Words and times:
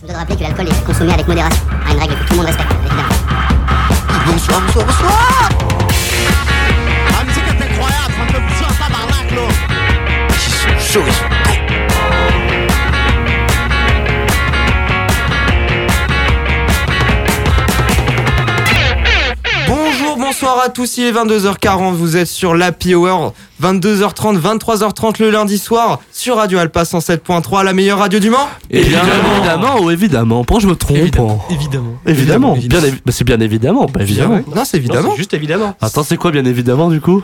Je 0.00 0.06
voudrais 0.06 0.20
rappeler 0.20 0.36
que 0.36 0.42
l'alcool 0.44 0.66
est 0.66 0.84
consommé 0.86 1.12
avec 1.12 1.28
modération. 1.28 1.62
Ah, 1.68 1.92
une 1.92 1.98
règle 1.98 2.14
que 2.14 2.24
tout 2.24 2.30
le 2.30 2.36
monde 2.38 2.46
respecte, 2.46 2.72
évidemment. 2.72 3.02
Bonsoir, 4.24 4.60
bonsoir, 4.62 4.86
bonsoir 4.86 5.48
La 7.18 7.24
musique 7.24 7.44
est 7.44 7.62
incroyable, 7.62 8.14
ça 8.16 8.24
me 8.24 8.28
fait 8.28 8.40
pousser 8.40 8.64
un 8.64 8.72
tabarnak, 8.82 9.30
là. 9.30 9.42
Ils 10.30 10.80
sont 10.80 11.00
chauds, 11.04 11.12
bonsoir 20.42 20.64
à 20.64 20.70
tous, 20.70 20.96
il 20.96 21.04
est 21.04 21.12
22h40, 21.12 21.92
vous 21.92 22.16
êtes 22.16 22.26
sur 22.26 22.54
l'Happy 22.54 22.94
Hour, 22.94 23.34
22h30, 23.62 24.40
23h30 24.40 25.20
le 25.20 25.28
lundi 25.30 25.58
soir, 25.58 26.00
sur 26.12 26.36
Radio 26.36 26.58
Alpa 26.58 26.84
107.3, 26.84 27.62
la 27.62 27.74
meilleure 27.74 27.98
radio 27.98 28.18
du 28.18 28.30
Mans 28.30 28.48
Évidemment, 28.70 29.02
évidemment, 29.36 29.80
ou 29.82 29.90
évidemment. 29.90 30.44
Pourquoi 30.44 30.62
je 30.62 30.66
me 30.68 30.76
trompe 30.76 30.96
Évidemment. 30.96 31.44
Évidemment. 31.50 31.92
Évidemment. 32.06 32.56
Bien 32.56 32.80
évi- 32.80 33.00
bah, 33.04 33.12
c'est 33.12 33.24
bien 33.24 33.38
évidemment. 33.40 33.84
Bah, 33.92 34.00
évidemment. 34.00 34.40
Non, 34.54 34.64
c'est 34.64 34.78
évidemment. 34.78 35.02
Non, 35.02 35.10
c'est 35.10 35.18
juste 35.18 35.34
évidemment. 35.34 35.74
Attends, 35.78 36.04
c'est 36.04 36.16
quoi 36.16 36.30
bien 36.30 36.44
évidemment 36.46 36.88
du 36.88 37.02
coup? 37.02 37.22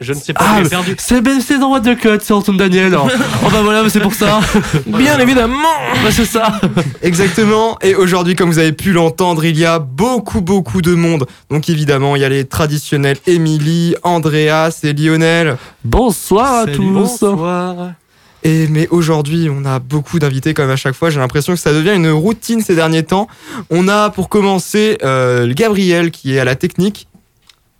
Je 0.00 0.12
ne 0.12 0.18
sais 0.18 0.32
pas, 0.32 0.44
Ah, 0.46 0.62
j'ai 0.62 0.68
perdu. 0.68 0.96
c'est 0.98 1.20
ben, 1.20 1.40
c'est 1.40 1.58
dans 1.58 1.70
What 1.70 1.80
the 1.80 1.96
Cut, 1.98 2.18
c'est 2.22 2.32
Antoine 2.32 2.56
Daniel. 2.56 2.94
oh 2.98 3.48
bah 3.50 3.62
voilà, 3.62 3.88
c'est 3.88 4.00
pour 4.00 4.14
ça. 4.14 4.40
Bien 4.86 5.18
évidemment 5.18 5.56
Bah 6.02 6.10
c'est 6.10 6.24
ça. 6.24 6.60
Exactement, 7.02 7.78
et 7.82 7.94
aujourd'hui, 7.94 8.34
comme 8.34 8.50
vous 8.50 8.58
avez 8.58 8.72
pu 8.72 8.92
l'entendre, 8.92 9.44
il 9.44 9.58
y 9.58 9.64
a 9.64 9.78
beaucoup, 9.78 10.40
beaucoup 10.40 10.82
de 10.82 10.94
monde. 10.94 11.26
Donc 11.50 11.68
évidemment, 11.68 12.16
il 12.16 12.22
y 12.22 12.24
a 12.24 12.28
les 12.28 12.44
traditionnels 12.44 13.16
Émilie, 13.26 13.94
Andreas 14.02 14.80
et 14.82 14.92
Lionel. 14.92 15.56
Bonsoir 15.84 16.54
à 16.54 16.66
tous. 16.66 16.82
Bonsoir. 16.92 17.92
Et 18.42 18.68
mais 18.68 18.88
aujourd'hui, 18.88 19.50
on 19.50 19.66
a 19.66 19.78
beaucoup 19.80 20.18
d'invités 20.18 20.54
comme 20.54 20.70
à 20.70 20.76
chaque 20.76 20.94
fois. 20.94 21.10
J'ai 21.10 21.20
l'impression 21.20 21.52
que 21.52 21.58
ça 21.60 21.72
devient 21.74 21.94
une 21.94 22.10
routine 22.10 22.62
ces 22.62 22.74
derniers 22.74 23.02
temps. 23.02 23.28
On 23.68 23.86
a 23.86 24.08
pour 24.08 24.30
commencer 24.30 24.96
euh, 25.02 25.52
Gabriel 25.54 26.10
qui 26.10 26.34
est 26.34 26.38
à 26.40 26.44
la 26.46 26.54
technique. 26.56 27.06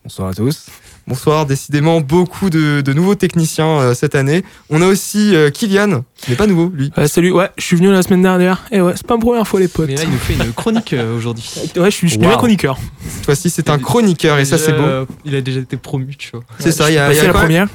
Bonsoir 0.04 0.28
à 0.28 0.34
tous. 0.34 0.66
Bonsoir, 1.06 1.44
décidément 1.46 2.00
beaucoup 2.00 2.50
de, 2.50 2.82
de 2.82 2.92
nouveaux 2.92 3.16
techniciens 3.16 3.66
euh, 3.80 3.94
cette 3.94 4.14
année. 4.14 4.44
On 4.68 4.80
a 4.80 4.86
aussi 4.86 5.34
euh, 5.34 5.50
Kylian, 5.50 6.04
qui 6.14 6.30
n'est 6.30 6.36
pas 6.36 6.46
nouveau 6.46 6.70
lui. 6.72 6.92
Salut, 7.06 7.32
ouais, 7.32 7.50
je 7.58 7.64
suis 7.64 7.76
venu 7.76 7.90
la 7.90 8.02
semaine 8.02 8.22
dernière. 8.22 8.62
Et 8.70 8.80
ouais, 8.80 8.92
c'est 8.94 9.06
pas 9.06 9.16
ma 9.16 9.20
première 9.20 9.48
fois 9.48 9.58
les 9.58 9.66
potes. 9.66 9.88
Mais 9.88 9.96
là, 9.96 10.02
il 10.04 10.10
nous 10.10 10.18
fait 10.18 10.34
une 10.34 10.52
chronique 10.52 10.92
euh, 10.92 11.16
aujourd'hui. 11.16 11.50
Ouais, 11.76 11.90
je 11.90 11.96
suis, 11.96 12.08
je 12.08 12.14
suis 12.14 12.22
Wow. 12.24 12.32
un 12.34 12.36
chroniqueur. 12.36 12.78
Cette 13.08 13.24
fois-ci, 13.24 13.50
c'est 13.50 13.70
un 13.70 13.78
chroniqueur 13.78 14.38
et 14.38 14.44
ça 14.44 14.56
c'est 14.58 14.72
beau. 14.72 15.06
Il 15.24 15.34
a 15.34 15.40
déjà 15.40 15.60
été 15.60 15.76
promu, 15.76 16.14
tu 16.16 16.30
vois. 16.32 16.42
C'est 16.58 16.72
ça, 16.72 16.90
il 16.90 16.94
y 16.94 16.98
a, 16.98 17.06
y 17.06 17.14
Passé 17.14 17.20
a 17.24 17.26
la 17.28 17.32
première. 17.32 17.68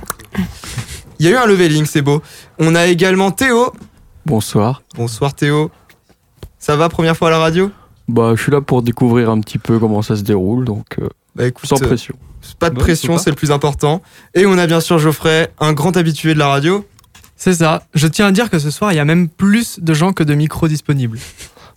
il 1.20 1.26
y 1.26 1.30
a 1.30 1.32
eu 1.32 1.36
un 1.36 1.46
leveling, 1.46 1.86
c'est 1.86 2.02
beau. 2.02 2.22
On 2.60 2.74
a 2.76 2.86
également 2.88 3.32
Théo. 3.32 3.74
Bonsoir. 4.26 4.82
Bonsoir 4.96 5.34
Théo. 5.34 5.72
Ça 6.60 6.76
va, 6.78 6.88
première 6.90 7.18
fois 7.18 7.28
à 7.28 7.32
la 7.32 7.40
radio? 7.40 7.70
Bah, 8.08 8.34
je 8.36 8.42
suis 8.42 8.52
là 8.52 8.62
pour 8.62 8.82
découvrir 8.82 9.30
un 9.30 9.40
petit 9.42 9.58
peu 9.58 9.78
comment 9.80 10.02
ça 10.02 10.16
se 10.16 10.22
déroule, 10.22 10.64
donc 10.66 10.86
euh, 11.00 11.08
Bah 11.36 11.46
écoute, 11.48 11.68
sans 11.68 11.82
euh, 11.82 11.86
pression. 11.88 12.16
pas 12.60 12.70
de 12.70 12.76
Ouais, 12.76 12.82
pression, 12.82 13.18
c'est 13.18 13.30
le 13.30 13.36
plus 13.36 13.52
important. 13.52 14.02
Et 14.34 14.46
on 14.46 14.58
a 14.58 14.68
bien 14.68 14.80
sûr 14.80 15.00
Geoffrey, 15.00 15.52
un 15.60 15.74
grand 15.74 15.98
habitué 15.98 16.34
de 16.34 16.40
la 16.40 16.48
radio. 16.48 16.86
C'est 17.36 17.56
ça. 17.56 17.84
Je 17.94 18.08
tiens 18.08 18.28
à 18.28 18.32
dire 18.32 18.50
que 18.50 18.60
ce 18.60 18.72
soir, 18.72 18.94
il 18.94 18.96
y 18.96 19.00
a 19.00 19.06
même 19.06 19.28
plus 19.28 19.80
de 19.80 19.94
gens 19.94 20.14
que 20.14 20.24
de 20.24 20.34
micros 20.34 20.68
disponibles. 20.70 21.20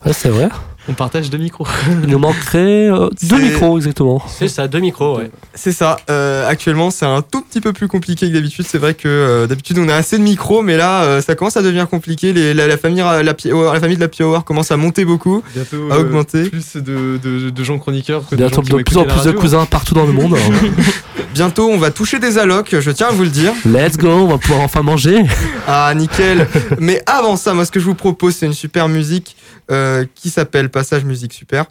Ouais, 0.06 0.12
c'est 0.12 0.28
vrai. 0.28 0.48
On 0.88 0.94
partage 0.94 1.28
deux 1.28 1.38
micros. 1.38 1.66
Il 2.02 2.08
nous 2.08 2.18
manquerait 2.18 2.90
euh, 2.90 3.08
deux 3.22 3.36
C'est- 3.36 3.38
micros 3.42 3.76
exactement. 3.76 4.22
C'est 4.26 4.48
ça, 4.48 4.68
deux 4.68 4.78
micros, 4.80 5.18
ouais. 5.18 5.30
C'est 5.54 5.72
ça. 5.72 5.98
euh, 6.08 6.48
actuellement, 6.48 6.90
c'est 6.90 7.04
un 7.04 7.20
tout 7.22 7.42
petit 7.42 7.60
peu 7.60 7.72
plus 7.74 7.88
compliqué 7.88 8.28
que 8.28 8.32
d'habitude. 8.34 8.64
C'est 8.66 8.78
vrai 8.78 8.94
que 8.94 9.06
euh, 9.08 9.46
d'habitude, 9.46 9.78
on 9.78 9.88
a 9.88 9.94
assez 9.94 10.16
de 10.18 10.22
micros, 10.22 10.62
mais 10.62 10.76
là, 10.76 11.02
euh, 11.02 11.20
ça 11.20 11.34
commence 11.34 11.56
à 11.58 11.62
devenir 11.62 11.88
compliqué. 11.88 12.32
Les- 12.32 12.54
la, 12.54 12.66
la 12.66 12.78
famille, 12.78 12.98
la, 13.22 13.34
Pi- 13.34 13.50
la 13.50 13.80
famille 13.80 13.96
de 13.96 14.00
la 14.00 14.08
Power 14.08 14.40
commence 14.46 14.70
à 14.70 14.76
monter 14.78 15.04
beaucoup, 15.04 15.42
Bientôt 15.54 15.92
à 15.92 15.98
augmenter. 15.98 16.48
plus 16.48 16.76
de, 16.76 17.18
de, 17.22 17.50
de 17.50 17.64
gens 17.64 17.78
chroniqueurs 17.78 18.22
que 18.26 18.30
de 18.34 18.36
Bientôt 18.36 18.56
gens 18.56 18.62
qui 18.62 18.70
de 18.76 18.82
plus 18.82 18.96
en 18.96 19.04
plus 19.04 19.24
de 19.24 19.32
cousins 19.32 19.66
partout 19.66 19.94
dans 19.94 20.06
le 20.06 20.12
monde. 20.12 20.36
Bientôt, 21.34 21.68
on 21.70 21.78
va 21.78 21.90
toucher 21.90 22.18
des 22.18 22.38
allocs. 22.38 22.74
Je 22.80 22.90
tiens 22.90 23.08
à 23.08 23.12
vous 23.12 23.22
le 23.24 23.28
dire. 23.28 23.52
Let's 23.66 23.96
go, 23.96 24.08
on 24.08 24.26
va 24.26 24.38
pouvoir 24.38 24.60
enfin 24.62 24.82
manger. 24.82 25.22
Ah, 25.66 25.92
nickel. 25.94 26.48
mais 26.80 27.02
avant 27.06 27.36
ça, 27.36 27.52
moi, 27.54 27.64
ce 27.64 27.70
que 27.70 27.78
je 27.78 27.84
vous 27.84 27.94
propose, 27.94 28.34
c'est 28.36 28.46
une 28.46 28.52
super 28.54 28.88
musique 28.88 29.36
euh, 29.70 30.04
qui 30.14 30.30
s'appelle 30.30 30.68
Passage 30.70 31.04
Musique 31.04 31.32
Super. 31.32 31.66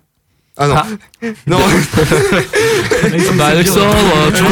Ah 0.59 0.68
non. 0.68 0.75
Non. 1.47 1.59
Bah 3.38 3.46
Alexandre, 3.47 3.96
euh, 4.18 4.31
tu 4.31 4.44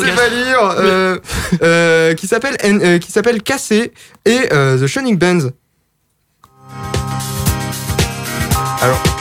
connais 0.00 0.30
lire. 0.30 0.74
euh, 0.78 1.18
euh, 1.62 2.14
qui 2.14 2.26
s'appelle 2.26 2.56
euh, 2.64 2.98
qui 2.98 3.12
s'appelle 3.12 3.42
Cassé 3.42 3.92
et 4.24 4.48
euh, 4.52 4.78
The 4.82 4.86
Shining 4.86 5.18
Bands. 5.18 5.50
Alors. 8.82 9.19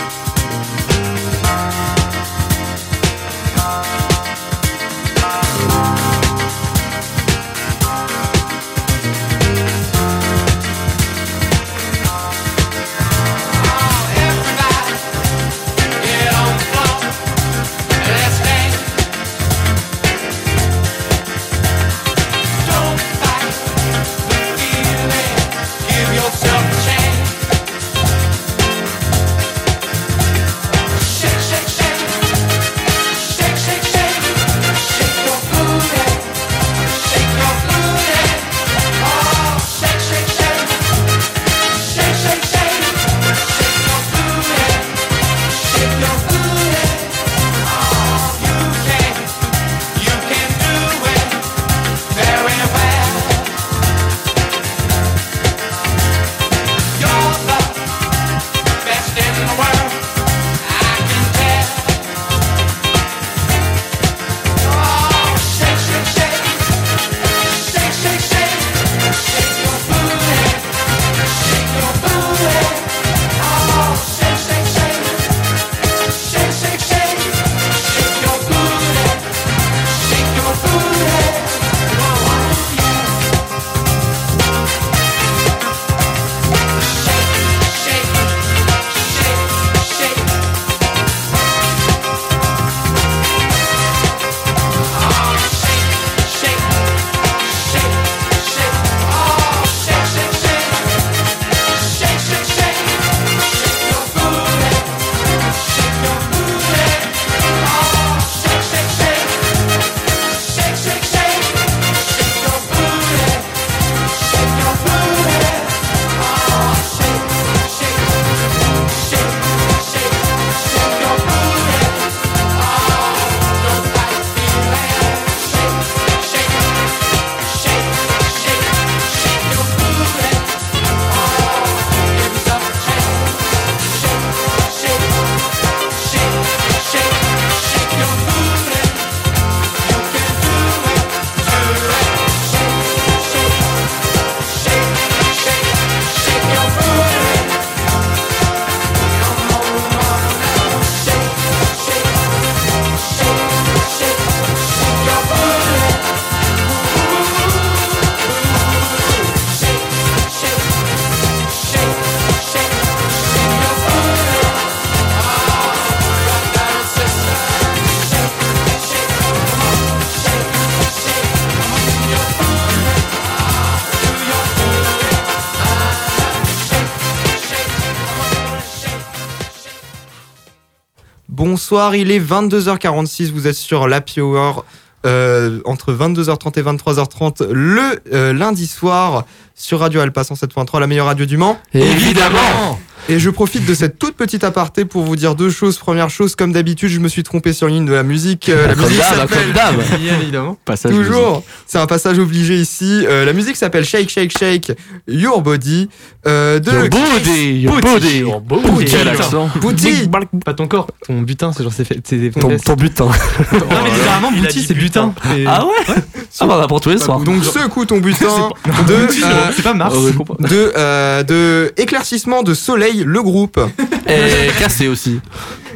Il 181.71 182.11
est 182.11 182.19
22h46. 182.19 183.31
Vous 183.31 183.47
êtes 183.47 183.55
sur 183.55 183.87
l'Happy 183.87 184.21
Hour 184.21 184.65
euh, 185.05 185.59
entre 185.65 185.93
22h30 185.93 186.59
et 186.59 186.63
23h30 186.63 187.51
le 187.51 188.01
euh, 188.11 188.33
lundi 188.33 188.65
soir 188.65 189.25
sur 189.53 189.79
Radio 189.79 190.01
Alpa 190.01 190.23
107.3, 190.23 190.79
la 190.79 190.87
meilleure 190.87 191.05
radio 191.05 191.25
du 191.25 191.37
Mans. 191.37 191.59
Évidemment 191.73 192.79
Et 193.09 193.17
je 193.19 193.29
profite 193.31 193.65
de 193.65 193.73
cette 193.73 193.97
toute 193.97 194.15
petite 194.15 194.43
aparté 194.43 194.85
pour 194.85 195.01
vous 195.03 195.15
dire 195.15 195.33
deux 195.35 195.49
choses. 195.49 195.77
Première 195.77 196.09
chose, 196.11 196.35
comme 196.35 196.51
d'habitude, 196.51 196.89
je 196.89 196.99
me 196.99 197.07
suis 197.07 197.23
trompé 197.23 197.53
sur 197.53 197.67
une 197.67 197.73
ligne 197.75 197.85
de 197.85 197.93
la 197.93 198.03
musique. 198.03 198.49
Euh, 198.49 198.67
la 198.67 198.75
Comme 198.75 198.85
musique 198.85 199.01
s'appelle. 199.01 199.51
Bien 199.99 200.19
évidemment. 200.21 200.57
Passage 200.63 200.91
Toujours, 200.91 201.43
c'est 201.65 201.79
un 201.79 201.87
passage 201.87 202.19
obligé 202.19 202.55
ici. 202.55 203.03
Euh, 203.07 203.25
la 203.25 203.33
musique 203.33 203.55
s'appelle 203.55 203.83
Shake 203.83 204.09
Shake 204.09 204.37
Shake 204.37 204.71
Your 205.07 205.41
Body 205.41 205.89
euh, 206.27 206.59
de 206.59 206.71
Your 206.71 206.89
body, 206.89 207.61
your 207.61 207.79
body, 207.81 208.17
your 208.19 208.41
body. 208.41 208.85
Quel 208.85 209.07
accent. 209.07 209.49
Booty. 209.59 210.07
Pas 210.45 210.53
ton 210.53 210.67
corps, 210.67 210.87
ton 211.07 211.21
butin, 211.21 211.51
c'est 211.51 211.63
genre 211.63 211.73
c'est 211.73 211.85
fait. 211.85 211.99
C'est 212.03 212.17
des 212.17 212.29
Ton, 212.31 212.57
ton 212.57 212.75
butin. 212.75 213.05
Non 213.51 213.59
mais 213.83 213.91
littéralement, 213.91 214.29
Il 214.33 214.39
a 214.39 214.41
bouti 214.41 214.59
dit 214.59 214.65
c'est 214.67 214.73
butin. 214.73 215.13
Et- 215.35 215.45
Ah 215.47 215.65
ouais? 215.65 215.95
Ah 216.39 216.45
bah 216.45 216.61
apprend 216.63 216.79
tous 216.79 216.89
les 216.89 216.97
soirs. 216.99 217.19
Donc 217.21 217.43
secoue 217.43 217.85
ton 217.85 217.97
butin 217.99 218.49
de 218.87 218.93
euh, 218.93 219.07
C'est 219.55 219.63
pas 219.63 219.73
Mars. 219.73 219.95
Oh, 219.97 220.07
je 220.11 220.15
comprends. 220.17 220.35
de 220.39 220.71
euh, 220.77 221.23
de 221.23 221.73
éclaircissement 221.77 222.43
de 222.43 222.53
soleil 222.53 222.98
le 223.03 223.21
groupe 223.21 223.59
Et 224.07 224.49
cassé 224.59 224.87
aussi. 224.87 225.19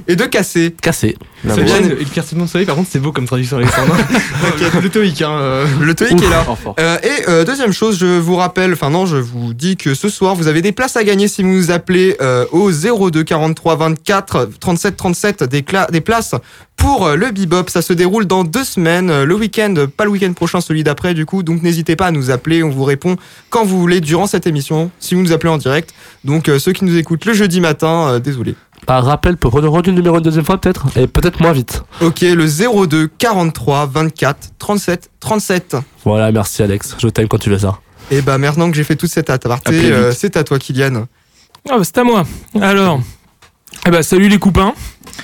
et 0.07 0.15
de 0.15 0.25
casser. 0.25 0.75
Cassé. 0.81 1.17
La 1.43 1.55
C'est 1.55 1.63
bien, 1.63 1.79
le 1.81 1.95
quartier 2.05 2.37
de 2.37 2.45
soleil, 2.47 2.65
par 2.65 2.75
contre, 2.75 2.89
c'est 2.91 2.99
beau 2.99 3.11
comme 3.11 3.25
traduction, 3.25 3.57
Alexandre. 3.57 3.95
Le 4.81 4.87
hein. 5.23 5.39
euh. 5.41 5.65
Le 5.81 5.91
est 5.91 6.29
là. 6.29 6.45
Euh, 6.79 6.97
et 7.03 7.29
euh, 7.29 7.43
deuxième 7.43 7.73
chose, 7.73 7.97
je 7.99 8.05
vous 8.17 8.35
rappelle, 8.37 8.73
enfin 8.73 8.89
non, 8.89 9.05
je 9.05 9.17
vous 9.17 9.53
dis 9.53 9.75
que 9.75 9.93
ce 9.93 10.07
soir, 10.09 10.35
vous 10.35 10.47
avez 10.47 10.61
des 10.61 10.71
places 10.71 10.95
à 10.95 11.03
gagner 11.03 11.27
si 11.27 11.43
vous 11.43 11.49
nous 11.49 11.69
appelez 11.71 12.15
euh, 12.21 12.45
au 12.51 12.71
02 12.71 13.23
43 13.23 13.75
24 13.75 14.49
37 14.59 14.95
37 14.95 15.43
des, 15.43 15.61
cla- 15.61 15.91
des 15.91 16.01
places 16.01 16.33
pour 16.83 17.07
euh, 17.07 17.15
le 17.15 17.31
bebop. 17.31 17.69
Ça 17.69 17.81
se 17.81 17.93
déroule 17.93 18.25
dans 18.25 18.43
deux 18.43 18.65
semaines, 18.65 19.09
euh, 19.09 19.25
le 19.25 19.35
week-end, 19.35 19.73
pas 19.95 20.03
le 20.03 20.11
week-end 20.11 20.33
prochain, 20.33 20.59
celui 20.59 20.83
d'après 20.83 21.13
du 21.13 21.25
coup. 21.25 21.41
Donc 21.41 21.63
n'hésitez 21.63 21.95
pas 21.95 22.07
à 22.07 22.11
nous 22.11 22.29
appeler, 22.29 22.61
on 22.61 22.69
vous 22.69 22.83
répond 22.83 23.15
quand 23.49 23.63
vous 23.63 23.79
voulez 23.79 24.01
durant 24.01 24.27
cette 24.27 24.45
émission, 24.45 24.91
si 24.99 25.15
vous 25.15 25.21
nous 25.21 25.31
appelez 25.31 25.49
en 25.49 25.57
direct. 25.57 25.93
Donc 26.25 26.49
euh, 26.49 26.59
ceux 26.59 26.73
qui 26.73 26.83
nous 26.83 26.97
écoutent 26.97 27.23
le 27.25 27.33
jeudi 27.33 27.61
matin, 27.61 28.09
euh, 28.09 28.19
désolé. 28.19 28.55
Un 28.87 28.99
rappel 28.99 29.37
pour 29.37 29.53
redire 29.53 29.71
le 29.71 29.91
numéro 29.93 30.17
une 30.17 30.23
deuxième 30.23 30.43
fois 30.43 30.59
peut-être? 30.59 30.85
Et 30.97 31.07
peut-être 31.07 31.39
moins 31.39 31.53
vite. 31.53 31.83
Ok, 32.01 32.19
le 32.19 32.45
02 32.45 33.07
43 33.17 33.85
24 33.85 34.49
37 34.59 35.09
37. 35.21 35.77
Voilà, 36.03 36.33
merci 36.33 36.63
Alex. 36.63 36.97
Je 36.99 37.07
t'aime 37.07 37.29
quand 37.29 37.37
tu 37.37 37.49
fais 37.49 37.59
ça. 37.59 37.79
Et 38.11 38.21
bah 38.21 38.37
maintenant 38.37 38.69
que 38.69 38.75
j'ai 38.75 38.83
fait 38.83 38.97
toute 38.97 39.09
cette 39.09 39.29
aparté, 39.29 39.89
euh, 39.89 40.11
c'est 40.11 40.35
à 40.35 40.43
toi 40.43 40.59
Kylian. 40.59 41.05
Ah 41.69 41.77
bah 41.77 41.83
c'est 41.83 41.97
à 41.97 42.03
moi. 42.03 42.25
Alors, 42.59 42.99
eh 43.87 43.89
bah 43.89 44.03
salut 44.03 44.27
les 44.27 44.37
copains. 44.37 44.73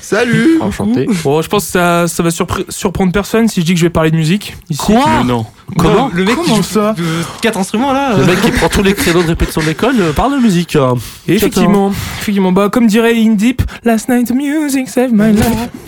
Salut 0.01 0.59
Enchanté. 0.61 1.07
Bon, 1.23 1.41
je 1.41 1.49
pense 1.49 1.65
que 1.65 1.71
ça, 1.71 2.07
ça 2.07 2.23
va 2.23 2.29
surpre- 2.29 2.63
surprendre 2.69 3.11
personne 3.11 3.47
si 3.47 3.61
je 3.61 3.65
dis 3.65 3.73
que 3.73 3.79
je 3.79 3.85
vais 3.85 3.89
parler 3.89 4.11
de 4.11 4.15
musique 4.15 4.55
ici. 4.69 4.79
Quoi 4.81 5.03
Mais 5.19 5.23
non. 5.25 5.45
Comment 5.77 6.09
Le 6.13 6.23
mec 6.23 6.35
qui 6.35 6.41
Comment 6.41 6.55
joue 6.57 6.63
ça 6.63 6.95
euh, 6.99 7.21
quatre 7.41 7.57
instruments 7.59 7.93
là. 7.93 8.15
Le 8.17 8.23
euh. 8.23 8.25
mec 8.25 8.41
qui 8.41 8.51
prend 8.51 8.69
tous 8.69 8.83
les 8.83 8.93
créneaux 8.93 9.21
de 9.23 9.27
répétition 9.27 9.61
de 9.61 9.67
l'école 9.67 9.95
euh, 9.99 10.13
parle 10.13 10.33
de 10.33 10.37
musique. 10.41 10.75
euh. 10.75 10.93
Et 11.27 11.35
effectivement, 11.35 11.91
effectivement, 12.21 12.51
bah 12.51 12.69
comme 12.71 12.87
dirait 12.87 13.13
In 13.15 13.33
Deep, 13.33 13.61
Last 13.83 14.09
night 14.09 14.27
the 14.27 14.33
music 14.33 14.87
saved 14.89 15.13
my 15.13 15.31
life. 15.33 15.45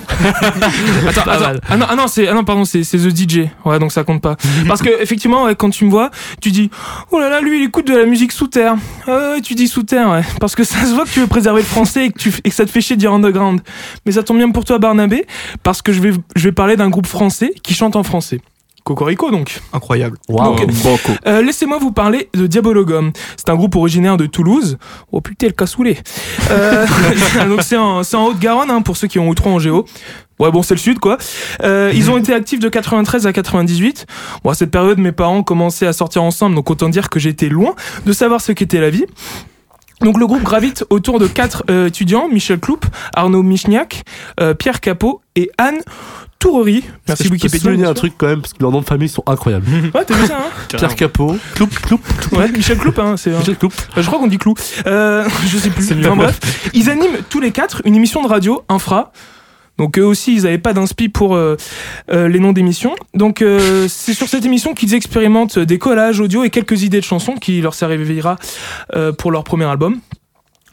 attends, 0.21 1.21
Pas 1.23 1.31
attends. 1.33 1.39
mal. 1.41 1.61
Ah 1.69 1.77
non, 1.77 1.85
ah 1.89 1.95
non, 1.95 2.07
c'est 2.07 2.27
ah 2.27 2.33
non, 2.33 2.43
pardon, 2.43 2.65
c'est 2.65 2.83
c'est 2.83 2.97
The 2.97 3.15
DJ. 3.15 3.47
Ouais, 3.65 3.79
donc 3.79 3.91
ça 3.91 4.03
compte 4.03 4.21
pas. 4.21 4.35
Parce 4.67 4.81
que 4.81 4.89
effectivement, 5.01 5.45
ouais, 5.45 5.55
quand 5.55 5.69
tu 5.69 5.85
me 5.85 5.89
vois, 5.89 6.11
tu 6.41 6.51
dis 6.51 6.69
oh 7.11 7.19
là 7.19 7.29
là, 7.29 7.41
lui 7.41 7.59
il 7.61 7.65
écoute 7.65 7.87
de 7.87 7.95
la 7.95 8.05
musique 8.05 8.31
sous 8.31 8.47
terre. 8.47 8.75
Ah 9.07 9.31
ouais, 9.35 9.41
tu 9.41 9.55
dis 9.55 9.67
sous 9.67 9.83
terre, 9.83 10.09
ouais. 10.09 10.21
Parce 10.39 10.55
que 10.55 10.63
ça 10.63 10.85
se 10.85 10.93
voit 10.93 11.05
que 11.05 11.09
tu 11.09 11.19
veux 11.21 11.27
préserver 11.27 11.61
le 11.61 11.67
français 11.67 12.05
et 12.07 12.11
que 12.11 12.19
tu 12.19 12.29
f- 12.29 12.39
et 12.43 12.49
que 12.49 12.55
ça 12.55 12.65
te 12.65 12.71
fait 12.71 12.81
chier 12.81 12.95
de 12.95 13.01
dire 13.01 13.13
underground. 13.13 13.61
Mais 14.05 14.11
ça 14.11 14.23
tombe 14.23 14.37
bien 14.37 14.51
pour 14.51 14.65
toi, 14.65 14.77
Barnabé, 14.79 15.25
parce 15.63 15.81
que 15.81 15.91
je 15.93 16.01
vais 16.01 16.11
je 16.35 16.43
vais 16.43 16.51
parler 16.51 16.75
d'un 16.75 16.89
groupe 16.89 17.07
français 17.07 17.53
qui 17.63 17.73
chante 17.73 17.95
en 17.95 18.03
français. 18.03 18.41
Cocorico 18.83 19.31
donc. 19.31 19.59
Incroyable. 19.73 20.17
Beaucoup. 20.27 21.11
Euh, 21.27 21.41
Laissez-moi 21.41 21.77
vous 21.79 21.91
parler 21.91 22.29
de 22.33 22.47
Diabologum. 22.47 23.11
C'est 23.37 23.49
un 23.49 23.55
groupe 23.55 23.75
originaire 23.75 24.17
de 24.17 24.25
Toulouse. 24.25 24.77
Oh 25.11 25.21
putain, 25.21 25.47
le 25.47 25.53
cassoulet. 25.53 25.97
Euh, 26.49 26.85
donc 27.47 27.61
c'est 27.61 27.77
en, 27.77 28.03
c'est 28.03 28.17
en 28.17 28.27
Haute-Garonne, 28.27 28.71
hein, 28.71 28.81
pour 28.81 28.97
ceux 28.97 29.07
qui 29.07 29.19
ont 29.19 29.29
ou 29.29 29.35
trois 29.35 29.51
en 29.51 29.59
géo. 29.59 29.85
Ouais, 30.39 30.49
bon, 30.49 30.63
c'est 30.63 30.73
le 30.73 30.79
sud, 30.79 30.97
quoi. 30.97 31.19
Euh, 31.61 31.91
ils 31.93 32.09
ont 32.09 32.17
été 32.17 32.33
actifs 32.33 32.59
de 32.59 32.67
93 32.67 33.27
à 33.27 33.33
98. 33.33 34.07
Bon, 34.43 34.49
à 34.49 34.55
cette 34.55 34.71
période, 34.71 34.97
mes 34.97 35.11
parents 35.11 35.43
commençaient 35.43 35.85
à 35.85 35.93
sortir 35.93 36.23
ensemble, 36.23 36.55
donc 36.55 36.69
autant 36.71 36.89
dire 36.89 37.11
que 37.11 37.19
j'étais 37.19 37.47
loin 37.47 37.75
de 38.07 38.11
savoir 38.11 38.41
ce 38.41 38.51
qu'était 38.51 38.81
la 38.81 38.89
vie. 38.89 39.05
Donc 40.01 40.17
le 40.17 40.25
groupe 40.25 40.41
gravite 40.41 40.83
autour 40.89 41.19
de 41.19 41.27
quatre 41.27 41.63
euh, 41.69 41.87
étudiants, 41.87 42.27
Michel 42.27 42.59
Cloup, 42.59 42.79
Arnaud 43.13 43.43
Michniak, 43.43 44.01
euh, 44.39 44.55
Pierre 44.55 44.79
Capot 44.79 45.21
et 45.35 45.51
Anne 45.59 45.77
Tourerie. 46.41 46.83
Merci 47.07 47.23
Je 47.23 47.29
peux 47.29 47.33
Wikipédia. 47.35 47.59
souligner 47.63 47.85
un 47.85 47.93
truc 47.93 48.13
quand 48.17 48.27
même, 48.27 48.41
parce 48.41 48.51
que 48.53 48.61
leurs 48.61 48.71
noms 48.71 48.81
de 48.81 48.85
famille 48.85 49.07
sont 49.07 49.23
incroyables. 49.27 49.65
Ouais, 49.95 50.03
t'as 50.05 50.15
vu 50.15 50.25
ça, 50.27 50.37
hein 50.39 50.49
Pierre 50.77 50.95
Capot, 50.95 51.37
Cloup, 51.55 51.67
Cloup, 51.83 51.99
Ouais, 52.33 52.51
Michel 52.51 52.77
Cloup, 52.77 52.93
hein, 52.97 53.15
c'est... 53.15 53.29
Michel 53.29 53.55
Cloup. 53.57 53.69
Euh, 53.97 54.01
Je 54.01 54.07
crois 54.07 54.19
qu'on 54.19 54.27
dit 54.27 54.37
clou. 54.39 54.55
Euh, 54.87 55.23
je 55.47 55.57
sais 55.57 55.69
plus. 55.69 55.91
Enfin, 55.93 56.15
bref, 56.15 56.39
ils 56.73 56.89
animent 56.89 57.17
tous 57.29 57.39
les 57.39 57.51
quatre 57.51 57.81
une 57.85 57.95
émission 57.95 58.21
de 58.23 58.27
radio, 58.27 58.63
Infra. 58.69 59.11
Donc 59.77 59.97
eux 59.97 60.03
aussi, 60.05 60.35
ils 60.35 60.43
n'avaient 60.43 60.57
pas 60.57 60.73
d'inspi 60.73 61.09
pour 61.09 61.35
euh, 61.35 61.55
euh, 62.11 62.27
les 62.27 62.39
noms 62.39 62.51
d'émissions. 62.51 62.95
Donc 63.13 63.41
euh, 63.41 63.87
c'est 63.87 64.13
sur 64.13 64.27
cette 64.27 64.45
émission 64.45 64.73
qu'ils 64.73 64.93
expérimentent 64.93 65.57
des 65.59 65.77
collages 65.79 66.19
audio 66.19 66.43
et 66.43 66.49
quelques 66.49 66.83
idées 66.83 66.99
de 66.99 67.05
chansons 67.05 67.35
qui 67.35 67.61
leur 67.61 67.73
servira 67.73 68.35
euh, 68.95 69.11
pour 69.11 69.31
leur 69.31 69.43
premier 69.43 69.65
album. 69.65 69.99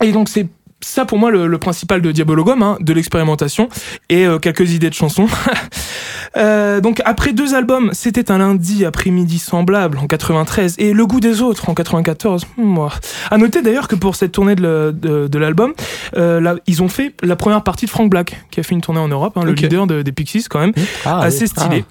Et 0.03 0.13
donc 0.13 0.29
c'est 0.29 0.47
ça 0.81 1.05
pour 1.05 1.19
moi 1.19 1.31
le, 1.31 1.47
le 1.47 1.59
principal 1.59 2.01
de 2.03 2.13
Diabologum, 2.13 2.63
hein, 2.63 2.77
de 2.81 2.93
l'expérimentation 2.93 3.69
et 4.09 4.27
euh, 4.27 4.39
quelques 4.39 4.73
idées 4.73 4.91
de 4.91 4.95
chansons. 4.95 5.29
Euh, 6.37 6.83
donc 6.83 7.01
après 7.07 7.33
deux 7.33 7.55
albums, 7.55 7.91
c'était 7.95 8.31
un 8.31 8.37
lundi 8.39 8.85
après-midi 8.85 9.39
semblable 9.39 9.97
en 9.97 10.07
93 10.07 10.75
et 10.79 10.93
Le 10.93 11.07
goût 11.07 11.21
des 11.21 11.41
autres 11.41 11.71
en 11.71 11.75
94. 11.75 12.47
Moi. 12.59 12.91
À 13.31 13.39
noter 13.39 13.63
d'ailleurs 13.63 13.89
que 13.89 13.97
pour 13.97 14.15
cette 14.15 14.33
tournée 14.33 14.55
de, 14.55 15.39
l'album, 15.39 15.73
euh, 16.17 16.57
ils 16.67 16.83
ont 16.83 16.89
fait 16.89 17.15
la 17.23 17.35
première 17.35 17.63
partie 17.65 17.87
de 17.87 17.91
Frank 17.91 18.11
Black 18.11 18.45
qui 18.51 18.61
a 18.61 18.63
fait 18.63 18.75
une 18.75 18.83
tournée 18.83 19.01
en 19.01 19.09
Europe, 19.09 19.39
hein, 19.39 19.43
le 19.45 19.53
leader 19.53 19.87
de- 19.87 20.03
des 20.03 20.13
Pixies 20.13 20.45
quand 20.51 20.61
même, 20.61 20.75
Ah, 21.07 21.21
assez 21.23 21.45
oui. 21.45 21.49
stylé. 21.49 21.85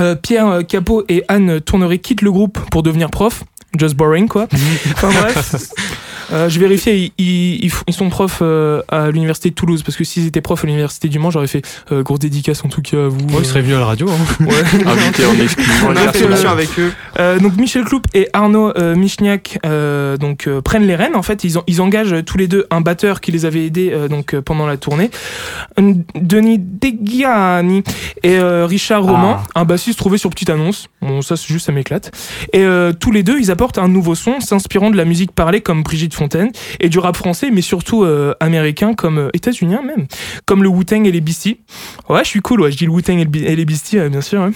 Euh, 0.00 0.14
Pierre 0.14 0.60
Capot 0.66 1.04
et 1.10 1.22
Anne 1.28 1.60
Tournerie 1.60 2.00
quittent 2.00 2.22
le 2.22 2.32
groupe 2.32 2.58
pour 2.70 2.82
devenir 2.82 3.10
prof. 3.10 3.44
Just 3.78 3.94
boring 3.94 4.26
quoi. 4.26 4.46
enfin 4.94 5.10
bref. 5.10 5.54
Euh, 6.34 6.48
je 6.48 6.58
vérifiais, 6.60 6.98
ils, 6.98 7.12
ils, 7.18 7.64
ils 7.66 7.72
ils 7.86 7.94
sont 7.94 8.08
profs 8.10 8.40
euh, 8.42 8.82
à 8.88 9.10
l'université 9.10 9.50
de 9.50 9.54
Toulouse 9.54 9.82
parce 9.82 9.96
que 9.96 10.04
s'ils 10.04 10.26
étaient 10.26 10.40
profs 10.40 10.64
à 10.64 10.66
l'université 10.66 11.08
du 11.08 11.18
Mans, 11.18 11.30
j'aurais 11.30 11.46
fait 11.46 11.62
euh, 11.92 12.02
grosse 12.02 12.18
dédicace 12.18 12.64
en 12.64 12.68
tout 12.68 12.82
cas 12.82 12.96
à 13.04 13.08
vous. 13.08 13.20
Ouais, 13.28 13.40
il 13.40 13.44
serait 13.46 13.62
venu 13.62 13.74
à 13.74 13.80
la 13.80 13.86
radio. 13.86 14.08
Hein. 14.10 14.44
Ouais. 14.44 14.54
Invité 14.86 15.24
en 15.26 15.34
exclusion. 15.42 15.86
On 15.88 15.96
a 15.96 16.12
fait 16.12 16.24
émission 16.24 16.50
avec 16.50 16.68
eux. 16.78 16.92
Euh, 17.18 17.38
donc 17.38 17.56
Michel 17.56 17.84
Cloup 17.84 18.02
et 18.14 18.28
Arnaud 18.32 18.72
euh, 18.76 18.94
Michniak 18.94 19.58
euh, 19.64 20.16
donc 20.16 20.46
euh, 20.48 20.60
prennent 20.60 20.86
les 20.86 20.96
rênes. 20.96 21.14
En 21.14 21.22
fait, 21.22 21.44
ils, 21.44 21.58
ont- 21.58 21.64
ils 21.66 21.80
engagent 21.80 22.24
tous 22.24 22.36
les 22.38 22.48
deux 22.48 22.66
un 22.70 22.80
batteur 22.80 23.20
qui 23.20 23.30
les 23.32 23.44
avait 23.46 23.64
aidés 23.66 23.90
euh, 23.92 24.08
donc 24.08 24.34
euh, 24.34 24.42
pendant 24.42 24.66
la 24.66 24.76
tournée, 24.76 25.10
Denis 25.78 26.58
Degiani 26.58 27.82
et 28.22 28.36
euh, 28.38 28.66
Richard 28.66 29.04
Roman, 29.04 29.38
un 29.54 29.64
bassiste 29.64 29.98
trouvé 29.98 30.18
sur 30.18 30.30
petite 30.30 30.50
annonce. 30.50 30.88
Bon, 31.00 31.22
ça 31.22 31.36
c'est 31.36 31.48
juste 31.48 31.66
ça 31.66 31.72
m'éclate. 31.72 32.10
Et 32.52 32.60
euh, 32.64 32.92
tous 32.92 33.12
les 33.12 33.22
deux, 33.22 33.38
ils 33.38 33.50
apportent 33.50 33.78
un 33.78 33.88
nouveau 33.88 34.14
son, 34.14 34.40
s'inspirant 34.40 34.90
de 34.90 34.96
la 34.96 35.04
musique 35.04 35.32
parlée 35.32 35.60
comme 35.60 35.82
Brigitte 35.82 36.14
Fontaine 36.14 36.23
et 36.80 36.88
du 36.88 36.98
rap 36.98 37.16
français, 37.16 37.50
mais 37.50 37.62
surtout 37.62 38.04
euh, 38.04 38.34
américain 38.40 38.94
comme 38.94 39.18
euh, 39.18 39.28
états-unien 39.34 39.82
même, 39.82 40.06
comme 40.46 40.62
le 40.62 40.68
Wu-Tang 40.68 41.06
et 41.06 41.12
les 41.12 41.20
Beastie. 41.20 41.60
Ouais, 42.08 42.24
je 42.24 42.28
suis 42.28 42.40
cool. 42.40 42.62
Ouais, 42.62 42.72
je 42.72 42.76
dis 42.76 42.86
le 42.86 42.92
Wu-Tang 42.92 43.18
et, 43.18 43.56
les 43.56 43.66
euh, 43.94 44.08
bien 44.08 44.20
sûr. 44.20 44.40
ouais. 44.40 44.50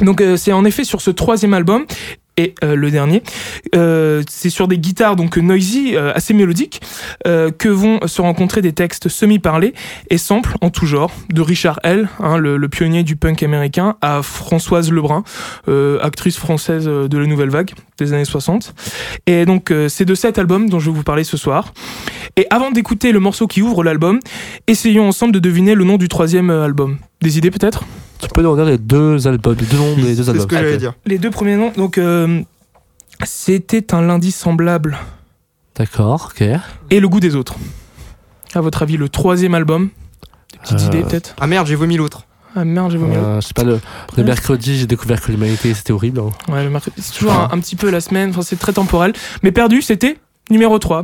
Donc 0.00 0.20
euh, 0.20 0.36
c'est 0.36 0.52
en 0.52 0.64
effet 0.64 0.84
sur 0.84 1.00
ce 1.00 1.10
troisième 1.10 1.54
album 1.54 1.84
et 2.38 2.54
euh, 2.62 2.76
le 2.76 2.90
dernier, 2.90 3.22
euh, 3.74 4.22
c'est 4.30 4.48
sur 4.48 4.68
des 4.68 4.78
guitares 4.78 5.16
donc 5.16 5.36
noisy, 5.36 5.96
euh, 5.96 6.12
assez 6.14 6.32
mélodiques, 6.32 6.80
que 7.24 7.68
vont 7.68 8.06
se 8.06 8.22
rencontrer 8.22 8.62
des 8.62 8.72
textes 8.72 9.08
semi-parlés 9.08 9.74
et 10.08 10.18
samples 10.18 10.54
en 10.60 10.70
tout 10.70 10.86
genre, 10.86 11.10
de 11.30 11.42
Richard 11.42 11.80
L, 11.82 12.08
hein, 12.20 12.38
le, 12.38 12.56
le 12.56 12.68
pionnier 12.68 13.02
du 13.02 13.16
punk 13.16 13.42
américain, 13.42 13.96
à 14.00 14.22
Françoise 14.22 14.92
Lebrun, 14.92 15.24
actrice 16.00 16.38
française 16.38 16.84
de 16.84 17.18
la 17.18 17.26
nouvelle 17.26 17.50
vague 17.50 17.72
des 17.98 18.12
années 18.12 18.24
60. 18.24 18.72
Et 19.26 19.44
donc 19.44 19.72
c'est 19.88 20.04
de 20.04 20.14
cet 20.14 20.38
album 20.38 20.70
dont 20.70 20.78
je 20.78 20.90
vais 20.90 20.96
vous 20.96 21.02
parler 21.02 21.24
ce 21.24 21.36
soir. 21.36 21.72
Et 22.36 22.46
avant 22.50 22.70
d'écouter 22.70 23.10
le 23.10 23.18
morceau 23.18 23.48
qui 23.48 23.60
ouvre 23.60 23.82
l'album, 23.82 24.20
essayons 24.68 25.08
ensemble 25.08 25.32
de 25.32 25.40
deviner 25.40 25.74
le 25.74 25.84
nom 25.84 25.96
du 25.96 26.08
troisième 26.08 26.50
album. 26.50 26.98
Des 27.20 27.36
idées 27.36 27.50
peut-être? 27.50 27.84
Tu 28.20 28.28
peux 28.34 28.42
nous 28.42 28.50
regarder 28.50 28.72
les 28.72 28.78
deux 28.78 29.26
albums, 29.28 29.56
les 29.58 29.66
deux 29.66 29.76
noms 29.76 29.94
des 29.96 30.14
deux 30.16 30.22
C'est 30.24 30.28
albums. 30.30 30.42
ce 30.42 30.46
que 30.46 30.56
j'allais 30.56 30.76
dire. 30.76 30.94
Les 31.06 31.18
deux 31.18 31.30
premiers 31.30 31.56
noms, 31.56 31.72
donc 31.76 31.98
euh, 31.98 32.42
c'était 33.24 33.94
un 33.94 34.02
lundi 34.02 34.32
semblable 34.32 34.98
D'accord, 35.76 36.30
ok. 36.32 36.44
et 36.90 37.00
le 37.00 37.08
goût 37.08 37.20
des 37.20 37.36
autres. 37.36 37.54
À 38.54 38.60
votre 38.60 38.82
avis, 38.82 38.96
le 38.96 39.08
troisième 39.08 39.54
album 39.54 39.90
Des 40.52 40.58
petites 40.58 40.80
Euh, 40.80 40.86
idées 40.86 41.02
peut-être 41.02 41.36
Ah 41.40 41.46
merde, 41.46 41.66
j'ai 41.66 41.74
vomi 41.76 41.96
l'autre. 41.96 42.24
Ah 42.56 42.64
merde, 42.64 42.90
j'ai 42.90 42.98
vomi. 42.98 43.14
Euh, 43.14 43.40
je 43.40 43.46
sais 43.48 43.54
pas, 43.54 43.62
le, 43.62 43.78
le 44.16 44.24
mercredi, 44.24 44.76
j'ai 44.78 44.86
découvert 44.86 45.20
que 45.20 45.30
l'humanité 45.30 45.72
c'était 45.74 45.92
horrible. 45.92 46.20
hein. 46.20 46.30
Ouais, 46.52 46.64
le 46.64 46.70
mercredi. 46.70 46.96
C'est 47.00 47.12
toujours 47.12 47.32
un, 47.34 47.48
un 47.52 47.58
petit 47.60 47.76
peu 47.76 47.90
la 47.90 48.00
semaine, 48.00 48.30
enfin, 48.30 48.42
c'est 48.42 48.58
très 48.58 48.72
temporel. 48.72 49.12
Mais 49.42 49.52
perdu, 49.52 49.82
c'était 49.82 50.18
numéro 50.50 50.78
3. 50.78 50.98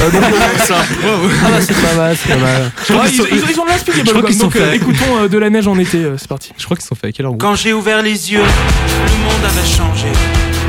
Euh, 0.00 0.10
donc, 0.10 0.22
ah 0.24 1.48
bah 1.50 1.56
c'est 1.60 1.74
pas 1.80 1.94
mal, 1.96 2.16
c'est 2.16 2.32
pas 2.32 2.38
mal. 2.40 2.72
crois 2.84 3.04
qu'ils 3.06 3.14
ils, 3.14 3.16
sont- 3.18 3.24
ils- 3.30 3.50
ils 3.52 3.60
ont 3.60 3.64
de 3.64 3.92
les 3.96 4.02
Bubblegum. 4.02 4.32
sont 4.32 4.44
Donc 4.46 4.56
euh, 4.56 4.72
écoutons 4.72 5.18
euh, 5.22 5.28
de 5.28 5.38
la 5.38 5.50
neige 5.50 5.66
en 5.68 5.78
été, 5.78 5.98
euh, 5.98 6.16
c'est 6.18 6.28
parti. 6.28 6.52
Je 6.58 6.64
crois 6.64 6.76
qu'ils 6.76 6.86
sont 6.86 6.94
faits 6.94 7.06
à 7.10 7.12
quelle 7.12 7.26
heure 7.26 7.34
Quand 7.38 7.54
j'ai 7.54 7.72
ouvert 7.72 8.02
les 8.02 8.32
yeux, 8.32 8.42
le 8.42 9.24
monde 9.24 9.44
avait 9.44 9.66
changé. 9.68 10.08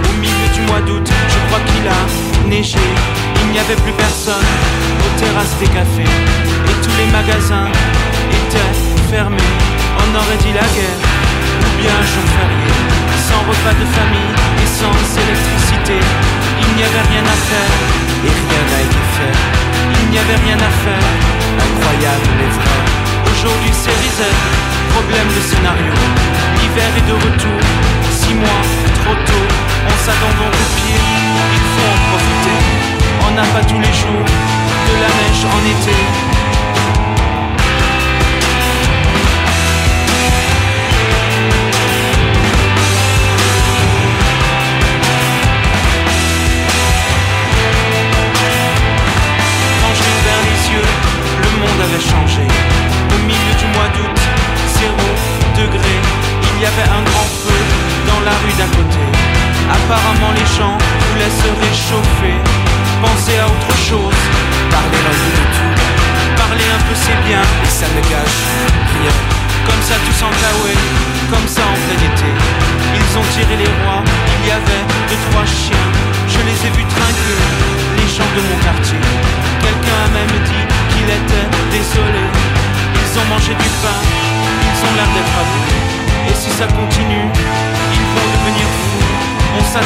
Au 0.10 0.20
milieu 0.20 0.48
du 0.54 0.62
mois 0.62 0.82
d'août, 0.82 1.08
je 1.30 1.48
crois 1.48 1.60
qu'il 1.66 1.88
a 1.88 2.48
neigé. 2.50 2.78
Il 3.46 3.52
n'y 3.52 3.60
avait 3.60 3.76
plus 3.76 3.94
personne 3.94 4.34
aux 5.00 5.20
terrasses 5.20 5.56
des 5.60 5.68
cafés. 5.68 6.10
Et 6.10 6.76
tous 6.84 6.96
les 6.98 7.12
magasins 7.12 7.68
étaient 8.32 9.14
fermés. 9.16 9.38
On 10.00 10.16
aurait 10.16 10.38
dit 10.42 10.54
la 10.54 10.62
guerre, 10.74 11.00
ou 11.62 11.82
bien 11.82 11.92
un 11.92 12.06
jour 12.08 12.26
férié. 12.34 12.72
Sans 13.30 13.40
repas 13.48 13.74
de 13.78 13.86
famille 13.94 14.34
et 14.64 14.68
sans 14.68 15.22
électricité. 15.22 16.00
Il 16.74 16.78
n'y 16.78 16.86
avait 16.86 17.08
rien 17.14 17.22
à 17.22 17.38
faire 17.38 17.74
et 18.26 18.34
rien 18.34 18.64
n'a 18.72 18.82
été 18.82 19.02
fait. 19.14 19.38
Il 20.02 20.10
n'y 20.10 20.18
avait 20.18 20.40
rien 20.42 20.58
à 20.58 20.72
faire, 20.82 21.06
incroyable 21.62 22.28
mais 22.36 22.50
vrai. 22.50 22.80
Aujourd'hui 23.30 23.70
c'est 23.72 23.94
reset, 24.02 24.34
problème 24.90 25.30
de 25.38 25.42
scénario. 25.50 25.94
L'hiver 26.58 26.90
est 26.98 27.08
de 27.08 27.14
retour, 27.14 27.62
six 28.10 28.34
mois, 28.34 28.64
trop 29.06 29.14
tôt. 29.14 29.46
On 29.86 29.98
s'attend 30.04 30.34
donc 30.42 30.50
au 30.50 30.68
pire, 30.82 31.06
il 31.54 31.64
faut 31.72 31.90
en 31.94 32.00
profiter. 32.10 32.58
On 33.28 33.32
n'a 33.38 33.46
pas 33.54 33.64
tous 33.70 33.78
les 33.80 33.94
jours 33.94 34.26
de 34.26 34.94
la 34.98 35.10
neige 35.14 35.46
en 35.46 35.62
été. 35.78 36.33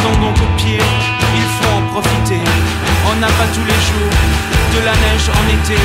Donc 0.04 0.38
au 0.38 0.50
pire, 0.58 0.84
il 1.36 1.48
faut 1.56 1.74
en 1.78 1.82
profiter. 1.94 2.42
On 3.10 3.16
n'a 3.20 3.28
pas 3.28 3.48
tous 3.54 3.66
les 3.66 3.80
jours 3.88 4.14
de 4.76 4.86
la 4.86 4.94
neige 4.94 5.30
en 5.30 5.44
été. 5.56 5.80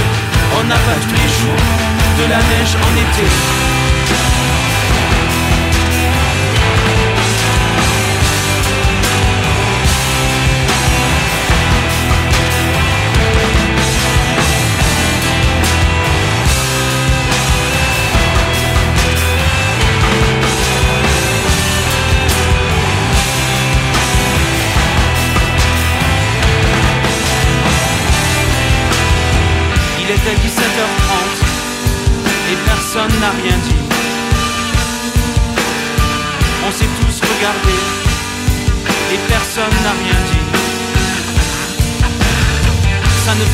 On 0.58 0.64
n'a 0.64 0.74
pas 0.74 0.98
tous 1.02 1.14
les 1.20 1.30
jours 1.38 1.62
de 2.18 2.24
la 2.30 2.38
neige 2.38 2.74
en 2.76 2.92
été. 3.04 4.71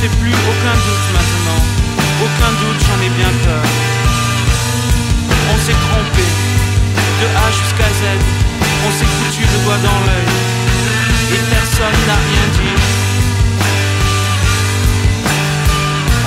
Fait 0.00 0.06
plus 0.22 0.30
aucun 0.30 0.76
doute 0.86 1.06
maintenant, 1.12 1.60
aucun 2.22 2.52
doute, 2.62 2.80
j'en 2.86 3.02
ai 3.02 3.10
bien 3.18 3.32
peur. 3.42 3.64
On 5.50 5.58
s'est 5.58 5.74
trompé, 5.74 6.22
de 7.20 7.26
A 7.26 7.50
jusqu'à 7.50 7.90
Z, 7.98 8.04
on 8.86 8.90
s'est 8.92 9.10
foutu 9.10 9.42
le 9.42 9.58
doigt 9.64 9.80
dans 9.82 9.98
l'œil 10.06 10.30
et 11.34 11.42
personne 11.50 11.98
n'a 12.06 12.14
rien 12.14 12.46
dit. 12.58 12.78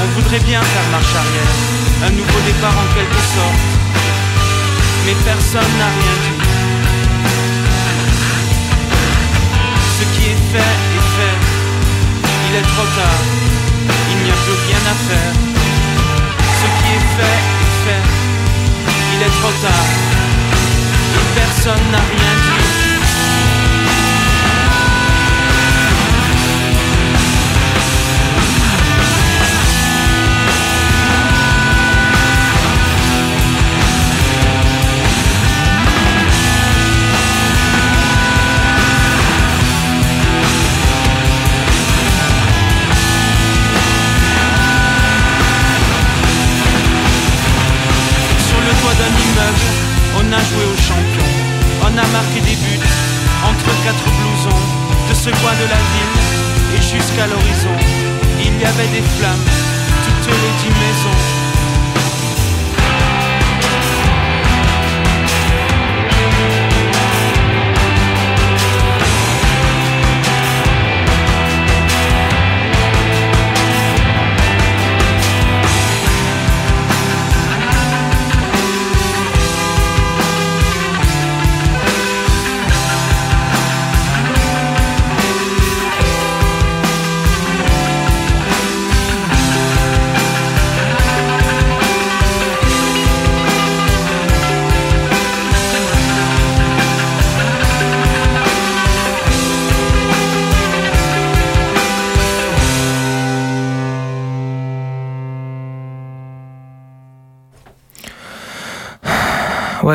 On 0.04 0.08
voudrait 0.20 0.44
bien 0.44 0.62
faire 0.62 0.88
marche 0.92 1.16
arrière, 1.16 1.56
un 2.08 2.12
nouveau 2.12 2.40
départ 2.46 2.76
en 2.76 2.88
quelque 2.94 3.24
sorte. 3.36 3.72
Mais 5.06 5.16
personne 5.24 5.74
n'a 5.80 5.90
rien 6.00 6.16
dit. 6.26 6.40
Ce 9.98 10.04
qui 10.14 10.24
est 10.28 10.42
fait 10.52 10.76
est 10.98 11.08
fait. 11.16 11.38
Il 12.50 12.58
est 12.58 12.64
trop 12.64 12.90
tard. 12.98 13.51
Il 14.22 14.26
n'y 14.26 14.32
a 14.32 14.36
plus 14.36 14.54
rien 14.68 14.78
à 14.78 14.96
faire. 15.10 15.34
Ce 16.60 16.68
qui 16.78 16.94
est 16.94 17.08
fait 17.18 17.40
est 17.64 17.78
fait. 17.84 18.04
Il 19.16 19.22
est 19.24 19.34
trop 19.42 19.52
tard. 19.64 19.88
Personne 21.36 21.92
n'a 21.92 21.98
rien 21.98 22.34
dit. 22.44 22.71
Quatre 53.84 54.04
blousons. 54.04 54.62
De 55.10 55.14
ce 55.14 55.30
coin 55.30 55.54
de 55.54 55.68
la 55.70 55.82
ville 55.92 56.18
et 56.76 56.82
jusqu'à 56.82 57.28
l'horizon, 57.28 57.76
il 58.40 58.54
y 58.60 58.66
avait 58.66 58.88
des 58.88 59.06
flammes, 59.18 59.46
toutes 60.06 60.32
les 60.32 60.54
dix 60.62 60.74
maisons. 60.80 61.41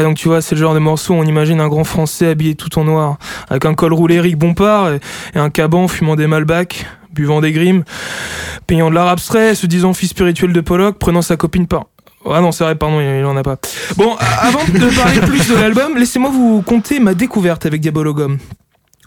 Donc 0.02 0.16
tu 0.16 0.28
vois, 0.28 0.40
c'est 0.40 0.54
le 0.54 0.60
genre 0.60 0.74
de 0.74 0.78
morceau 0.78 1.14
où 1.14 1.16
on 1.16 1.24
imagine 1.24 1.60
un 1.60 1.68
grand 1.68 1.84
français 1.84 2.28
habillé 2.28 2.54
tout 2.54 2.78
en 2.78 2.84
noir, 2.84 3.18
avec 3.48 3.64
un 3.64 3.74
col 3.74 3.92
roulé 3.92 4.16
Eric 4.16 4.36
Bompard 4.36 4.92
et, 4.92 5.00
un 5.34 5.50
caban 5.50 5.88
fumant 5.88 6.16
des 6.16 6.26
Malbec, 6.26 6.86
buvant 7.12 7.40
des 7.40 7.52
grimes, 7.52 7.84
payant 8.66 8.90
de 8.90 8.94
l'art 8.94 9.08
abstrait, 9.08 9.54
se 9.54 9.66
disant 9.66 9.94
fils 9.94 10.10
spirituel 10.10 10.52
de 10.52 10.60
Pollock, 10.60 10.98
prenant 10.98 11.22
sa 11.22 11.36
copine 11.36 11.66
par. 11.66 11.86
Ah 12.28 12.40
non, 12.40 12.50
c'est 12.50 12.64
vrai, 12.64 12.74
pardon, 12.74 13.00
il 13.00 13.24
en 13.24 13.36
a 13.36 13.42
pas. 13.42 13.56
Bon, 13.96 14.16
avant 14.18 14.64
de 14.64 14.96
parler 14.96 15.20
plus 15.20 15.48
de 15.48 15.54
l'album, 15.54 15.96
laissez-moi 15.96 16.30
vous 16.30 16.62
conter 16.62 16.98
ma 16.98 17.14
découverte 17.14 17.66
avec 17.66 17.80
Diabologum. 17.80 18.38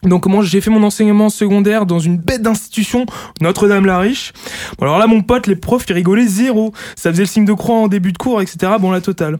Donc 0.03 0.25
moi 0.27 0.43
j'ai 0.43 0.61
fait 0.61 0.69
mon 0.69 0.83
enseignement 0.83 1.29
secondaire 1.29 1.85
dans 1.85 1.99
une 1.99 2.17
bête 2.17 2.41
d'institution, 2.41 3.05
Notre-Dame-la-Riche. 3.41 4.33
Bon, 4.77 4.85
alors 4.85 4.97
là 4.97 5.07
mon 5.07 5.21
pote, 5.21 5.47
les 5.47 5.55
profs, 5.55 5.85
ils 5.89 5.93
rigolaient 5.93 6.27
zéro. 6.27 6.73
Ça 6.95 7.11
faisait 7.11 7.23
le 7.23 7.27
signe 7.27 7.45
de 7.45 7.53
croix 7.53 7.75
en 7.75 7.87
début 7.87 8.11
de 8.11 8.17
cours, 8.17 8.41
etc. 8.41 8.73
Bon 8.79 8.91
la 8.91 9.01
totale. 9.01 9.39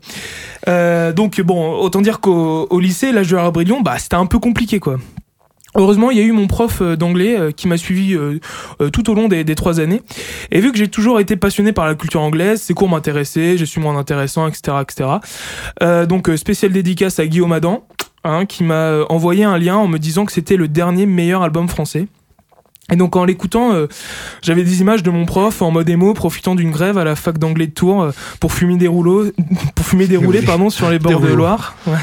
Euh, 0.67 1.13
donc 1.13 1.39
bon, 1.41 1.73
autant 1.73 2.01
dire 2.01 2.19
qu'au 2.19 2.67
au 2.69 2.79
lycée, 2.79 3.11
l'âge 3.11 3.29
de 3.29 3.35
la 3.35 3.45
rébellion, 3.45 3.81
bah 3.81 3.97
c'était 3.97 4.15
un 4.15 4.25
peu 4.25 4.39
compliqué 4.39 4.79
quoi. 4.79 4.97
Heureusement, 5.75 6.09
il 6.09 6.17
y 6.17 6.21
a 6.21 6.23
eu 6.23 6.31
mon 6.31 6.47
prof 6.47 6.81
euh, 6.81 6.95
d'anglais 6.95 7.39
euh, 7.39 7.51
qui 7.51 7.67
m'a 7.67 7.77
suivi 7.77 8.17
tout 8.91 9.09
au 9.09 9.13
long 9.13 9.27
des, 9.27 9.55
trois 9.55 9.79
années. 9.79 10.01
Et 10.51 10.59
vu 10.59 10.71
que 10.71 10.77
j'ai 10.77 10.87
toujours 10.87 11.19
été 11.19 11.35
passionné 11.35 11.73
par 11.73 11.85
la 11.85 11.95
culture 11.95 12.21
anglaise, 12.21 12.61
ses 12.61 12.73
cours 12.73 12.89
m'intéressaient, 12.89 13.57
j'ai 13.57 13.65
su 13.65 13.79
moins 13.79 13.97
intéressant, 13.97 14.47
etc., 14.47 14.77
etc. 14.81 15.09
Euh, 15.83 16.05
donc 16.05 16.29
spécial 16.35 16.71
dédicace 16.71 17.19
à 17.19 17.27
Guillaume 17.27 17.51
Adam, 17.51 17.85
qui 18.47 18.63
m'a 18.63 19.05
envoyé 19.09 19.43
un 19.43 19.57
lien 19.57 19.77
en 19.77 19.88
me 19.88 19.97
disant 19.97 20.25
que 20.25 20.31
c'était 20.31 20.57
le 20.57 20.67
dernier 20.67 21.05
meilleur 21.05 21.41
album 21.41 21.67
français. 21.67 22.07
Et 22.91 22.96
donc 22.96 23.15
en 23.15 23.25
l'écoutant, 23.25 23.74
euh, 23.74 23.88
j'avais 24.41 24.63
des 24.63 24.81
images 24.81 25.03
de 25.03 25.10
mon 25.10 25.25
prof 25.25 25.62
en 25.62 25.72
mode 25.72 25.89
émo, 25.89 26.13
profitant 26.13 26.55
d'une 26.55 26.72
grève 26.72 26.98
à 26.98 27.03
la 27.03 27.15
fac 27.15 27.38
d'anglais 27.38 27.67
de 27.67 27.72
Tours 27.72 28.01
euh, 28.03 28.12
pour 28.39 28.51
fumer 28.53 28.77
des 28.77 28.88
rouleaux, 28.88 29.25
pour 29.75 29.86
fumer 29.86 30.08
des 30.08 30.17
roulés, 30.17 30.41
pardon, 30.41 30.69
sur 30.69 30.89
les 30.89 31.00
bords 31.00 31.19
de. 31.19 31.27
Loire. 31.29 31.75
Ouais. 31.88 31.93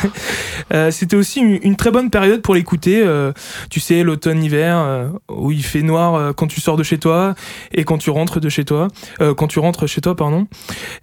Euh, 0.73 0.91
C'était 0.91 1.17
aussi 1.17 1.41
une, 1.41 1.59
une 1.63 1.77
très 1.77 1.91
bonne 1.91 2.11
période 2.11 2.43
pour 2.43 2.55
l'écouter. 2.55 3.03
euh, 3.05 3.33
tu 3.71 3.81
sais, 3.81 4.03
l'automne-hiver, 4.03 4.79
euh, 4.79 5.09
où 5.31 5.51
il 5.51 5.63
fait 5.65 5.83
noir 5.83 6.15
euh, 6.15 6.33
quand 6.33 6.47
tu 6.47 6.61
sors 6.61 6.77
de 6.77 6.83
chez 6.83 6.99
toi 6.99 7.35
et 7.73 7.85
quand 7.85 7.99
tu 7.99 8.11
rentres 8.11 8.41
de 8.41 8.49
chez 8.49 8.65
toi, 8.65 8.89
euh, 9.21 9.35
quand 9.35 9.47
tu 9.49 9.59
rentres 9.59 9.87
chez 9.89 10.01
toi, 10.01 10.15
pardon. 10.17 10.47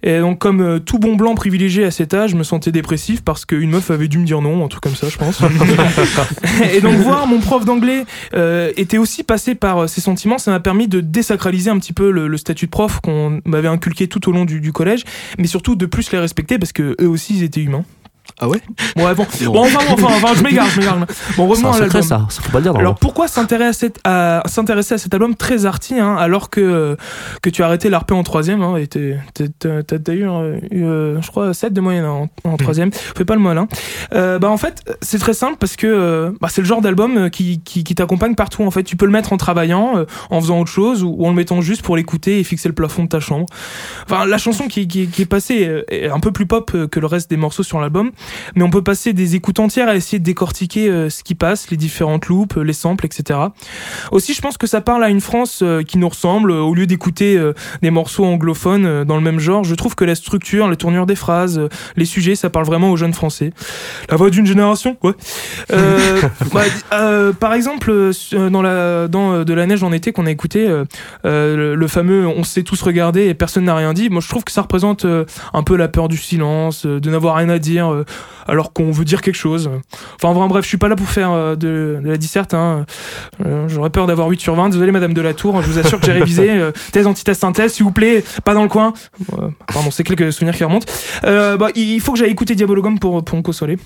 Et 0.02 0.18
donc 0.20 0.38
comme 0.38 0.60
euh, 0.60 0.78
tout 0.78 0.98
bon 0.98 1.16
blanc 1.16 1.34
privilégié 1.34 1.84
à 1.84 1.90
cet 1.90 2.14
âge, 2.14 2.30
je 2.30 2.36
me 2.36 2.42
sentais 2.44 2.72
dépressif 2.72 3.22
parce 3.22 3.44
qu'une 3.44 3.70
meuf 3.70 3.90
avait 3.90 4.08
dû 4.08 4.18
me 4.18 4.24
dire 4.24 4.40
non, 4.40 4.64
un 4.64 4.68
truc 4.68 4.82
comme 4.82 4.94
ça, 4.96 5.08
je 5.08 5.16
pense. 5.18 5.40
et 6.74 6.80
donc 6.80 6.94
voir 6.96 7.26
mon 7.26 7.40
prof 7.40 7.64
d'anglais 7.64 8.04
euh, 8.34 8.72
était 8.76 8.98
aussi 8.98 9.22
passé 9.22 9.54
par 9.54 9.73
euh, 9.80 9.86
ces 9.86 10.00
sentiments, 10.00 10.38
ça 10.38 10.50
m'a 10.50 10.60
permis 10.60 10.88
de 10.88 11.00
désacraliser 11.00 11.70
un 11.70 11.78
petit 11.78 11.92
peu 11.92 12.10
le, 12.10 12.28
le 12.28 12.36
statut 12.36 12.66
de 12.66 12.70
prof 12.70 13.00
qu'on 13.00 13.40
m'avait 13.44 13.68
inculqué 13.68 14.08
tout 14.08 14.28
au 14.28 14.32
long 14.32 14.44
du, 14.44 14.60
du 14.60 14.72
collège, 14.72 15.04
mais 15.38 15.46
surtout 15.46 15.76
de 15.76 15.86
plus 15.86 16.10
les 16.12 16.18
respecter 16.18 16.58
parce 16.58 16.72
que 16.72 16.96
eux 17.00 17.08
aussi 17.08 17.36
ils 17.36 17.42
étaient 17.42 17.62
humains. 17.62 17.84
Ah 18.40 18.48
ouais 18.48 18.60
Ouais, 18.96 19.14
bon, 19.14 19.26
bon 19.46 19.60
enfin, 19.60 19.78
bon, 19.88 19.94
enfin, 19.94 20.14
enfin, 20.16 20.34
je 20.34 20.42
m'égare, 20.42 20.68
je 20.68 20.80
m'égare. 20.80 21.06
Bon, 21.36 21.46
revenons 21.46 21.72
à 21.72 21.80
l'album. 21.80 22.02
ça. 22.02 22.26
Ça 22.28 22.42
faut 22.42 22.50
pas 22.50 22.58
le 22.58 22.64
dire. 22.64 22.76
Alors 22.76 22.96
pourquoi 22.96 23.28
s'intéresser 23.28 23.92
à, 24.04 24.42
s'intéresser 24.46 24.98
cet 24.98 25.12
album 25.14 25.34
très 25.34 25.66
arty 25.66 25.98
hein, 25.98 26.16
alors 26.16 26.50
que, 26.50 26.96
que 27.42 27.50
tu 27.50 27.62
as 27.62 27.66
arrêté 27.66 27.90
l'ARP 27.90 28.12
en 28.12 28.22
troisième 28.22 28.62
hein, 28.62 28.76
et 28.76 28.86
t'as 28.86 29.00
eu, 29.00 30.28
euh, 30.28 30.58
eu, 30.70 30.84
euh, 30.84 31.20
je 31.20 31.30
crois 31.30 31.54
7 31.54 31.72
de 31.72 31.80
moyenne 31.80 32.04
hein, 32.04 32.28
en, 32.44 32.50
en 32.50 32.56
troisième 32.56 32.90
fais 32.92 33.24
pas 33.24 33.34
le 33.34 33.40
mal 33.40 33.58
hein. 33.58 33.68
Euh, 34.12 34.38
bah 34.38 34.50
en 34.50 34.56
fait 34.56 34.82
c'est 35.00 35.18
très 35.18 35.34
simple 35.34 35.56
parce 35.58 35.76
que 35.76 35.86
euh, 35.86 36.32
bah, 36.40 36.48
c'est 36.50 36.60
le 36.60 36.66
genre 36.66 36.80
d'album 36.80 37.30
qui, 37.30 37.60
qui, 37.60 37.84
qui 37.84 37.94
t'accompagne 37.94 38.34
partout 38.34 38.62
en 38.62 38.70
fait 38.70 38.82
tu 38.82 38.96
peux 38.96 39.06
le 39.06 39.12
mettre 39.12 39.32
en 39.32 39.36
travaillant 39.36 40.04
en 40.30 40.40
faisant 40.40 40.60
autre 40.60 40.70
chose 40.70 41.02
ou, 41.02 41.14
ou 41.18 41.26
en 41.26 41.30
le 41.30 41.36
mettant 41.36 41.60
juste 41.60 41.82
pour 41.82 41.96
l'écouter 41.96 42.40
et 42.40 42.44
fixer 42.44 42.68
le 42.68 42.74
plafond 42.74 43.04
de 43.04 43.08
ta 43.08 43.20
chambre 43.20 43.46
enfin 44.04 44.26
la 44.26 44.38
chanson 44.38 44.66
qui, 44.66 44.88
qui, 44.88 45.06
qui 45.06 45.22
est 45.22 45.26
passée 45.26 45.84
est 45.88 46.08
un 46.08 46.20
peu 46.20 46.32
plus 46.32 46.46
pop 46.46 46.74
que 46.90 47.00
le 47.00 47.06
reste 47.06 47.30
des 47.30 47.36
morceaux 47.36 47.62
sur 47.62 47.80
l'album 47.80 48.10
mais 48.54 48.62
on 48.62 48.70
peut 48.70 48.82
passer 48.82 49.12
des 49.12 49.34
écoutes 49.34 49.60
entières 49.60 49.88
à 49.88 49.96
essayer 49.96 50.18
de 50.18 50.24
décortiquer 50.24 50.88
euh, 50.88 51.10
ce 51.10 51.22
qui 51.22 51.34
passe, 51.34 51.70
les 51.70 51.76
différentes 51.76 52.26
loupes, 52.26 52.56
euh, 52.56 52.62
les 52.62 52.72
samples, 52.72 53.06
etc. 53.06 53.38
Aussi, 54.10 54.34
je 54.34 54.40
pense 54.40 54.58
que 54.58 54.66
ça 54.66 54.80
parle 54.80 55.04
à 55.04 55.08
une 55.08 55.20
France 55.20 55.60
euh, 55.62 55.82
qui 55.82 55.98
nous 55.98 56.08
ressemble. 56.08 56.50
Au 56.50 56.74
lieu 56.74 56.86
d'écouter 56.86 57.40
des 57.82 57.90
morceaux 57.90 58.24
anglophones 58.24 59.04
dans 59.04 59.16
le 59.16 59.22
même 59.22 59.38
genre, 59.38 59.64
je 59.64 59.74
trouve 59.74 59.94
que 59.94 60.04
la 60.04 60.14
structure, 60.14 60.68
la 60.68 60.76
tournure 60.76 61.06
des 61.06 61.14
phrases, 61.14 61.68
les 61.96 62.04
sujets, 62.04 62.34
ça 62.34 62.50
parle 62.50 62.66
vraiment 62.66 62.90
aux 62.90 62.96
jeunes 62.96 63.14
Français. 63.14 63.52
La 64.10 64.16
voix 64.16 64.30
d'une 64.30 64.46
génération, 64.46 64.96
ouais. 65.02 65.12
Euh, 65.72 66.20
bah, 66.52 66.62
euh, 66.92 67.32
par 67.32 67.54
exemple, 67.54 67.92
dans 68.32 68.62
la 68.62 69.08
dans 69.08 69.44
de 69.44 69.54
la 69.54 69.66
neige 69.66 69.82
en 69.82 69.92
été 69.92 70.12
qu'on 70.12 70.26
a 70.26 70.30
écouté, 70.30 70.66
euh, 70.66 70.84
le, 71.24 71.74
le 71.74 71.88
fameux 71.88 72.26
"on 72.26 72.44
s'est 72.44 72.62
tous 72.62 72.80
regardé 72.82 73.26
et 73.26 73.34
personne 73.34 73.64
n'a 73.64 73.74
rien 73.74 73.92
dit". 73.92 74.10
Moi, 74.10 74.20
je 74.20 74.28
trouve 74.28 74.44
que 74.44 74.52
ça 74.52 74.62
représente 74.62 75.06
un 75.06 75.62
peu 75.62 75.76
la 75.76 75.88
peur 75.88 76.08
du 76.08 76.16
silence, 76.16 76.86
de 76.86 77.10
n'avoir 77.10 77.36
rien 77.36 77.48
à 77.48 77.58
dire 77.58 78.04
alors 78.46 78.72
qu'on 78.72 78.90
veut 78.90 79.04
dire 79.04 79.22
quelque 79.22 79.36
chose. 79.36 79.70
Enfin, 80.16 80.28
en 80.28 80.48
bref, 80.48 80.64
je 80.64 80.68
suis 80.68 80.76
pas 80.78 80.88
là 80.88 80.96
pour 80.96 81.08
faire 81.08 81.32
euh, 81.32 81.56
de, 81.56 81.98
de 82.02 82.08
la 82.08 82.16
disserte. 82.16 82.54
Hein. 82.54 82.84
Euh, 83.44 83.68
J'aurais 83.68 83.90
peur 83.90 84.06
d'avoir 84.06 84.28
8 84.28 84.40
sur 84.40 84.54
20. 84.54 84.70
Désolé, 84.70 84.92
Madame 84.92 85.14
Delatour, 85.14 85.62
je 85.62 85.70
vous 85.70 85.78
assure 85.78 86.00
que 86.00 86.06
j'ai 86.06 86.12
révisé. 86.12 86.44
Euh, 86.54 86.72
thèse, 86.92 87.06
antithèse, 87.06 87.38
synthèse, 87.38 87.72
s'il 87.72 87.84
vous 87.84 87.90
plaît, 87.90 88.22
pas 88.44 88.54
dans 88.54 88.62
le 88.62 88.68
coin. 88.68 88.92
Euh, 89.32 89.48
pardon, 89.72 89.90
c'est 89.90 90.04
quelques 90.04 90.32
souvenirs 90.32 90.54
qui 90.54 90.62
remontent. 90.62 90.86
Bah, 91.22 91.68
il 91.74 92.00
faut 92.00 92.12
que 92.12 92.18
j'aille 92.18 92.30
écouter 92.30 92.54
Diabologum 92.54 92.98
pour, 92.98 93.24
pour 93.24 93.36
me 93.36 93.42
consoler. 93.42 93.76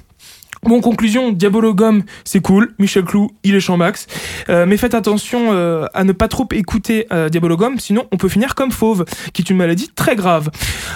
Bon, 0.62 0.80
conclusion, 0.80 1.32
Diabologum, 1.32 2.02
c'est 2.24 2.40
cool. 2.40 2.74
Michel 2.78 3.04
Clou, 3.04 3.30
il 3.44 3.54
est 3.54 3.60
champ 3.60 3.76
max. 3.76 4.06
Euh, 4.48 4.66
mais 4.66 4.76
faites 4.76 4.94
attention 4.94 5.52
euh, 5.52 5.86
à 5.94 6.04
ne 6.04 6.12
pas 6.12 6.28
trop 6.28 6.46
écouter 6.52 7.06
euh, 7.12 7.28
Diabologum, 7.28 7.78
sinon 7.78 8.06
on 8.12 8.16
peut 8.16 8.28
finir 8.28 8.54
comme 8.54 8.72
fauve, 8.72 9.04
qui 9.32 9.42
est 9.42 9.50
une 9.50 9.56
maladie 9.56 9.90
très 9.94 10.16
grave. 10.16 10.50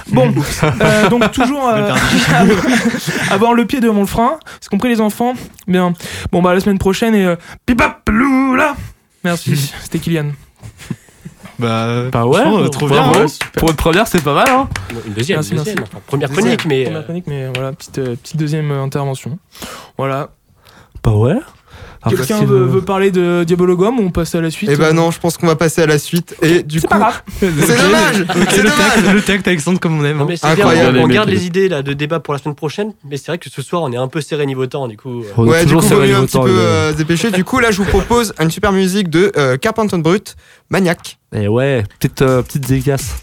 Bon, 0.08 0.32
euh, 0.62 1.08
donc 1.08 1.30
toujours 1.32 1.68
avoir 3.30 3.54
le 3.54 3.64
pied 3.66 3.80
devant 3.80 4.00
le 4.00 4.06
frein. 4.06 4.38
C'est 4.60 4.70
compris 4.70 4.88
les 4.88 5.00
enfants? 5.00 5.34
Bien. 5.66 5.94
Bon, 6.30 6.42
bah 6.42 6.54
la 6.54 6.60
semaine 6.60 6.78
prochaine 6.78 7.14
et 7.14 7.34
pipap 7.66 8.08
loula. 8.08 8.76
Merci, 9.24 9.56
c'était 9.82 9.98
Kylian. 9.98 10.32
Bah, 11.58 12.04
Bah 12.10 12.26
ouais, 12.26 12.68
trop 12.70 12.88
bien. 12.88 13.02
hein. 13.02 13.26
Pour 13.56 13.70
une 13.70 13.76
première, 13.76 14.06
c'est 14.06 14.22
pas 14.22 14.34
mal, 14.34 14.48
hein. 14.48 14.68
Une 15.06 15.12
deuxième, 15.12 15.36
Merci, 15.38 15.52
une 15.52 15.58
deuxième. 15.58 15.76
merci. 15.78 15.92
Enfin, 15.94 16.02
première 16.06 16.30
chronique, 16.30 16.64
mais. 16.66 16.84
Première 16.84 17.00
euh, 17.00 17.04
chronique, 17.04 17.24
mais 17.26 17.48
voilà, 17.54 17.72
petite, 17.72 17.98
euh, 17.98 18.16
petite 18.16 18.36
deuxième 18.36 18.70
euh, 18.70 18.82
intervention. 18.82 19.38
Voilà. 19.98 20.30
Bah 21.04 21.12
ouais. 21.12 21.36
Quelqu'un 22.08 22.38
c'est 22.40 22.44
veut, 22.44 22.58
le- 22.60 22.66
veut 22.66 22.82
parler 22.82 23.10
de 23.10 23.44
Diabologum 23.44 23.98
ou 24.00 24.02
on 24.04 24.10
passe 24.10 24.34
à 24.34 24.40
la 24.40 24.50
suite 24.50 24.70
Eh 24.72 24.76
ben 24.76 24.92
non, 24.92 25.10
je 25.10 25.18
pense 25.20 25.36
qu'on 25.36 25.46
va 25.46 25.54
passer 25.56 25.82
à 25.82 25.86
la 25.86 25.98
suite. 25.98 26.34
Et 26.42 26.62
du 26.62 26.80
C'est 26.80 26.86
coup, 26.88 26.94
pas 26.94 26.98
grave. 26.98 27.22
c'est 27.38 27.50
dommage. 27.76 28.26
C'est 28.50 28.62
le 28.62 28.70
dommage. 28.70 29.14
le 29.14 29.22
tact, 29.22 29.46
Alexandre, 29.48 29.78
comme 29.80 30.00
on 30.00 30.04
aime. 30.04 30.16
Non, 30.16 30.24
hein. 30.24 30.26
mais 30.28 30.36
c'est 30.36 30.46
bien, 30.54 30.66
Incroyable. 30.66 30.98
on, 30.98 31.04
on 31.04 31.08
garde 31.08 31.28
les 31.28 31.46
idées 31.46 31.68
là, 31.68 31.82
de 31.82 31.92
débat 31.92 32.18
pour 32.20 32.34
la 32.34 32.40
semaine 32.40 32.54
prochaine, 32.56 32.92
mais 33.08 33.16
c'est 33.16 33.26
vrai 33.28 33.38
que 33.38 33.48
ce 33.50 33.62
soir 33.62 33.82
on 33.82 33.92
est 33.92 33.96
un 33.96 34.08
peu 34.08 34.20
serré 34.20 34.46
niveau 34.46 34.66
temps, 34.66 34.88
du 34.88 34.96
coup. 34.96 35.20
euh, 35.22 35.24
On 35.36 35.46
Ouais, 35.46 35.64
du 35.64 35.74
coup, 35.76 35.82
mieux 35.82 36.16
un 36.16 36.24
petit 36.24 36.32
temps, 36.32 36.42
peu 36.44 36.50
euh, 36.50 36.92
dépêcher. 36.92 37.30
Du 37.30 37.44
coup, 37.44 37.58
là, 37.60 37.70
je 37.70 37.78
vous 37.78 37.84
propose 37.88 38.32
une 38.40 38.50
super 38.50 38.72
musique 38.72 39.08
de 39.08 39.30
euh, 39.36 39.56
Carpenter 39.56 39.98
Brut, 39.98 40.34
Maniac. 40.70 41.18
Et 41.34 41.46
ouais, 41.48 41.84
petite, 42.00 42.22
euh, 42.22 42.42
petite 42.42 42.66
dédicace. 42.68 43.14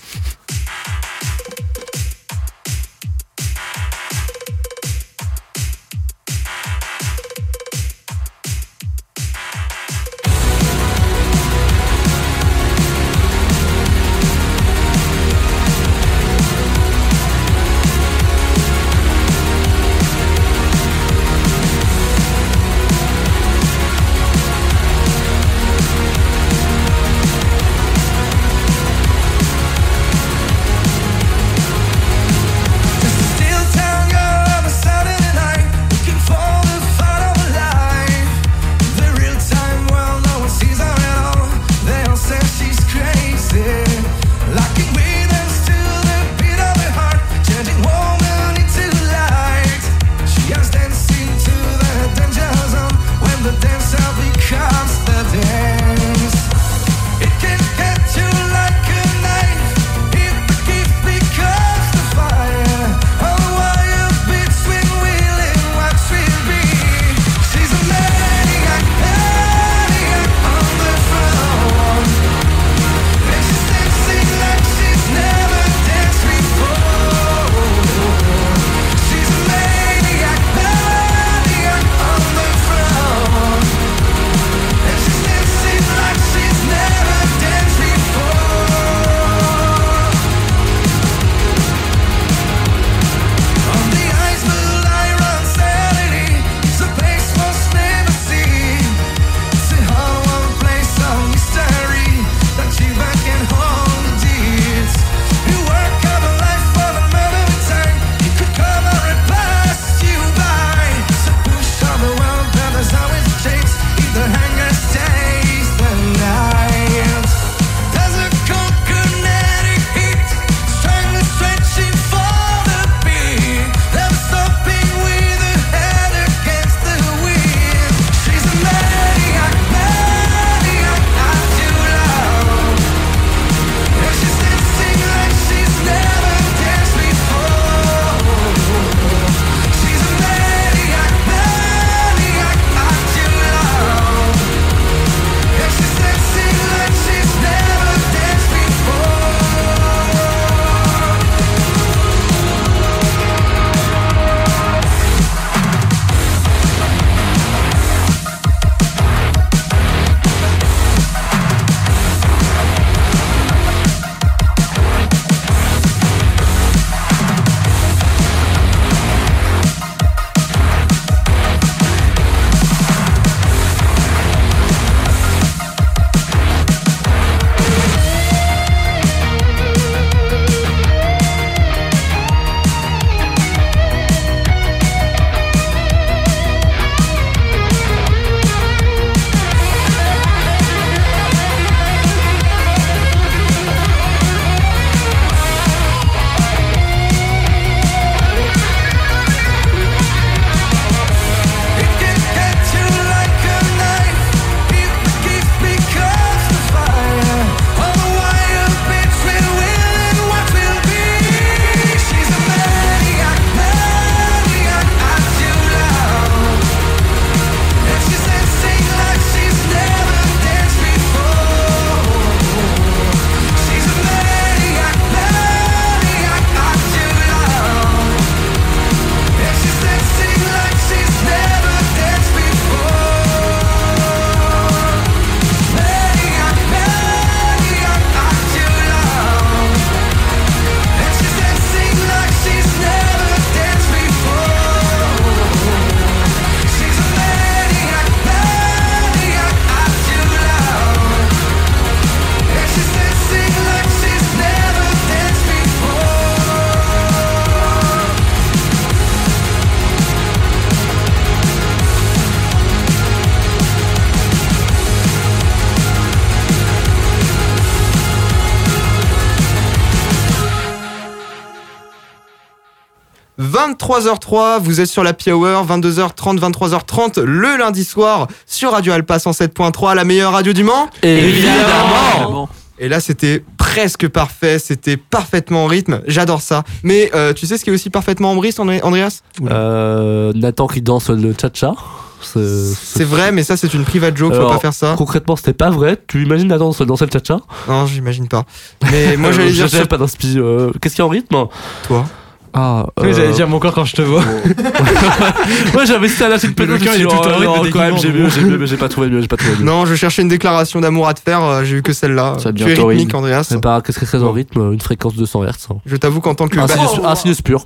23h03, 273.94 274.60
vous 274.62 274.82
êtes 274.82 274.88
sur 274.88 275.04
la 275.04 275.14
Hour, 275.28 275.66
22h30, 275.66 276.38
23h30 276.40 277.22
le 277.22 277.58
lundi 277.58 277.84
soir 277.84 278.28
sur 278.46 278.72
Radio 278.72 278.94
Alpa 278.94 279.18
107.3, 279.18 279.96
la 279.96 280.04
meilleure 280.06 280.32
radio 280.32 280.54
du 280.54 280.64
Mans. 280.64 280.88
Évidemment. 281.02 282.50
Et 282.78 282.88
là, 282.88 283.00
c'était 283.00 283.44
presque 283.58 284.08
parfait, 284.08 284.60
c'était 284.60 284.96
parfaitement 284.96 285.64
en 285.64 285.68
rythme, 285.68 286.02
j'adore 286.06 286.42
ça. 286.44 286.64
Mais 286.84 287.10
euh, 287.16 287.34
tu 287.34 287.48
sais 287.48 287.58
ce 287.58 287.64
qui 287.64 287.72
est 287.72 287.74
aussi 287.74 287.90
parfaitement 287.90 288.32
en 288.32 288.40
rythme, 288.40 288.62
André- 288.62 288.82
Andreas? 288.84 289.22
Euh, 289.50 290.32
Nathan 290.36 290.68
qui 290.68 290.82
danse 290.84 291.10
le 291.10 291.34
cha-cha. 291.40 291.74
C'est- 292.22 293.04
vrai, 293.06 293.32
mais 293.32 293.42
ça, 293.44 293.58
c'est 293.58 293.74
une 293.74 293.86
private 293.86 294.16
joke, 294.16 294.36
faut 294.36 294.48
pas 294.50 294.60
faire 294.60 294.74
ça. 294.74 294.94
Concrètement, 294.98 295.36
c'était 295.36 295.54
pas 295.54 295.72
vrai. 295.72 295.98
Tu 296.08 296.22
imagines 296.24 296.48
Nathan 296.48 296.70
danser 296.86 297.06
le 297.06 297.12
cha-cha? 297.12 297.40
Non, 297.68 297.88
j'imagine 297.88 298.28
pas. 298.28 298.44
Mais 298.92 299.18
moi, 299.18 299.32
j'allais 299.34 299.52
dire 299.52 299.68
sur 299.68 299.88
pas 299.88 299.98
d'inspi. 299.98 300.36
euh, 300.38 300.70
Qu'est-ce 300.80 300.94
qu'il 300.96 301.02
y 301.02 301.04
a 301.04 301.08
en 301.08 301.10
rythme? 301.10 301.48
Toi? 301.88 302.06
Ah, 302.54 302.88
Oui, 303.02 303.10
euh, 303.10 303.14
j'allais 303.14 303.32
dire 303.34 303.48
mon 303.48 303.60
corps 303.60 303.74
quand 303.74 303.86
je 303.86 303.96
te 303.96 304.02
vois. 304.02 304.22
ouais, 305.76 305.86
j'avais 305.86 306.08
cité 306.08 306.26
à 306.26 306.30
la 306.30 306.40
suite 306.40 306.58
Mais 306.60 306.66
le 306.66 306.78
cœur, 306.78 306.94
il 306.96 307.02
est 307.02 307.06
tout 307.06 307.16
le 307.16 307.22
temps 307.22 307.52
en 307.58 307.62
rythme, 307.62 307.74
quand 307.74 307.80
même, 307.80 307.98
j'ai 307.98 308.12
mieux, 308.12 308.30
j'ai 308.30 308.42
mieux, 308.42 308.58
mais 308.58 308.68
j'ai 308.68 308.78
pas 308.78 308.90
trouvé 308.90 309.08
mieux, 309.10 309.22
j'ai 309.22 309.28
pas 309.28 309.38
trouvé 309.38 309.56
mieux. 309.58 309.64
Non, 309.66 309.86
je 309.86 309.96
cherchais 309.96 310.22
une 310.22 310.28
déclaration 310.28 310.82
d'amour 310.82 311.08
à 311.08 311.14
te 311.14 311.20
faire, 311.22 311.44
euh, 311.44 311.64
j'ai 311.64 311.78
eu 311.78 311.82
que 311.82 311.94
celle-là. 311.94 312.36
Ça 312.40 312.52
Tu 312.52 312.64
devient 312.64 312.74
rythmique, 312.82 313.14
Andreas. 313.14 313.52
Eh 313.54 313.58
bah, 313.58 313.82
qu'est-ce 313.86 314.00
que 314.00 314.06
c'est 314.06 314.18
en 314.18 314.32
rythme 314.32 314.74
Une 314.74 314.82
fréquence 314.82 315.16
de 315.16 315.26
100 315.26 315.44
Hz. 315.44 315.50
hein. 315.72 315.76
Je 315.86 315.96
t'avoue 315.96 316.22
qu'en 316.22 316.36
tant 316.36 316.48
que 316.48 316.58
Un 316.60 316.68
sinus, 316.68 316.90
un 317.04 317.16
sinus 317.16 317.42
pur. 317.42 317.66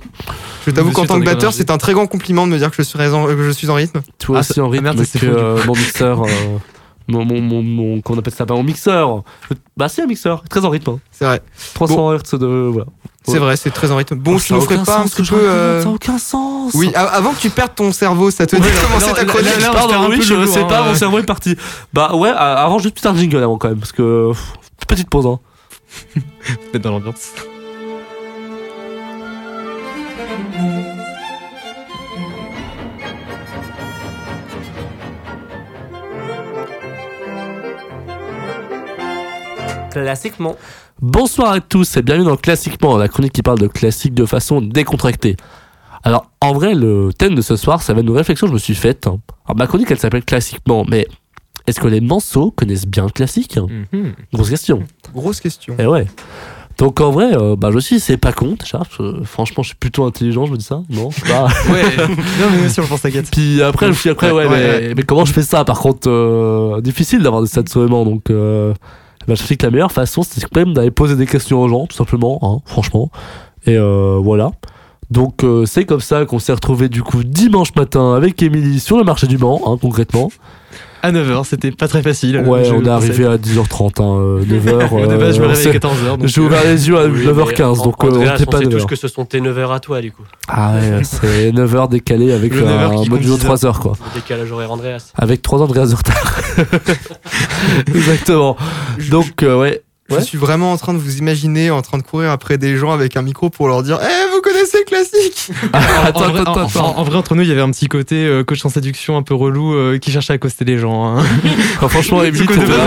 je 0.66 0.70
t'avoue 0.70 0.92
qu'en 0.92 1.06
tant 1.06 1.18
que 1.20 1.24
batteur, 1.24 1.52
c'est 1.52 1.70
un 1.70 1.78
très 1.78 1.92
grand 1.94 2.06
compliment 2.06 2.46
de 2.46 2.52
me 2.52 2.58
dire 2.58 2.70
que 2.70 2.76
je 2.76 2.82
suis 2.82 2.98
en, 2.98 3.26
que 3.26 3.42
je 3.42 3.50
suis 3.50 3.70
en 3.70 3.74
rythme. 3.74 4.00
Toi 4.18 4.36
Ah, 4.36 4.40
aussi 4.40 4.52
c'est- 4.54 4.60
en 4.60 4.66
ah, 4.66 4.70
rythme 4.70 4.84
merde, 4.84 4.98
que 4.98 5.04
c'est 5.04 5.24
euh, 5.24 5.58
mon 5.66 5.72
mixeur. 5.74 6.22
euh, 6.22 6.28
mon, 7.08 7.24
mon, 7.24 7.40
mon, 7.40 7.62
mon- 7.62 8.00
comment 8.00 8.16
on 8.16 8.20
appelle 8.20 8.32
ça? 8.34 8.46
Pas 8.46 8.54
mon 8.54 8.62
mixeur. 8.62 9.22
Bah, 9.76 9.88
c'est 9.88 10.02
un 10.02 10.06
mixeur, 10.06 10.42
très 10.48 10.64
en 10.64 10.70
rythme. 10.70 10.90
hein. 10.92 10.98
C'est 11.10 11.24
vrai. 11.24 11.42
300 11.74 12.14
Hz 12.16 12.38
de. 12.38 12.46
Voilà. 12.72 12.86
C'est 13.26 13.38
vrai, 13.38 13.56
c'est 13.56 13.70
très 13.70 13.90
en 13.90 13.96
rythme. 13.96 14.16
Bon, 14.16 14.36
Oh, 14.36 14.40
tu 14.40 14.52
nous 14.52 14.60
ferais 14.60 14.76
pas 14.76 14.82
un 14.82 14.84
sens, 15.02 15.10
petit 15.10 15.16
que 15.16 15.24
je 15.24 15.34
peu. 15.34 15.40
euh, 15.40 15.82
Ça 15.82 15.88
a 15.88 15.92
aucun 15.92 16.18
sens. 16.18 16.72
Oui, 16.74 16.92
avant 16.94 17.32
que 17.32 17.40
tu 17.40 17.48
perdes 17.48 17.74
ton 17.74 17.90
cerveau, 17.90 18.30
ça 18.30 18.46
te 18.46 18.54
dit 18.56 18.62
commencer 18.86 19.06
là, 19.06 19.12
ta 19.14 19.24
chronique. 19.24 19.50
Pardon, 19.72 19.94
un 19.94 20.08
oui, 20.10 20.20
je 20.20 20.46
sais 20.46 20.64
pas, 20.66 20.80
hein. 20.80 20.84
mon 20.88 20.94
cerveau 20.94 21.18
est 21.18 21.22
parti. 21.24 21.56
Bah 21.92 22.14
ouais, 22.14 22.28
avant 22.28 22.78
juste 22.78 22.94
putain 22.96 23.12
de 23.14 23.18
jingle 23.18 23.38
avant 23.42 23.56
quand 23.56 23.68
même, 23.68 23.78
parce 23.78 23.92
que. 23.92 24.32
Petite 24.86 25.08
pause, 25.08 25.26
hein. 25.26 25.38
Peut-être 26.72 26.82
dans 26.82 26.90
l'ambiance. 26.90 27.30
Classiquement. 39.90 40.56
Bonsoir 41.00 41.52
à 41.52 41.60
tous 41.60 41.96
et 41.96 42.02
bienvenue 42.02 42.26
dans 42.26 42.36
Classiquement, 42.36 42.96
la 42.96 43.08
chronique 43.08 43.32
qui 43.32 43.42
parle 43.42 43.58
de 43.58 43.66
classique 43.66 44.14
de 44.14 44.24
façon 44.24 44.60
décontractée. 44.60 45.36
Alors, 46.02 46.30
en 46.40 46.52
vrai, 46.52 46.74
le 46.74 47.10
thème 47.16 47.34
de 47.34 47.42
ce 47.42 47.56
soir, 47.56 47.82
ça 47.82 47.94
va 47.94 48.00
être 48.00 48.06
une 48.08 48.16
réflexion 48.16 48.46
que 48.46 48.50
je 48.50 48.54
me 48.54 48.58
suis 48.58 48.74
faite. 48.74 49.06
hein. 49.06 49.18
Alors, 49.46 49.56
ma 49.56 49.66
chronique, 49.66 49.90
elle 49.90 49.98
s'appelle 49.98 50.24
Classiquement, 50.24 50.84
mais 50.88 51.06
est-ce 51.66 51.80
que 51.80 51.88
les 51.88 52.00
manceaux 52.00 52.50
connaissent 52.52 52.86
bien 52.86 53.04
le 53.04 53.10
classique 53.10 53.58
Mhm. 53.92 54.12
Grosse 54.32 54.50
question. 54.50 54.82
Grosse 55.14 55.40
question. 55.40 55.74
Eh 55.78 55.86
ouais. 55.86 56.06
Donc 56.76 57.00
en 57.00 57.12
vrai, 57.12 57.36
euh, 57.36 57.54
bah 57.54 57.68
je 57.70 57.76
aussi 57.76 58.00
c'est 58.00 58.16
pas 58.16 58.32
con 58.32 58.56
déjà. 58.58 58.82
franchement, 59.24 59.62
je 59.62 59.68
suis 59.68 59.76
plutôt 59.76 60.04
intelligent, 60.06 60.44
je 60.46 60.50
me 60.52 60.56
dis 60.56 60.64
ça. 60.64 60.82
Non, 60.90 61.08
je 61.10 61.20
sais 61.20 61.28
pas. 61.32 61.46
Ouais. 61.72 61.84
non, 62.08 62.50
mais 62.50 62.66
aussi, 62.66 62.80
on 62.80 62.86
pense 62.86 63.02
t'inquiète. 63.02 63.30
Puis 63.30 63.62
après, 63.62 63.86
je 63.86 63.90
me 63.90 63.94
suis 63.96 64.08
dit, 64.08 64.12
après, 64.12 64.32
ouais, 64.32 64.44
Ouais, 64.46 64.48
mais, 64.50 64.86
ouais. 64.88 64.94
mais 64.96 65.02
comment 65.04 65.24
je 65.24 65.32
fais 65.32 65.42
ça 65.42 65.64
Par 65.64 65.78
contre, 65.78 66.08
euh, 66.10 66.80
difficile 66.80 67.22
d'avoir 67.22 67.42
des 67.42 67.48
stationnements. 67.48 68.04
Donc, 68.04 68.28
euh, 68.30 68.74
je 69.28 69.46
dit 69.46 69.56
que 69.56 69.66
la 69.66 69.70
meilleure 69.70 69.92
façon, 69.92 70.22
c'est 70.22 70.40
quand 70.42 70.60
même 70.60 70.74
d'aller 70.74 70.90
poser 70.90 71.16
des 71.16 71.26
questions 71.26 71.60
aux 71.60 71.68
gens, 71.68 71.86
tout 71.86 71.96
simplement, 71.96 72.38
hein, 72.42 72.62
franchement. 72.66 73.10
Et 73.66 73.76
euh, 73.76 74.18
voilà. 74.22 74.52
Donc, 75.10 75.44
euh, 75.44 75.66
c'est 75.66 75.84
comme 75.84 76.00
ça 76.00 76.24
qu'on 76.24 76.38
s'est 76.38 76.52
retrouvé 76.52 76.88
du 76.88 77.02
coup 77.02 77.24
dimanche 77.24 77.74
matin 77.74 78.14
avec 78.14 78.42
Émilie 78.42 78.80
sur 78.80 78.96
le 78.96 79.04
marché 79.04 79.26
du 79.26 79.38
Mans, 79.38 79.60
hein, 79.66 79.78
concrètement. 79.80 80.30
À 81.04 81.12
9h, 81.12 81.44
c'était 81.44 81.70
pas 81.70 81.86
très 81.86 82.00
facile. 82.02 82.38
Ouais, 82.46 82.64
Je 82.64 82.72
on 82.72 82.82
est 82.82 82.88
arrivé 82.88 83.26
à 83.26 83.36
10h30, 83.36 84.00
hein, 84.02 84.18
euh, 84.18 84.42
9h. 84.42 85.06
De 85.06 85.16
base, 85.18 85.36
je 85.36 85.40
me 85.42 85.44
euh, 85.44 85.48
réveille 85.48 85.68
à 85.68 85.72
c'est- 85.72 85.78
14h. 85.78 86.16
J'ai 86.26 86.40
ouvert 86.40 86.64
les 86.64 86.88
yeux 86.88 86.96
à 86.98 87.04
Oui, 87.06 87.26
9h15, 87.26 87.76
mais 87.78 87.84
donc 87.84 88.04
euh, 88.04 88.08
on 88.08 88.14
Andreas, 88.14 88.32
n'était 88.32 88.46
pas 88.46 88.56
on 88.56 88.60
sait 88.60 88.66
9h. 88.68 88.70
tous 88.80 88.86
que 88.86 88.96
ce 88.96 89.08
sont 89.08 89.26
tes 89.26 89.40
9h 89.42 89.70
à 89.74 89.80
toi, 89.80 90.00
du 90.00 90.12
coup. 90.12 90.22
Ah 90.48 90.72
ouais, 90.74 91.00
c'est 91.04 91.52
9h 91.52 91.90
décalé 91.90 92.32
avec 92.32 92.54
Le 92.54 92.60
9 92.62 92.68
heures 92.70 92.92
un 92.92 93.02
qui 93.02 93.10
module 93.10 93.26
de 93.26 93.30
compte 93.32 93.40
3 93.40 93.66
heures 93.66 93.80
quoi. 93.80 93.92
Le 94.14 94.20
décalage 94.20 94.50
horaire 94.50 94.72
Andreas. 94.72 95.12
Avec 95.16 95.42
3 95.42 95.60
ans 95.62 95.66
de 95.66 95.78
retard. 95.78 96.40
Exactement. 97.94 98.56
Donc 99.10 99.42
euh, 99.42 99.60
ouais. 99.60 99.82
Je 100.10 100.16
Ouais. 100.16 100.22
suis 100.22 100.36
vraiment 100.36 100.70
en 100.70 100.76
train 100.76 100.92
de 100.92 100.98
vous 100.98 101.16
imaginer 101.16 101.70
en 101.70 101.80
train 101.80 101.96
de 101.96 102.02
courir 102.02 102.30
après 102.30 102.58
des 102.58 102.76
gens 102.76 102.92
avec 102.92 103.16
un 103.16 103.22
micro 103.22 103.48
pour 103.48 103.68
leur 103.68 103.82
dire 103.82 103.98
Eh, 104.02 104.30
vous 104.34 104.42
connaissez 104.42 104.78
le 104.80 104.84
classique 104.84 105.50
attends, 105.72 106.24
en, 106.26 106.28
vrai, 106.28 106.40
attends, 106.42 106.52
en- 106.60 106.66
attends. 106.66 106.96
en- 106.96 106.98
en 107.00 107.04
vrai, 107.04 107.16
entre 107.16 107.34
nous, 107.34 107.40
il 107.42 107.48
y 107.48 107.52
avait 107.52 107.62
un 107.62 107.70
petit 107.70 107.86
côté 107.88 108.16
euh, 108.26 108.44
coach 108.44 108.62
en 108.66 108.68
séduction 108.68 109.16
un 109.16 109.22
peu 109.22 109.34
relou 109.34 109.72
euh, 109.74 109.96
qui 109.98 110.10
cherchait 110.12 110.34
à 110.34 110.36
accoster 110.36 110.66
les 110.66 110.76
gens. 110.78 111.16
Hein. 111.16 111.22
Enfin, 111.76 111.88
franchement, 111.88 112.18
pas, 112.18 112.30
gars, 112.30 112.36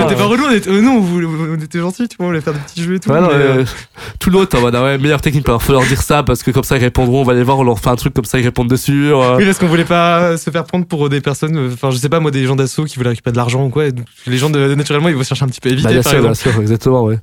on 0.04 0.06
était 0.06 0.16
pas 0.16 0.26
relou, 0.26 0.44
on 0.48 0.52
était, 0.52 0.70
euh, 0.70 0.80
non, 0.82 1.04
on, 1.04 1.56
on 1.58 1.64
était 1.64 1.80
gentils, 1.80 2.08
tu 2.08 2.18
vois, 2.18 2.28
on 2.28 2.30
voulait 2.30 2.42
faire 2.42 2.54
des 2.54 2.60
petits 2.60 2.84
jeux 2.84 2.96
et 2.96 3.00
tout. 3.00 3.10
Ouais, 3.10 3.20
non, 3.20 3.28
mais, 3.30 3.34
euh, 3.34 3.58
euh, 3.62 3.66
tout 4.20 4.30
l'autre 4.30 4.56
en 4.58 4.62
mode 4.62 4.76
ah 4.76 4.84
ouais, 4.84 4.98
meilleure 5.00 5.22
technique, 5.22 5.46
il 5.48 5.60
faut 5.60 5.74
leur 5.74 5.84
dire 5.86 6.02
ça 6.04 6.22
parce 6.24 6.44
que 6.44 6.52
comme 6.52 6.64
ça 6.64 6.78
ils 6.78 6.82
répondront, 6.84 7.22
on 7.22 7.24
va 7.26 7.34
les 7.34 7.44
voir, 7.44 7.58
on 7.58 7.64
leur 7.64 7.80
fait 7.80 7.90
un 7.90 7.96
truc 7.96 8.14
comme 8.14 8.26
ça, 8.26 8.38
ils 8.40 8.44
répondent 8.46 8.70
dessus. 8.70 9.12
euh. 9.12 9.38
Oui, 9.38 9.46
parce 9.46 9.58
qu'on 9.58 9.68
voulait 9.68 9.84
pas 9.86 10.38
se 10.38 10.50
faire 10.52 10.64
prendre 10.66 10.86
pour 10.86 11.10
des 11.10 11.20
personnes, 11.22 11.58
euh, 11.58 11.72
enfin, 11.74 11.90
je 11.90 11.98
sais 11.98 12.10
pas, 12.10 12.20
moi, 12.20 12.30
des 12.32 12.46
gens 12.46 12.56
d'assaut 12.56 12.86
qui 12.86 12.96
voulaient 12.98 13.10
récupérer 13.10 13.32
de 13.34 13.38
l'argent 13.38 13.66
ou 13.66 13.70
quoi. 13.70 13.86
et 13.86 13.92
donc, 13.92 14.06
Les 14.28 14.38
gens, 14.38 14.50
de, 14.52 14.76
naturellement, 14.76 15.10
ils 15.10 15.16
vont 15.16 15.24
chercher 15.24 15.46
un 15.46 15.48
petit 15.48 15.62
peu 15.62 15.70
à 15.70 15.72
éviter, 15.74 15.88
Bah, 15.88 15.94
bien 15.94 16.04
par 16.04 16.12
sûr, 16.12 16.22
bien 16.22 16.30
exemple. 16.32 16.52
sûr, 16.54 16.62
exactement, 16.62 17.04
ouais. 17.04 17.17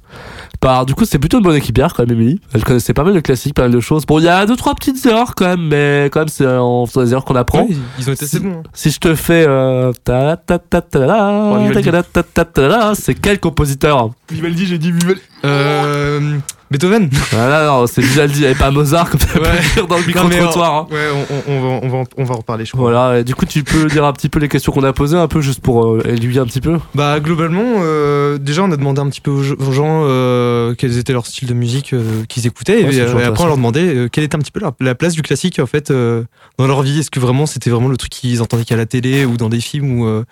Du 0.86 0.94
coup, 0.94 1.04
c'est 1.04 1.18
plutôt 1.18 1.36
une 1.38 1.44
bonne 1.44 1.56
équipière 1.56 1.92
quand 1.92 2.06
même, 2.06 2.18
Émilie. 2.18 2.40
Elle 2.54 2.64
connaissait 2.64 2.94
pas 2.94 3.04
mal 3.04 3.12
de 3.12 3.20
classiques, 3.20 3.52
pas 3.54 3.62
mal 3.62 3.70
de 3.70 3.80
choses. 3.80 4.06
Bon, 4.06 4.18
il 4.18 4.24
y 4.24 4.28
a 4.28 4.46
deux, 4.46 4.56
trois 4.56 4.74
petites 4.74 5.04
erreurs 5.04 5.34
quand 5.34 5.44
même, 5.46 5.68
mais 5.68 6.08
quand 6.10 6.20
même, 6.20 6.28
c'est 6.28 6.46
en 6.46 6.86
faisant 6.86 7.02
des 7.04 7.12
erreurs 7.12 7.26
qu'on 7.26 7.36
apprend. 7.36 7.68
Ils 7.98 8.08
ont 8.08 8.12
été 8.14 8.24
assez 8.24 8.38
Si- 8.38 8.42
bons. 8.42 8.60
hein. 8.60 8.62
Si 8.72 8.90
je 8.90 8.98
te 8.98 9.14
fais 9.14 9.44
euh, 9.46 9.92
ta 10.04 10.38
ta 10.38 10.58
ta 10.58 10.80
ta 10.80 10.98
la, 11.06 12.92
c'est 12.94 13.14
quel 13.14 13.40
compositeur? 13.40 14.10
Vivaldi, 14.30 14.64
j'ai 14.64 14.78
dit 14.78 14.90
Vivaldi. 14.90 15.20
Euh. 15.44 16.38
Beethoven 16.70 17.08
Voilà, 17.30 17.66
non, 17.66 17.86
c'est 17.86 18.00
Vivaldi 18.02 18.44
et 18.44 18.54
pas 18.54 18.70
Mozart 18.70 19.10
comme 19.10 19.20
ça 19.20 19.38
Ouais. 19.40 19.48
dire 19.74 19.86
dans 19.86 19.98
le 19.98 20.04
micro-trottoir. 20.06 20.74
hein. 20.74 20.86
Ouais, 20.90 21.06
on, 21.12 21.52
on, 21.52 21.54
on 21.56 21.60
va, 21.60 21.68
on, 21.82 21.88
va, 21.88 21.96
en- 21.98 22.04
on 22.16 22.24
va 22.24 22.34
en 22.34 22.38
reparler, 22.38 22.64
je 22.64 22.72
crois. 22.72 22.90
Voilà, 22.90 23.20
et 23.20 23.24
du 23.24 23.34
coup, 23.34 23.44
tu 23.46 23.62
peux 23.62 23.86
dire 23.86 24.04
un 24.04 24.12
petit 24.12 24.28
peu 24.28 24.40
les 24.40 24.48
questions 24.48 24.72
qu'on 24.72 24.82
a 24.82 24.92
posées, 24.92 25.16
un 25.18 25.28
peu 25.28 25.40
juste 25.40 25.60
pour 25.60 25.86
euh, 25.86 26.02
éluder 26.06 26.38
un 26.40 26.46
petit 26.46 26.60
peu. 26.60 26.78
Bah 26.94 27.20
globalement, 27.20 27.62
euh, 27.82 28.38
déjà 28.38 28.62
on 28.62 28.72
a 28.72 28.76
demandé 28.76 29.00
un 29.00 29.08
petit 29.08 29.20
peu 29.20 29.30
aux, 29.30 29.42
ge- 29.42 29.56
aux 29.58 29.72
gens 29.72 30.04
euh, 30.04 30.74
quels 30.74 30.98
étaient 30.98 31.12
leurs 31.12 31.26
styles 31.26 31.48
de 31.48 31.54
musique 31.54 31.92
euh, 31.92 32.24
qu'ils 32.28 32.46
écoutaient 32.46 32.82
Ouais, 32.84 32.88
et, 32.88 32.92
c'est 32.92 33.00
euh, 33.02 33.18
et 33.20 33.24
après 33.24 33.44
on 33.44 33.46
leur 33.48 33.56
demandait 33.56 34.08
quelle 34.10 34.24
était 34.24 34.36
un 34.36 34.40
petit 34.40 34.50
peu 34.52 34.60
la, 34.60 34.72
la 34.80 34.94
place 34.94 35.12
du 35.14 35.22
classique 35.22 35.58
en 35.60 35.66
fait 35.66 35.92
dans 35.92 36.66
leur 36.66 36.82
vie. 36.82 36.98
Est-ce 37.00 37.10
que 37.10 37.20
vraiment 37.20 37.46
c'était 37.46 37.70
vraiment 37.70 37.88
le 37.88 37.96
truc 37.96 38.10
qu'ils 38.10 38.42
entendaient 38.42 38.64
qu'à 38.64 38.76
la 38.76 38.86
télé 38.86 39.24
ou 39.24 39.36
dans 39.36 39.48
des 39.48 39.60
films 39.60 40.00
ou, 40.00 40.22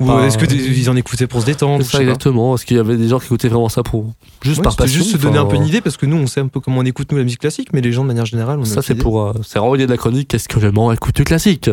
ou 0.00 0.06
Bah, 0.06 0.26
est-ce 0.26 0.36
que 0.38 0.44
des- 0.46 0.56
ils 0.56 0.90
en 0.90 0.96
écoutaient 0.96 1.26
pour 1.28 1.40
se 1.40 1.46
détendre 1.46 1.84
C'est 1.84 1.92
ça, 1.96 2.02
exactement. 2.02 2.50
Parce 2.50 2.64
qu'il 2.64 2.76
y 2.76 2.80
avait 2.80 2.96
des 2.96 3.08
gens 3.08 3.18
qui 3.18 3.26
écoutaient 3.26 3.48
vraiment 3.48 3.68
ça 3.68 3.82
pour 3.82 4.12
juste 4.42 4.58
Ouais, 4.58 4.62
par 4.64 4.72
c'était 4.72 4.84
passion. 4.84 4.98
juste 5.00 5.12
se 5.12 5.16
donner 5.18 5.38
un 5.38 5.44
peu 5.46 5.56
une 5.56 5.66
idée 5.66 5.80
parce 5.80 5.96
que 5.96 6.04
nous 6.06 6.16
on 6.16 6.26
sait 6.26 6.40
un 6.40 6.48
peu 6.48 6.58
comment 6.60 6.80
on 6.80 6.84
écoute 6.84 7.10
nous 7.12 7.18
la 7.18 7.24
musique 7.24 7.40
classique 7.40 7.68
mais 7.72 7.80
les 7.80 7.92
gens 7.92 8.02
de 8.02 8.08
manière 8.08 8.26
générale 8.26 8.58
on 8.58 8.64
Ça, 8.64 8.82
c'est 8.82 8.94
pour. 8.96 9.20
euh, 9.22 9.32
c'est 9.44 9.58
renvoyer 9.58 9.86
de 9.86 9.90
la 9.90 9.96
chronique. 9.96 10.28
Qu'est-ce 10.28 10.48
que 10.48 10.58
vraiment 10.58 10.90
écoute 10.92 11.14
du 11.16 11.24
classique? 11.24 11.70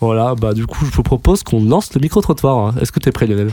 Voilà, 0.00 0.34
bah 0.34 0.52
du 0.54 0.66
coup, 0.66 0.84
je 0.84 0.90
vous 0.90 1.02
propose 1.02 1.42
qu'on 1.42 1.62
lance 1.64 1.94
le 1.94 2.00
micro-trottoir. 2.00 2.58
hein. 2.68 2.74
Est-ce 2.80 2.92
que 2.92 3.00
t'es 3.00 3.12
prêt, 3.12 3.26
Lionel? 3.26 3.52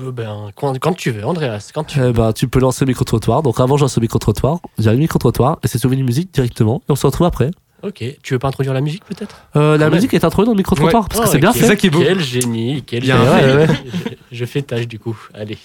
Euh, 0.00 0.10
ben, 0.10 0.50
quand, 0.56 0.76
quand 0.80 0.92
tu 0.94 1.10
veux, 1.12 1.24
Andreas, 1.24 1.70
quand 1.72 1.84
tu 1.84 2.00
veux. 2.00 2.08
Eh 2.08 2.12
ben, 2.12 2.32
tu 2.32 2.48
peux 2.48 2.58
lancer 2.58 2.84
le 2.84 2.88
micro-trottoir. 2.88 3.42
Donc, 3.42 3.60
avant, 3.60 3.76
je 3.76 3.82
lance 3.82 3.96
le 3.96 4.00
micro-trottoir. 4.00 4.58
J'ai 4.78 4.90
le 4.90 4.96
micro-trottoir 4.96 5.58
et 5.62 5.68
c'est 5.68 5.78
sur 5.78 5.92
une 5.92 6.02
musique 6.02 6.32
directement. 6.34 6.82
Et 6.88 6.92
on 6.92 6.96
se 6.96 7.06
retrouve 7.06 7.26
après. 7.28 7.50
Ok, 7.84 8.02
tu 8.22 8.32
veux 8.34 8.38
pas 8.38 8.48
introduire 8.48 8.72
la 8.72 8.80
musique 8.80 9.04
peut-être? 9.04 9.46
Euh, 9.56 9.72
la 9.72 9.76
Quand 9.78 9.90
même. 9.90 9.94
musique 9.94 10.14
est 10.14 10.24
introduite 10.24 10.46
dans 10.46 10.52
le 10.52 10.58
micro-trottoir 10.58 11.08
parce 11.08 11.20
que 11.20 11.26
Oh, 11.26 11.30
c'est 11.32 11.38
bien 11.38 11.52
fait. 11.52 11.66
ça 11.66 11.76
qui 11.76 11.88
est 11.88 11.90
beau. 11.90 12.00
Quel 12.00 12.20
génie, 12.20 12.82
quel 12.86 13.04
génie. 13.04 13.18
ouais, 13.18 13.66
je, 14.30 14.36
je 14.38 14.44
fais 14.46 14.62
tâche 14.62 14.88
du 14.88 14.98
coup. 14.98 15.16
Allez, 15.34 15.58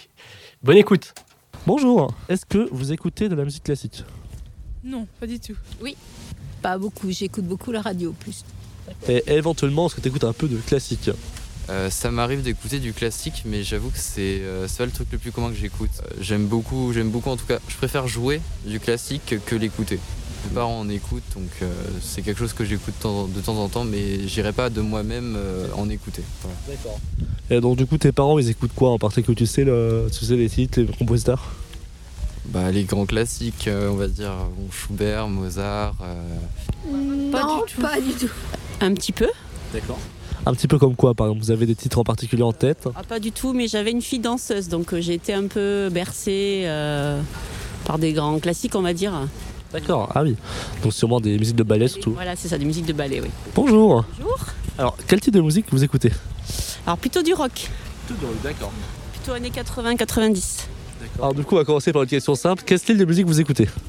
bonne 0.62 0.78
écoute. 0.78 1.14
Bonjour. 1.66 2.14
Est-ce 2.28 2.46
que 2.46 2.68
vous 2.72 2.92
écoutez 2.92 3.30
de 3.30 3.36
la 3.36 3.44
musique 3.46 3.64
classique? 3.64 4.04
Non, 4.84 5.08
pas 5.20 5.28
du 5.28 5.40
tout. 5.40 5.54
Pas 6.62 6.78
beaucoup, 6.78 7.10
j'écoute 7.12 7.46
beaucoup 7.46 7.72
la 7.72 7.82
radio 7.82 8.14
plus. 8.20 8.44
Et 9.08 9.24
éventuellement, 9.28 9.86
est-ce 9.88 9.96
que 9.96 10.02
tu 10.02 10.08
écoutes 10.10 10.24
un 10.24 10.34
peu 10.34 10.48
de 10.48 10.58
classique? 10.58 11.10
Euh, 11.70 11.90
ça 11.92 12.10
m'arrive 12.12 12.42
d'écouter 12.42 12.80
du 12.80 12.94
classique, 12.94 13.44
mais 13.46 13.62
j'avoue 13.64 13.90
que 13.92 13.98
c'est 14.00 14.40
euh, 14.42 14.68
c'est 14.68 14.80
pas 14.80 14.86
le 14.86 14.92
truc 14.92 15.08
le 15.12 15.20
plus 15.20 15.32
commun 15.32 15.50
que 15.52 15.56
j'écoute. 15.58 15.92
Euh, 16.02 16.16
j'aime 16.20 16.48
beaucoup, 16.48 16.92
j'aime 16.94 17.10
beaucoup 17.12 17.30
en 17.30 17.38
tout 17.38 17.46
cas. 17.46 17.60
Je 17.68 17.76
préfère 17.78 18.08
jouer 18.08 18.42
du 18.66 18.80
classique 18.80 19.36
que 19.46 19.56
l'écouter. 19.56 20.00
Mes 20.48 20.56
parents 20.56 20.80
en 20.80 20.90
écoutent, 20.90 21.22
donc 21.36 21.50
euh, 21.62 21.68
c'est 22.02 22.22
quelque 22.22 22.38
chose 22.40 22.54
que 22.54 22.64
j'écoute 22.64 22.94
de 23.04 23.42
temps- 23.42 23.58
en 23.58 23.68
temps, 23.68 23.84
mais 23.84 24.26
j'irai 24.28 24.54
pas 24.54 24.70
de 24.70 24.80
moi-même 24.82 25.36
euh, 25.38 25.68
en 25.76 25.90
écouter. 25.90 26.24
Voilà. 26.42 26.58
D'accord. 26.70 27.00
Et 27.50 27.60
donc, 27.60 27.78
du 27.78 27.86
coup, 27.86 27.98
tes 27.98 28.12
parents, 28.14 28.40
ils 28.40 28.50
écoutent 28.50 28.74
quoi 28.74 28.92
en 28.92 28.98
particulier? 29.00 29.36
Tu 29.36 29.46
sais, 29.46 29.64
le, 29.66 30.08
tu 30.18 30.24
sais 30.24 30.38
les 30.38 30.50
titres, 30.50 30.80
les 30.80 30.86
compositeurs? 30.88 31.44
Bah, 32.46 32.72
les 32.72 32.84
grands 32.86 33.06
classiques, 33.06 33.68
euh, 33.68 33.90
on 33.92 33.96
va 33.96 34.08
dire 34.08 34.32
bon, 34.58 34.72
Schubert, 34.72 35.28
Mozart. 35.28 35.94
euh, 36.02 37.32
Pas 37.32 37.44
du 37.44 37.74
tout. 37.74 37.82
Pas 37.82 38.00
du 38.00 38.12
tout. 38.14 38.32
Un 38.82 38.94
petit 38.94 39.12
peu 39.12 39.28
D'accord. 39.74 40.00
Un 40.46 40.54
petit 40.54 40.68
peu 40.70 40.80
comme 40.80 40.96
quoi, 40.96 41.14
par 41.14 41.28
exemple 41.28 41.44
Vous 41.44 41.52
avez 41.52 41.66
des 41.66 41.76
titres 41.76 42.00
en 42.00 42.04
particulier 42.06 42.44
en 42.44 42.54
tête? 42.54 42.88
Ah, 42.96 43.04
Pas 43.04 43.20
du 43.20 43.32
tout, 43.34 43.52
mais 43.54 43.68
j'avais 43.68 43.92
une 43.92 44.02
fille 44.02 44.20
danseuse, 44.20 44.70
donc 44.70 44.94
euh, 44.94 45.02
j'ai 45.02 45.14
été 45.16 45.34
un 45.34 45.48
peu 45.48 45.90
bercée 45.92 46.62
euh, 46.64 47.22
par 47.86 48.00
des 48.00 48.14
grands 48.14 48.40
classiques, 48.40 48.74
on 48.76 48.82
va 48.82 48.94
dire. 48.94 49.12
D'accord, 49.72 50.10
ah 50.16 50.24
oui. 50.24 50.36
Donc 50.84 50.94
sûrement 50.94 51.20
des 51.22 51.38
musiques 51.38 51.56
de 51.56 51.64
ballet 51.64 51.88
surtout. 51.88 52.12
Voilà, 52.14 52.36
c'est 52.36 52.48
ça, 52.48 52.58
des 52.58 52.66
musiques 52.66 52.86
de 52.88 52.94
ballet, 52.94 53.22
oui. 53.22 53.30
Bonjour. 53.54 54.04
Bonjour. 54.18 54.38
Alors, 54.78 54.98
quel 55.08 55.20
type 55.20 55.34
de 55.34 55.42
musique 55.42 55.66
vous 55.72 55.84
écoutez? 55.84 56.12
Alors 56.88 56.98
plutôt 56.98 57.22
du 57.22 57.34
rock, 57.34 57.70
D'accord. 58.44 58.72
plutôt 59.14 59.34
années 59.34 59.52
80-90. 59.52 60.62
Alors 61.20 61.34
du 61.34 61.44
coup, 61.44 61.56
on 61.56 61.60
va 61.60 61.66
commencer 61.66 61.92
par 61.94 62.02
une 62.04 62.08
question 62.10 62.34
simple. 62.36 62.64
Quel 62.66 62.80
style 62.80 62.98
de 62.98 63.06
musique 63.06 63.26
vous 63.28 63.40
écoutez? 63.40 63.68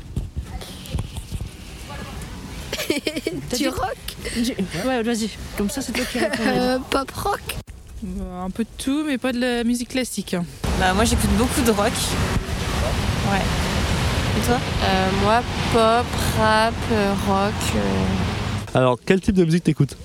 Du 3.57 3.69
rock 3.69 3.97
Ouais, 4.87 5.03
vas-y, 5.03 5.31
comme 5.57 5.71
ça 5.71 5.81
c'est 5.81 5.93
toi 5.93 6.05
qui 6.05 6.19
réponds. 6.19 6.43
Euh, 6.47 6.79
Pop 6.90 7.11
rock 7.12 7.40
Euh, 8.05 8.45
Un 8.45 8.51
peu 8.51 8.64
de 8.64 8.69
tout, 8.79 9.05
mais 9.07 9.16
pas 9.19 9.33
de 9.33 9.38
la 9.40 9.64
musique 9.64 9.88
classique. 9.90 10.37
Bah 10.79 10.93
moi 10.95 11.05
j'écoute 11.05 11.31
beaucoup 11.37 11.62
de 11.62 11.71
rock. 11.71 11.93
Ouais. 13.31 13.40
Toi 14.46 14.59
Euh, 14.85 15.11
Moi, 15.22 15.42
pop, 15.72 16.07
rap, 16.38 16.74
euh, 16.92 17.14
rock. 17.26 17.55
Alors, 18.74 18.98
quel 19.05 19.20
type 19.20 19.35
de 19.35 19.44
musique 19.44 19.64
t'écoutes 19.64 19.96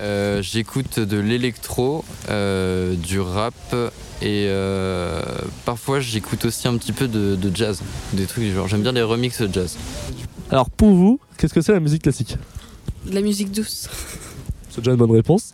Euh, 0.00 0.42
J'écoute 0.42 1.00
de 1.00 1.18
l'électro, 1.18 2.04
euh, 2.28 2.94
du 2.94 3.20
rap 3.20 3.54
et 4.22 4.46
euh, 4.48 5.20
parfois 5.66 6.00
j'écoute 6.00 6.44
aussi 6.46 6.66
un 6.68 6.76
petit 6.78 6.92
peu 6.92 7.06
de, 7.08 7.34
de 7.36 7.54
jazz. 7.54 7.80
Des 8.12 8.26
trucs 8.26 8.44
du 8.44 8.52
genre. 8.54 8.68
J'aime 8.68 8.82
bien 8.82 8.92
les 8.92 9.02
remixes 9.02 9.42
de 9.42 9.52
jazz. 9.52 9.76
Alors 10.50 10.70
pour 10.70 10.90
vous, 10.90 11.20
qu'est-ce 11.38 11.52
que 11.54 11.60
c'est 11.60 11.72
la 11.72 11.80
musique 11.80 12.02
classique 12.02 12.36
De 13.06 13.14
la 13.14 13.20
musique 13.20 13.50
douce. 13.52 13.88
C'est 14.70 14.78
déjà 14.80 14.92
une 14.92 14.96
bonne 14.98 15.10
réponse. 15.12 15.52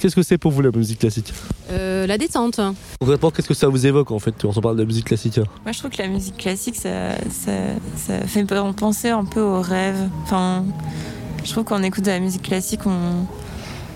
Qu'est-ce 0.00 0.16
que 0.16 0.22
c'est 0.22 0.38
pour 0.38 0.50
vous 0.52 0.62
la 0.62 0.70
musique 0.70 0.98
classique? 0.98 1.32
Euh, 1.72 2.06
la 2.06 2.18
détente. 2.18 2.60
Concrètement, 3.00 3.30
qu'est-ce 3.30 3.48
que 3.48 3.54
ça 3.54 3.68
vous 3.68 3.86
évoque 3.86 4.10
en 4.10 4.18
fait 4.18 4.34
quand 4.40 4.56
on 4.56 4.60
parle 4.60 4.76
de 4.76 4.82
la 4.82 4.86
musique 4.86 5.06
classique 5.06 5.38
Moi 5.38 5.72
je 5.72 5.78
trouve 5.78 5.90
que 5.90 6.02
la 6.02 6.08
musique 6.08 6.36
classique 6.36 6.76
ça, 6.76 7.16
ça, 7.30 7.52
ça 7.96 8.26
fait 8.26 8.44
penser 8.76 9.08
un 9.08 9.24
peu 9.24 9.40
au 9.40 9.60
rêve. 9.60 9.96
Enfin, 10.24 10.64
je 11.44 11.50
trouve 11.50 11.64
qu'on 11.64 11.82
écoute 11.82 12.04
de 12.04 12.10
la 12.10 12.20
musique 12.20 12.42
classique, 12.42 12.80
on. 12.86 13.26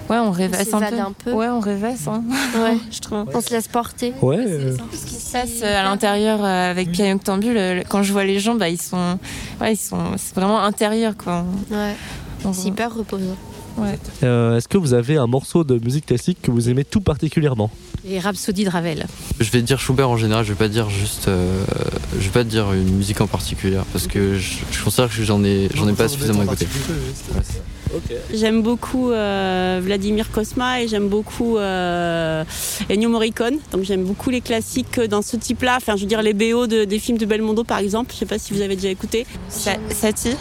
Ouais, 0.08 0.18
on 0.18 0.30
rêvasse 0.30 0.72
un 0.72 0.78
peu. 0.80 0.98
un 1.00 1.12
peu. 1.12 1.32
Ouais, 1.32 1.48
on 1.48 1.58
rêvasse. 1.58 2.06
Hein. 2.06 2.22
Ouais. 2.56 2.76
je 2.92 3.00
trouve. 3.00 3.24
On 3.34 3.40
se 3.40 3.50
laisse 3.50 3.66
porter. 3.66 4.14
Ouais. 4.22 4.38
euh, 4.38 4.76
Ce 4.92 5.04
qui 5.04 5.14
se 5.14 5.32
passe 5.32 5.62
euh, 5.62 5.80
à 5.80 5.82
l'intérieur 5.82 6.44
euh, 6.44 6.70
avec 6.70 6.92
Pierre 6.92 7.16
Octambule, 7.16 7.82
quand 7.88 8.04
je 8.04 8.12
vois 8.12 8.24
les 8.24 8.38
gens, 8.38 8.54
bah, 8.54 8.68
ils 8.68 8.80
sont, 8.80 9.18
ouais, 9.60 9.72
ils 9.72 9.76
sont, 9.76 10.12
c'est 10.16 10.34
vraiment 10.36 10.62
intérieur 10.62 11.14
quoi. 11.16 11.44
Ouais. 11.70 11.94
C'est 12.52 12.68
hyper 12.68 12.94
reposant. 12.94 13.34
Ouais. 13.78 13.98
euh, 14.22 14.56
Est-ce 14.56 14.68
que 14.68 14.78
vous 14.78 14.94
avez 14.94 15.16
un 15.16 15.26
morceau 15.26 15.64
de 15.64 15.78
musique 15.82 16.06
classique 16.06 16.38
que 16.42 16.50
vous 16.50 16.68
aimez 16.68 16.84
tout 16.84 17.00
particulièrement? 17.00 17.70
Les 18.04 18.20
Rhapsodies 18.20 18.64
de 18.64 18.70
Ravel. 18.70 19.06
Je 19.40 19.50
vais 19.50 19.62
dire 19.62 19.80
Schubert 19.80 20.08
en 20.10 20.16
général, 20.16 20.44
je 20.44 20.50
vais 20.50 20.58
pas 20.58 20.68
dire 20.68 20.88
juste. 20.90 21.28
euh, 21.28 21.64
je 22.18 22.24
vais 22.24 22.30
pas 22.30 22.44
dire 22.44 22.72
une 22.72 22.94
musique 22.96 23.20
en 23.20 23.26
particulier 23.26 23.78
parce 23.92 24.06
que 24.06 24.38
je, 24.38 24.54
je 24.70 24.84
considère 24.84 25.08
que 25.08 25.22
j'en 25.22 25.42
ai, 25.44 25.68
j'en 25.74 25.88
ai 25.88 25.92
pas 25.92 26.06
suffisamment 26.08 26.42
écouté. 26.44 26.66
J'aime 28.32 28.62
beaucoup 28.62 29.10
euh, 29.10 29.80
Vladimir 29.82 30.30
Kosma 30.30 30.82
et 30.82 30.88
j'aime 30.88 31.08
beaucoup 31.08 31.56
euh, 31.56 32.44
Ennio 32.90 33.08
Morricone. 33.08 33.56
Donc 33.72 33.84
j'aime 33.84 34.04
beaucoup 34.04 34.30
les 34.30 34.40
classiques 34.40 35.00
dans 35.00 35.22
ce 35.22 35.36
type-là. 35.36 35.76
Enfin, 35.78 35.96
je 35.96 36.02
veux 36.02 36.06
dire 36.08 36.22
les 36.22 36.34
BO 36.34 36.66
de- 36.66 36.84
des 36.84 36.98
films 36.98 37.16
de 37.18 37.26
Belmondo 37.26 37.64
par 37.64 37.78
exemple. 37.78 38.12
Je 38.12 38.18
sais 38.18 38.26
pas 38.26 38.38
si 38.38 38.52
vous 38.52 38.60
avez 38.60 38.76
déjà 38.76 38.88
écouté. 38.90 39.26
Sa- 39.48 39.76
Satie. 39.90 40.36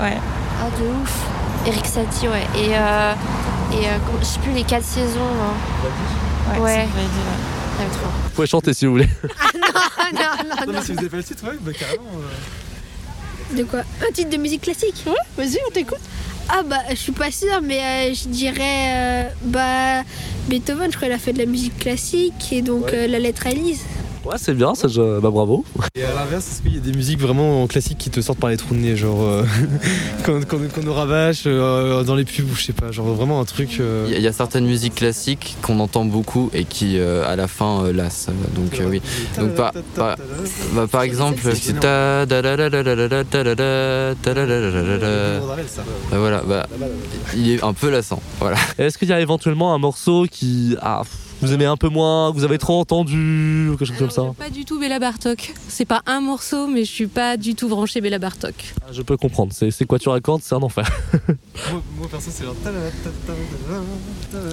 ouais. 0.00 0.16
Ah, 0.58 0.70
de 0.80 1.02
ouf. 1.02 1.26
Eric 1.66 1.86
Satie, 1.86 2.28
ouais. 2.28 2.42
Et, 2.56 2.76
euh, 2.76 3.12
et 3.72 3.86
euh, 3.88 3.98
je 4.20 4.24
sais 4.24 4.38
plus, 4.40 4.52
les 4.52 4.62
quatre 4.64 4.84
saisons. 4.84 5.20
hein. 5.20 6.60
Ouais. 6.60 6.60
Ouais. 6.60 6.86
trop. 7.92 8.06
Vous 8.24 8.30
pouvez 8.34 8.46
chanter 8.46 8.72
si 8.74 8.86
vous 8.86 8.92
voulez. 8.92 9.08
Ah 9.98 10.12
non, 10.12 10.48
non, 10.48 10.66
non, 10.66 10.72
non. 10.74 10.82
si 10.84 10.92
vous 10.92 10.98
avez 11.00 11.08
pas 11.08 11.16
le 11.16 11.24
titre, 11.24 11.42
ouais, 11.44 11.56
bah 11.60 11.72
carrément. 11.72 12.04
De 13.56 13.64
quoi? 13.64 13.80
Un 14.08 14.12
titre 14.12 14.30
de 14.30 14.36
musique 14.36 14.60
classique? 14.62 15.02
Ouais, 15.04 15.12
vas-y, 15.36 15.58
on 15.66 15.70
t'écoute. 15.72 15.98
Ah 16.48 16.62
bah 16.62 16.76
je 16.90 16.94
suis 16.94 17.10
pas 17.10 17.32
sûre 17.32 17.60
mais 17.60 17.80
euh, 18.10 18.14
je 18.14 18.28
dirais 18.28 18.92
euh, 18.94 19.22
bah 19.42 20.04
Beethoven 20.46 20.92
je 20.92 20.96
crois 20.96 21.08
qu'il 21.08 21.16
a 21.16 21.18
fait 21.18 21.32
de 21.32 21.38
la 21.40 21.46
musique 21.46 21.76
classique 21.76 22.52
et 22.52 22.62
donc 22.62 22.92
euh, 22.92 23.08
la 23.08 23.18
lettre 23.18 23.48
à 23.48 23.50
Lise. 23.50 23.80
Ouais, 24.26 24.36
c'est 24.38 24.54
bien, 24.54 24.74
ça, 24.74 24.88
bah 25.22 25.30
bravo. 25.30 25.64
Et 25.94 26.02
à 26.02 26.12
l'inverse, 26.12 26.48
est-ce 26.48 26.62
qu'il 26.62 26.74
y 26.74 26.78
a 26.78 26.80
des 26.80 26.92
musiques 26.92 27.20
vraiment 27.20 27.64
classiques 27.68 27.98
qui 27.98 28.10
te 28.10 28.20
sortent 28.20 28.40
par 28.40 28.50
les 28.50 28.56
trous 28.56 28.74
de 28.74 28.80
nez, 28.80 28.96
genre 28.96 29.22
euh, 29.22 29.44
qu'on 30.24 30.82
nous 30.82 30.92
rabâche 30.92 31.44
euh, 31.46 32.02
dans 32.02 32.16
les 32.16 32.24
pubs 32.24 32.50
ou 32.50 32.56
je 32.56 32.64
sais 32.64 32.72
pas, 32.72 32.90
genre 32.90 33.06
vraiment 33.06 33.40
un 33.40 33.44
truc. 33.44 33.78
Euh 33.78 34.06
il 34.08 34.20
y, 34.20 34.26
a 34.26 34.32
certaines 34.32 34.66
musiques 34.66 34.96
classiques 34.96 35.56
qu'on 35.62 35.78
entend 35.78 36.04
beaucoup 36.04 36.50
et 36.52 36.64
qui 36.64 36.98
euh, 36.98 37.24
à 37.24 37.36
la 37.36 37.46
fin 37.46 37.92
lassent. 37.92 38.28
Donc 38.56 38.80
oui. 38.90 39.00
Donc 39.38 39.54
par, 39.54 39.72
bah, 39.96 40.16
par, 40.90 41.02
exemple, 41.02 41.40
ta 41.80 42.26
bah, 42.26 42.42
voilà, 46.10 46.42
bah, 46.42 46.66
il 47.36 47.50
est 47.52 47.62
un 47.62 47.72
peu 47.74 47.90
lassant. 47.90 48.20
Voilà. 48.40 48.56
Est-ce 48.78 48.98
qu'il 48.98 49.08
y 49.08 49.12
a 49.12 49.20
éventuellement 49.20 49.72
un 49.72 49.78
morceau 49.78 50.26
qui 50.28 50.76
ah, 50.82 51.02
vous 51.42 51.52
aimez 51.52 51.64
un 51.66 51.76
peu 51.76 51.88
moins, 51.88 52.30
vous 52.30 52.44
avez 52.44 52.58
trop 52.58 52.80
entendu, 52.80 53.68
ou 53.70 53.76
quelque 53.76 53.88
chose 53.88 53.98
comme 53.98 54.10
ça 54.10 54.22
Pas 54.38 54.50
du 54.50 54.64
tout 54.64 54.78
Béla 54.78 54.98
Bartok. 54.98 55.54
C'est 55.68 55.84
pas 55.84 56.02
un 56.06 56.20
morceau, 56.20 56.66
mais 56.66 56.84
je 56.84 56.90
suis 56.90 57.06
pas 57.06 57.36
du 57.36 57.54
tout 57.54 57.68
branchée 57.68 58.00
Béla 58.00 58.18
Bartok. 58.18 58.54
Ah, 58.82 58.92
Je 58.92 59.02
peux 59.02 59.16
comprendre, 59.16 59.52
c'est 59.52 59.84
quoi 59.86 59.98
tu 59.98 60.08
racontes, 60.08 60.42
c'est 60.42 60.54
un 60.54 60.62
enfer. 60.62 60.88
Moi, 61.72 61.82
moi, 61.98 62.08
perso, 62.10 62.30
c'est 62.30 62.44
genre. 62.44 62.54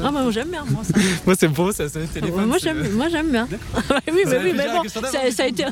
Ah 0.04 0.12
bah 0.12 0.22
moi 0.24 0.32
j'aime 0.32 0.50
bien 0.50 0.64
moi 0.70 0.84
ça. 0.84 0.94
Moi, 1.26 1.36
c'est 1.38 1.50
pour 1.50 1.66
moi, 1.66 1.74
c'est 1.74 1.84
un 1.86 2.06
téléphone. 2.06 2.46
moi 2.46 2.58
j'aime 2.58 2.88
moi 2.96 3.10
j'aime 3.10 3.30
bien. 3.30 3.48
oui 3.52 4.22
Ça 4.24 4.30
mais, 4.30 4.38
oui, 4.38 4.54
mais 4.56 4.66
bon, 4.68 4.84
ça, 4.88 5.02
ça 5.32 5.44
a 5.44 5.48
été 5.48 5.66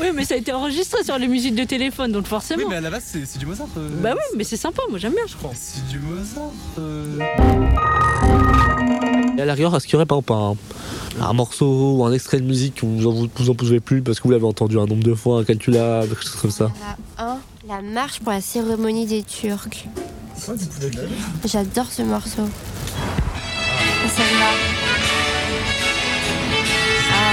oui 0.00 0.06
mais 0.14 0.24
ça 0.24 0.34
a 0.34 0.36
été 0.38 0.52
enregistré 0.52 1.04
sur 1.04 1.18
les 1.18 1.28
musiques 1.28 1.54
de 1.54 1.64
téléphone 1.64 2.12
donc 2.12 2.26
forcément. 2.26 2.62
Oui, 2.62 2.68
mais 2.70 2.76
à 2.76 2.80
la 2.80 2.90
base, 2.90 3.04
c'est 3.06 3.26
c'est 3.26 3.38
du 3.38 3.46
Mozart. 3.46 3.66
euh, 3.76 3.88
Bah 4.02 4.14
oui 4.14 4.22
mais 4.36 4.44
c'est 4.44 4.56
sympa 4.56 4.82
moi 4.88 4.98
j'aime 4.98 5.12
bien 5.12 5.24
je 5.26 5.36
crois. 5.36 5.52
C'est 5.54 5.86
du 5.88 5.98
Mozart. 5.98 6.52
euh. 6.78 7.18
Et 9.38 9.40
à 9.40 9.44
la 9.44 9.54
rigueur, 9.54 9.74
est-ce 9.76 9.86
qu'il 9.86 9.92
y 9.92 9.96
aurait 9.96 10.04
par 10.04 10.18
exemple 10.18 10.60
un, 11.20 11.24
un 11.26 11.32
morceau 11.32 11.94
ou 11.98 12.04
un 12.04 12.12
extrait 12.12 12.38
de 12.40 12.44
musique 12.44 12.74
que 12.74 12.86
vous 12.86 13.06
en, 13.06 13.28
vous 13.36 13.50
en 13.50 13.54
pouvez 13.54 13.78
plus 13.78 14.02
parce 14.02 14.18
que 14.18 14.24
vous 14.24 14.32
l'avez 14.32 14.44
entendu 14.44 14.76
un 14.80 14.84
nombre 14.86 15.04
de 15.04 15.14
fois 15.14 15.38
incalculable, 15.40 16.08
quelque 16.08 16.24
chose 16.24 16.40
comme 16.42 16.50
ça 16.50 16.72
La 17.16 17.24
1, 17.24 17.38
la 17.68 17.80
marche 17.80 18.18
pour 18.18 18.32
la 18.32 18.40
cérémonie 18.40 19.06
des 19.06 19.22
Turcs. 19.22 19.86
J'adore 21.44 21.86
ce 21.86 22.02
morceau. 22.02 22.42
Et 24.04 24.08
celle-là. 24.08 24.50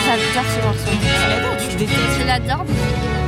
J'adore 0.05 0.51
ce 0.51 0.63
morceau. 0.63 0.91
Tu 1.01 1.29
l'adores, 1.29 1.57
tu 1.57 1.71
le 1.71 1.79
détestes. 1.79 2.19
Je 2.21 2.27
l'adore. 2.27 2.65
mais- 2.67 3.24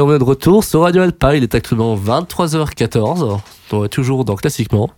Et 0.00 0.02
on 0.02 0.14
est 0.14 0.18
de 0.18 0.24
retour 0.24 0.64
sur 0.64 0.80
Radio 0.80 1.02
Alpa, 1.02 1.36
il 1.36 1.42
est 1.42 1.54
actuellement 1.54 1.94
23h14, 1.94 3.38
on 3.72 3.84
est 3.84 3.88
toujours 3.90 4.24
dans 4.24 4.34
Classiquement. 4.34 4.88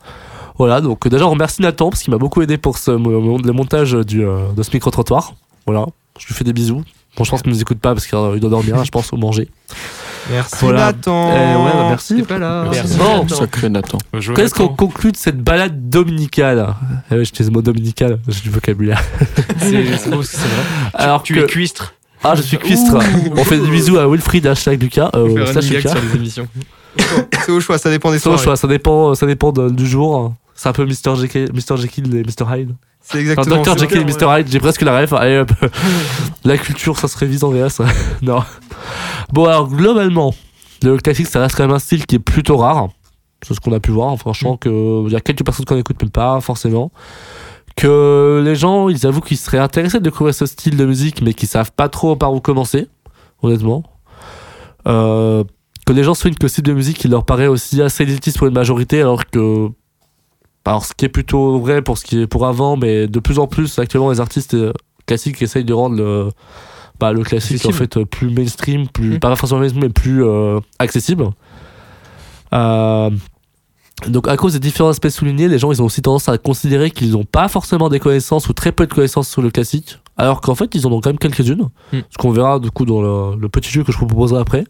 Voilà, 0.58 0.80
donc 0.80 1.04
euh, 1.04 1.10
déjà 1.10 1.26
on 1.26 1.30
remercie 1.30 1.60
Nathan 1.60 1.90
parce 1.90 2.04
qu'il 2.04 2.12
m'a 2.12 2.18
beaucoup 2.18 2.40
aidé 2.40 2.56
pour 2.56 2.78
ce, 2.78 2.92
le 2.92 3.52
montage 3.52 3.94
du, 3.94 4.24
euh, 4.24 4.52
de 4.56 4.62
ce 4.62 4.70
micro-trottoir. 4.72 5.34
Voilà, 5.66 5.86
je 6.20 6.28
lui 6.28 6.34
fais 6.34 6.44
des 6.44 6.52
bisous. 6.52 6.84
Bon, 7.16 7.24
je 7.24 7.30
pense 7.30 7.42
qu'il 7.42 7.50
ne 7.50 7.56
nous 7.56 7.60
écoute 7.60 7.80
pas 7.80 7.94
parce 7.94 8.06
qu'il 8.06 8.16
doit 8.38 8.48
dormir, 8.48 8.84
je 8.84 8.92
pense, 8.92 9.10
ou 9.10 9.16
manger. 9.16 9.48
Merci 10.30 10.54
Voilà. 10.60 10.92
Nathan. 10.92 11.30
Eh 11.32 11.56
ouais, 11.56 11.72
bah, 11.74 11.86
merci. 11.88 12.22
Pas 12.22 12.38
là. 12.38 12.68
Merci. 12.70 12.96
Bon. 12.96 13.26
Sacré 13.26 13.70
Nathan. 13.70 13.98
Qu'est-ce 14.36 14.54
qu'on 14.54 14.68
conclut 14.68 15.10
de 15.10 15.16
cette 15.16 15.42
balade 15.42 15.90
dominicale 15.90 16.76
eh 17.10 17.16
ouais, 17.16 17.24
J'utilise 17.24 17.48
le 17.48 17.54
mot 17.54 17.62
dominical, 17.62 18.20
j'ai 18.28 18.42
du 18.42 18.50
vocabulaire. 18.50 19.02
C'est 19.58 19.82
vrai. 19.82 20.24
Alors 20.94 21.24
tu 21.24 21.34
que- 21.34 21.40
es 21.40 21.46
cuistre. 21.46 21.94
Ah, 22.24 22.35
je 22.37 22.42
suis 22.42 22.57
cuistre. 22.59 22.99
On 23.36 23.44
fait 23.44 23.59
des 23.59 23.68
bisous 23.68 23.99
à 23.99 24.07
Wilfried, 24.09 24.47
hashtag 24.47 24.80
Lucas. 24.82 25.11
Euh, 25.14 25.47
slash 25.47 25.70
Lucas. 25.70 25.90
sur 25.90 26.01
les 26.01 26.16
émissions. 26.16 26.47
C'est 27.44 27.53
au 27.53 27.61
choix, 27.61 27.78
ça 27.78 27.90
dépend 27.90 28.11
des 28.12 28.18
C'est 28.18 28.28
au 28.28 28.36
choix, 28.36 28.57
ça 28.57 28.68
dépend, 28.68 29.14
ça 29.14 29.26
dépend 29.26 29.51
de- 29.53 29.70
du 29.70 29.86
jour. 29.86 30.34
C'est 30.55 30.68
un 30.68 30.72
peu 30.72 30.84
Mr. 30.84 31.16
Jekyll, 31.16 31.49
Mr. 31.53 31.76
Jekyll 31.76 32.14
et 32.14 32.22
Mr. 32.22 32.47
Hyde. 32.55 32.74
C'est 33.01 33.18
exactement 33.18 33.57
Enfin, 33.61 33.72
Dr. 33.74 33.78
Jekyll 33.78 33.99
et 34.03 34.05
Mr. 34.05 34.38
Hyde, 34.38 34.47
j'ai 34.49 34.61
presque 34.61 34.82
la 34.82 35.01
ref. 35.01 35.12
Allez 35.14 35.38
hop. 35.38 35.51
la 36.44 36.57
culture, 36.59 36.97
ça 36.99 37.09
se 37.09 37.18
révise 37.18 37.42
en 37.42 37.51
VS. 37.51 37.80
non. 38.22 38.42
Bon, 39.32 39.47
alors, 39.47 39.68
globalement, 39.68 40.34
le 40.82 40.97
classique, 40.99 41.26
ça 41.26 41.40
reste 41.40 41.57
quand 41.57 41.64
même 41.66 41.74
un 41.74 41.78
style 41.80 42.07
qui 42.07 42.16
est 42.16 42.20
plutôt 42.20 42.59
rare. 42.59 42.88
C'est 43.44 43.55
ce 43.55 43.61
qu'on 43.61 43.72
a 43.72 43.80
pu 43.80 43.90
voir. 43.90 44.11
hein, 44.11 44.16
Franchement, 44.16 44.57
que 44.57 44.68
il 45.07 45.12
y 45.12 45.16
a 45.16 45.20
quelques 45.20 45.44
personnes 45.44 45.64
qui 45.64 45.72
en 45.72 45.78
écoutent, 45.78 46.01
mais 46.01 46.11
pas 46.11 46.40
forcément. 46.40 46.92
Que 47.77 48.43
les 48.45 48.55
gens, 48.55 48.89
ils 48.89 49.07
avouent 49.07 49.20
qu'ils 49.20 49.37
seraient 49.39 49.59
intéressés 49.59 49.99
de 49.99 50.05
découvrir 50.05 50.35
ce 50.35 50.47
style 50.47 50.77
de 50.77 50.85
musique, 50.85 51.23
mais 51.23 51.35
qu'ils 51.35 51.49
savent 51.49 51.73
pas 51.73 51.89
trop 51.89 52.16
par 52.16 52.33
où 52.33 52.41
commencer, 52.41 52.89
honnêtement. 53.43 53.83
Euh, 54.87 55.45
que 55.87 55.93
les 55.93 56.05
gens 56.05 56.14
soulignent 56.14 56.37
que 56.37 56.45
le 56.45 56.49
style 56.49 56.64
de 56.64 56.73
musique, 56.73 57.03
il 57.05 57.11
leur 57.11 57.25
paraît 57.25 57.47
aussi 57.47 57.81
assez 57.83 58.03
élitiste 58.03 58.39
pour 58.39 58.47
une 58.47 58.55
majorité, 58.55 59.01
alors 59.01 59.25
que 59.27 59.68
alors, 60.64 60.85
ce 60.85 60.93
qui 60.95 61.05
est 61.07 61.09
plutôt 61.09 61.59
vrai 61.59 61.83
pour 61.83 61.99
ce 61.99 62.05
qui 62.05 62.20
est 62.20 62.27
pour 62.29 62.47
avant, 62.47 62.77
mais 62.77 63.09
de 63.09 63.18
plus 63.18 63.39
en 63.41 63.49
plus, 63.49 63.79
actuellement, 63.81 64.11
les 64.11 64.20
artistes 64.20 64.55
euh, 64.55 64.73
classiques 65.07 65.43
essayent 65.43 65.64
de 65.64 65.75
rendre 65.75 65.97
le, 65.97 66.29
bah, 67.01 67.12
le 67.12 67.25
classique 67.25 67.66
en 67.66 67.73
fait 67.73 67.97
euh, 67.97 68.05
plus 68.05 68.31
mainstream, 68.31 68.87
plus, 68.87 69.16
Mm. 69.16 69.18
pas 69.18 69.35
forcément 69.35 69.61
mainstream, 69.61 69.83
mais 69.83 69.89
plus 69.91 70.25
euh, 70.25 70.61
accessible. 70.79 71.31
Euh, 72.55 73.11
donc, 74.09 74.28
à 74.28 74.36
cause 74.36 74.55
des 74.55 74.59
différents 74.59 74.90
aspects 74.90 75.09
soulignés, 75.09 75.48
les 75.48 75.59
gens 75.59 75.72
ils 75.72 75.82
ont 75.82 75.86
aussi 75.86 76.03
tendance 76.03 76.28
à 76.28 76.38
considérer 76.38 76.90
qu'ils 76.90 77.12
n'ont 77.12 77.24
pas 77.24 77.48
forcément 77.48 77.88
des 77.88 78.00
connaissances 78.00 78.48
ou 78.48 78.53
très 78.53 78.72
peu 78.72 78.86
de 78.86 78.92
connaissances 78.92 79.28
sur 79.28 79.42
le 79.42 79.50
classique, 79.50 79.98
alors 80.16 80.40
qu'en 80.40 80.55
fait, 80.55 80.74
ils 80.74 80.86
en 80.86 80.92
ont 80.92 81.00
quand 81.00 81.11
même 81.11 81.18
quelques-unes. 81.18 81.68
Mm. 81.92 81.98
Ce 82.11 82.18
qu'on 82.18 82.30
verra 82.30 82.59
du 82.59 82.70
coup 82.70 82.84
dans 82.84 83.03
le, 83.03 83.40
le 83.40 83.48
petit 83.48 83.70
jeu 83.70 83.84
que 83.84 83.92
je 83.92 83.98
vous 83.98 84.07
proposerai 84.07 84.40
après. 84.40 84.64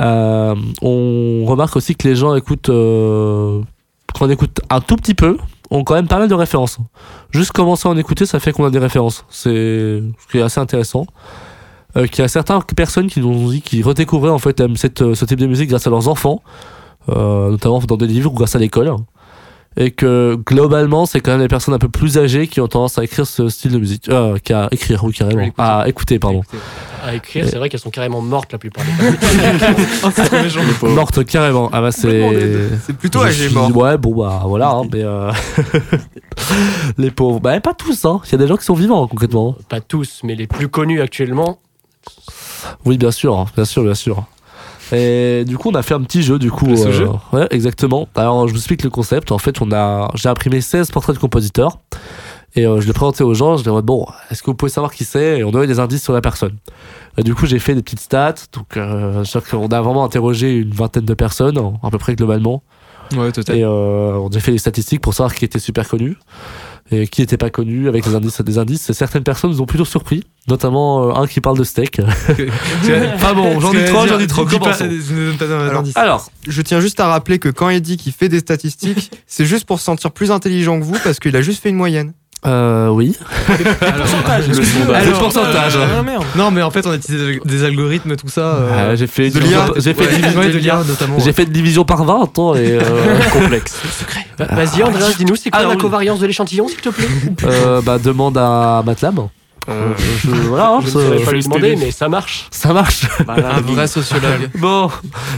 Euh, 0.00 0.54
on 0.82 1.44
remarque 1.46 1.76
aussi 1.76 1.94
que 1.94 2.06
les 2.06 2.14
gens 2.14 2.34
écoutent, 2.34 2.68
euh, 2.68 3.62
quand 4.14 4.26
on 4.26 4.30
écoute 4.30 4.60
un 4.70 4.80
tout 4.80 4.96
petit 4.96 5.14
peu, 5.14 5.38
ont 5.70 5.84
quand 5.84 5.94
même 5.94 6.08
pas 6.08 6.18
mal 6.18 6.28
de 6.28 6.34
références. 6.34 6.78
Juste 7.30 7.52
commencer 7.52 7.88
à 7.88 7.90
en 7.90 7.96
écouter, 7.96 8.26
ça 8.26 8.38
fait 8.38 8.52
qu'on 8.52 8.64
a 8.64 8.70
des 8.70 8.78
références. 8.78 9.24
C'est 9.28 9.50
ce 9.50 10.30
qui 10.30 10.38
est 10.38 10.42
assez 10.42 10.60
intéressant. 10.60 11.06
Euh, 11.96 12.06
qu'il 12.06 12.20
y 12.20 12.24
a 12.24 12.28
certaines 12.28 12.62
personnes 12.76 13.06
qui 13.06 13.20
nous 13.20 13.28
ont 13.28 13.48
dit 13.48 13.62
qu'ils 13.62 13.82
redécouvraient 13.82 14.30
en 14.30 14.38
fait 14.38 14.62
cette, 14.76 15.00
euh, 15.00 15.14
ce 15.14 15.24
type 15.24 15.40
de 15.40 15.46
musique 15.46 15.70
grâce 15.70 15.86
à 15.86 15.90
leurs 15.90 16.08
enfants, 16.08 16.42
notamment 17.08 17.78
dans 17.80 17.96
des 17.96 18.06
livres 18.06 18.30
ou 18.32 18.34
grâce 18.34 18.56
à 18.56 18.58
l'école. 18.58 18.94
Et 19.78 19.90
que 19.90 20.36
globalement, 20.46 21.04
c'est 21.04 21.20
quand 21.20 21.32
même 21.32 21.42
les 21.42 21.48
personnes 21.48 21.74
un 21.74 21.78
peu 21.78 21.90
plus 21.90 22.16
âgées 22.16 22.46
qui 22.46 22.62
ont 22.62 22.66
tendance 22.66 22.96
à 22.96 23.04
écrire 23.04 23.26
ce 23.26 23.50
style 23.50 23.72
de 23.72 23.78
musique. 23.78 24.08
Euh, 24.08 24.38
qu'à 24.42 24.68
écrire, 24.70 25.04
oui, 25.04 25.12
carrément. 25.12 25.50
À 25.58 25.84
écouter, 25.86 26.18
pardon. 26.18 26.40
À 27.04 27.14
écrire, 27.14 27.44
Et- 27.44 27.48
c'est 27.50 27.58
vrai 27.58 27.68
qu'elles 27.68 27.78
sont 27.80 27.90
carrément 27.90 28.22
mortes 28.22 28.52
la 28.52 28.58
plupart 28.58 28.82
des 28.86 28.90
fois. 30.72 30.88
Morte 30.88 31.24
carrément. 31.26 31.68
Ah 31.74 31.82
bah 31.82 31.92
c'est. 31.92 32.30
C'est 32.86 32.96
plutôt 32.96 33.20
âgé 33.22 33.48
suis- 33.48 33.54
mort. 33.54 33.76
Ouais, 33.76 33.98
bon 33.98 34.14
bah 34.16 34.44
voilà, 34.46 34.70
hein, 34.70 34.84
mais 34.90 35.02
euh, 35.02 35.30
les 36.98 37.10
pauvres. 37.10 37.40
Bah 37.40 37.60
pas 37.60 37.74
tous, 37.74 38.04
hein. 38.06 38.20
Il 38.24 38.32
y 38.32 38.34
a 38.34 38.38
des 38.38 38.46
gens 38.46 38.56
qui 38.56 38.64
sont 38.64 38.74
vivants 38.74 39.06
concrètement. 39.06 39.56
Pas 39.68 39.80
tous, 39.82 40.20
mais 40.24 40.34
les 40.36 40.46
plus 40.46 40.68
connus 40.68 41.02
actuellement. 41.02 41.58
Oui, 42.86 42.96
bien 42.98 43.10
sûr, 43.10 43.36
hein, 43.38 43.44
bien 43.54 43.64
sûr, 43.66 43.82
bien 43.82 43.94
sûr. 43.94 44.24
Et 44.92 45.44
du 45.44 45.58
coup, 45.58 45.70
on 45.70 45.74
a 45.74 45.82
fait 45.82 45.94
un 45.94 46.02
petit 46.02 46.22
jeu, 46.22 46.38
du 46.38 46.50
coup. 46.50 46.76
ce 46.76 46.92
jeu 46.92 47.08
Ouais, 47.32 47.46
exactement. 47.50 48.08
Alors, 48.14 48.46
je 48.46 48.52
vous 48.52 48.58
explique 48.58 48.82
le 48.82 48.90
concept. 48.90 49.32
En 49.32 49.38
fait, 49.38 49.60
on 49.60 49.72
a, 49.72 50.10
j'ai 50.14 50.28
imprimé 50.28 50.60
16 50.60 50.90
portraits 50.90 51.16
de 51.16 51.20
compositeurs. 51.20 51.78
Et 52.54 52.66
euh, 52.66 52.80
je 52.80 52.86
l'ai 52.86 52.92
présenté 52.92 53.22
aux 53.24 53.34
gens. 53.34 53.56
Je 53.56 53.64
leur 53.64 53.78
ai 53.78 53.82
dit, 53.82 53.86
bon, 53.86 54.06
est-ce 54.30 54.42
que 54.42 54.46
vous 54.46 54.54
pouvez 54.54 54.70
savoir 54.70 54.92
qui 54.92 55.04
c'est? 55.04 55.38
Et 55.38 55.44
on 55.44 55.50
donnait 55.50 55.66
des 55.66 55.80
indices 55.80 56.02
sur 56.02 56.12
la 56.12 56.20
personne. 56.20 56.56
Et 57.18 57.22
du 57.22 57.34
coup, 57.34 57.46
j'ai 57.46 57.58
fait 57.58 57.74
des 57.74 57.82
petites 57.82 58.00
stats. 58.00 58.34
Donc, 58.52 58.76
euh, 58.76 59.24
qu'on 59.50 59.68
a 59.68 59.80
vraiment 59.80 60.04
interrogé 60.04 60.56
une 60.56 60.72
vingtaine 60.72 61.04
de 61.04 61.14
personnes, 61.14 61.58
à 61.82 61.90
peu 61.90 61.98
près 61.98 62.14
globalement. 62.14 62.62
Ouais, 63.16 63.30
total. 63.30 63.56
Et 63.56 63.62
euh, 63.62 64.18
on 64.18 64.28
a 64.28 64.40
fait 64.40 64.52
des 64.52 64.58
statistiques 64.58 65.00
pour 65.00 65.14
savoir 65.14 65.34
qui 65.34 65.44
était 65.44 65.58
super 65.58 65.88
connu 65.88 66.16
et 66.90 67.06
qui 67.08 67.20
n'était 67.20 67.36
pas 67.36 67.50
connu 67.50 67.88
avec 67.88 68.06
les 68.06 68.14
indices 68.14 68.40
des 68.40 68.58
indices. 68.58 68.90
Et 68.90 68.94
certaines 68.94 69.24
personnes 69.24 69.50
nous 69.50 69.60
ont 69.60 69.66
plutôt 69.66 69.84
surpris, 69.84 70.24
notamment 70.48 71.10
euh, 71.10 71.22
un 71.22 71.26
qui 71.26 71.40
parle 71.40 71.58
de 71.58 71.64
steak. 71.64 72.00
Pas 73.20 73.34
bon, 73.34 73.60
j'en 73.60 73.72
dis 73.72 73.84
trop, 73.84 74.06
j'en 74.06 74.18
dis 74.18 74.26
trop. 74.26 74.44
Commençons. 74.44 74.84
Alors, 75.50 75.84
Alors, 75.94 76.30
je 76.46 76.62
tiens 76.62 76.80
juste 76.80 77.00
à 77.00 77.08
rappeler 77.08 77.38
que 77.38 77.48
quand 77.48 77.68
il 77.70 77.80
dit 77.80 77.96
qu'il 77.96 78.12
fait 78.12 78.28
des 78.28 78.40
statistiques, 78.40 79.10
c'est 79.26 79.46
juste 79.46 79.64
pour 79.64 79.78
se 79.80 79.84
sentir 79.84 80.12
plus 80.12 80.30
intelligent 80.30 80.78
que 80.78 80.84
vous 80.84 80.96
parce 81.02 81.18
qu'il 81.18 81.34
a 81.36 81.42
juste 81.42 81.62
fait 81.62 81.70
une 81.70 81.76
moyenne. 81.76 82.12
Euh, 82.46 82.88
oui. 82.88 83.16
pourcentage, 83.46 84.48
Le 84.48 84.54
sondage. 84.62 85.06
Le 85.06 85.12
pourcentage. 85.12 85.78
Ah, 85.98 86.02
merde. 86.02 86.24
Non, 86.36 86.50
mais 86.50 86.62
en 86.62 86.70
fait, 86.70 86.86
on 86.86 86.90
a 86.90 86.96
utilisé 86.96 87.40
des 87.44 87.64
algorithmes, 87.64 88.14
tout 88.16 88.28
ça. 88.28 88.40
euh, 88.40 88.90
Ah, 88.92 88.94
j'ai 88.96 89.06
fait 89.06 89.30
de 89.30 89.40
l'IA. 89.40 89.66
j'ai 89.76 89.94
fait 89.94 90.36
Ouais, 90.36 90.48
de 90.50 90.58
l'IA 90.58 90.82
notamment. 90.86 91.18
J'ai 91.18 91.32
fait 91.32 91.44
une 91.44 91.50
division 91.50 91.84
par 91.84 92.04
20 92.04 92.22
attends, 92.24 92.54
et 92.54 92.78
euh, 92.80 92.80
complexe. 93.32 93.80
Bah, 94.38 94.46
Vas-y, 94.52 94.82
Andreas, 94.82 95.14
dis-nous, 95.18 95.36
c'est 95.36 95.50
quoi 95.50 95.58
Alors, 95.60 95.72
la 95.72 95.76
oui. 95.76 95.82
covariance 95.82 96.20
de 96.20 96.26
l'échantillon, 96.26 96.68
s'il 96.68 96.78
te 96.80 96.88
plaît? 96.90 97.08
Euh, 97.44 97.80
bah 97.82 97.98
demande 97.98 98.38
à 98.38 98.82
Matlam. 98.86 99.28
Euh, 99.68 99.92
je, 100.22 100.30
voilà, 100.30 100.68
hein, 100.74 100.78
Je 100.86 100.96
ne 100.96 101.18
ça- 101.18 101.24
pas 101.24 101.32
lui 101.32 101.42
demander, 101.42 101.74
mais 101.74 101.90
ça 101.90 102.08
marche. 102.08 102.46
Ça 102.52 102.72
marche. 102.72 103.06
Un 103.26 103.60
vrai 103.62 103.88
sociologue. 103.88 104.50
Bon, 104.58 104.88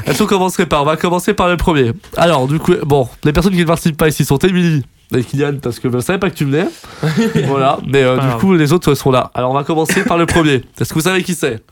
est-ce 0.04 0.18
qu'on 0.18 0.26
commencerait 0.26 0.66
par 0.66 0.82
On 0.82 0.84
va 0.84 0.96
commencer 0.98 1.32
par 1.32 1.48
le 1.48 1.56
premier. 1.56 1.92
Alors, 2.16 2.46
du 2.46 2.59
coup, 2.59 2.74
bon, 2.84 3.09
les 3.24 3.32
personnes 3.32 3.52
qui 3.54 3.61
ne 3.61 3.64
participent 3.64 3.96
pas 3.96 4.09
ici 4.09 4.26
sont 4.26 4.36
Émilie 4.38 4.84
et 5.16 5.22
Kylian 5.24 5.54
parce 5.62 5.78
que 5.80 5.90
je 5.90 5.96
ne 5.96 6.00
savais 6.02 6.18
pas 6.18 6.30
que 6.30 6.34
tu 6.36 6.44
venais. 6.44 6.66
voilà, 7.46 7.78
mais 7.86 8.02
euh, 8.02 8.14
du 8.18 8.26
grave. 8.26 8.40
coup, 8.40 8.54
les 8.54 8.72
autres 8.72 8.94
sont 8.94 9.11
là. 9.11 9.30
Alors, 9.34 9.50
on 9.50 9.54
va 9.54 9.64
commencer 9.64 10.02
par 10.04 10.18
le 10.18 10.26
premier. 10.26 10.62
Est-ce 10.80 10.90
que 10.90 10.94
vous 10.94 11.00
savez 11.04 11.22
qui 11.22 11.34
c'est? 11.34 11.62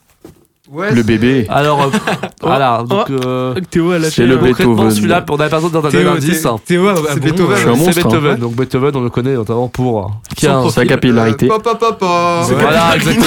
Ouais, 0.68 0.92
Le 0.92 1.04
bébé. 1.04 1.46
Alors, 1.48 1.80
euh, 1.80 1.90
voilà, 2.42 2.82
donc. 2.84 3.08
euh, 3.10 3.54
Théo 3.70 3.92
a 3.92 4.00
lâché 4.00 4.26
le 4.26 4.36
Beethoven. 4.36 4.90
celui-là, 4.90 5.24
on 5.30 5.36
a 5.36 5.48
besoin 5.48 5.70
d'un 5.70 5.88
Théo, 5.88 6.10
indice. 6.10 6.42
Théo, 6.64 6.90
C'est 6.96 7.20
bon, 7.20 7.24
Beethoven. 7.26 7.46
ouais. 7.46 7.56
Je 7.56 7.60
suis 7.60 7.68
un 7.70 7.74
C'est 7.74 7.78
monstre. 7.78 7.98
hein. 8.00 8.08
Beethoven, 8.08 8.36
donc 8.40 8.54
Beethoven, 8.56 8.96
on 8.96 9.00
le 9.02 9.10
connaît 9.10 9.34
notamment 9.34 9.68
pour. 9.68 10.06
euh, 10.06 10.08
qui 10.36 10.44
a 10.48 10.68
Sa 10.68 10.84
capillarité. 10.84 11.46
Euh, 11.46 11.56
papa, 11.58 11.76
papa. 11.76 12.40
Voilà, 12.50 12.96
exactement. 12.96 13.26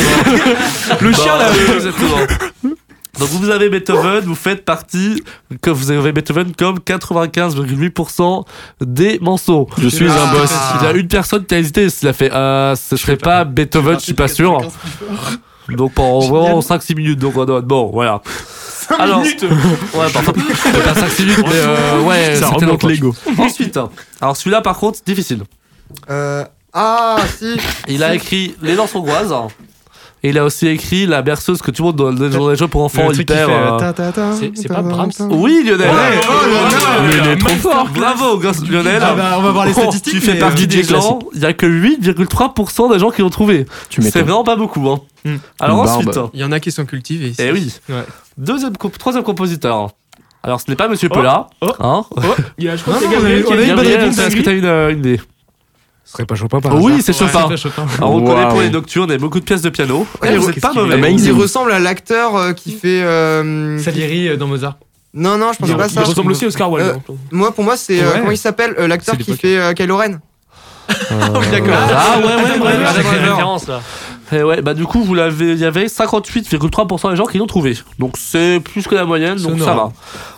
Le 1.00 1.14
chien, 1.14 1.38
là. 1.38 1.46
Bah, 1.50 1.74
exactement. 1.76 2.69
Donc 3.18 3.28
vous 3.30 3.50
avez 3.50 3.70
Beethoven, 3.70 4.24
vous 4.26 4.36
faites 4.36 4.64
partie, 4.64 5.24
que 5.62 5.70
vous 5.72 5.90
avez 5.92 6.12
Beethoven 6.12 6.54
comme 6.56 6.78
95,8% 6.80 8.46
des 8.82 9.20
morceaux. 9.20 9.68
Je 9.78 9.88
suis 9.90 10.08
Ah, 10.10 10.30
un 10.30 10.34
boss. 10.34 10.52
Il 10.80 10.84
y 10.86 10.88
a 10.88 10.92
une 10.94 11.08
personne 11.08 11.46
qui 11.46 11.56
a 11.56 11.60
hésité, 11.60 11.88
il 12.02 12.08
a 12.08 12.14
fait, 12.14 12.32
euh, 12.32 12.76
ce 12.76 12.96
serait 12.98 13.18
pas 13.18 13.44
Beethoven, 13.46 13.96
je 14.00 14.04
suis 14.06 14.14
pas 14.14 14.28
sûr. 14.28 14.62
Donc 15.70 15.94
pendant 15.94 16.20
vraiment 16.20 16.62
5-6 16.62 16.96
minutes, 16.96 17.20
donc 17.20 17.36
on 17.38 17.46
doit- 17.46 17.62
bon, 17.62 17.90
voilà. 17.92 18.22
Alors, 18.98 19.22
ouais, 19.94 20.10
parfois, 20.14 20.34
pas 20.34 20.94
5-6 20.94 21.22
minutes, 21.24 21.44
mais 21.44 21.50
euh, 21.54 22.02
ouais, 22.06 22.36
Ça 22.36 22.48
remonte 22.48 22.84
l'ego. 22.84 23.14
Ensuite, 23.38 23.78
alors 24.22 24.36
celui-là 24.38 24.62
par 24.62 24.78
contre, 24.78 25.00
difficile. 25.06 25.44
Euh, 26.10 26.44
ah, 26.74 27.18
si. 27.38 27.58
Il 27.88 28.04
a 28.04 28.14
écrit 28.16 28.56
Les 28.62 28.76
Danses 28.76 28.96
hongroises. 28.96 29.34
Et 30.22 30.30
il 30.30 30.38
a 30.38 30.44
aussi 30.44 30.68
écrit 30.68 31.06
La 31.06 31.22
berceuse 31.22 31.62
que 31.62 31.72
le 31.72 31.82
monde 31.84 31.96
dans 31.96 32.50
les 32.50 32.56
jeux- 32.58 32.68
pour 32.68 32.84
enfants 32.84 33.12
hyper. 33.12 33.48
euh, 33.50 33.78
ta, 33.80 33.94
C'est- 34.34 34.68
pas 34.68 34.82
Brahms. 34.82 35.12
Oui, 35.32 35.64
Lionel 35.66 35.90
oh, 35.92 37.04
il 37.24 37.30
est 37.30 37.38
trop 37.38 37.56
fort 37.56 37.88
Bravo, 37.94 38.38
grâce- 38.38 38.62
Lionel 38.68 39.02
Ah 39.02 39.14
bah, 39.16 39.36
on 39.38 39.42
va 39.42 39.52
voir 39.52 39.66
les 39.66 39.74
Bon, 39.74 39.84
statistiques, 39.84 40.14
Tu 40.16 40.20
fais 40.22 40.34
mais, 40.34 40.40
partie 40.40 40.64
euh, 40.64 40.68
des 40.68 40.84
DJ 40.84 40.90
gens, 40.90 41.20
il 41.34 41.40
y 41.42 41.46
a 41.46 41.54
que 41.54 41.66
8,3% 41.66 42.92
des 42.94 43.00
gens 43.00 43.12
qui 43.12 43.22
l'ont 43.22 43.30
trouvé. 43.30 43.66
Tu 43.90 44.02
C'est 44.02 44.22
vraiment 44.22 44.44
pas 44.44 44.56
beaucoup. 44.58 44.88
Hein. 44.90 45.00
Hmm. 45.26 45.36
Alors 45.60 45.80
ensuite, 45.82 46.20
Il 46.34 46.40
y 46.40 46.44
en 46.44 46.52
a 46.52 46.60
qui 46.60 46.72
sont 46.72 46.86
cultivés 46.86 47.30
ici. 47.30 47.42
eh 47.42 47.52
oui, 47.52 47.74
deuxième, 48.38 48.74
troisième 48.76 49.24
compositeur. 49.24 49.90
Alors 50.44 50.62
ce 50.62 50.70
n'est 50.70 50.76
pas 50.78 50.88
Monsieur 50.88 51.10
Pelat. 51.10 51.48
oh. 51.62 51.72
Hein 51.80 52.04
Il 52.58 52.66
y 52.66 52.70
a, 52.70 52.76
je 52.78 52.82
crois 52.84 52.94
Non, 52.96 53.00
que 53.00 53.06
c'est 53.06 53.68
Gabriel. 53.68 54.04
Est-ce 54.10 54.36
que 54.36 54.42
t'as 54.42 54.54
une, 54.54 54.66
euh, 54.66 54.92
une 54.92 55.00
idée? 55.00 55.22
Ce 56.10 56.14
serait 56.14 56.26
pas 56.26 56.34
Chopin 56.34 56.60
par 56.60 56.74
Oui, 56.82 57.04
c'est 57.04 57.14
Chopin. 57.14 57.56
Chopin. 57.56 57.86
Alors 58.00 58.16
on 58.16 58.24
connaît 58.24 58.48
pour 58.50 58.62
les 58.62 58.72
nocturnes 58.72 59.12
et 59.12 59.20
beaucoup 59.20 59.40
de 59.40 59.46
pièces 59.46 59.62
de 59.62 59.70
piano. 59.70 60.08
Ouais, 60.24 60.36
vous 60.38 60.50
êtes 60.50 60.60
pas 60.60 60.74
mauvais. 60.74 61.00
fait 61.00 61.12
Il 61.14 61.32
ressemble 61.34 61.72
à 61.72 61.78
l'acteur 61.78 62.36
euh, 62.36 62.54
qui 62.54 62.72
fait. 62.72 63.04
euh, 63.04 63.78
Salieri 63.78 64.30
euh, 64.30 64.36
dans 64.36 64.48
Mozart. 64.48 64.78
Non, 65.14 65.38
non, 65.38 65.54
je 65.54 65.60
pense 65.60 65.70
Il 65.70 65.78
pas 65.78 65.88
ça. 65.88 66.02
ressemble 66.02 66.32
aussi 66.32 66.46
à 66.46 66.48
Oscar 66.48 66.72
Wilde. 66.72 66.88
Euh, 67.10 67.14
Moi, 67.32 67.52
pour 67.52 67.64
moi, 67.64 67.78
c'est. 67.78 68.02
euh, 68.02 68.12
Ouais. 68.12 68.20
comment 68.22 68.32
il 68.32 68.38
s'appelle 68.40 68.74
euh, 68.80 68.88
L'acteur 68.88 69.18
qui 69.20 69.36
fait 69.38 69.60
euh, 69.60 69.74
Kylo 69.74 69.98
Ren 69.98 70.20
Euh, 71.12 71.18
d'accord. 71.52 71.76
Ah 71.96 72.18
ouais, 72.18 72.26
ouais, 72.26 72.34
ouais, 72.34 72.42
Ouais, 72.60 72.60
ouais, 72.60 72.86
avec 72.86 73.06
ouais, 73.06 73.14
les 73.14 73.20
ouais. 73.26 73.30
références 73.30 73.68
là. 73.68 73.80
Et 74.32 74.42
ouais, 74.42 74.64
bah 74.64 74.74
du 74.74 74.86
coup, 74.86 75.04
vous 75.04 75.14
l'avez, 75.14 75.52
il 75.52 75.60
y 75.60 75.66
avait 75.66 75.86
58,3% 75.86 77.12
des 77.12 77.16
gens 77.16 77.26
qui 77.28 77.38
l'ont 77.38 77.46
trouvé. 77.46 77.78
Donc 78.00 78.16
c'est 78.18 78.60
plus 78.60 78.88
que 78.88 78.96
la 78.96 79.06
moyenne, 79.06 79.38
donc 79.38 79.60
ça 79.60 79.74
va. 79.76 79.92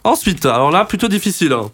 Ensuite, 0.03 0.45
alors 0.45 0.69
là, 0.71 0.83
plutôt 0.83 1.07
difficile. 1.07 1.53
hein. 1.53 1.69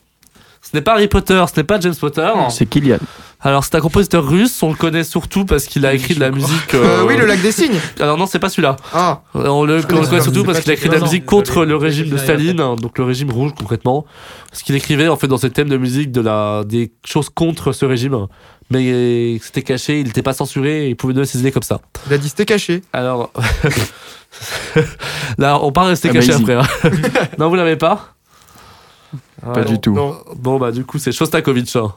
Ce 0.70 0.76
n'est 0.76 0.82
pas 0.82 0.94
Harry 0.94 1.08
Potter, 1.08 1.42
ce 1.54 1.60
n'est 1.60 1.64
pas 1.64 1.80
James 1.80 1.96
Potter. 1.96 2.30
C'est 2.50 2.66
Kylian. 2.66 2.98
Alors 3.40 3.64
c'est 3.64 3.76
un 3.76 3.80
compositeur 3.80 4.28
russe, 4.28 4.62
on 4.64 4.70
le 4.70 4.76
connaît 4.76 5.04
surtout 5.04 5.46
parce 5.46 5.66
qu'il 5.66 5.86
a 5.86 5.94
écrit 5.94 6.16
de 6.16 6.20
la 6.20 6.32
musique. 6.32 6.74
Euh, 6.74 7.06
oui, 7.08 7.16
le 7.16 7.26
lac 7.26 7.42
des 7.42 7.52
cygnes. 7.52 7.80
Alors 8.00 8.18
non, 8.18 8.26
c'est 8.26 8.40
pas 8.40 8.50
celui-là. 8.50 8.76
Ah. 8.94 9.22
On 9.36 9.64
le, 9.64 9.76
on 9.76 9.78
le 9.78 9.84
connaît 9.84 10.22
surtout 10.22 10.44
parce 10.44 10.60
qu'il 10.60 10.72
a 10.72 10.74
écrit 10.74 10.90
de 10.90 10.96
la 10.96 11.00
musique 11.00 11.22
non, 11.24 11.38
contre 11.38 11.64
le 11.64 11.76
régime 11.76 12.10
de 12.10 12.18
Staline, 12.18 12.58
donc 12.58 12.98
le 12.98 13.04
régime 13.04 13.30
rouge 13.32 13.52
concrètement. 13.58 14.06
Parce 14.50 14.64
qu'il 14.64 14.76
écrivait 14.76 15.08
en 15.08 15.16
fait 15.16 15.28
dans 15.28 15.38
ses 15.38 15.52
thèmes 15.52 15.70
de 15.70 15.78
musique 15.78 16.12
de 16.12 16.20
la, 16.22 16.64
des 16.66 16.92
choses 17.06 17.30
contre 17.30 17.72
ce 17.72 17.86
régime. 17.86 18.26
Mais 18.70 19.38
c'était 19.42 19.62
caché, 19.62 20.00
il 20.02 20.08
n'était 20.08 20.24
pas 20.24 20.34
censuré 20.34 20.90
il 20.90 20.96
pouvait 20.98 21.14
donner 21.14 21.28
ses 21.28 21.40
idées 21.40 21.52
comme 21.54 21.64
ça. 21.64 21.80
Il 22.08 22.14
a 22.14 22.18
dit 22.18 22.28
c'était 22.28 22.46
caché. 22.46 22.82
Alors. 22.92 23.32
Là, 25.38 25.60
on 25.62 25.72
part 25.72 25.88
rester 25.88 26.10
caché 26.10 26.34
Amazing. 26.34 26.52
après. 26.58 26.90
hein. 26.90 26.92
non, 27.40 27.50
vous 27.50 27.56
l'avez 27.56 27.76
pas? 27.78 28.17
Pas 29.54 29.64
du 29.64 29.80
tout. 29.80 29.98
Bon, 30.36 30.58
bah, 30.60 30.72
du 30.72 30.84
coup, 30.86 30.98
c'est 31.00 31.12
Shostakovich. 31.12 31.76
hein. 31.76 31.94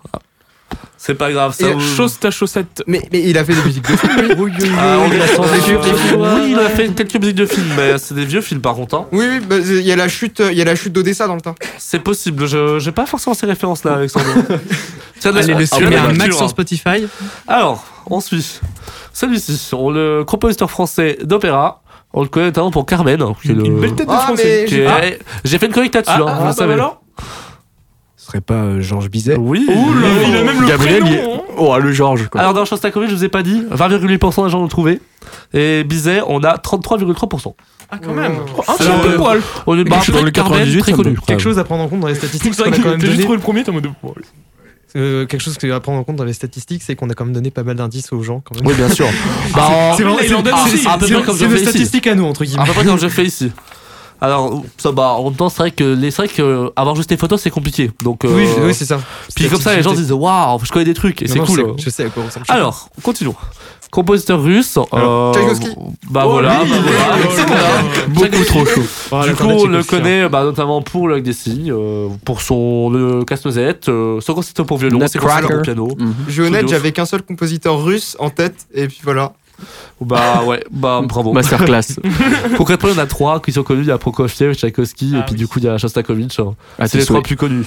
C'est 0.97 1.15
pas 1.15 1.33
grave, 1.33 1.55
ça. 1.59 1.73
Vous- 1.73 1.81
Chose 1.81 2.19
ta 2.19 2.31
chaussette. 2.31 2.83
Mais, 2.87 3.01
mais 3.11 3.23
il 3.23 3.37
a 3.39 3.45
fait 3.45 3.55
des 3.55 3.63
musiques 3.63 3.91
de 3.91 3.97
film. 3.97 4.13
lui. 4.21 4.53
Ah, 4.79 4.99
on- 5.01 5.11
Il 5.11 5.21
a 5.21 5.27
sorti 5.27 5.51
des 5.67 5.73
Euh, 5.73 5.83
films. 5.95 6.21
Oui, 6.21 6.51
il 6.51 6.59
a 6.59 6.69
fait 6.69 6.89
quelques 6.95 7.17
musiques 7.17 7.37
de 7.37 7.47
films, 7.47 7.73
mais 7.77 7.97
c'est 7.99 8.15
des 8.15 8.27
vieux 8.27 8.43
films 8.43 8.61
par 8.61 8.75
contre. 8.75 8.95
hein. 8.97 9.07
Oui, 9.11 9.25
oui, 9.31 9.41
bah, 9.41 9.57
il 9.59 9.81
y 9.81 9.91
a 9.93 9.97
la 9.97 10.09
chute, 10.09 10.43
il 10.51 10.57
y 10.59 10.61
a 10.61 10.65
la 10.65 10.77
chute 10.77 10.93
d'Odessa 10.93 11.27
dans 11.27 11.35
le 11.37 11.41
temps. 11.41 11.55
C'est 11.79 12.01
possible, 12.01 12.47
je 12.47 12.79
j'ai 12.79 12.93
pas 12.93 13.07
forcément 13.07 13.33
ces 13.35 13.47
références 13.47 13.83
là, 13.85 13.95
Alexandre. 13.95 14.27
Tiens, 15.21 15.35
Allez, 15.35 15.55
le 15.55 15.65
ah, 15.65 15.67
suivre, 15.67 15.91
ouais, 15.91 15.97
un 15.97 16.07
la 16.09 16.13
max 16.13 16.37
sur 16.37 16.45
hein. 16.45 16.49
Spotify. 16.49 17.07
Alors, 17.49 17.85
on 18.07 18.21
suit. 18.21 18.61
Celui-ci, 19.15 19.71
on 19.75 19.91
le 19.91 20.25
compositeur 20.25 20.71
français 20.71 21.19
d'opéra. 21.23 21.83
On 22.13 22.23
le 22.23 22.29
connaît 22.29 22.47
notamment 22.47 22.71
pour 22.71 22.87
Carmen. 22.87 23.23
qui 23.43 23.51
est 23.51 23.55
le- 23.55 23.65
Une 23.65 23.81
belle 23.81 23.95
tête 23.95 24.09
de 24.09 24.13
Ah, 24.13 24.19
français. 24.19 24.67
j'ai- 24.69 24.87
ah. 24.87 25.01
Fait 25.47 25.67
une 25.67 25.73
chronique 25.73 25.95
là-dessus, 25.95 26.13
Ah, 26.15 26.21
hein, 26.21 26.25
ah, 26.29 26.35
vous 26.35 26.41
le 26.43 26.47
bah 26.49 26.53
savez. 26.53 26.73
alors 26.75 27.01
Ce 28.17 28.27
serait 28.27 28.41
pas 28.43 28.55
euh, 28.55 28.81
Georges 28.83 29.09
Bizet 29.11 29.37
Oui. 29.37 29.67
Ouh 29.69 29.95
là, 29.95 30.09
il 30.29 30.37
a 30.37 30.45
même 30.45 30.61
le 30.61 30.67
Gabriel, 30.69 31.03
il 31.07 31.13
est- 31.13 31.17
prénom. 31.19 31.35
hein. 31.37 31.41
Oh, 31.57 31.79
le 31.79 31.93
Georges, 31.93 32.29
quoi. 32.29 32.41
Alors 32.41 32.55
dans 32.55 32.65
Shostakovich, 32.65 33.11
je 33.11 33.15
vous 33.15 33.25
ai 33.25 33.29
pas 33.29 33.43
dit, 33.43 33.65
20,8% 33.71 34.45
des 34.45 34.51
gens 34.51 34.61
l'ont 34.61 34.69
trouvé. 34.69 35.01
Et 35.53 35.85
Bizet, 35.85 36.21
on 36.27 36.43
a 36.45 36.57
33,3%. 36.59 37.55
Ah, 37.91 37.99
quand 38.03 38.13
même. 38.15 38.35
Oh, 38.57 38.63
Un 38.69 38.75
petit 38.77 38.83
Alors, 38.85 39.01
peu 39.03 39.17
poil. 39.17 39.43
On 39.67 39.77
est 39.79 39.85
bah, 39.85 39.97
Dans 40.07 40.13
le 40.13 40.19
après, 40.19 40.33
Carmen, 40.33 40.53
98, 40.59 40.81
très 40.81 40.91
ça 40.93 40.97
me 40.99 41.03
connu. 41.03 41.17
Quelque 41.27 41.43
chose 41.43 41.59
à 41.59 41.65
prendre 41.65 41.83
en 41.83 41.89
compte 41.89 42.01
dans 42.01 42.07
les 42.09 42.15
statistiques, 42.15 42.55
C'est 42.55 42.63
c'est 42.63 42.69
vrai 42.71 42.79
qu'on 42.79 42.83
a 42.83 42.85
quand 42.85 42.91
même 42.91 43.01
t'as 43.01 43.07
juste 43.07 43.17
donné. 43.17 43.25
trouvé 43.25 43.37
le 43.37 43.43
premier, 43.43 43.65
t'es 43.65 43.71
en 43.71 43.75
mode. 43.75 43.89
oh, 44.05 44.15
euh, 44.97 45.27
quelque 45.27 45.41
chose 45.41 45.57
à 45.63 45.81
prendre 45.81 45.99
en 45.99 46.05
compte 46.05 46.17
dans 46.17 46.25
les 46.25 46.33
statistiques, 46.33 46.83
c'est 46.85 46.95
qu'on 46.97 47.09
a 47.11 47.15
quand 47.15 47.25
même 47.25 47.35
donné 47.35 47.51
pas 47.51 47.63
mal 47.63 47.77
d'indices 47.77 48.13
aux 48.13 48.23
gens. 48.23 48.41
Quand 48.45 48.55
même. 48.57 48.67
Oui, 48.67 48.75
bien 48.75 48.89
sûr. 48.89 49.07
bah, 49.55 49.95
C'est 49.97 50.03
vraiment- 50.05 50.19
il 50.21 50.35
en 50.35 50.43
donne 50.43 50.55
c'est- 50.57 50.63
aussi. 50.75 50.79
c'est- 50.79 51.07
c'est- 51.07 51.23
comme 51.25 51.37
c'est 51.37 51.45
je 51.47 51.51
nos 51.51 51.57
statistiques 51.57 52.07
à 52.07 52.15
nous, 52.15 52.25
entre 52.25 52.45
guillemets. 52.45 52.63
à 52.63 52.67
peu 52.67 52.73
près 52.73 52.85
comme 52.85 52.99
je 52.99 53.09
fais 53.09 53.25
ici. 53.25 53.51
Alors, 54.21 54.63
ça, 54.77 54.93
bah, 54.93 55.15
en 55.19 55.25
même 55.25 55.35
temps, 55.35 55.49
c'est 55.49 55.59
vrai 55.59 55.71
que 55.71 55.85
les, 55.85 56.11
c'est 56.11 56.23
vrai 56.23 56.29
que 56.29 56.43
euh, 56.43 56.69
avoir 56.77 56.95
juste 56.95 57.11
les 57.11 57.17
photos, 57.17 57.41
c'est 57.41 57.51
compliqué. 57.51 57.91
Donc, 58.03 58.25
euh, 58.25 58.35
Oui, 58.35 58.47
oui, 58.63 58.75
c'est 58.75 58.85
ça. 58.85 59.01
Puis 59.35 59.49
comme 59.49 59.61
ça, 59.61 59.75
les 59.75 59.83
gens 59.83 59.93
disent 59.95 60.13
waouh, 60.13 60.59
je 60.63 60.71
connais 60.71 60.85
des 60.85 60.95
trucs 60.95 61.23
et 61.23 61.29
c'est 61.29 61.39
cool. 61.41 61.75
je 61.79 61.89
sais- 61.91 62.05
à 62.05 62.09
quoi 62.11 62.25
ressemble. 62.25 62.45
Alors, 62.49 62.89
continuons. 63.03 63.35
Compositeur 63.91 64.41
russe. 64.41 64.79
euh, 64.79 65.33
bah 66.11 66.23
Oh, 66.25 66.31
voilà, 66.31 66.63
lui, 66.63 66.71
bah 66.71 66.77
voilà. 66.85 67.83
Beaucoup 68.07 68.45
trop 68.45 68.65
chaud. 68.65 68.83
fois. 68.83 69.25
Du 69.25 69.31
Ah, 69.33 69.35
coup, 69.35 69.49
on 69.49 69.67
le 69.67 69.79
hein. 69.79 69.83
connaît 69.83 70.29
bah, 70.29 70.45
notamment 70.45 70.81
pour 70.81 71.09
le 71.09 71.15
Lac 71.17 71.25
des 71.25 71.33
Cygnes, 71.33 71.73
euh, 71.73 72.07
pour 72.25 72.41
son 72.41 72.89
le 72.91 73.25
casse-noisette, 73.25 73.89
euh, 73.89 74.21
son 74.21 74.35
concerto 74.35 74.65
pour 74.65 74.79
violon, 74.79 75.05
ses 75.09 75.19
concertos 75.19 75.49
pour 75.49 75.63
piano. 75.63 75.89
Mhm. 75.99 76.15
Je 76.29 76.33
suis 76.33 76.43
honnête, 76.43 76.69
j'avais 76.69 76.93
qu'un 76.93 77.05
seul 77.05 77.23
compositeur 77.23 77.83
russe 77.83 78.17
en 78.21 78.31
tête, 78.31 78.55
et 78.73 78.87
puis 78.87 79.01
voilà. 79.03 79.33
Bah 80.01 80.43
ouais, 80.45 80.65
bah 80.71 81.01
bravo. 81.05 81.33
Masterclass. 81.33 81.97
Concrètement, 82.57 82.89
il 82.91 82.95
y 82.97 82.99
en 82.99 83.03
a 83.03 83.07
trois 83.07 83.41
qui 83.41 83.53
sont 83.53 83.63
connus. 83.63 83.83
Il 83.83 83.89
y 83.89 83.91
a 83.91 83.99
Prokofiev, 83.99 84.55
Tchaïkovski, 84.55 85.13
Ah 85.15 85.19
et 85.19 85.23
puis 85.23 85.33
oui. 85.33 85.39
du 85.39 85.49
coup, 85.49 85.59
il 85.59 85.65
y 85.65 85.69
a 85.69 85.77
Shostakovich. 85.79 86.39
hein. 86.41 86.55
Ah, 86.79 86.89
c'est 86.89 86.99
les 86.99 87.05
trois 87.05 87.23
plus 87.23 87.37
connus. 87.37 87.67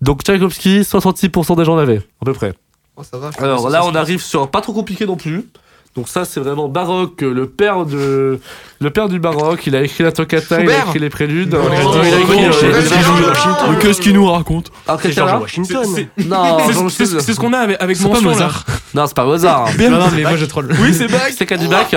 Donc 0.00 0.22
Tchaïkovski, 0.22 0.80
66% 0.80 1.56
des 1.56 1.64
gens 1.64 1.76
l'avaient, 1.76 2.02
à 2.20 2.24
peu 2.24 2.32
près. 2.32 2.54
Oh, 2.96 3.02
ça 3.02 3.16
va. 3.18 3.30
je 3.36 3.42
Alors 3.42 3.70
là, 3.70 3.84
on 3.86 3.94
arrive 3.94 4.20
sur 4.22 4.50
pas 4.50 4.60
trop 4.60 4.72
compliqué 4.74 5.06
non 5.06 5.16
plus. 5.16 5.46
Donc 5.94 6.08
ça, 6.08 6.24
c'est 6.24 6.40
vraiment 6.40 6.68
baroque. 6.68 7.20
Le 7.20 7.46
père 7.46 7.84
de, 7.84 8.40
le 8.80 8.90
père 8.90 9.08
du 9.10 9.18
baroque. 9.18 9.66
Il 9.66 9.76
a 9.76 9.82
écrit 9.82 10.02
la 10.04 10.12
toccata, 10.12 10.60
il 10.62 10.70
a 10.70 10.78
écrit 10.86 10.98
les 10.98 11.10
préludes. 11.10 11.52
Non, 11.54 11.60
il 12.02 12.14
a 12.14 12.20
écrit. 12.20 12.36
non, 12.42 12.50
euh. 12.62 13.72
Mais 13.72 13.78
qu'est-ce 13.78 14.00
qu'il 14.00 14.14
nous 14.14 14.24
raconte 14.30 14.72
Ah, 14.88 14.96
C'est 15.00 15.12
George 15.12 15.42
Washington. 15.42 15.84
C'est- 15.94 16.08
Non, 16.26 16.58
ce 16.60 17.36
qu'on 17.38 17.52
a 17.52 17.58
avec, 17.58 17.76
avec 17.80 17.96
C'est 17.96 18.04
pas 18.04 18.08
mention 18.08 18.28
là. 18.28 18.34
Mozart. 18.34 18.64
non, 18.94 19.06
c'est 19.06 19.14
pas 19.16 19.24
Mozart. 19.26 19.68
Non, 19.78 19.90
non, 19.98 20.06
mais 20.14 20.22
moi 20.22 20.36
je 20.36 20.46
troll. 20.46 20.68
Oui, 20.80 20.94
c'est 20.94 21.08
Bach. 21.08 21.30
C'est 21.36 21.44
Cadillac. 21.46 21.94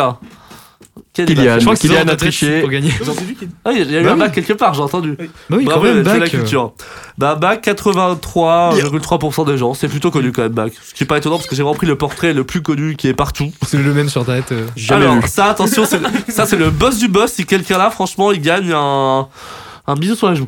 Kylian. 1.24 1.56
Je 1.60 1.66
crois 1.66 1.76
Kylian 1.76 2.08
a 2.08 2.16
triché. 2.16 2.60
Pour 2.62 2.70
gagner. 2.70 2.92
Ah, 3.64 3.72
il 3.72 3.80
y 3.80 3.82
a- 3.82 3.86
il 3.86 3.92
y 3.92 3.96
a 3.98 4.02
eu 4.02 4.04
Bah 4.04 4.10
un 4.12 4.14
oui. 4.14 4.20
bac 4.20 4.34
quelque 4.34 4.54
part, 4.54 4.74
j'ai 4.74 4.82
entendu. 4.82 5.16
Bah 5.18 5.58
oui, 5.58 5.64
quand 5.66 5.72
Bravo, 5.72 5.84
même, 5.86 6.04
la 6.04 6.14
bac. 6.20 6.22
euh, 6.24 6.28
culture. 6.40 6.74
Bah, 7.18 7.36
bac, 7.36 7.62
83,3% 7.64 9.46
des 9.46 9.58
gens. 9.58 9.74
C'est 9.74 9.88
plutôt 9.88 10.12
connu 10.12 10.32
quand 10.32 10.42
même, 10.44 10.52
bac. 10.52 10.74
Ce 10.84 10.94
qui 10.94 11.04
est 11.04 11.08
pas 11.08 11.18
étonnant 11.18 11.38
parce 11.38 11.48
que 11.48 11.56
j'ai 11.56 11.64
vraiment 11.64 11.76
pris 11.78 11.88
le 11.88 11.96
portrait 11.98 12.34
le 12.34 12.44
plus 12.44 12.62
connu 12.62 12.96
qui 12.96 13.08
est 13.08 13.14
partout. 13.14 13.52
C'est 13.68 13.78
le 13.78 13.94
même 13.94 14.10
sur 14.10 14.22
Internet. 14.22 14.52
euh. 14.52 14.66
Jamais 14.76 15.06
Alors, 15.06 15.22
vu. 15.22 15.28
ça, 15.28 15.46
attention, 15.46 15.86
ça, 15.86 16.46
c'est 16.46 16.58
le 16.58 16.70
boss 16.70 16.98
du 16.98 17.08
boss. 17.08 17.34
Si 17.34 17.46
quelqu'un 17.46 17.78
là, 17.78 17.90
franchement, 17.90 18.32
il 18.32 18.42
gagne 18.42 18.72
un, 18.74 19.28
un 19.88 19.96
bisou 19.96 20.16
sur 20.16 20.28
la 20.28 20.36
joue. 20.36 20.48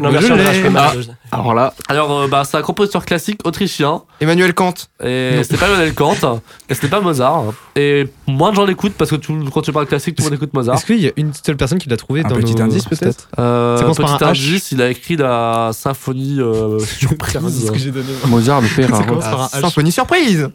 Non, 0.00 0.10
merci, 0.12 0.28
Je 0.28 0.34
fais 0.34 0.70
mal. 0.70 0.98
Alors 1.32 1.54
là, 1.54 1.72
Alors, 1.88 2.20
euh, 2.20 2.28
bah, 2.28 2.42
c'est 2.44 2.56
un 2.56 2.62
compositeur 2.62 3.04
classique 3.06 3.40
autrichien. 3.44 4.02
Emmanuel 4.20 4.52
Kant. 4.54 4.74
Et 5.02 5.40
c'était 5.42 5.56
pas 5.56 5.68
Emmanuel 5.68 5.94
Kant. 5.94 6.40
Et 6.68 6.74
c'était 6.74 6.88
pas 6.88 7.00
Mozart. 7.00 7.44
Et 7.76 8.06
moins 8.26 8.50
de 8.50 8.56
gens 8.56 8.64
l'écoutent 8.66 8.94
parce 8.94 9.10
que 9.10 9.16
tout- 9.16 9.48
quand 9.52 9.62
tu 9.62 9.72
parles 9.72 9.86
classique, 9.86 10.16
tout 10.16 10.22
le 10.24 10.30
monde 10.30 10.34
écoute 10.36 10.52
Mozart. 10.54 10.74
Est-ce 10.76 10.84
qu'il 10.86 11.00
y 11.00 11.08
a 11.08 11.12
une 11.16 11.32
seule 11.34 11.56
personne 11.56 11.78
qui 11.78 11.88
l'a 11.88 11.96
trouvé 11.96 12.20
Un 12.24 12.28
dans 12.28 12.34
petit 12.36 12.54
nos 12.54 12.62
indice, 12.64 12.84
peut-être 12.84 13.28
Euh, 13.38 13.76
Ça 13.76 13.82
commence 13.82 13.96
par 13.98 14.16
petit 14.18 14.24
un 14.24 14.28
H. 14.28 14.30
indice, 14.30 14.72
il 14.72 14.82
a 14.82 14.90
écrit 14.90 15.16
la 15.16 15.70
symphonie 15.72 16.38
euh, 16.40 16.78
surprise. 16.98 17.66
ce 17.66 17.70
que 17.70 17.78
j'ai 17.78 17.90
donné. 17.90 18.08
Mozart, 18.26 18.60
le 18.60 18.68
père, 18.68 18.90
Ça 18.90 19.02
a- 19.02 19.04
commence 19.04 19.24
par 19.24 19.42
un 19.42 19.46
H. 19.46 19.60
Symphonie 19.60 19.92
surprise. 19.92 20.50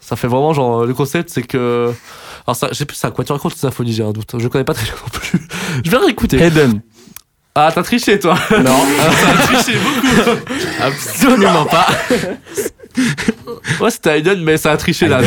Ça 0.00 0.16
fait 0.16 0.26
vraiment 0.28 0.52
genre 0.54 0.84
le 0.86 0.94
concept, 0.94 1.28
c'est 1.30 1.42
que. 1.42 1.92
Alors, 2.46 2.56
ça, 2.56 2.68
je 2.72 2.74
sais 2.74 2.86
plus, 2.86 2.96
c'est 2.96 3.06
à 3.06 3.10
quoi 3.10 3.22
tu 3.24 3.32
racontes 3.32 3.52
une 3.52 3.58
symphonie, 3.58 3.92
j'ai 3.92 4.02
un 4.02 4.12
doute. 4.12 4.34
Je 4.38 4.48
connais 4.48 4.64
pas 4.64 4.74
très 4.74 4.84
bien 4.84 4.94
non 4.94 5.08
plus. 5.12 5.40
Je 5.84 5.90
vais 5.90 5.98
réécouter. 5.98 6.42
Eden. 6.42 6.80
Ah, 7.54 7.70
t'as 7.74 7.82
triché 7.82 8.18
toi 8.18 8.34
Non. 8.62 8.78
T'as 9.22 9.46
triché 9.46 9.78
beaucoup 9.78 10.30
Absolument 10.80 11.64
pas. 11.66 11.86
Ouais, 13.80 13.90
c'était 13.90 14.18
Hayden, 14.18 14.42
mais 14.42 14.56
ça 14.56 14.72
a 14.72 14.76
triché 14.76 15.08
là. 15.08 15.20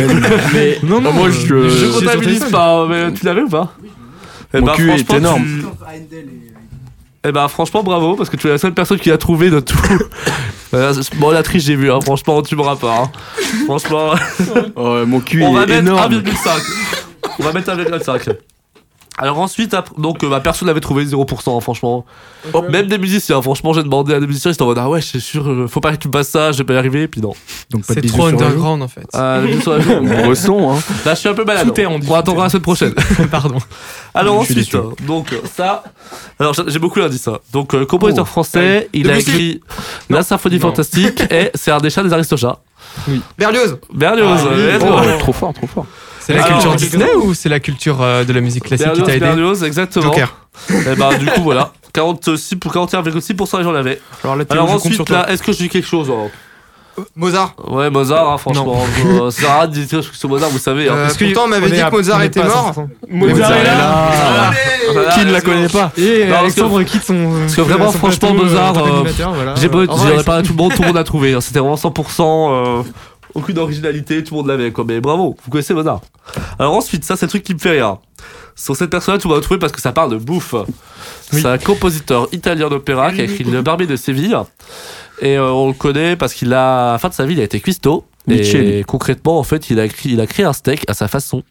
Mais 0.53 0.77
Non, 0.83 1.01
non, 1.01 1.11
moi, 1.11 1.27
euh, 1.27 1.31
je. 1.31 1.69
Je 1.69 1.85
comptabilise 1.99 2.45
pas, 2.45 2.85
mais 2.87 3.11
tu 3.13 3.25
l'avais 3.25 3.41
ou 3.41 3.49
pas 3.49 3.73
Eh 4.53 4.59
Mon 4.59 4.67
ben, 4.67 4.73
cul 4.73 4.89
est 4.91 4.97
franchement, 4.99 5.17
énorme. 5.17 5.45
tu- 5.45 5.65
Eh 7.25 7.31
ben 7.31 7.47
franchement 7.47 7.83
bravo 7.83 8.15
parce 8.15 8.29
que 8.29 8.35
tu 8.37 8.47
es 8.47 8.51
la 8.51 8.57
seule 8.57 8.73
personne 8.73 8.99
qui 8.99 9.11
a 9.11 9.17
trouvé 9.17 9.49
de 9.49 9.59
tout. 9.59 9.77
Euh, 10.75 10.91
bon 11.17 11.29
la 11.29 11.43
triche 11.43 11.65
j'ai 11.65 11.75
vu 11.75 11.91
hein. 11.91 11.99
franchement 12.01 12.41
tu 12.41 12.55
m'auras 12.55 12.75
pas. 12.75 13.03
hein. 13.03 13.11
Franchement 13.65 14.13
Oh, 14.75 15.05
mon 15.05 15.19
cul 15.19 15.43
on 15.43 15.53
va 15.53 15.65
est 15.65 15.67
mettre 15.67 15.79
énorme. 15.81 16.13
1,5. 16.15 16.49
On 17.37 17.43
va 17.43 17.53
mettre 17.53 17.69
1,5. 17.71 18.35
Alors 19.17 19.37
ensuite, 19.39 19.73
après- 19.75 19.93
donc 19.99 20.23
euh, 20.23 20.29
bah, 20.29 20.39
personne 20.39 20.67
n'avait 20.67 20.79
trouvé 20.79 21.05
0%, 21.05 21.55
hein, 21.57 21.61
franchement. 21.61 22.03
Même 22.69 22.87
des 22.87 22.97
musiciens, 22.97 23.41
franchement, 23.41 23.71
j'ai 23.73 23.83
demandé 23.83 24.13
à 24.13 24.19
des 24.19 24.25
musiciens, 24.27 24.49
ils 24.51 24.55
étaient 24.55 24.63
en 24.63 24.65
mode 24.65 24.79
Ah 24.79 24.89
ouais, 24.89 25.01
c'est 25.01 25.19
sûr, 25.19 25.47
euh, 25.47 25.67
faut 25.67 25.79
pas 25.81 25.91
que 25.91 25.97
tu 25.97 26.07
me 26.07 26.13
passes 26.13 26.29
ça, 26.29 26.51
je 26.51 26.57
vais 26.57 26.63
pas 26.63 26.73
y 26.73 26.77
arriver, 26.77 27.07
puis 27.07 27.21
non. 27.21 27.33
Donc 27.69 27.85
pas 27.85 27.93
de 27.93 28.01
C'est 28.01 28.07
trop 28.07 28.25
underground 28.25 28.81
en 28.81 28.87
fait. 28.87 29.05
Euh, 29.15 29.47
joue. 29.61 30.01
Bresson, 30.25 30.71
hein. 30.73 30.79
Là, 31.05 31.13
je 31.13 31.19
suis 31.19 31.29
un 31.29 31.33
peu 31.35 31.45
malade. 31.45 31.67
Tout 31.67 31.79
est, 31.79 31.85
on 31.85 31.99
On 32.09 32.13
attendra 32.15 32.43
la 32.45 32.49
semaine 32.49 32.63
prochaine. 32.63 32.93
Pardon. 33.31 33.59
Alors 34.15 34.39
ensuite, 34.39 34.75
donc 35.05 35.31
euh, 35.33 35.37
ça. 35.55 35.83
Alors 36.39 36.53
j'ai 36.67 36.79
beaucoup 36.79 36.99
l'indice. 36.99 37.27
hein. 37.27 37.37
Donc 37.51 37.75
euh, 37.75 37.85
compositeur 37.85 38.27
français, 38.27 38.89
il 38.93 39.09
a 39.11 39.17
écrit 39.19 39.61
La 40.09 40.23
Symphonie 40.23 40.55
Non. 40.55 40.61
Fantastique 40.61 41.21
et 41.31 41.51
c'est 41.53 41.71
un 41.71 41.77
des 41.79 41.89
chats 41.89 42.03
des 42.03 42.13
Aristochats. 42.13 42.59
Berlioz. 43.37 43.77
Berlioz, 43.93 44.39
Ah 44.43 44.53
oui. 44.55 44.61
Oh, 45.15 45.19
trop 45.19 45.33
fort, 45.33 45.53
trop 45.53 45.67
fort. 45.67 45.85
C'est 46.25 46.33
la 46.33 46.43
Alors, 46.45 46.59
culture 46.59 46.75
Disney 46.75 47.13
ou 47.23 47.33
c'est 47.33 47.49
la 47.49 47.59
culture 47.59 48.01
euh, 48.01 48.23
de 48.23 48.31
la 48.33 48.41
musique 48.41 48.63
classique 48.63 48.91
qui 48.93 49.03
t'a 49.03 49.11
aidé 49.11 49.19
Berlioz, 49.19 49.63
exactement. 49.63 50.05
Joker. 50.05 50.35
Et 50.69 50.95
bah 50.95 51.09
du 51.15 51.25
coup 51.25 51.41
voilà, 51.43 51.71
46 51.93 52.55
pour 52.55 52.71
41,6% 52.73 53.57
des 53.57 53.63
gens 53.63 53.71
l'avaient. 53.71 53.99
Alors 54.23 54.35
là, 54.35 54.45
Théo, 54.45 54.53
Alors 54.61 54.67
je 54.67 54.73
compte 54.73 54.81
sur 54.83 54.91
ensuite 54.91 55.07
toi. 55.07 55.17
là, 55.17 55.29
est-ce 55.31 55.43
que 55.43 55.51
je 55.51 55.57
dis 55.57 55.69
quelque 55.69 55.87
chose 55.87 56.07
alors 56.09 56.29
Mozart. 57.15 57.55
Ouais, 57.69 57.89
Mozart, 57.89 58.29
hein, 58.33 58.37
franchement. 58.37 58.77
euh, 59.07 59.31
C'est 59.31 59.47
rare 59.47 59.67
de 59.67 59.73
dire 59.73 59.97
des 59.99 60.03
trucs 60.03 60.13
sur 60.15 60.29
Mozart, 60.29 60.51
vous 60.51 60.59
savez. 60.59 60.87
hein. 60.87 60.93
Euh, 60.95 61.07
Est-ce 61.07 61.17
que 61.17 61.25
pourtant, 61.25 61.45
on 61.45 61.47
m'avait 61.47 61.65
on 61.65 61.69
dit 61.71 61.75
est 61.77 61.81
à- 61.81 61.89
que 61.89 61.95
Mozart 61.95 62.21
est 62.21 62.27
était 62.27 62.39
pas 62.41 62.45
à 62.45 62.49
mort. 62.49 62.73
100%. 62.75 62.87
Mozart 63.09 63.51
est 63.51 63.63
là. 63.63 64.51
Voilà, 64.93 65.11
Qui 65.13 65.19
ne 65.21 65.25
la 65.25 65.31
let's 65.31 65.43
go. 65.43 65.51
connaît 65.51 65.67
pas 65.69 65.91
Et 65.97 66.25
Non, 66.27 66.35
Alexandre 66.37 66.83
quitte 66.83 67.03
son. 67.03 67.31
parce 67.41 67.55
que 67.55 67.61
vraiment, 67.61 67.91
franchement, 67.91 68.29
euh, 68.29 68.33
Mozart, 68.33 68.77
euh. 68.77 69.03
J'ai 69.59 69.69
pas 69.69 69.79
Euh, 69.79 70.37
à 70.37 70.43
tout 70.43 70.53
le 70.53 70.57
monde, 70.57 70.75
tout 70.75 70.81
le 70.83 70.87
monde 70.89 70.97
a 70.97 71.03
trouvé. 71.03 71.33
hein. 71.33 71.41
C'était 71.41 71.57
vraiment 71.59 71.77
100%. 71.77 72.51
euh, 72.53 72.83
aucune 73.35 73.57
originalité, 73.57 74.23
tout 74.23 74.33
le 74.33 74.41
monde 74.41 74.47
l'avait 74.47 74.71
quoi. 74.71 74.85
Mais 74.87 74.99
bravo, 74.99 75.35
vous 75.43 75.51
connaissez 75.51 75.73
Mozart. 75.73 76.01
Alors 76.59 76.73
ensuite, 76.73 77.03
ça 77.03 77.15
c'est 77.15 77.25
le 77.25 77.29
truc 77.29 77.43
qui 77.43 77.53
me 77.53 77.59
fait 77.59 77.71
rire. 77.71 77.97
Sur 78.55 78.75
cette 78.75 78.89
personne-là, 78.89 79.19
monde 79.25 79.33
a 79.33 79.41
trouvé 79.41 79.59
parce 79.59 79.71
que 79.71 79.81
ça 79.81 79.91
parle 79.91 80.11
de 80.11 80.17
bouffe. 80.17 80.55
C'est 81.31 81.45
un 81.45 81.57
compositeur 81.57 82.27
italien 82.31 82.69
d'opéra 82.69 83.11
qui 83.11 83.21
a 83.21 83.23
écrit 83.23 83.43
Le 83.43 83.61
Barbier 83.61 83.87
de 83.87 83.95
Séville. 83.95 84.37
Et 85.21 85.37
euh, 85.37 85.51
on 85.51 85.67
le 85.67 85.73
connaît 85.73 86.15
parce 86.15 86.33
qu'il 86.33 86.53
a, 86.53 86.89
à 86.89 86.91
la 86.93 86.97
fin 86.99 87.09
de 87.09 87.13
sa 87.13 87.25
vie, 87.25 87.33
il 87.33 87.39
a 87.39 87.43
été 87.43 87.59
cuistot. 87.59 88.05
Et 88.29 88.83
concrètement, 88.87 89.39
en 89.39 89.43
fait, 89.43 89.69
il 89.69 89.79
a, 89.79 89.85
écrit, 89.85 90.11
il 90.11 90.21
a 90.21 90.27
créé 90.27 90.45
un 90.45 90.53
steak 90.53 90.85
à 90.87 90.93
sa 90.93 91.07
façon. 91.07 91.43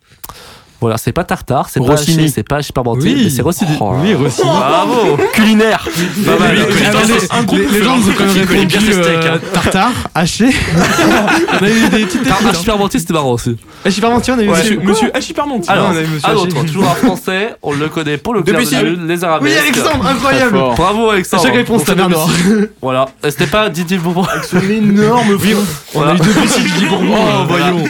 Voilà, 0.83 0.99
c'est 0.99 1.13
pas 1.13 1.23
tartare, 1.25 1.69
c'est 1.71 1.79
pas 1.81 1.87
Rossini. 1.93 2.25
haché, 2.25 2.29
c'est 2.35 2.43
pas 2.43 2.59
parmentier, 2.75 3.15
Oui. 3.15 3.21
mais 3.25 3.31
c'est 3.31 3.41
Rossini. 3.43 3.71
Oh, 3.81 3.93
oui, 4.03 4.15
Rossini. 4.15 4.49
Bravo 4.49 5.17
Culinaire. 5.33 5.89
Pas 6.27 6.39
mal. 6.39 6.57
Les- 6.57 7.83
gens 7.85 7.97
nous 7.97 8.09
ont 8.11 8.13
quand 8.19 8.25
même 8.25 8.37
répondu 8.47 8.77
hein. 8.77 9.39
tartare, 9.53 9.93
haché. 10.15 10.49
on 11.61 11.65
a 11.65 11.69
eu 11.69 11.89
des 11.89 12.05
petites 12.05 12.23
Ah. 12.29 12.49
Haché 12.51 12.65
parmentier, 12.67 12.99
c'était 13.01 13.13
marrant 13.13 13.33
aussi. 13.33 13.57
Haché 13.85 14.01
parmentier, 14.01 14.33
on 14.35 14.39
a 14.39 14.43
eu 14.43 14.49
Monsieur, 14.49 14.77
aussi. 14.79 14.87
monsieur 14.87 15.11
Hachiparmentier. 15.17 15.71
Alors, 15.73 15.91
on 15.93 15.97
a 15.97 16.01
eu 16.03 16.07
monsieur 16.07 16.29
un 16.29 16.33
Haché. 16.33 16.41
autre, 16.41 16.65
toujours 16.67 16.85
un 16.91 16.95
français, 16.95 17.55
on 17.63 17.73
le 17.75 17.89
connaît 17.89 18.17
pour 18.19 18.35
le 18.35 18.43
clair 18.43 18.59
de 18.59 18.65
Debussy. 18.65 18.83
lune, 18.83 19.07
les 19.07 19.23
arabesques. 19.25 19.53
Oui, 19.55 19.59
Alexandre, 19.59 20.07
incroyable. 20.07 20.59
Bravo 20.77 21.11
Alexandre. 21.11 21.43
À 21.43 21.47
chaque 21.47 21.55
réponse, 21.57 21.85
t'as 21.85 21.95
c'est. 21.95 22.03
Debussy. 22.03 22.69
Voilà, 22.83 23.09
c'était 23.23 23.47
pas 23.47 23.69
Didier 23.69 23.99
Bourbon. 23.99 24.27
Son 24.51 24.59
énorme 24.69 25.39
front. 25.39 25.63
On 25.95 26.03
a 26.03 26.15
eu 26.15 26.19
Debussy, 26.19 26.63
Didier 26.65 26.89
Bourbon. 26.89 27.15
Oh, 27.17 27.45
voyons. 27.49 27.85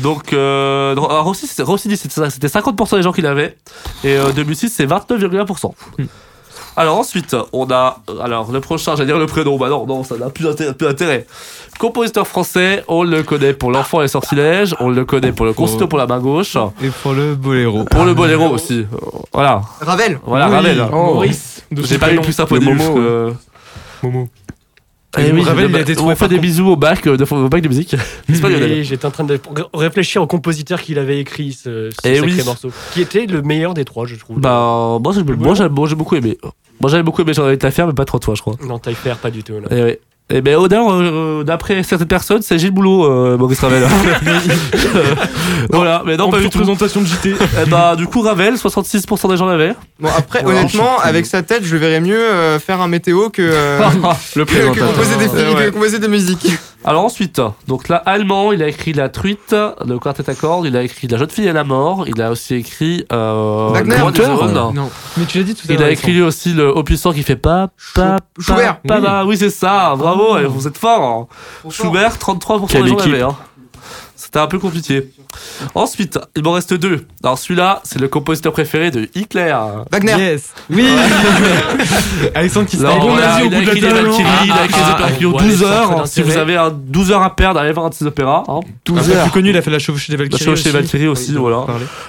Donc, 0.00 0.32
euh, 0.32 0.92
alors, 0.92 1.24
Rossini, 1.24 1.96
c'était 1.96 2.14
ça, 2.14 2.15
c'était 2.30 2.48
50% 2.48 2.96
des 2.96 3.02
gens 3.02 3.12
qui 3.12 3.22
l'avaient. 3.22 3.56
Et 4.04 4.16
euh, 4.16 4.32
Debussy, 4.32 4.68
c'est 4.68 4.86
29,1%. 4.86 5.72
Alors 6.78 6.98
ensuite, 6.98 7.34
on 7.54 7.70
a. 7.70 8.00
Alors 8.22 8.52
le 8.52 8.60
prochain, 8.60 8.96
j'allais 8.96 9.06
dire 9.06 9.18
le 9.18 9.26
prénom. 9.26 9.56
Bah 9.56 9.68
non, 9.70 9.86
non, 9.86 10.04
ça 10.04 10.16
n'a 10.18 10.28
plus 10.28 10.44
d'intérêt. 10.78 11.26
Compositeur 11.78 12.26
français, 12.26 12.84
on 12.88 13.02
le 13.02 13.22
connaît 13.22 13.54
pour 13.54 13.70
L'Enfant 13.70 14.00
et 14.00 14.04
les 14.04 14.08
Sortilèges, 14.08 14.74
on 14.80 14.90
le 14.90 15.04
connaît 15.06 15.32
pour 15.32 15.46
le 15.46 15.54
Concerto 15.54 15.86
pour 15.86 15.98
la 15.98 16.06
main 16.06 16.18
gauche, 16.18 16.56
Et 16.82 16.88
pour 17.02 17.14
le 17.14 17.34
boléro. 17.34 17.84
pour 17.84 18.04
le 18.04 18.12
boléro 18.14 18.48
aussi. 18.48 18.80
Euh, 18.92 18.96
Voilà, 19.32 19.62
Ravel. 19.80 20.18
voilà, 20.24 20.48
Oui. 20.48 20.54
Ravel. 20.54 20.84
Oh. 20.92 20.96
Maurice. 21.14 21.62
J'ai 21.72 21.98
pas 21.98 22.12
eu 22.12 22.20
plus 22.20 22.32
symphonique. 22.34 22.68
Le 22.68 22.74
Momo, 22.74 22.94
que- 22.94 23.32
Momo. 24.02 24.28
Eh 25.18 25.32
oui, 25.32 25.42
il 25.42 25.76
a 25.76 25.80
été 25.80 25.98
on 25.98 26.14
fait 26.14 26.28
des 26.28 26.38
bisous 26.38 26.68
au 26.68 26.76
bac 26.76 27.04
de, 27.04 27.34
au 27.34 27.48
bac 27.48 27.62
de 27.62 27.68
musique. 27.68 27.96
C'est 28.28 28.40
pas 28.40 28.48
Lionel. 28.48 28.70
Oui, 28.72 28.84
j'étais 28.84 29.06
en 29.06 29.10
train 29.10 29.24
de 29.24 29.38
réfléchir 29.74 30.22
au 30.22 30.26
compositeur 30.26 30.80
qui 30.80 30.98
avait 30.98 31.20
écrit 31.20 31.52
ce, 31.52 31.90
ce 31.90 31.96
Eh 32.08 32.16
sacré 32.16 32.32
oui. 32.32 32.42
morceau. 32.44 32.70
Qui 32.92 33.00
était 33.00 33.26
le 33.26 33.42
meilleur 33.42 33.74
des 33.74 33.84
trois, 33.84 34.06
je 34.06 34.16
trouve. 34.16 34.40
Bah, 34.40 34.98
moi, 35.02 35.12
j'ai, 35.12 35.22
beaucoup 35.94 36.16
aimé. 36.16 36.38
Moi, 36.80 36.90
j'avais 36.90 37.02
beaucoup 37.02 37.22
aimé 37.22 37.32
J'en 37.34 37.48
ai 37.48 37.70
faire, 37.70 37.86
mais 37.86 37.92
pas 37.94 38.04
trop 38.04 38.18
toi, 38.18 38.34
je 38.34 38.42
crois. 38.42 38.56
Non, 38.62 38.78
Taillefer, 38.78 39.14
pas 39.20 39.30
du 39.30 39.42
tout. 39.42 39.54
non. 39.54 39.68
Et, 39.70 39.82
ouais. 39.82 40.00
Et 40.28 40.40
ben, 40.40 40.56
au 40.56 40.66
d'ailleurs, 40.66 40.90
euh, 40.92 41.44
d'après 41.44 41.84
certaines 41.84 42.08
personnes, 42.08 42.42
c'est 42.42 42.58
Gilles 42.58 42.72
Boulot, 42.72 43.04
euh, 43.04 43.36
Maurice 43.38 43.60
Ravel. 43.60 43.86
voilà, 45.70 46.02
mais 46.04 46.16
non, 46.16 46.24
En 46.26 46.30
pas 46.30 46.38
du 46.38 46.48
tout. 46.48 46.58
présentation 46.58 47.00
de 47.00 47.06
JT. 47.06 47.34
Eh 47.64 47.70
bah, 47.70 47.94
du 47.96 48.06
coup, 48.06 48.22
Ravel, 48.22 48.54
66% 48.54 49.28
des 49.30 49.36
gens 49.36 49.46
l'avaient. 49.46 49.74
Bon, 50.00 50.08
après, 50.16 50.42
Voilà. 50.42 50.60
honnêtement, 50.60 50.98
avec 51.02 51.26
sa 51.26 51.42
tête, 51.42 51.62
je 51.64 51.76
verrais 51.76 52.00
mieux 52.00 52.18
euh, 52.20 52.58
faire 52.58 52.80
un 52.80 52.88
météo 52.88 53.30
que, 53.30 53.40
euh, 53.42 53.78
Le 54.36 54.44
que, 54.44 54.68
composer, 54.68 55.16
des, 55.16 55.28
Euh, 55.40 55.54
ouais. 55.54 55.64
que 55.66 55.70
composer 55.70 55.98
des 55.98 56.08
musiques. 56.08 56.48
Alors 56.84 57.04
ensuite, 57.04 57.40
donc 57.66 57.88
là, 57.88 57.96
allemand, 58.06 58.52
il 58.52 58.62
a 58.62 58.68
écrit 58.68 58.92
La 58.92 59.08
Truite, 59.08 59.56
le 59.84 59.98
quartet 59.98 60.28
à 60.30 60.34
cordes, 60.34 60.66
il 60.66 60.76
a 60.76 60.82
écrit 60.82 61.08
La 61.08 61.18
jeune 61.18 61.30
fille 61.30 61.48
et 61.48 61.52
la 61.52 61.64
mort, 61.64 62.04
il 62.06 62.20
a 62.22 62.30
aussi 62.30 62.54
écrit 62.54 63.04
euh, 63.12 63.70
Wagner. 63.72 63.96
Non. 64.54 64.90
Mais 65.16 65.24
tu 65.24 65.38
l'as 65.38 65.44
dit 65.44 65.54
tout 65.56 65.66
à 65.68 65.72
Il 65.72 65.78
l'heure. 65.80 65.88
a 65.88 65.90
écrit 65.90 66.12
lui 66.12 66.22
aussi 66.22 66.52
le 66.52 66.76
haut 66.76 66.84
puissant 66.84 67.12
qui 67.12 67.24
fait 67.24 67.34
pas, 67.34 67.68
pas, 67.94 68.18
pas, 68.46 69.00
pas, 69.00 69.24
oui, 69.24 69.36
c'est 69.36 69.50
ça, 69.50 69.94
bravo, 69.98 70.15
eh, 70.38 70.44
vous 70.46 70.66
êtes 70.66 70.78
fort. 70.78 71.28
Schubert, 71.70 72.16
33% 72.16 72.66
Quelle 72.68 72.82
des 72.84 72.88
gens 72.90 72.96
l'avaient. 72.96 73.22
Hein. 73.22 73.36
C'était 74.18 74.38
un 74.38 74.46
peu 74.46 74.58
compliqué. 74.58 75.10
Ensuite, 75.74 76.18
il 76.34 76.42
m'en 76.42 76.52
reste 76.52 76.72
deux. 76.72 77.06
Alors 77.22 77.38
celui-là, 77.38 77.80
c'est 77.84 77.98
le 77.98 78.08
compositeur 78.08 78.52
préféré 78.52 78.90
de 78.90 79.10
Hitler. 79.14 79.54
Wagner. 79.92 80.16
Yes. 80.16 80.54
Oui. 80.70 80.86
Alexandre 82.34 82.66
qui 82.66 82.78
bon 82.78 82.98
voilà, 82.98 83.42
il 83.42 83.54
a 83.54 83.58
bout 83.58 83.64
de 83.66 83.70
écrit 83.70 83.80
la 83.82 83.88
les 83.88 83.94
table. 83.94 84.08
Valkyries, 84.08 84.28
il 84.46 84.52
a 84.52 84.64
écrit 84.64 84.80
les 84.80 84.86
ah, 84.86 84.94
opéras 84.94 85.10
qui 85.12 85.26
ont 85.26 85.36
ouais, 85.36 85.42
12 85.42 85.60
ça 85.60 85.66
a 85.66 85.74
heures. 85.74 86.08
Si 86.08 86.22
vous 86.22 86.36
avez 86.36 86.56
un 86.56 86.70
12 86.70 87.12
heures 87.12 87.22
à 87.22 87.36
perdre, 87.36 87.60
allez 87.60 87.72
voir 87.72 87.86
un 87.86 87.88
de 87.90 87.94
ces 87.94 88.06
opéras. 88.06 88.44
Hein. 88.48 88.60
12 88.86 88.98
Un 88.98 89.02
peu 89.02 89.12
heures. 89.12 89.22
plus 89.24 89.32
connu, 89.32 89.50
il 89.50 89.56
a 89.56 89.62
fait 89.62 89.70
la 89.70 89.78
chevauchée 89.78 90.12
des 90.12 90.16
La 90.16 90.24
Valkyries. 90.24 90.44
chevauchée 90.44 90.62
des 90.62 90.68
aussi. 90.70 90.78
Valkyries 90.78 91.08
aussi, 91.08 91.32
voilà. 91.34 91.66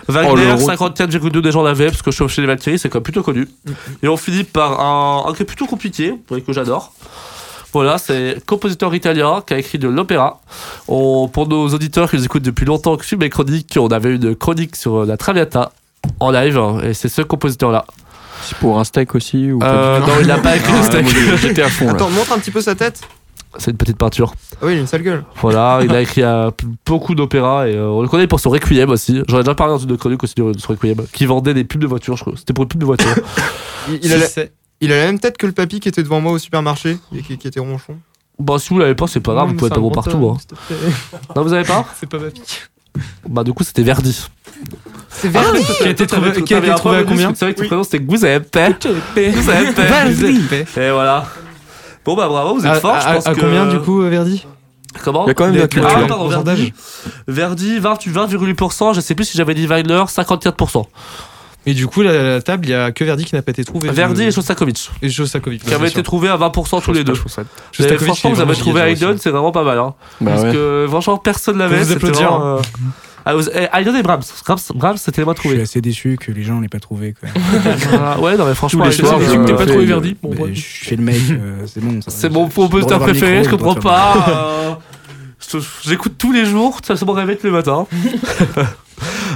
Wagner, 0.08 0.30
Oh, 0.32 0.36
le 0.36 0.54
rôle. 0.54 0.74
54,2 0.74 1.42
des 1.42 1.52
gens 1.52 1.62
l'avaient, 1.64 1.88
parce 1.88 2.02
que 2.02 2.12
chevauchée 2.12 2.42
des 2.42 2.48
Valkyries, 2.48 2.80
c'est 2.80 2.88
quand 2.88 3.00
même 3.00 3.04
plutôt 3.04 3.24
connu. 3.24 3.50
Et 4.02 4.08
on 4.08 4.16
finit 4.16 4.46
par 4.46 4.80
un, 4.80 5.30
un 5.30 5.34
qui 5.34 5.44
est 5.44 5.46
plutôt 5.46 5.66
compliqué, 5.66 6.14
que 6.30 6.54
j'adore. 6.54 6.94
Voilà, 7.74 7.98
c'est 7.98 8.44
compositeur 8.46 8.94
italien 8.96 9.42
qui 9.46 9.54
a 9.54 9.60
écrit 9.60 9.78
de 9.78 9.88
l'opéra. 9.88 10.42
Pour 10.88 11.48
nos 11.48 11.68
auditeurs 11.70 12.10
qui 12.10 12.16
nous 12.18 12.26
écoutent 12.26 12.44
depuis 12.44 12.66
longtemps, 12.66 12.96
qui 12.98 13.06
suivent 13.08 13.20
mes 13.20 13.30
chroniques, 13.30 13.78
on 13.80 13.88
avait 13.88 14.16
une 14.16 14.36
chronique 14.36 14.76
sur 14.76 15.06
la 15.06 15.18
Traviata 15.18 15.72
en 16.20 16.32
live, 16.32 16.58
hein, 16.58 16.80
et 16.84 16.94
c'est 16.94 17.10
ce 17.10 17.22
compositeur-là. 17.22 17.86
C'est 18.44 18.58
pour 18.58 18.80
un 18.80 18.84
steak 18.84 19.16
aussi 19.16 19.52
ou 19.52 19.60
Euh, 19.64 20.00
non, 20.00 20.14
il 20.22 20.28
n'a 20.28 20.38
pas 20.38 20.56
écrit 20.56 20.72
Ah, 20.74 20.78
le 20.78 20.84
steak. 20.84 21.38
J'étais 21.42 21.64
à 21.64 21.70
fond 21.70 21.86
là. 21.86 21.92
Attends, 21.92 22.10
montre 22.10 22.32
un 22.32 22.40
petit 22.40 22.52
peu 22.52 22.62
sa 22.62 22.76
tête. 22.76 23.02
C'est 23.58 23.72
une 23.72 23.78
petite 23.78 23.98
peinture. 23.98 24.34
Ah 24.54 24.66
oui, 24.66 24.74
il 24.74 24.78
a 24.78 24.82
une 24.82 24.88
sale 24.88 25.02
gueule. 25.02 25.24
Voilà, 25.42 25.80
il 25.84 25.94
a 25.94 26.02
écrit 26.02 26.22
euh, 26.22 26.52
beaucoup 26.86 27.16
d'opéras 27.16 27.68
et 27.68 27.76
euh, 27.76 27.88
on 27.88 28.02
le 28.04 28.08
connaît 28.08 28.28
pour 28.28 28.40
son 28.40 28.52
Requiem 28.52 28.90
aussi. 28.90 29.22
J'en 29.28 29.40
ai 29.40 29.44
déjà 29.44 29.56
parlé 29.56 29.74
dans 29.74 29.80
une 29.80 29.98
chronique 29.98 30.24
aussi 30.24 30.36
de 30.36 30.54
son 30.60 30.74
Requiem, 30.74 30.98
qui 31.12 31.26
vendait 31.26 31.54
des 31.56 31.64
pubs 31.64 31.82
de 31.82 31.88
voitures, 31.88 32.16
je 32.16 32.22
crois. 32.22 32.34
C'était 32.38 32.54
pour 32.54 32.64
une 32.64 32.70
pub 32.70 32.80
de 32.82 32.86
voiture. 32.86 33.10
Il, 33.90 34.00
il 34.04 34.14
a 34.14 34.20
Si, 34.20 34.40
la, 34.40 34.46
il 34.82 34.92
a 34.92 34.98
la 34.98 35.06
même 35.06 35.20
tête 35.20 35.38
que 35.38 35.46
le 35.48 35.52
papy 35.54 35.80
qui 35.80 35.90
était 35.90 36.04
devant 36.04 36.22
moi 36.22 36.32
au 36.34 36.38
supermarché 36.40 36.98
et 37.16 37.22
qui, 37.22 37.38
qui 37.38 37.48
était 37.48 37.60
ronchon. 37.60 37.98
bah, 38.40 38.58
si 38.60 38.70
vous 38.70 38.80
l'avez 38.80 38.96
pas, 38.96 39.08
c'est 39.08 39.20
pas 39.20 39.34
grave, 39.34 39.48
Non, 39.48 39.52
vous 39.54 39.58
pouvez 39.58 39.70
c'est 39.70 39.76
pas 39.76 39.82
bon 39.82 39.92
partout. 39.92 40.30
Hein. 40.30 40.38
Non, 41.36 41.44
vous 41.44 41.54
avez 41.54 41.64
pas 41.66 41.86
C'est 42.00 42.08
pas 42.10 42.20
ma 42.20 42.30
fille. 42.30 42.42
Bah, 43.28 43.44
du 43.44 43.54
coup, 43.54 43.64
c'était 43.64 43.84
Verdi. 43.84 44.28
C'est 45.10 45.30
Ah 45.36 45.44
oui 45.54 45.62
Qui 45.78 45.84
a 45.84 45.90
été 45.90 46.08
trouvé, 46.08 46.32
qui 46.44 46.54
a 46.54 46.58
été 46.60 46.70
trouvé 46.76 46.98
à 46.98 47.04
combien 47.04 47.32
Tu 47.32 47.38
savais 47.38 47.54
que 47.54 47.62
ton 47.62 47.68
prénom 47.68 47.84
c'était 47.84 48.04
Giuseppe. 48.10 48.58
Giuseppe. 50.08 50.78
Et 50.78 50.92
voilà. 50.92 51.26
Bon, 52.06 52.16
bah, 52.16 52.28
bravo, 52.28 52.56
vous 52.60 52.66
êtes 52.66 52.80
fort. 52.82 53.00
je 53.02 53.08
à- 53.08 53.14
pense 53.16 53.28
à 53.28 53.36
que- 53.36 53.40
combien 53.42 53.66
du 53.68 53.80
coup, 53.80 54.02
euh, 54.02 54.10
Verdi 54.10 54.46
Comment 55.04 55.26
Il 55.26 55.28
y 55.28 55.32
a 55.32 55.34
quand 55.36 55.46
même 55.46 55.54
de 55.54 55.60
la 55.60 55.66
Ah, 55.66 55.68
culture. 55.68 55.90
Ah, 55.96 56.08
pardon. 56.08 56.28
Verdi. 56.30 56.74
Verdi, 57.28 57.78
20 57.80 58.08
20,8%. 58.08 58.94
Je 58.96 59.02
sais 59.02 59.14
plus 59.14 59.26
si 59.26 59.38
j'avais 59.38 59.54
dit 59.54 59.68
Wagner, 59.68 60.04
54%. 60.08 60.88
Et 61.68 61.74
du 61.74 61.86
coup, 61.86 62.02
la, 62.02 62.24
la 62.24 62.42
table, 62.42 62.66
il 62.66 62.72
y 62.72 62.74
a 62.74 62.92
que 62.92 63.04
Verdi 63.04 63.26
qui 63.26 63.36
n'a 63.36 63.42
pas 63.44 63.52
été 63.52 63.64
trouvé. 63.64 63.92
Verdi 63.92 64.24
et 64.24 64.32
Shostakovich. 64.32 64.90
et 65.02 65.10
Shostakovich. 65.10 65.62
Qui 65.64 65.74
avaient 65.74 65.90
été 65.90 66.02
trouvés 66.02 66.30
à 66.30 66.38
20% 66.38 66.82
tous 66.82 66.94
les 66.94 67.04
deux. 67.04 67.14
Et 67.80 67.98
franchement, 67.98 68.32
vous 68.32 68.42
avez 68.42 68.56
trouvé 68.56 68.82
Haydn, 68.82 69.18
c'est 69.20 69.30
vraiment 69.30 69.52
pas 69.52 69.64
mal. 69.64 69.78
Hein. 69.78 69.94
Bah 70.22 70.32
Parce 70.32 70.44
ouais. 70.46 70.52
que 70.54 70.86
franchement, 70.88 71.18
personne 71.18 71.58
l'avait. 71.60 71.84
Vous 71.84 71.92
applaudir, 71.92 72.32
vraiment, 72.32 72.58
euh, 72.58 72.62
Ah, 73.26 73.34
eh, 73.54 73.68
Haydn 73.82 73.96
et 73.98 74.04
Brahms. 74.04 74.22
Brahms, 74.46 74.58
Brahms 74.74 74.96
c'était 74.98 75.20
les 75.22 75.26
moins 75.26 75.34
Je 75.36 75.42
suis 75.42 75.50
trouvé. 75.50 75.62
assez 75.62 75.82
déçu 75.82 76.18
que 76.18 76.32
les 76.32 76.44
gens 76.44 76.62
l'aient 76.62 76.70
pas 76.70 76.80
trouvé. 76.80 77.14
Quoi. 77.20 77.28
Ouais, 78.22 78.38
non, 78.38 78.46
mais 78.46 78.56
franchement, 78.56 78.86
les 78.86 78.96
Haydn, 78.96 79.06
soirs, 79.06 79.20
c'est- 79.20 79.34
je- 79.36 79.44
T'as 79.44 79.54
pas 79.56 79.66
trouvé 79.66 79.84
euh, 79.84 79.88
Verdi 79.88 80.16
Bon, 80.24 80.30
Mais 80.32 80.38
bref. 80.38 80.54
je 80.56 80.86
fais 80.88 80.96
le 80.96 81.04
mec, 81.04 81.18
euh, 81.32 81.66
c'est 81.68 81.84
bon. 81.84 82.00
c'est 82.08 82.30
mon 82.30 82.48
compositeur 82.48 83.00
préféré, 83.00 83.44
je 83.44 83.50
comprends 83.50 83.76
pas. 83.76 84.80
euh, 85.52 85.60
J'écoute 85.84 86.14
tous 86.18 86.32
les 86.32 86.46
jours, 86.46 86.80
ça 86.84 86.94
me 87.06 87.12
réveille 87.12 87.38
tous 87.38 87.48
les 87.48 87.52
matins. 87.54 87.86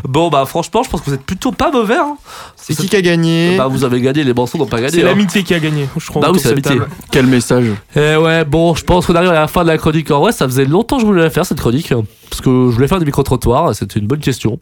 bon, 0.07 0.29
bah 0.29 0.45
franchement, 0.45 0.83
je 0.83 0.89
pense 0.89 1.01
que 1.01 1.05
vous 1.07 1.13
êtes 1.13 1.23
plutôt 1.25 1.51
pas 1.51 1.71
mauvais. 1.71 1.97
Hein. 1.97 2.17
C'est 2.55 2.75
qui 2.75 2.87
qui 2.87 2.95
a 2.95 3.01
gagné 3.01 3.57
Bah, 3.57 3.67
vous 3.67 3.83
avez 3.83 4.01
gagné, 4.01 4.23
les 4.23 4.33
morceaux 4.33 4.57
n'ont 4.57 4.65
pas 4.65 4.81
gagné. 4.81 4.91
C'est 4.91 5.03
hein. 5.03 5.07
l'amitié 5.07 5.43
qui 5.43 5.53
a 5.53 5.59
gagné, 5.59 5.87
je 5.97 6.07
crois. 6.07 6.21
Bah 6.21 6.29
oui, 6.31 6.39
c'est 6.39 6.49
l'amitié. 6.49 6.77
Quel 7.11 7.27
message 7.27 7.65
Eh 7.95 8.15
ouais, 8.15 8.45
bon, 8.45 8.75
je 8.75 8.83
pense 8.83 9.05
qu'on 9.05 9.15
arrive 9.15 9.29
à 9.29 9.33
la 9.33 9.47
fin 9.47 9.63
de 9.63 9.67
la 9.67 9.77
chronique. 9.77 10.09
En 10.11 10.19
vrai, 10.19 10.31
ça 10.31 10.45
faisait 10.45 10.65
longtemps 10.65 10.97
que 10.97 11.01
je 11.01 11.07
voulais 11.07 11.23
la 11.23 11.29
faire, 11.29 11.45
cette 11.45 11.59
chronique. 11.59 11.93
Parce 12.31 12.39
que 12.41 12.49
je 12.49 12.73
voulais 12.75 12.87
faire 12.87 12.97
des 12.99 13.05
micro-trottoirs, 13.05 13.75
c'était 13.75 13.99
une 13.99 14.07
bonne 14.07 14.21
question. 14.21 14.59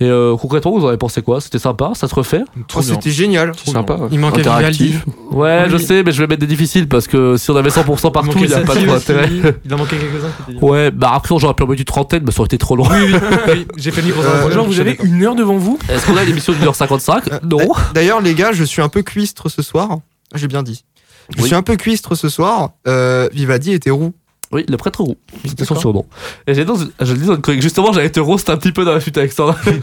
Et 0.00 0.04
euh, 0.04 0.36
concrètement, 0.36 0.72
vous 0.76 0.84
en 0.84 0.88
avez 0.88 0.96
pensé 0.96 1.22
quoi? 1.22 1.40
C'était 1.40 1.60
sympa 1.60 1.92
Ça 1.94 2.08
se 2.08 2.14
refait? 2.14 2.42
Oh, 2.74 2.82
C'était 2.82 3.10
génial. 3.12 3.52
Sympa. 3.64 3.96
Il 4.10 4.18
manquait 4.18 4.40
Interactif. 4.40 5.04
Ouais, 5.30 5.62
Oui. 5.64 5.70
je 5.70 5.76
sais, 5.76 6.02
mais 6.02 6.10
je 6.10 6.20
vais 6.20 6.26
mettre 6.26 6.40
des 6.40 6.48
difficiles 6.48 6.88
parce 6.88 7.06
que 7.06 7.36
si 7.36 7.50
on 7.52 7.56
avait 7.56 7.70
100% 7.70 8.10
partout, 8.10 8.32
il 8.40 8.48
n'y 8.48 8.52
a 8.52 8.60
pas 8.62 8.74
trop 8.74 8.84
d'intérêt. 8.84 9.30
Il 9.64 9.72
en 9.72 9.78
manquait 9.78 9.96
quelques-uns 9.96 10.28
qui 10.44 10.52
étaient 10.56 10.64
Ouais, 10.64 10.90
bah 10.90 11.12
après, 11.14 11.36
j'aurais 11.38 11.54
pu 11.54 11.62
en 11.62 11.66
mettre 11.68 11.78
une 11.80 11.84
trentaine, 11.84 12.24
mais 12.26 12.32
ça 12.32 12.40
aurait 12.40 12.46
été 12.46 12.58
trop 12.58 12.74
long. 12.74 12.84
Oui, 12.90 13.12
oui, 13.12 13.14
oui. 13.48 13.66
J'ai 13.76 13.92
fait 13.92 14.00
le 14.00 14.08
micro 14.08 14.20
Euh, 14.20 14.50
Genre, 14.50 14.66
vous 14.66 14.80
avez 14.80 14.98
une 15.04 15.22
heure 15.22 15.36
devant 15.36 15.56
vous? 15.56 15.78
Est-ce 15.88 16.06
qu'on 16.06 16.16
a 16.16 16.24
une 16.24 16.30
émission 16.30 16.52
d'une 16.52 16.64
heure 16.64 16.74
55 16.74 17.32
Euh, 17.32 17.38
Non. 17.44 17.58
D'ailleurs, 17.94 18.20
les 18.22 18.34
gars, 18.34 18.50
je 18.52 18.64
suis 18.64 18.82
un 18.82 18.88
peu 18.88 19.02
cuistre 19.02 19.48
ce 19.48 19.62
soir. 19.62 19.98
J'ai 20.34 20.48
bien 20.48 20.64
dit. 20.64 20.84
Je 21.30 21.40
Oui. 21.42 21.46
suis 21.46 21.54
un 21.54 21.62
peu 21.62 21.76
cuistre 21.76 22.16
ce 22.16 22.28
soir. 22.28 22.70
Euh, 22.88 23.28
Vivaldi 23.32 23.72
était 23.72 23.90
roux. 23.90 24.12
Oui, 24.54 24.64
le 24.68 24.76
prêtre 24.78 25.02
roux. 25.02 25.16
C'était 25.44 25.64
son 25.66 25.74
surnom. 25.76 26.06
Et 26.46 26.54
j'ai 26.54 26.64
dans 26.64 26.76
je 26.76 27.12
le 27.12 27.18
dis 27.18 27.26
dans 27.26 27.34
une 27.34 27.42
chronique, 27.42 27.60
justement, 27.62 27.92
j'allais 27.92 28.08
te 28.10 28.20
roast 28.20 28.48
un 28.48 28.56
petit 28.56 28.72
peu 28.72 28.84
dans 28.86 28.92
la 28.94 29.00
fuite 29.00 29.18
Alexandre. 29.18 29.56
Ah, 29.66 29.70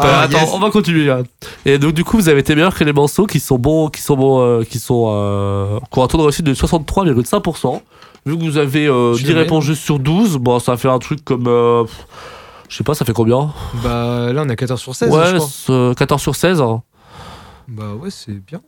Euh, 0.00 0.22
attends, 0.24 0.38
yes. 0.38 0.50
on 0.52 0.60
va 0.60 0.70
continuer. 0.70 1.10
hein. 1.10 1.24
Et 1.66 1.76
donc, 1.78 1.92
du 1.92 2.04
coup, 2.04 2.18
vous 2.18 2.28
avez 2.28 2.38
été 2.40 2.54
meilleur 2.54 2.72
que 2.72 2.84
les 2.84 2.92
morceaux 2.92 3.26
qui 3.26 3.40
sont 3.40 3.58
bons, 3.58 3.88
qui 3.88 4.00
sont 4.00 4.16
bons, 4.16 4.40
euh, 4.40 4.62
qui 4.62 4.78
sont, 4.78 5.08
euh, 5.10 5.80
qui 5.92 5.98
ont 5.98 6.04
un 6.04 6.06
taux 6.06 6.18
de 6.18 6.22
réussite 6.22 6.44
de 6.46 6.54
63,5%. 6.54 7.82
Vu 8.24 8.38
que 8.38 8.42
vous 8.44 8.58
avez 8.58 8.86
euh, 8.86 9.14
Je 9.14 9.22
10 9.24 9.28
le 9.28 9.34
mets. 9.34 9.40
réponses 9.40 9.64
juste 9.64 9.82
sur 9.82 9.98
12, 9.98 10.36
bon, 10.36 10.60
ça 10.60 10.76
fait 10.76 10.88
un 10.88 11.00
truc 11.00 11.24
comme, 11.24 11.46
euh, 11.48 11.84
je 12.68 12.76
sais 12.76 12.84
pas, 12.84 12.94
ça 12.94 13.04
fait 13.04 13.12
combien? 13.12 13.52
Bah 13.82 14.32
là, 14.32 14.44
on 14.46 14.48
a 14.48 14.54
14 14.56 14.80
sur 14.80 14.94
16, 14.94 15.10
je 15.10 15.16
Ouais, 15.16 15.34
crois. 15.38 15.48
euh, 15.74 15.94
14 15.94 16.22
sur 16.22 16.36
16. 16.36 16.60
hein. 16.60 16.82
Bah 17.66 17.94
ouais, 18.00 18.10
c'est 18.10 18.32
bien. 18.46 18.60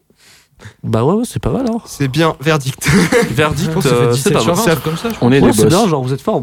Bah 0.85 1.05
ouais, 1.05 1.15
ouais, 1.15 1.25
c'est 1.25 1.41
pas 1.43 1.51
mal. 1.51 1.67
Hein. 1.71 1.79
C'est 1.87 2.09
bien, 2.09 2.35
verdict. 2.41 2.89
Verdict, 3.31 3.71
euh, 3.87 4.13
17 4.13 4.15
c'est 4.15 4.33
pas 4.33 4.45
mal. 4.45 4.55
20, 4.55 4.63
un 4.63 4.65
truc 4.73 4.83
comme 4.85 4.97
ça, 4.97 5.09
je 5.11 5.15
crois. 5.15 5.29
On 5.29 5.33
est 5.33 5.41
Ouais, 5.41 5.49
des 5.49 5.53
c'est 5.53 5.63
boss. 5.65 5.73
bien, 5.73 5.89
genre 5.89 6.03
vous 6.03 6.13
êtes 6.13 6.21
fort. 6.23 6.43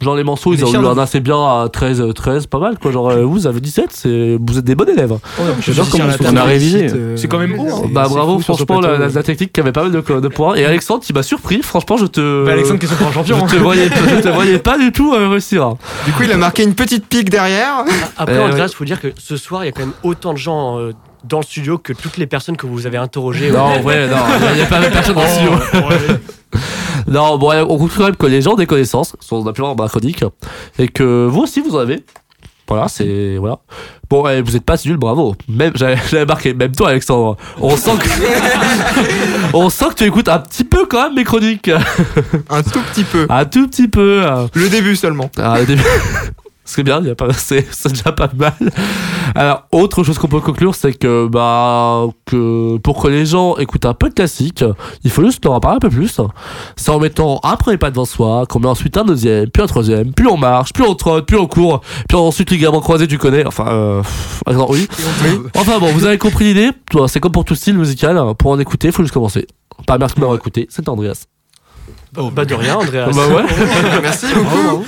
Genre 0.00 0.16
les 0.16 0.24
morceaux, 0.24 0.50
On 0.50 0.54
ils 0.54 0.60
est 0.60 0.64
ont 0.64 0.72
eu 0.82 0.86
un 0.86 0.98
assez 0.98 1.20
bien 1.20 1.36
à 1.36 1.68
13, 1.72 2.00
euh, 2.00 2.12
13, 2.12 2.46
pas 2.46 2.58
mal 2.58 2.78
quoi. 2.78 2.90
Genre 2.92 3.10
euh, 3.10 3.24
vous 3.24 3.46
avez 3.46 3.60
17, 3.60 3.86
c'est 3.92 4.38
vous 4.40 4.58
êtes 4.58 4.64
des 4.64 4.74
bons 4.74 4.84
élèves. 4.88 5.16
J'adore 5.60 5.88
comment 5.90 6.04
on 6.24 6.36
a 6.36 6.44
révisé. 6.44 6.88
C'est 7.16 7.28
quand 7.28 7.38
même 7.38 7.56
beau. 7.56 7.66
hein. 7.68 7.88
Bah 7.92 8.06
bravo, 8.08 8.38
franchement, 8.38 8.80
la, 8.80 8.88
plateau. 8.88 9.02
la- 9.02 9.08
la 9.08 9.22
technique 9.22 9.52
qui 9.52 9.60
avait 9.60 9.72
pas 9.72 9.82
mal 9.82 9.92
de, 9.92 10.20
de 10.20 10.28
points. 10.28 10.54
Et 10.54 10.64
Alexandre 10.64 11.02
qui 11.02 11.12
m'a 11.12 11.22
surpris, 11.22 11.62
franchement, 11.62 11.96
je 11.96 12.06
te. 12.06 12.44
Bah, 12.46 12.52
Alexandre 12.52 12.78
qui 12.80 12.86
est 12.86 12.88
son 12.88 13.12
champion. 13.12 13.46
Je 13.46 13.54
te 13.56 13.60
voyais, 13.60 13.88
je 13.88 14.20
te 14.22 14.28
voyais 14.32 14.58
pas 14.58 14.78
du 14.78 14.92
tout 14.92 15.12
euh, 15.14 15.28
réussir. 15.28 15.74
Du 16.06 16.12
coup, 16.12 16.22
il 16.22 16.32
a 16.32 16.36
marqué 16.36 16.62
une 16.62 16.74
petite 16.74 17.06
pique 17.06 17.30
derrière. 17.30 17.84
Après, 18.16 18.36
Eh 18.36 18.40
Andreas, 18.40 18.64
ouais. 18.64 18.70
il 18.70 18.74
faut 18.76 18.84
dire 18.84 19.00
que 19.00 19.08
ce 19.18 19.36
soir, 19.36 19.64
il 19.64 19.66
y 19.66 19.68
a 19.68 19.72
quand 19.72 19.80
même 19.82 19.92
autant 20.02 20.32
de 20.32 20.38
gens 20.38 20.78
euh, 20.78 20.92
dans 21.24 21.38
le 21.38 21.44
studio 21.44 21.78
que 21.78 21.92
toutes 21.92 22.16
les 22.16 22.26
personnes 22.26 22.56
que 22.56 22.66
vous 22.66 22.86
avez 22.86 22.98
interrogées. 22.98 23.50
Non, 23.50 23.80
vrai, 23.80 24.08
non, 24.08 24.16
il 24.50 24.56
n'y 24.56 24.62
a 24.62 24.66
pas 24.66 24.80
de 24.80 24.88
personne 24.88 25.14
dans 25.14 25.22
le 25.22 25.28
studio. 25.28 25.52
Non, 27.08 27.36
bon, 27.36 27.50
on 27.52 27.76
trouve 27.76 27.96
quand 27.96 28.04
même 28.04 28.16
que 28.16 28.26
les 28.26 28.42
gens 28.42 28.52
ont 28.52 28.56
des 28.56 28.66
connaissances, 28.66 29.16
sont 29.20 29.46
appelés 29.46 29.66
ma 29.76 29.88
chronique, 29.88 30.24
et 30.78 30.88
que 30.88 31.26
vous 31.26 31.40
aussi 31.40 31.60
vous 31.60 31.74
en 31.74 31.80
avez. 31.80 32.04
Voilà, 32.68 32.88
c'est. 32.88 33.36
Voilà. 33.38 33.58
Bon, 34.08 34.26
eh, 34.28 34.40
vous 34.40 34.56
êtes 34.56 34.64
pas 34.64 34.76
si 34.76 34.88
nul, 34.88 34.96
bravo. 34.96 35.34
Même, 35.48 35.72
j'avais 35.74 35.96
j'avais 36.10 36.24
marqué, 36.24 36.54
même 36.54 36.72
toi, 36.72 36.90
Alexandre. 36.90 37.36
On 37.60 37.76
sent 37.76 37.98
que. 37.98 39.52
on 39.52 39.68
sent 39.68 39.86
que 39.90 39.94
tu 39.94 40.04
écoutes 40.04 40.28
un 40.28 40.38
petit 40.38 40.64
peu 40.64 40.86
quand 40.86 41.04
même 41.04 41.14
mes 41.14 41.24
chroniques. 41.24 41.70
Un 42.48 42.62
tout 42.62 42.80
petit 42.92 43.04
peu. 43.04 43.26
Un 43.28 43.44
tout 43.44 43.68
petit 43.68 43.88
peu. 43.88 44.22
Le 44.54 44.68
début 44.68 44.96
seulement. 44.96 45.30
Ah, 45.36 45.58
le 45.58 45.66
début. 45.66 45.82
C'est 46.74 46.84
bien, 46.84 47.00
il 47.00 47.08
y 47.08 47.10
a 47.10 47.14
pas, 47.14 47.30
c'est, 47.34 47.66
c'est 47.70 47.90
déjà 47.90 48.12
pas 48.12 48.30
mal. 48.34 48.54
Alors, 49.34 49.66
autre 49.72 50.04
chose 50.04 50.18
qu'on 50.18 50.28
peut 50.28 50.40
conclure, 50.40 50.74
c'est 50.74 50.94
que, 50.94 51.26
bah, 51.26 52.06
que 52.24 52.78
pour 52.78 53.02
que 53.02 53.08
les 53.08 53.26
gens 53.26 53.58
écoutent 53.58 53.84
un 53.84 53.92
peu 53.92 54.08
de 54.08 54.14
classique, 54.14 54.64
il 55.04 55.10
faut 55.10 55.22
juste 55.22 55.44
leur 55.44 55.52
en 55.52 55.60
parler 55.60 55.76
un 55.76 55.80
peu 55.80 55.90
plus. 55.90 56.18
C'est 56.76 56.90
en 56.90 56.98
mettant 56.98 57.40
un 57.42 57.56
premier 57.56 57.76
pas 57.76 57.90
devant 57.90 58.06
soi, 58.06 58.46
qu'on 58.48 58.60
met 58.60 58.68
ensuite 58.68 58.96
un 58.96 59.04
deuxième, 59.04 59.50
puis 59.50 59.62
un 59.62 59.66
troisième, 59.66 60.14
puis 60.14 60.26
on 60.26 60.38
marche, 60.38 60.72
puis 60.72 60.82
on 60.82 60.94
trotte, 60.94 61.26
puis 61.26 61.36
on 61.36 61.46
court, 61.46 61.82
puis 62.08 62.16
ensuite 62.16 62.50
ligament 62.50 62.80
croisé, 62.80 63.06
tu 63.06 63.18
connais. 63.18 63.46
Enfin, 63.46 63.66
euh, 63.68 64.02
oui. 64.70 64.88
Enfin 65.54 65.78
bon, 65.78 65.92
vous 65.92 66.06
avez 66.06 66.16
compris 66.16 66.46
l'idée. 66.46 66.70
Toi, 66.90 67.06
C'est 67.06 67.20
comme 67.20 67.32
pour 67.32 67.44
tout 67.44 67.54
style 67.54 67.76
musical. 67.76 68.18
Pour 68.38 68.52
en 68.52 68.58
écouter, 68.58 68.88
il 68.88 68.92
faut 68.94 69.02
juste 69.02 69.12
commencer. 69.12 69.46
Pas 69.86 69.98
merci 69.98 70.14
de 70.14 70.20
m'avoir 70.20 70.38
écouté. 70.38 70.66
C'est 70.70 70.88
Andreas. 70.88 71.26
Bah 72.14 72.46
de 72.46 72.54
rien, 72.54 72.76
Andreas. 72.76 73.10
Bah 73.14 73.28
ouais. 73.28 73.44
Merci 74.02 74.26
beaucoup. 74.34 74.86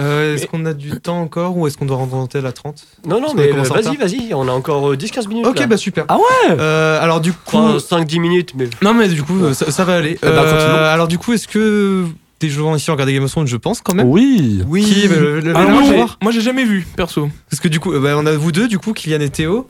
Euh, 0.00 0.34
est-ce 0.34 0.46
qu'on 0.46 0.64
a 0.66 0.72
du 0.72 0.90
temps 1.00 1.20
encore 1.20 1.56
ou 1.56 1.66
est-ce 1.66 1.76
qu'on 1.76 1.84
doit 1.86 1.96
rentrer 1.96 2.38
à 2.44 2.52
30 2.52 2.82
Non, 3.06 3.20
non, 3.20 3.34
mais 3.34 3.48
vas-y, 3.52 3.96
vas-y, 3.96 4.34
on 4.34 4.48
a 4.48 4.52
encore 4.52 4.90
euh, 4.92 4.96
10-15 4.96 5.28
minutes. 5.28 5.46
Ok, 5.46 5.58
là. 5.60 5.66
bah 5.66 5.76
super. 5.76 6.04
Ah 6.08 6.16
ouais 6.16 6.56
Euh, 6.58 7.00
alors 7.00 7.20
du 7.20 7.32
coup, 7.32 7.56
Enfin, 7.58 7.76
5-10 8.02 8.20
minutes, 8.20 8.52
mais. 8.56 8.68
non 8.82 8.94
mais 8.94 9.08
du 9.08 9.22
coup, 9.22 9.42
euh, 9.44 9.52
ça, 9.52 9.70
ça 9.70 9.84
va 9.84 9.96
aller. 9.96 10.18
Euh, 10.24 10.36
continuons. 10.36 10.76
alors 10.84 11.08
du 11.08 11.18
coup, 11.18 11.32
est-ce 11.32 11.46
que 11.48 12.06
des 12.40 12.48
gens 12.48 12.74
ici 12.74 12.88
ont 12.90 12.94
regardé 12.94 13.12
Game 13.12 13.24
of 13.24 13.30
Thrones? 13.30 13.46
Je 13.46 13.56
pense 13.56 13.80
quand 13.82 13.94
même. 13.94 14.06
Oui. 14.08 14.62
Oui. 14.66 14.82
Qui 14.84 15.06
euh, 15.06 15.20
le- 15.20 15.40
le- 15.40 15.50
Alors, 15.56 15.68
le- 15.68 15.74
moi, 15.74 15.82
j'ai- 15.86 15.96
voir 15.96 16.18
moi, 16.22 16.32
j'ai 16.32 16.40
jamais 16.40 16.64
vu, 16.64 16.86
perso. 16.96 17.28
Parce 17.50 17.60
que 17.60 17.68
du 17.68 17.80
coup, 17.80 17.92
euh, 17.92 18.00
bah, 18.00 18.14
on 18.16 18.24
a 18.26 18.32
vous 18.32 18.52
deux, 18.52 18.68
du 18.68 18.78
coup, 18.78 18.92
Kylian 18.94 19.20
et 19.20 19.28
Théo. 19.28 19.68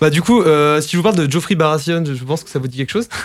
Bah 0.00 0.10
du 0.10 0.22
coup, 0.22 0.42
euh, 0.42 0.80
si 0.80 0.92
je 0.92 0.96
vous 0.96 1.02
parle 1.02 1.16
de 1.16 1.30
Geoffrey 1.30 1.54
Baratheon, 1.54 2.04
je 2.04 2.24
pense 2.24 2.44
que 2.44 2.50
ça 2.50 2.58
vous 2.58 2.68
dit 2.68 2.76
quelque 2.76 2.90
chose. 2.92 3.08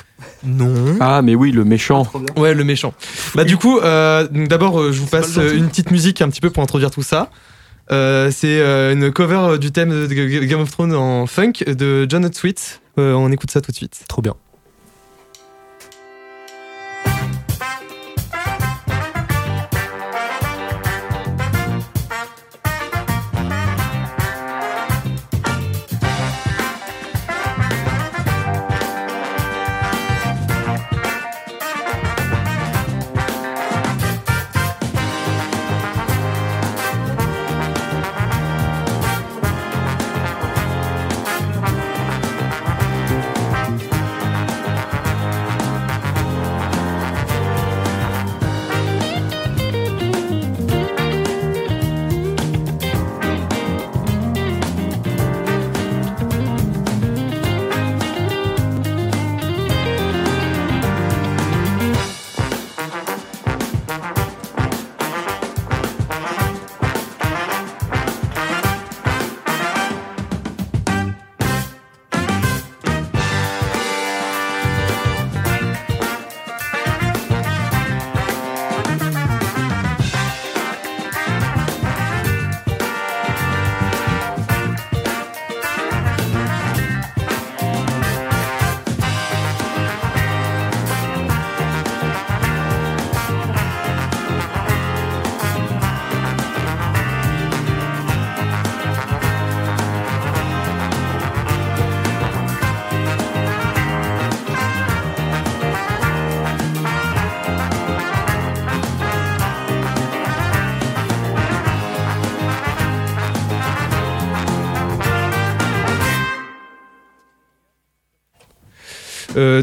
Non. 0.46 0.98
Ah, 1.00 1.22
mais 1.22 1.36
oui, 1.36 1.52
le 1.52 1.64
méchant. 1.64 2.06
Ouais, 2.36 2.54
le 2.54 2.64
méchant. 2.66 2.94
Bah 3.36 3.46
du 3.46 3.56
coup, 3.56 3.80
euh, 3.80 4.28
donc 4.28 4.50
d'abord, 4.50 4.80
euh, 4.80 4.92
je 4.92 5.00
vous 5.00 5.08
passe 5.08 5.38
euh, 5.38 5.56
une 5.56 5.70
petite 5.70 5.92
musique 5.92 6.22
un 6.22 6.30
petit 6.30 6.42
peu 6.42 6.50
pour 6.50 6.62
introduire 6.64 6.92
tout 6.92 7.02
ça. 7.04 7.30
Euh, 7.92 8.30
c'est 8.32 8.60
euh, 8.60 8.94
une 8.94 9.12
cover 9.12 9.58
du 9.60 9.72
thème 9.72 9.90
de 9.90 10.14
Game 10.46 10.62
of 10.62 10.72
Thrones 10.72 10.94
en 10.94 11.28
funk 11.28 11.54
de 11.68 12.06
John 12.10 12.32
Sweet. 12.32 12.82
Euh, 13.00 13.14
on 13.14 13.32
écoute 13.32 13.52
ça 13.52 13.62
tout 13.62 13.72
de 13.72 13.76
suite. 13.76 14.04
Trop 14.08 14.22
bien. 14.22 14.36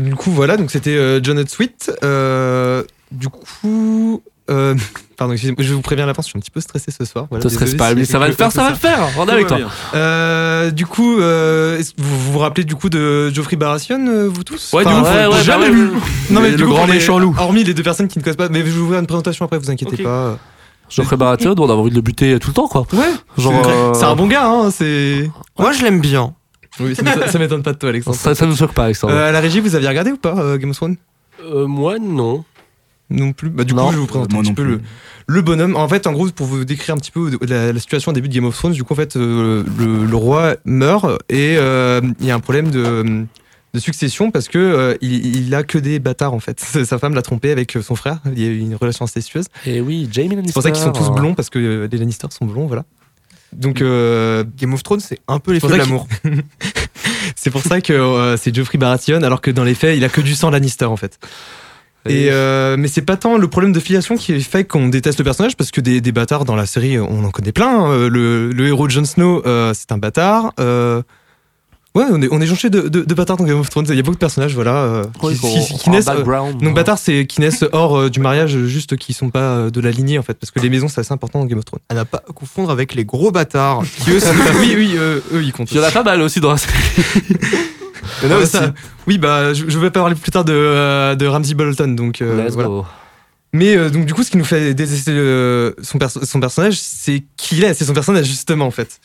Du 0.01 0.15
coup, 0.15 0.31
voilà, 0.31 0.57
donc 0.57 0.71
c'était 0.71 0.97
euh, 0.97 1.21
John 1.23 1.47
Sweet. 1.47 1.93
Euh, 2.05 2.83
du 3.13 3.29
coup, 3.29 4.23
euh, 4.51 4.75
pardon, 5.17 5.33
excusez-moi, 5.33 5.65
je 5.65 5.75
vous 5.75 5.81
préviens 5.81 6.05
à 6.05 6.07
l'avance, 6.09 6.27
je 6.27 6.31
suis 6.31 6.39
un 6.39 6.41
petit 6.41 6.51
peu 6.51 6.61
stressé 6.61 6.91
ce 6.91 7.05
soir. 7.05 7.27
Voilà, 7.31 7.43
Te 7.43 7.49
stresse 7.49 7.75
pas, 7.75 7.95
mais 7.95 8.05
ça 8.05 8.19
va 8.19 8.29
le 8.29 8.35
faire, 8.35 8.51
ça 8.53 8.63
va 8.65 8.71
le 8.71 8.77
faire. 8.77 9.09
On 9.19 9.27
est 9.29 9.33
avec 9.33 9.47
toi. 9.47 9.59
Euh, 9.95 10.71
du 10.71 10.87
coup, 10.87 11.19
euh, 11.21 11.81
vous, 11.99 12.19
vous 12.19 12.33
vous 12.33 12.39
rappelez 12.39 12.65
du 12.65 12.75
coup 12.75 12.89
de 12.91 13.31
Geoffrey 13.31 13.57
Baratheon, 13.57 14.07
euh, 14.07 14.29
vous 14.29 14.45
tous? 14.45 14.73
Ouais, 14.73 14.85
du 14.85 14.91
Enfin, 14.93 15.27
coup, 15.29 15.35
ouais, 15.35 15.43
jamais 15.43 15.67
bah, 15.69 15.75
vu. 15.75 15.91
Non, 16.31 16.41
mais 16.41 16.51
Le 16.51 16.57
du 16.57 16.65
coup, 16.65 16.71
grand 16.71 16.87
méchant 16.87 17.19
loup. 17.19 17.35
Hormis 17.39 17.65
les 17.65 17.75
deux 17.75 17.83
personnes 17.83 18.09
qui 18.09 18.19
ne 18.19 18.25
connaissent 18.25 18.37
pas, 18.37 18.49
mais 18.49 18.61
je 18.61 18.65
vais 18.65 18.71
vous 18.71 18.81
ouvrir 18.83 19.01
une 19.01 19.07
présentation 19.07 19.45
après, 19.45 19.59
vous 19.59 19.71
inquiétez 19.71 20.03
pas. 20.03 20.39
Geoffrey 20.89 21.17
Baratheon, 21.17 21.55
on 21.57 21.71
a 21.71 21.73
envie 21.73 21.91
de 21.91 21.95
le 21.95 22.01
buter 22.01 22.37
tout 22.41 22.49
le 22.49 22.55
temps, 22.55 22.67
quoi. 22.67 22.85
Ouais, 22.93 22.99
Genre, 23.39 23.53
c'est 23.65 23.71
euh, 23.71 23.95
c'est 23.95 24.05
un 24.07 24.17
bon 24.17 24.27
gars, 24.27 24.49
hein, 24.49 24.71
c'est. 24.73 25.31
Moi, 25.57 25.71
je 25.73 25.85
l'aime 25.85 26.01
bien. 26.01 26.35
Oui, 26.79 26.95
ça 26.95 27.39
m'étonne- 27.39 27.63
pas 27.63 27.73
de 27.73 27.79
toi, 27.79 27.89
Alexandre. 27.89 28.17
Ça, 28.17 28.35
ça 28.35 28.47
nous 28.47 28.55
choque 28.57 28.73
pas, 28.73 28.85
Alexandre. 28.85 29.15
Euh, 29.15 29.29
à 29.29 29.33
la 29.33 29.41
régie, 29.41 29.61
vous 29.61 29.75
aviez 29.75 29.89
regardé 29.89 30.13
ou 30.13 30.17
pas 30.17 30.37
euh, 30.39 30.57
Game 30.57 30.71
of 30.71 30.77
Thrones? 30.77 30.97
Euh, 31.45 31.67
moi, 31.67 31.99
non. 31.99 32.45
Non 33.11 33.33
plus. 33.33 33.51
Bah, 33.51 33.65
du 33.65 33.75
Non. 33.75 33.87
coup, 33.87 33.91
je 33.93 33.97
vais 33.97 34.01
vous 34.03 34.07
présenter 34.07 34.37
un 34.37 34.41
petit 34.43 34.53
peu 34.53 34.63
plus. 34.63 34.73
le, 34.75 34.81
le 35.27 35.43
bonhomme. 35.43 35.75
En 35.75 35.89
fait, 35.89 36.07
en 36.07 36.13
gros, 36.13 36.29
pour 36.31 36.47
vous 36.47 36.65
décrire 36.65 36.95
un 36.95 36.99
petit 36.99 37.11
peu 37.11 37.31
la, 37.47 37.73
la 37.73 37.81
situation 37.81 38.11
au 38.11 38.15
début 38.15 38.29
de 38.29 38.35
Game 38.35 38.45
of 38.45 38.57
Thrones, 38.57 38.73
du 38.73 38.85
coup, 38.85 38.93
en 38.93 38.97
fait, 38.97 39.17
euh, 39.17 39.65
le, 39.79 40.07
le 40.07 40.17
roi 40.17 40.55
meurt 40.65 41.07
et 41.29 41.57
euh, 41.59 42.01
il 42.21 42.27
y 42.27 42.31
a 42.31 42.37
un 42.37 42.41
problème 42.41 42.71
de, 42.71 43.25
de 43.75 43.79
succession 43.81 44.31
parce 44.31 44.47
que 44.49 44.59
euh, 44.59 44.95
il, 45.01 45.45
il 45.47 45.55
a 45.57 45.65
que 45.65 45.77
des 45.79 45.99
bâtards 45.99 46.35
en 46.35 46.41
fait. 46.41 46.61
Sa 46.85 46.99
femme 46.99 47.15
l'a 47.15 47.23
trompé 47.23 47.51
avec 47.51 47.77
son 47.83 47.97
frère. 47.97 48.21
Il 48.27 48.41
y 48.41 48.45
a 48.45 48.49
eu 48.49 48.59
une 48.61 48.77
relation 48.77 49.05
incestueuse. 49.07 49.47
Et 49.67 49.81
oui, 49.81 50.09
Jamie 50.13 50.29
Lannister. 50.37 50.49
C'est 50.49 50.53
pour 50.55 50.63
ça 50.63 50.71
qu'ils 50.71 50.83
sont 50.83 50.93
tous 50.93 51.11
blonds 51.11 51.35
parce 51.35 51.51
que 51.51 51.59
euh, 51.59 51.89
les 51.91 51.99
Lannister 51.99 52.29
sont 52.31 52.47
blonds, 52.47 52.67
voilà. 52.69 52.85
Donc 53.53 53.81
euh, 53.83 54.45
Game 54.59 54.73
of 54.75 54.83
Thrones, 54.83 55.01
c'est 55.01 55.19
un 55.29 55.39
peu 55.39 55.53
les 55.53 55.61
feux 55.61 55.67
de 55.69 55.73
l'amour. 55.79 56.07
c'est 57.37 57.51
pour 57.51 57.63
ça 57.63 57.81
que 57.81 57.93
euh, 57.93 58.37
c'est 58.37 58.55
Geoffrey 58.55 58.79
Baratheon, 58.79 59.23
alors 59.23 59.41
que 59.41 59.51
dans 59.51 59.65
les 59.65 59.75
faits, 59.75 59.97
il 59.97 60.05
a 60.05 60.09
que 60.09 60.21
du 60.21 60.35
sang 60.35 60.51
Lannister 60.51 60.85
en 60.87 60.97
fait. 60.97 61.19
Et 62.09 62.29
euh, 62.31 62.77
mais 62.79 62.89
c'est 62.89 63.03
pas 63.03 63.17
tant 63.19 63.37
le 63.37 63.47
problème 63.49 63.73
de 63.73 63.81
filiation 63.81 64.17
qui 64.17 64.41
fait 64.41 64.65
qu'on 64.65 64.89
déteste 64.89 65.19
le 65.19 65.25
personnage 65.25 65.55
parce 65.57 65.71
que 65.71 65.83
des, 65.83 66.01
des 66.01 66.13
bâtards 66.13 66.47
dans 66.47 66.57
la 66.57 66.65
série 66.65 66.99
on 66.99 67.25
en 67.25 67.31
connaît 67.31 67.53
plein. 67.53 67.85
hein. 67.85 68.09
Le, 68.09 68.51
le 68.53 68.67
héros 68.69 68.87
de 68.87 68.93
Jon 68.93 69.05
Snow 69.05 69.43
c'est 69.75 69.93
un 69.93 69.99
bâtard. 69.99 70.55
Ouais, 71.97 72.05
on 72.13 72.23
est, 72.23 72.29
on 72.31 72.41
est 72.41 72.47
jonché 72.47 72.71
de, 72.71 72.83
de, 72.83 73.01
de 73.03 73.15
bâtards 73.15 73.37
dans 73.37 73.45
Game 73.45 73.59
of 73.59 73.69
Thrones. 73.69 73.87
Il 73.89 73.97
y 73.97 73.99
a 73.99 74.03
beaucoup 74.03 74.15
de 74.15 74.21
personnages, 74.21 74.55
voilà. 74.55 74.77
euh, 74.77 75.05
Oui, 75.25 75.37
qui, 75.37 75.49
qui- 75.67 75.75
qui 75.79 75.89
en 75.89 75.93
naissent. 75.93 76.07
euh, 76.09 76.15
background. 76.19 76.63
donc, 76.63 76.75
bâtards, 76.75 76.99
c'est 76.99 77.27
qui 77.27 77.41
naissent 77.41 77.65
hors 77.73 77.99
euh, 77.99 78.11
du 78.11 78.21
mariage, 78.21 78.57
juste 78.67 78.97
qui 78.97 79.13
sont 79.13 79.31
pas 79.31 79.41
euh, 79.57 79.71
de 79.71 79.81
la 79.81 79.91
lignée, 79.91 80.17
en 80.17 80.23
fait. 80.23 80.35
Parce 80.35 80.53
que 80.53 80.61
les 80.61 80.71
maisons, 80.71 80.87
c'est 80.87 81.01
assez 81.01 81.13
important 81.13 81.41
dans 81.41 81.47
Game 81.47 81.59
of 81.59 81.65
Thrones. 81.65 81.81
À 81.89 81.95
ne 81.95 82.05
pas 82.05 82.23
confondre 82.33 82.71
avec 82.71 82.95
les 82.95 83.05
gros 83.05 83.33
bâtards. 83.33 83.83
Qui 84.05 84.13
eux, 84.13 84.21
c'est- 84.21 84.31
oui, 84.61 84.75
oui, 84.77 84.93
euh, 84.97 85.19
eux, 85.33 85.43
ils 85.43 85.53
comptent. 85.53 85.73
Il 85.73 85.79
y 85.79 85.81
en 85.81 85.83
a 85.83 85.91
pas 85.91 86.05
mal 86.05 86.21
aussi 86.23 86.39
dans 86.41 86.53
la 86.53 86.59
série. 86.59 86.75
Il 88.23 88.29
y 88.29 88.33
en 88.33 88.35
a 88.35 88.37
Ouais, 88.39 88.43
aussi. 88.45 88.53
ça- 88.53 88.73
Oui, 89.09 89.19
bah, 89.19 89.53
je, 89.53 89.65
je 89.69 89.79
vais 89.81 89.91
parler 89.91 90.15
plus 90.15 90.31
tard 90.31 90.45
de, 90.45 90.53
euh, 90.55 91.17
de 91.17 91.27
Ramsey 91.27 91.55
Bolton, 91.55 91.89
donc 91.97 92.23
euh, 92.23 92.45
Let's 92.45 92.55
voilà. 92.55 92.69
go. 92.69 92.87
Mais 93.53 93.77
euh, 93.77 93.91
donc 93.91 94.05
du 94.07 94.15
coup, 94.15 94.23
ce 94.23 94.31
qui 94.31 94.37
nous 94.37 94.45
fait 94.45 94.75
détester 94.75 95.11
euh, 95.11 95.73
son, 95.83 95.99
perso- 95.99 96.25
son 96.25 96.39
personnage, 96.39 96.79
c'est 96.79 97.25
qui 97.37 97.57
il 97.57 97.65
est, 97.65 97.75
c'est 97.75 97.85
son 97.85 97.95
personnage 97.95 98.27
justement 98.27 98.67
en 98.67 98.71
fait. 98.71 99.01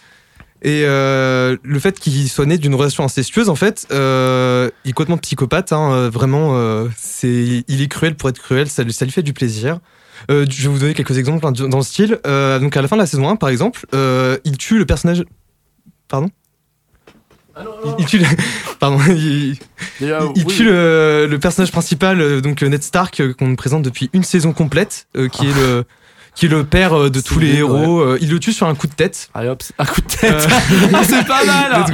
Et 0.67 0.81
euh, 0.83 1.57
le 1.61 1.79
fait 1.79 1.99
qu'il 1.99 2.27
soit 2.27 2.47
né 2.47 2.57
d'une 2.57 2.73
relation 2.73 3.03
incestueuse, 3.03 3.49
en 3.49 3.55
fait, 3.55 3.85
euh, 3.91 4.71
il 4.83 4.89
est 4.89 4.93
complètement 4.93 5.19
psychopathe. 5.19 5.71
hein, 5.71 5.91
euh, 5.93 6.09
vraiment, 6.09 6.57
euh, 6.57 6.87
c'est, 6.97 7.63
il 7.67 7.81
est 7.83 7.87
cruel 7.87 8.15
pour 8.15 8.29
être 8.29 8.39
cruel. 8.39 8.67
Ça, 8.67 8.81
lui- 8.83 8.91
ça 8.91 9.05
lui 9.05 9.11
fait 9.11 9.21
du 9.21 9.31
plaisir. 9.33 9.77
Je 10.27 10.33
vais 10.43 10.67
vous 10.69 10.79
donner 10.79 10.95
quelques 10.95 11.19
exemples 11.19 11.45
hein, 11.45 11.51
dans 11.51 11.77
le 11.77 11.83
style. 11.83 12.19
Donc 12.25 12.75
à 12.77 12.81
la 12.81 12.87
fin 12.87 12.95
de 12.95 13.01
la 13.01 13.05
saison 13.05 13.29
1, 13.29 13.35
par 13.35 13.49
exemple, 13.49 13.85
il 13.93 14.57
tue 14.57 14.79
le 14.79 14.87
personnage. 14.87 15.23
Pardon? 16.07 16.29
Il, 17.85 17.95
il 17.99 18.05
tue. 18.07 18.17
le- 18.17 18.25
Pardon. 18.79 18.97
Il, 19.09 19.57
Déjà, 19.99 20.19
il- 20.23 20.31
il 20.41 20.45
oui. 20.47 20.53
tue 20.55 20.65
le, 20.65 21.27
le 21.29 21.39
personnage 21.39 21.71
principal, 21.71 22.41
donc 22.41 22.63
Ned 22.63 22.81
Stark, 22.81 23.21
qu'on 23.37 23.47
nous 23.49 23.55
présente 23.55 23.83
depuis 23.83 24.09
une 24.13 24.23
saison 24.23 24.51
complète, 24.51 25.07
euh, 25.15 25.27
qui 25.29 25.45
est 25.47 25.53
le 25.53 25.83
qui 26.35 26.45
est 26.47 26.49
le 26.49 26.63
père 26.65 26.93
euh, 26.93 27.09
de 27.09 27.19
tous 27.21 27.39
les 27.39 27.47
bien, 27.51 27.59
héros. 27.59 27.99
Euh, 28.01 28.17
il 28.21 28.29
le 28.29 28.39
tue 28.39 28.51
sur 28.53 28.67
un 28.67 28.75
coup 28.75 28.87
de 28.87 28.93
tête. 28.93 29.29
Allez 29.33 29.49
hop, 29.49 29.63
un 29.79 29.85
coup 29.85 30.01
de 30.01 30.07
tête. 30.07 30.33
Euh, 30.33 30.87
Ah, 30.93 31.01
c'est 31.03 31.25
pas 31.27 31.45
mal. 31.45 31.71
hein. 31.73 31.85
Parce 31.87 31.91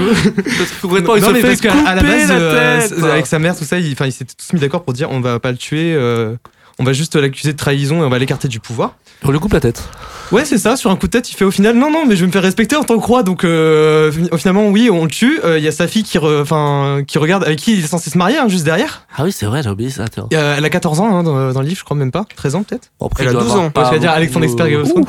que 0.71 0.81
concrètement, 0.81 1.15
il 1.15 1.21
Non, 1.21 1.27
se 1.27 1.33
mais 1.33 1.41
fait 1.41 1.47
parce 1.47 1.61
qu'à 1.61 1.93
la 1.95 2.01
base, 2.03 2.27
la 2.29 2.35
euh, 2.35 2.79
tête. 2.81 2.93
c'est- 2.99 3.09
avec 3.09 3.27
sa 3.27 3.39
mère, 3.39 3.55
tout 3.57 3.63
ça, 3.63 3.77
ils, 3.79 3.91
enfin, 3.93 4.05
ils 4.07 4.11
s'étaient 4.11 4.33
tous 4.35 4.53
mis 4.53 4.59
d'accord 4.59 4.83
pour 4.83 4.93
dire 4.93 5.09
on 5.11 5.19
va 5.21 5.39
pas 5.39 5.51
le 5.51 5.57
tuer, 5.57 5.93
euh, 5.95 6.35
on 6.82 6.84
va 6.84 6.93
juste 6.93 7.15
l'accuser 7.15 7.53
de 7.53 7.57
trahison 7.57 8.01
et 8.01 8.05
on 8.05 8.09
va 8.09 8.17
l'écarter 8.19 8.47
du 8.47 8.59
pouvoir. 8.59 8.95
On 9.23 9.29
lui 9.32 9.38
coupe 9.39 9.53
la 9.53 9.59
tête. 9.59 9.88
Ouais, 10.32 10.45
c'est 10.45 10.57
ça, 10.57 10.75
sur 10.75 10.89
un 10.89 10.95
coup 10.95 11.05
de 11.05 11.11
tête, 11.11 11.29
il 11.29 11.36
fait 11.36 11.45
au 11.45 11.51
final 11.51 11.75
non, 11.77 11.91
non, 11.91 12.05
mais 12.07 12.15
je 12.15 12.21
vais 12.21 12.27
me 12.27 12.32
faire 12.32 12.41
respecter 12.41 12.75
en 12.75 12.84
tant 12.84 12.97
que 12.97 13.05
roi, 13.05 13.21
donc 13.21 13.43
euh, 13.43 14.11
fi- 14.11 14.29
finalement, 14.38 14.67
oui, 14.69 14.89
on 14.91 15.03
le 15.03 15.11
tue. 15.11 15.39
Euh, 15.43 15.59
Il 15.59 15.63
y 15.63 15.67
a 15.67 15.71
sa 15.71 15.88
fille 15.88 16.03
qui, 16.03 16.17
re- 16.17 17.05
qui 17.05 17.17
regarde, 17.19 17.43
avec 17.43 17.59
qui 17.59 17.73
il 17.73 17.84
est 17.84 17.88
censé 17.88 18.09
se 18.09 18.17
marier, 18.17 18.38
hein, 18.38 18.47
juste 18.47 18.63
derrière. 18.63 19.05
Ah 19.15 19.23
oui, 19.23 19.32
c'est 19.32 19.45
vrai, 19.45 19.61
j'ai 19.61 19.69
oublié 19.69 19.89
ça. 19.91 20.05
Euh, 20.34 20.55
elle 20.57 20.65
a 20.65 20.69
14 20.69 20.99
ans 21.01 21.17
hein, 21.17 21.23
dans, 21.23 21.53
dans 21.53 21.61
le 21.61 21.67
livre, 21.67 21.79
je 21.79 21.84
crois 21.86 21.95
même 21.97 22.11
pas, 22.11 22.25
13 22.36 22.55
ans 22.55 22.63
peut-être. 22.63 22.89
Bon, 22.99 23.05
après, 23.07 23.23
Elle 23.23 23.29
a 23.29 23.34
doit 23.34 23.41
12 23.43 23.51
avoir 23.51 23.65
ans, 23.65 23.69
pas 23.69 23.82
dire 23.99 24.11
Ouh. 24.84 24.86
Thrones. 25.03 25.05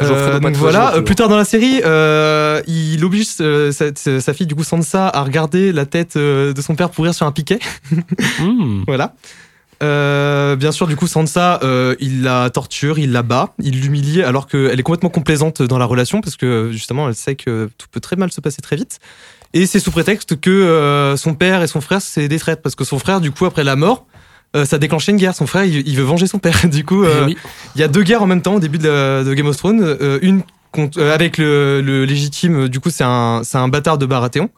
Geoffrey 0.00 0.14
Euh, 0.34 0.38
donc 0.40 0.56
voilà, 0.56 0.94
euh, 0.96 1.00
plus 1.02 1.14
tard 1.14 1.28
dans 1.28 1.36
la 1.36 1.44
série, 1.44 1.80
euh, 1.84 2.60
il 2.66 3.04
oblige 3.04 3.26
euh, 3.40 3.72
sa, 3.72 4.32
fille, 4.34 4.46
du 4.46 4.54
coup 4.54 4.64
Sansa, 4.64 5.08
à 5.08 5.22
regarder 5.22 5.72
la 5.72 5.86
tête 5.86 6.16
de 6.16 6.54
son 6.60 6.74
père 6.74 6.90
pourrir 6.90 7.14
sur 7.14 7.26
un 7.26 7.32
piquet. 7.32 7.58
Hmm. 8.40 8.82
voilà. 8.86 9.14
Euh, 9.82 10.54
bien 10.56 10.70
sûr, 10.70 10.86
du 10.86 10.94
coup, 10.96 11.06
Sansa, 11.06 11.58
euh, 11.64 11.96
il 11.98 12.22
la 12.22 12.50
torture, 12.50 12.98
il 12.98 13.10
la 13.12 13.22
bat, 13.22 13.52
il 13.60 13.80
l'humilie 13.80 14.22
alors 14.22 14.46
qu'elle 14.46 14.78
est 14.78 14.82
complètement 14.82 15.10
complaisante 15.10 15.60
dans 15.62 15.78
la 15.78 15.86
relation 15.86 16.20
parce 16.20 16.36
que 16.36 16.70
justement, 16.70 17.08
elle 17.08 17.14
sait 17.16 17.34
que 17.34 17.68
tout 17.78 17.88
peut 17.90 18.00
très 18.00 18.14
mal 18.16 18.30
se 18.30 18.40
passer 18.40 18.62
très 18.62 18.76
vite. 18.76 19.00
Et 19.54 19.66
c'est 19.66 19.80
sous 19.80 19.90
prétexte 19.90 20.40
que 20.40 20.50
euh, 20.50 21.16
son 21.16 21.34
père 21.34 21.62
et 21.62 21.66
son 21.66 21.80
frère, 21.80 22.00
c'est 22.00 22.28
des 22.28 22.38
traîtres 22.38 22.62
parce 22.62 22.74
que 22.74 22.84
son 22.84 22.98
frère, 22.98 23.20
du 23.20 23.30
coup, 23.32 23.44
après 23.44 23.64
la 23.64 23.76
mort, 23.76 24.06
ça 24.54 24.76
a 24.76 24.78
déclenché 24.78 25.12
une 25.12 25.18
guerre. 25.18 25.34
Son 25.34 25.46
frère, 25.46 25.64
il, 25.64 25.86
il 25.88 25.96
veut 25.96 26.02
venger 26.04 26.26
son 26.26 26.38
père. 26.38 26.60
Du 26.68 26.84
coup, 26.84 27.04
oui. 27.04 27.36
il 27.74 27.80
y 27.80 27.84
a 27.84 27.88
deux 27.88 28.02
guerres 28.02 28.22
en 28.22 28.26
même 28.26 28.42
temps 28.42 28.54
au 28.56 28.60
début 28.60 28.76
de, 28.78 28.86
la- 28.88 29.24
de 29.24 29.32
Game 29.34 29.46
of 29.46 29.56
Thrones. 29.56 29.96
Une 30.22 30.42
contre- 30.72 31.00
avec 31.02 31.38
le, 31.38 31.80
le 31.80 32.04
légitime, 32.04 32.68
du 32.68 32.78
coup, 32.78 32.90
c'est 32.90 33.04
un, 33.04 33.40
un 33.54 33.68
bâtard 33.68 33.96
de 33.98 34.04
Baratheon. 34.06 34.50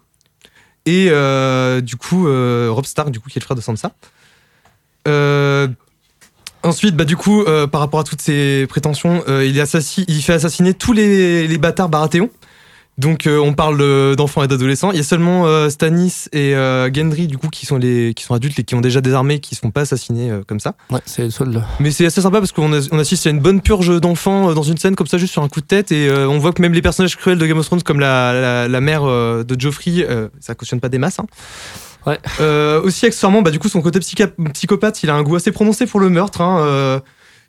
Et 0.86 1.04
du 1.82 1.96
coup, 1.96 2.24
Rob 2.26 2.84
Stark, 2.84 3.10
du 3.10 3.20
coup, 3.20 3.30
qui 3.30 3.38
est 3.38 3.40
le 3.40 3.44
frère 3.44 3.56
de 3.56 3.62
Sansa. 3.62 3.92
Euh, 5.08 5.68
ensuite, 6.62 6.96
bah, 6.96 7.04
du 7.04 7.16
coup, 7.16 7.42
euh, 7.42 7.66
par 7.66 7.80
rapport 7.80 8.00
à 8.00 8.04
toutes 8.04 8.22
ces 8.22 8.66
prétentions, 8.68 9.22
euh, 9.28 9.44
il, 9.46 9.60
assassine, 9.60 10.04
il 10.08 10.22
fait 10.22 10.32
assassiner 10.34 10.74
tous 10.74 10.92
les, 10.92 11.46
les 11.46 11.58
bâtards 11.58 11.88
Baratheon. 11.88 12.30
Donc, 12.96 13.26
euh, 13.26 13.38
on 13.40 13.54
parle 13.54 13.76
de- 13.76 14.14
d'enfants 14.16 14.44
et 14.44 14.46
d'adolescents. 14.46 14.92
Il 14.92 14.96
y 14.98 15.00
a 15.00 15.02
seulement 15.02 15.68
Stannis 15.68 16.28
et 16.32 16.52
Gendry, 16.94 17.26
du 17.26 17.36
coup, 17.38 17.48
qui 17.48 17.66
sont, 17.66 17.76
les, 17.76 18.14
qui 18.14 18.22
sont 18.22 18.34
adultes 18.34 18.56
et 18.60 18.62
qui 18.62 18.76
ont 18.76 18.80
déjà 18.80 19.00
des 19.00 19.12
armées, 19.12 19.40
qui 19.40 19.54
ne 19.54 19.58
sont 19.58 19.72
pas 19.72 19.80
assassinés 19.80 20.30
comme 20.46 20.60
ça. 20.60 20.74
Ouais, 20.92 21.00
c'est 21.04 21.24
le 21.24 21.30
seul. 21.30 21.60
Mais 21.80 21.90
c'est 21.90 22.06
assez 22.06 22.20
sympa 22.20 22.38
parce 22.38 22.52
qu'on 22.52 22.72
a- 22.72 22.86
on 22.92 22.98
assiste 23.00 23.26
à 23.26 23.30
une 23.30 23.40
bonne 23.40 23.60
purge 23.60 24.00
d'enfants 24.00 24.54
dans 24.54 24.62
une 24.62 24.76
scène 24.78 24.94
comme 24.94 25.08
ça, 25.08 25.18
juste 25.18 25.32
sur 25.32 25.42
un 25.42 25.48
coup 25.48 25.60
de 25.60 25.66
tête. 25.66 25.90
Et 25.90 26.08
on 26.08 26.38
voit 26.38 26.52
que 26.52 26.62
même 26.62 26.72
les 26.72 26.82
personnages 26.82 27.16
cruels 27.16 27.36
de 27.38 27.46
Game 27.46 27.58
of 27.58 27.66
Thrones, 27.66 27.82
comme 27.82 27.98
la, 27.98 28.32
la, 28.32 28.68
la 28.68 28.80
mère 28.80 29.02
de 29.04 29.56
Joffrey, 29.60 30.06
ça 30.38 30.54
cautionne 30.54 30.78
pas 30.78 30.88
des 30.88 30.98
masses. 30.98 31.18
hein. 31.18 31.26
Ouais. 32.06 32.18
Euh, 32.40 32.82
aussi, 32.82 33.06
accessoirement, 33.06 33.42
bah, 33.42 33.50
du 33.50 33.58
coup, 33.58 33.68
son 33.68 33.80
côté 33.82 33.98
psychopathe, 34.00 35.02
il 35.02 35.10
a 35.10 35.14
un 35.14 35.22
goût 35.22 35.36
assez 35.36 35.52
prononcé 35.52 35.86
pour 35.86 36.00
le 36.00 36.10
meurtre. 36.10 36.40
hein, 36.40 36.58
euh, 36.60 37.00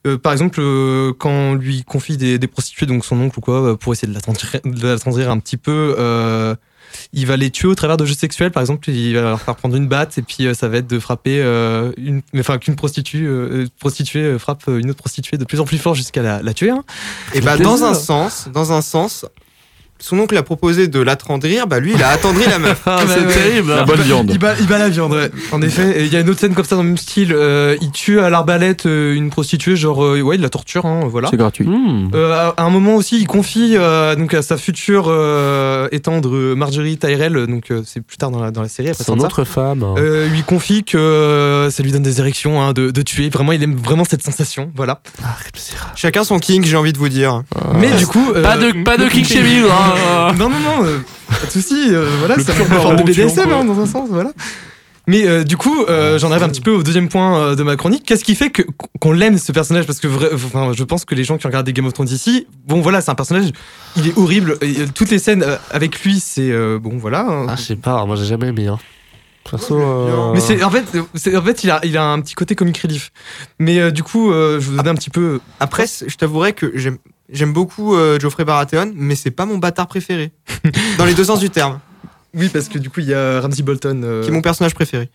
euh, 0.08 0.18
par 0.18 0.32
exemple, 0.34 0.60
euh, 0.62 1.14
quand 1.18 1.30
on 1.32 1.54
lui 1.56 1.84
confie 1.84 2.16
des, 2.16 2.38
des 2.38 2.48
prostituées, 2.48 2.86
donc 2.86 3.04
son 3.04 3.20
oncle 3.20 3.40
ou 3.40 3.42
quoi, 3.42 3.62
euh, 3.62 3.76
pour 3.76 3.92
essayer 3.92 4.08
de 4.08 4.14
l'attendrir 4.14 4.52
de 4.64 4.88
l'attendrir 4.88 5.32
un 5.32 5.40
petit 5.40 5.58
peu, 5.58 5.96
euh, 5.98 6.56
il 7.12 7.26
va 7.26 7.36
les 7.38 7.50
tuer 7.50 7.68
au 7.68 7.76
travers 7.76 7.98
de 7.98 8.06
jeux 8.06 8.14
sexuels. 8.14 8.52
Par 8.52 8.62
exemple, 8.62 8.88
il 8.90 9.16
va 9.16 9.22
leur 9.22 9.42
faire 9.42 9.56
prendre 9.56 9.76
une 9.76 9.88
batte 9.88 10.18
et 10.20 10.22
puis 10.22 10.46
euh, 10.46 10.54
ça 10.54 10.68
va 10.70 10.78
être 10.78 10.88
de 10.88 11.00
frapper 11.00 11.42
euh, 11.42 11.92
une, 11.98 12.22
enfin 12.38 12.60
qu'une 12.60 12.76
prostituée, 12.76 13.26
euh, 13.26 13.68
prostituée 13.80 14.38
frappe 14.38 14.64
une 14.68 14.92
autre 14.92 15.00
prostituée 15.00 15.38
de 15.38 15.44
plus 15.44 15.60
en 15.60 15.66
plus 15.66 15.80
fort 15.80 15.96
jusqu'à 15.96 16.22
la, 16.22 16.42
la 16.44 16.54
tuer. 16.54 16.70
hein. 16.70 16.84
Et 17.34 17.42
bah, 17.42 17.58
dans 17.58 17.84
un 17.84 17.96
sens, 17.96 18.48
dans 18.54 18.72
un 18.72 18.82
sens, 18.82 19.26
son 20.00 20.20
oncle 20.20 20.38
a 20.38 20.44
proposé 20.44 20.88
de 20.88 21.00
l'attendrir, 21.00 21.68
bah 21.68 21.80
lui, 21.80 21.94
il 21.96 22.04
a 22.04 22.10
attendri 22.10 22.44
la 22.50 22.60
meuf. 22.60 22.82
Ah, 22.86 23.00
c'est 23.08 23.26
ouais. 23.26 23.34
terrible. 23.34 23.70
La 23.72 23.82
hein. 23.82 23.86
bonne 23.86 24.02
viande. 24.02 24.30
Il 24.32 24.38
bat, 24.38 24.54
il 24.60 24.68
bat 24.68 24.78
la 24.78 24.90
viande, 24.90 25.14
ouais. 25.14 25.32
En 25.52 25.62
effet, 25.62 26.02
Et 26.02 26.06
il 26.06 26.14
y 26.14 26.16
a 26.16 26.20
une 26.20 26.30
autre 26.30 26.40
scène 26.40 26.54
comme 26.54 26.66
ça 26.66 26.76
dans 26.76 26.84
le 26.84 26.90
même 26.90 26.98
style. 26.98 27.34
euh, 27.34 27.76
il 27.82 27.92
tue 27.92 28.20
à 28.20 28.30
l'arbalète 28.30 28.86
euh, 28.86 29.14
une 29.16 29.30
prostituée, 29.30 29.76
genre, 29.76 30.04
euh, 30.04 30.22
ouais, 30.22 30.36
il 30.36 30.42
la 30.42 30.50
torture, 30.50 30.86
hein, 30.86 31.02
voilà. 31.10 31.30
C'est 31.32 31.38
gratuit. 31.38 31.68
Euh, 32.14 32.52
à 32.56 32.62
un 32.64 32.70
moment 32.70 32.96
aussi, 32.96 33.18
il 33.20 33.26
confie 33.28 33.76
euh, 33.76 34.16
donc 34.16 34.34
à 34.34 34.42
sa 34.42 34.58
future 34.58 35.06
euh, 35.08 35.88
étendre 35.92 36.30
Marjorie 36.56 36.98
Tyrell, 36.98 37.48
donc 37.48 37.72
euh, 37.72 37.82
c'est 37.86 38.02
plus 38.02 38.18
tard 38.18 38.32
dans 38.32 38.42
la, 38.42 38.52
dans 38.52 38.62
la 38.62 38.68
série. 38.70 38.90
Après 38.90 39.04
Son 39.04 39.20
autre 39.20 39.44
femme. 39.46 39.84
hein. 39.84 39.96
Euh, 39.98 40.28
lui 40.28 40.44
confie 40.44 40.84
que 40.84 40.98
euh, 40.98 41.70
ça 41.72 41.82
lui 41.84 41.92
donne 41.92 42.04
des 42.04 42.20
érections 42.20 42.62
hein, 42.62 42.74
de, 42.74 42.92
de 42.92 43.02
tuer. 43.02 43.30
Vraiment, 43.30 43.54
il 43.54 43.64
aime 43.64 43.76
vraiment 43.76 44.04
cette 44.06 44.24
sensation. 44.24 44.72
Voilà. 44.76 45.02
Ah. 45.24 45.36
Chacun 45.96 46.24
son 46.24 46.40
king, 46.40 46.64
j'ai 46.66 46.78
envie 46.78 46.94
de 46.94 46.98
vous 46.98 47.10
dire. 47.10 47.44
Mais 47.80 47.92
du 47.94 48.06
coup, 48.08 48.32
euh, 48.36 48.44
Pas 48.44 48.58
de, 48.58 48.84
pas 48.84 48.98
de 48.98 49.08
king 49.08 49.26
shaming, 49.26 49.64
hein. 49.64 49.85
Non, 50.38 50.50
non, 50.50 50.60
non, 50.60 50.86
euh, 50.86 51.00
pas 51.30 51.46
de 51.46 51.52
souci. 51.52 51.88
euh, 51.90 52.08
voilà, 52.20 52.36
c'est 52.36 52.58
une 52.58 52.66
forme 52.66 52.96
de 52.98 53.04
BDSM 53.04 53.52
hein, 53.52 53.66
dans 53.66 53.80
un 53.80 53.86
sens, 53.86 54.10
voilà. 54.10 54.32
Mais 55.08 55.28
euh, 55.28 55.44
du 55.44 55.56
coup, 55.56 55.84
euh, 55.88 56.18
j'en 56.18 56.32
arrive 56.32 56.44
un 56.44 56.50
petit 56.50 56.62
peu 56.62 56.72
au 56.72 56.82
deuxième 56.82 57.10
point 57.10 57.38
euh, 57.40 57.56
de 57.56 57.62
ma 57.62 57.76
chronique. 57.76 58.04
Qu'est-ce 58.08 58.24
qui 58.24 58.34
fait 58.34 58.50
que 58.50 58.64
qu'on 59.00 59.12
l'aime 59.12 59.38
ce 59.38 59.52
personnage? 59.52 59.86
Parce 59.86 60.00
que 60.00 60.08
vrai- 60.08 60.32
enfin, 60.34 60.72
je 60.76 60.84
pense 60.84 61.06
que 61.06 61.14
les 61.14 61.24
gens 61.24 61.38
qui 61.38 61.46
ont 61.46 61.50
regardé 61.50 61.74
Game 61.74 61.86
of 61.86 61.94
Thrones 61.94 62.10
ici, 62.10 62.48
bon 62.68 62.82
voilà, 62.82 63.02
c'est 63.02 63.12
un 63.12 63.16
personnage, 63.16 63.52
il 63.98 64.08
est 64.08 64.18
horrible. 64.18 64.58
Et, 64.62 64.80
euh, 64.80 64.86
toutes 64.94 65.12
les 65.12 65.20
scènes 65.20 65.44
euh, 65.44 65.58
avec 65.70 66.02
lui, 66.04 66.20
c'est 66.20 66.50
euh, 66.50 66.80
bon 66.82 66.98
voilà. 66.98 67.20
hein. 67.22 67.46
Ah, 67.50 67.56
je 67.56 67.62
sais 67.62 67.76
pas, 67.76 68.04
moi 68.06 68.16
j'ai 68.16 68.26
jamais 68.26 68.48
aimé. 68.48 68.66
Hein. 68.66 68.80
Perso, 69.48 69.80
euh, 69.80 70.32
Mais 70.34 70.40
c'est 70.40 70.64
en 70.64 70.72
fait, 70.72 70.86
c'est 71.14 71.38
en 71.38 71.42
fait, 71.44 71.64
il 71.64 71.70
a, 71.70 71.80
il 71.84 71.96
a 72.00 72.04
un 72.08 72.20
petit 72.22 72.34
côté 72.34 72.56
comic 72.56 72.80
relief. 72.80 73.12
Mais 73.60 73.78
euh, 73.78 73.92
du 73.92 74.02
coup, 74.02 74.32
euh, 74.32 74.60
je 74.60 74.72
vous 74.72 74.78
donne 74.78 74.88
un 74.88 74.96
petit 74.96 75.12
peu. 75.12 75.40
Après, 75.60 75.86
je 75.86 76.16
t'avouerais 76.16 76.54
que 76.54 76.72
j'aime 76.74 76.98
j'aime 77.32 77.54
beaucoup 77.54 77.96
euh, 77.96 78.20
Geoffrey 78.20 78.46
Baratheon, 78.46 78.92
mais 78.96 79.16
c'est 79.16 79.32
pas 79.32 79.46
mon 79.46 79.58
bâtard 79.58 79.88
préféré. 79.88 80.32
Dans 80.98 81.06
les 81.06 81.14
deux 81.14 81.24
sens 81.26 81.40
du 81.40 81.50
terme, 81.50 81.80
Oui, 82.34 82.50
parce 82.50 82.68
que 82.70 82.78
du 82.78 82.90
coup, 82.90 83.00
il 83.02 83.08
y 83.08 83.14
a 83.14 83.42
Ramsey 83.42 83.64
Bolton. 83.64 84.02
euh, 84.04 84.22
qui 84.24 84.30
est 84.30 84.34
mon 84.34 84.42
personnage 84.42 84.74
préféré. 84.76 85.10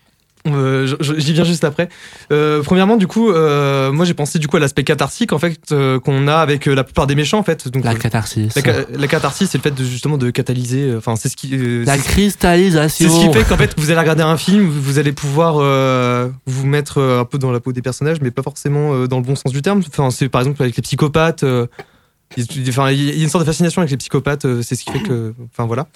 Euh, 0.47 0.87
J'y 1.19 1.35
viens 1.35 1.45
juste 1.45 1.65
après. 1.65 1.91
Euh, 2.33 2.63
premièrement, 2.63 2.97
du 2.97 3.07
coup, 3.07 3.31
euh, 3.31 3.93
moi 3.93 4.07
j'ai 4.07 4.15
pensé 4.15 4.39
du 4.39 4.49
coup 4.49 4.57
à 4.57 4.61
l'aspect 4.61 4.85
catharsique 4.85 5.35
en 5.35 5.39
fait 5.39 5.61
euh, 5.71 6.01
qu'on 6.01 6.27
a 6.29 6.37
avec 6.37 6.65
la 6.65 6.83
plupart 6.83 7.07
des 7.07 7.15
méchants 7.15 7.39
en 7.39 7.43
fait. 7.43 7.69
Donc 7.69 7.85
La 7.85 7.95
catharsis. 7.95 8.55
la, 8.57 8.63
ca- 8.63 8.87
la 8.91 9.07
catharsis, 9.07 9.51
c'est 9.51 9.59
le 9.59 9.63
fait 9.63 9.71
de 9.75 9.85
justement 9.85 10.17
de 10.17 10.31
catalyser. 10.31 10.85
euh, 10.93 10.97
Enfin, 10.97 11.15
c'est 11.17 11.29
ce 11.29 11.37
qui. 11.37 11.51
euh, 11.53 11.85
La 11.85 11.99
c'est- 11.99 12.09
cristallisation. 12.09 13.07
c'est 13.11 13.15
ce 13.15 13.27
qui 13.27 13.31
fait 13.35 13.45
qu'en 13.47 13.59
fait, 13.59 13.75
vous 13.77 13.91
allez 13.91 14.01
regarder 14.01 14.23
un 14.23 14.39
film, 14.39 14.67
vous 14.67 14.99
allez 14.99 15.13
pouvoir 15.13 15.57
euh, 15.59 16.31
vous 16.47 16.67
mettre 16.67 17.03
un 17.03 17.27
peu 17.27 17.37
dans 17.37 17.53
la 17.53 17.61
peau 17.61 17.73
des 17.73 17.83
personnages, 17.83 18.23
mais 18.23 18.31
pas 18.31 18.43
forcément 18.43 18.95
euh, 18.95 19.07
dans 19.09 19.19
le 19.19 19.23
bon 19.25 19.37
sens 19.37 19.53
du 19.53 19.61
terme. 19.61 19.83
Enfin, 19.93 20.11
c'est 20.11 20.31
par 20.31 20.41
exemple 20.41 20.63
avec 20.63 20.75
les 20.75 20.81
psychopathes. 20.83 21.45
Il 22.37 23.17
y 23.17 23.21
a 23.21 23.23
une 23.23 23.29
sorte 23.29 23.45
de 23.45 23.51
fascination 23.51 23.83
avec 23.83 23.91
les 23.91 23.97
psychopathes. 23.97 24.45
euh, 24.45 24.63
c'est 24.63 24.75
ce 24.77 24.85
qui 24.85 24.93
fait 24.93 25.03
que. 25.03 25.35
Enfin, 25.53 25.67
voilà. 25.67 25.87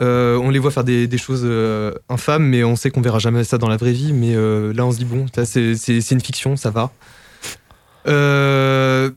Euh, 0.00 0.36
on 0.36 0.50
les 0.50 0.58
voit 0.58 0.70
faire 0.70 0.84
des, 0.84 1.18
choses 1.18 1.42
euh, 1.44 1.92
infâmes, 2.08 2.44
mais 2.44 2.62
on 2.62 2.76
sait 2.76 2.90
qu'on 2.90 3.00
verra 3.00 3.18
jamais 3.18 3.42
ça 3.44 3.58
dans 3.58 3.68
la 3.68 3.76
vraie 3.76 3.92
vie. 3.92 4.12
Mais 4.12 4.34
euh, 4.34 4.72
là, 4.72 4.86
on 4.86 4.92
se 4.92 4.98
dit, 4.98 5.04
bon, 5.04 5.26
c'est 5.44 6.10
une 6.10 6.20
fiction, 6.20 6.56
ça 6.56 6.70
va. 6.70 6.90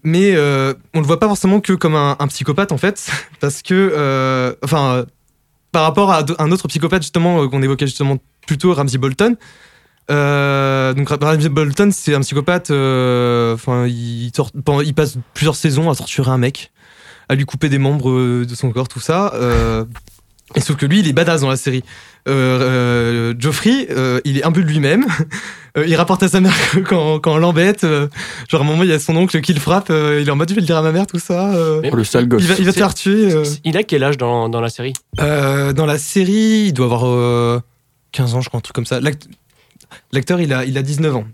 Mais 0.03 0.38
on 0.93 0.99
le 0.99 1.05
voit 1.05 1.19
pas 1.19 1.27
forcément 1.27 1.59
que 1.59 1.73
comme 1.73 1.95
un, 1.95 2.15
un 2.19 2.27
psychopathe, 2.27 2.71
en 2.71 2.77
fait, 2.77 3.09
parce 3.39 3.61
que. 3.61 4.55
enfin, 4.63 5.05
par 5.71 5.84
rapport 5.84 6.11
à 6.11 6.25
un 6.39 6.51
autre 6.51 6.67
psychopathe, 6.67 7.03
justement, 7.03 7.47
qu'on 7.47 7.61
évoquait 7.61 7.88
justement 7.88 8.17
plus 8.47 8.57
tôt, 8.57 8.73
Ramsey 8.73 8.97
Bolton. 8.97 9.38
Euh, 10.12 10.93
donc 10.93 11.09
Ramsey 11.09 11.49
Bolton, 11.49 11.89
c'est 11.91 12.14
un 12.14 12.22
psychopathe. 12.22 12.70
euh, 12.72 13.53
Enfin, 13.53 13.88
il, 13.88 14.32
tor- 14.34 14.51
pendant- 14.66 14.82
il 14.82 14.93
passe 14.93 15.18
plusieurs 15.34 15.55
saisons 15.55 15.89
à 15.89 15.95
torturer 15.95 16.30
un 16.32 16.38
mec, 16.38 16.72
à 17.30 17.36
lui 17.36 17.45
couper 17.45 17.70
des 17.70 17.78
membres 17.78 18.09
euh, 18.09 18.45
de 18.45 18.55
son 18.55 18.72
corps, 18.72 18.88
tout 18.88 18.99
ça. 18.99 19.32
Euh, 19.36 19.86
Et 20.55 20.59
sauf 20.59 20.76
que 20.76 20.86
lui, 20.86 20.99
il 20.99 21.07
est 21.07 21.14
badass 21.14 21.41
dans 21.41 21.49
la 21.49 21.55
série. 21.55 21.84
Euh, 22.28 23.34
euh, 23.34 23.34
euh, 23.89 24.20
il 24.26 24.38
est 24.38 24.43
un 24.43 24.51
peu 24.51 24.62
de 24.64 24.68
lui-même. 24.68 25.05
Euh, 25.78 25.86
il 25.88 25.95
rapporte 25.95 26.22
à 26.22 26.28
sa 26.28 26.41
mère 26.41 26.53
quand, 26.89 27.22
quand 27.22 27.32
on 27.36 27.38
l'embête. 27.38 27.86
euh, 27.86 28.09
genre, 28.49 28.59
à 28.59 28.64
un 28.66 28.68
moment, 28.68 28.84
il 28.84 28.89
y 28.89 28.91
a 28.91 28.99
son 28.99 29.16
oncle 29.16 29.39
qui 29.39 29.53
le 29.53 29.59
frappe. 29.62 29.89
euh, 29.89 30.20
il 30.22 30.28
est 30.28 30.32
en 30.32 30.36
mode, 30.36 30.49
je 30.49 30.53
vais 30.55 30.59
le 30.59 30.68
dire 30.68 30.76
à 30.76 30.82
ma 30.82 30.91
mère, 30.91 31.07
tout 31.07 31.18
ça. 31.18 31.53
euh, 31.53 31.80
Mais- 31.82 31.89
le 31.91 32.03
sale 32.03 32.28
gosse. 32.28 32.41
Il 32.41 32.47
va, 32.49 32.55
il 32.59 32.66
va 32.66 32.74
te 32.74 32.78
faire 32.78 32.93
tuer. 32.93 33.32
euh. 33.34 33.45
Il 33.64 33.78
a 33.78 33.84
quel 33.84 34.03
âge 34.03 34.18
dans, 34.18 34.49
dans 34.49 34.59
la 34.59 34.68
série? 34.68 34.91
Euh, 35.22 35.72
dans 35.72 35.86
la 35.86 35.97
série, 35.97 36.66
il 36.66 36.74
doit 36.74 36.88
avoir 36.88 37.03
euh, 37.07 37.62
15 38.12 38.36
ans, 38.36 38.41
je 38.41 38.49
crois, 38.49 38.57
un 38.57 38.62
truc 38.62 38.76
comme 38.76 38.86
ça. 38.86 38.99
L'act- 40.14 40.30
L'acteur, 40.30 40.41
il 40.41 40.53
a, 40.53 40.66
il 40.66 40.78
a 40.78 40.82
19 40.82 41.16
ans. 41.16 41.26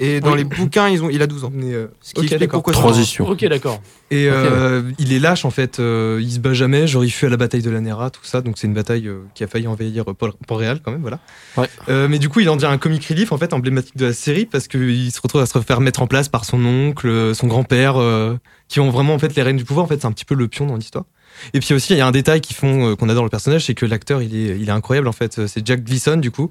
Et 0.00 0.20
dans 0.20 0.30
Oui. 0.30 0.38
les 0.38 0.44
bouquins, 0.44 0.88
ils 0.88 1.02
ont, 1.02 1.10
il 1.10 1.20
a 1.22 1.26
12 1.26 1.42
ans. 1.42 1.50
Mais, 1.52 1.74
euh, 1.74 1.88
Ce 2.00 2.14
qui 2.14 2.20
ok, 2.20 2.26
explique 2.32 2.52
ça- 2.52 2.72
Transition. 2.72 3.28
Ok, 3.28 3.44
d'accord. 3.46 3.82
Et 4.12 4.28
euh, 4.30 4.82
il 5.00 5.12
est 5.12 5.18
lâche 5.18 5.44
en 5.44 5.50
fait, 5.50 5.80
euh, 5.80 6.20
il 6.22 6.30
se 6.30 6.38
bat 6.38 6.54
jamais, 6.54 6.86
genre 6.86 7.04
il 7.04 7.10
fuit 7.10 7.26
à 7.26 7.30
la 7.30 7.36
bataille 7.36 7.62
de 7.62 7.70
la 7.70 7.80
Nera, 7.80 8.08
tout 8.10 8.20
ça, 8.22 8.40
donc 8.40 8.58
c'est 8.58 8.68
une 8.68 8.74
bataille 8.74 9.08
euh, 9.08 9.22
qui 9.34 9.42
a 9.42 9.48
failli 9.48 9.66
envahir 9.66 10.08
euh, 10.08 10.14
Port- 10.14 10.36
Port-Réal 10.46 10.80
quand 10.84 10.92
même, 10.92 11.00
voilà. 11.00 11.18
Ouais. 11.56 11.68
Euh, 11.88 12.06
mais 12.08 12.20
du 12.20 12.28
coup, 12.28 12.38
il 12.38 12.48
en 12.48 12.54
devient 12.54 12.66
un 12.68 12.78
comic 12.78 13.04
relief 13.06 13.32
en 13.32 13.38
fait, 13.38 13.52
emblématique 13.52 13.96
de 13.96 14.06
la 14.06 14.12
série, 14.12 14.46
parce 14.46 14.68
qu'il 14.68 15.10
se 15.10 15.20
retrouve 15.20 15.40
à 15.40 15.46
se 15.46 15.58
faire 15.62 15.80
mettre 15.80 16.00
en 16.00 16.06
place 16.06 16.28
par 16.28 16.44
son 16.44 16.64
oncle, 16.64 17.34
son 17.34 17.48
grand-père, 17.48 17.96
euh, 18.00 18.36
qui 18.68 18.78
ont 18.78 18.90
vraiment 18.90 19.14
en 19.14 19.18
fait 19.18 19.34
les 19.34 19.42
rênes 19.42 19.56
du 19.56 19.64
pouvoir, 19.64 19.84
en 19.84 19.88
fait 19.88 20.00
c'est 20.00 20.06
un 20.06 20.12
petit 20.12 20.24
peu 20.24 20.36
le 20.36 20.46
pion 20.46 20.64
dans 20.66 20.76
l'histoire. 20.76 21.06
Et 21.54 21.58
puis 21.60 21.74
aussi, 21.74 21.94
il 21.94 21.98
y 21.98 22.02
a 22.02 22.06
un 22.06 22.12
détail 22.12 22.40
qui 22.40 22.54
font 22.54 22.92
euh, 22.92 22.94
qu'on 22.94 23.08
adore 23.08 23.24
le 23.24 23.30
personnage, 23.30 23.64
c'est 23.64 23.74
que 23.74 23.84
l'acteur 23.84 24.22
il 24.22 24.36
est, 24.36 24.56
il 24.60 24.68
est 24.68 24.72
incroyable 24.72 25.08
en 25.08 25.12
fait, 25.12 25.44
c'est 25.48 25.66
Jack 25.66 25.82
Gleason 25.82 26.18
du 26.18 26.30
coup. 26.30 26.50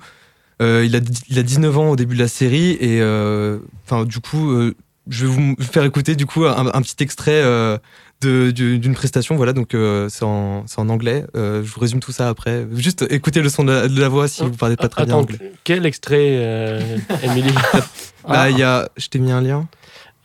Euh, 0.61 0.83
il, 0.85 0.95
a, 0.95 0.99
il 1.29 1.39
a 1.39 1.43
19 1.43 1.77
ans 1.77 1.89
au 1.91 1.95
début 1.95 2.15
de 2.15 2.21
la 2.21 2.27
série, 2.27 2.71
et 2.79 2.99
euh, 3.01 3.59
enfin 3.85 4.05
du 4.05 4.19
coup, 4.19 4.49
euh, 4.51 4.73
je 5.09 5.25
vais 5.25 5.31
vous 5.31 5.55
faire 5.59 5.83
écouter 5.83 6.15
du 6.15 6.25
coup 6.25 6.45
un, 6.45 6.67
un 6.73 6.81
petit 6.81 6.95
extrait 7.03 7.41
euh, 7.43 7.77
d'une 8.21 8.93
prestation. 8.95 9.35
Voilà, 9.35 9.53
donc 9.53 9.73
euh, 9.75 10.09
c'est 10.09 10.25
en, 10.25 10.63
c'est 10.65 10.79
en 10.79 10.89
anglais. 10.89 11.25
Euh, 11.35 11.63
je 11.63 11.71
vous 11.71 11.79
résume 11.79 11.99
tout 11.99 12.11
ça 12.11 12.29
après. 12.29 12.65
Juste 12.73 13.05
écoutez 13.09 13.41
le 13.41 13.49
son 13.49 13.63
de 13.63 13.71
la, 13.71 13.87
de 13.87 14.01
la 14.01 14.09
voix 14.09 14.27
si 14.27 14.41
vous 14.43 14.51
parlez 14.51 14.75
pas 14.75 14.89
très 14.89 15.05
bien 15.05 15.15
anglais. 15.15 15.53
quel 15.63 15.85
extrait, 15.85 16.37
euh, 16.39 16.97
Émilie 17.23 17.53
Bah, 18.27 18.49
il 18.49 18.57
y 18.57 18.63
a, 18.63 18.89
je 18.97 19.07
t'ai 19.07 19.19
mis 19.19 19.31
un 19.31 19.41
lien. 19.41 19.67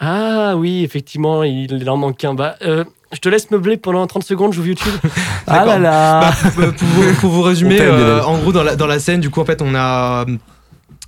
Ah 0.00 0.54
oui, 0.56 0.82
effectivement, 0.82 1.44
il 1.44 1.88
en 1.88 1.96
manque 1.96 2.24
un. 2.24 2.34
Bah, 2.34 2.56
euh, 2.62 2.84
je 3.12 3.18
te 3.18 3.28
laisse 3.28 3.50
meubler 3.50 3.76
pendant 3.76 4.06
30 4.06 4.22
secondes, 4.24 4.52
j'ouvre 4.52 4.68
YouTube. 4.68 4.92
Ah 5.46 5.64
là 5.64 5.78
là 5.78 6.20
Bah, 6.56 6.72
pour, 6.72 6.88
vous, 6.88 7.14
pour 7.20 7.30
vous 7.30 7.42
résumer, 7.50 7.78
euh, 7.80 8.22
en 8.24 8.38
gros, 8.38 8.52
dans 8.52 8.62
la, 8.62 8.76
dans 8.76 8.86
la 8.86 8.98
scène, 8.98 9.20
du 9.20 9.28
coup, 9.30 9.40
en 9.40 9.44
fait, 9.44 9.60
on 9.60 9.74
a, 9.74 10.24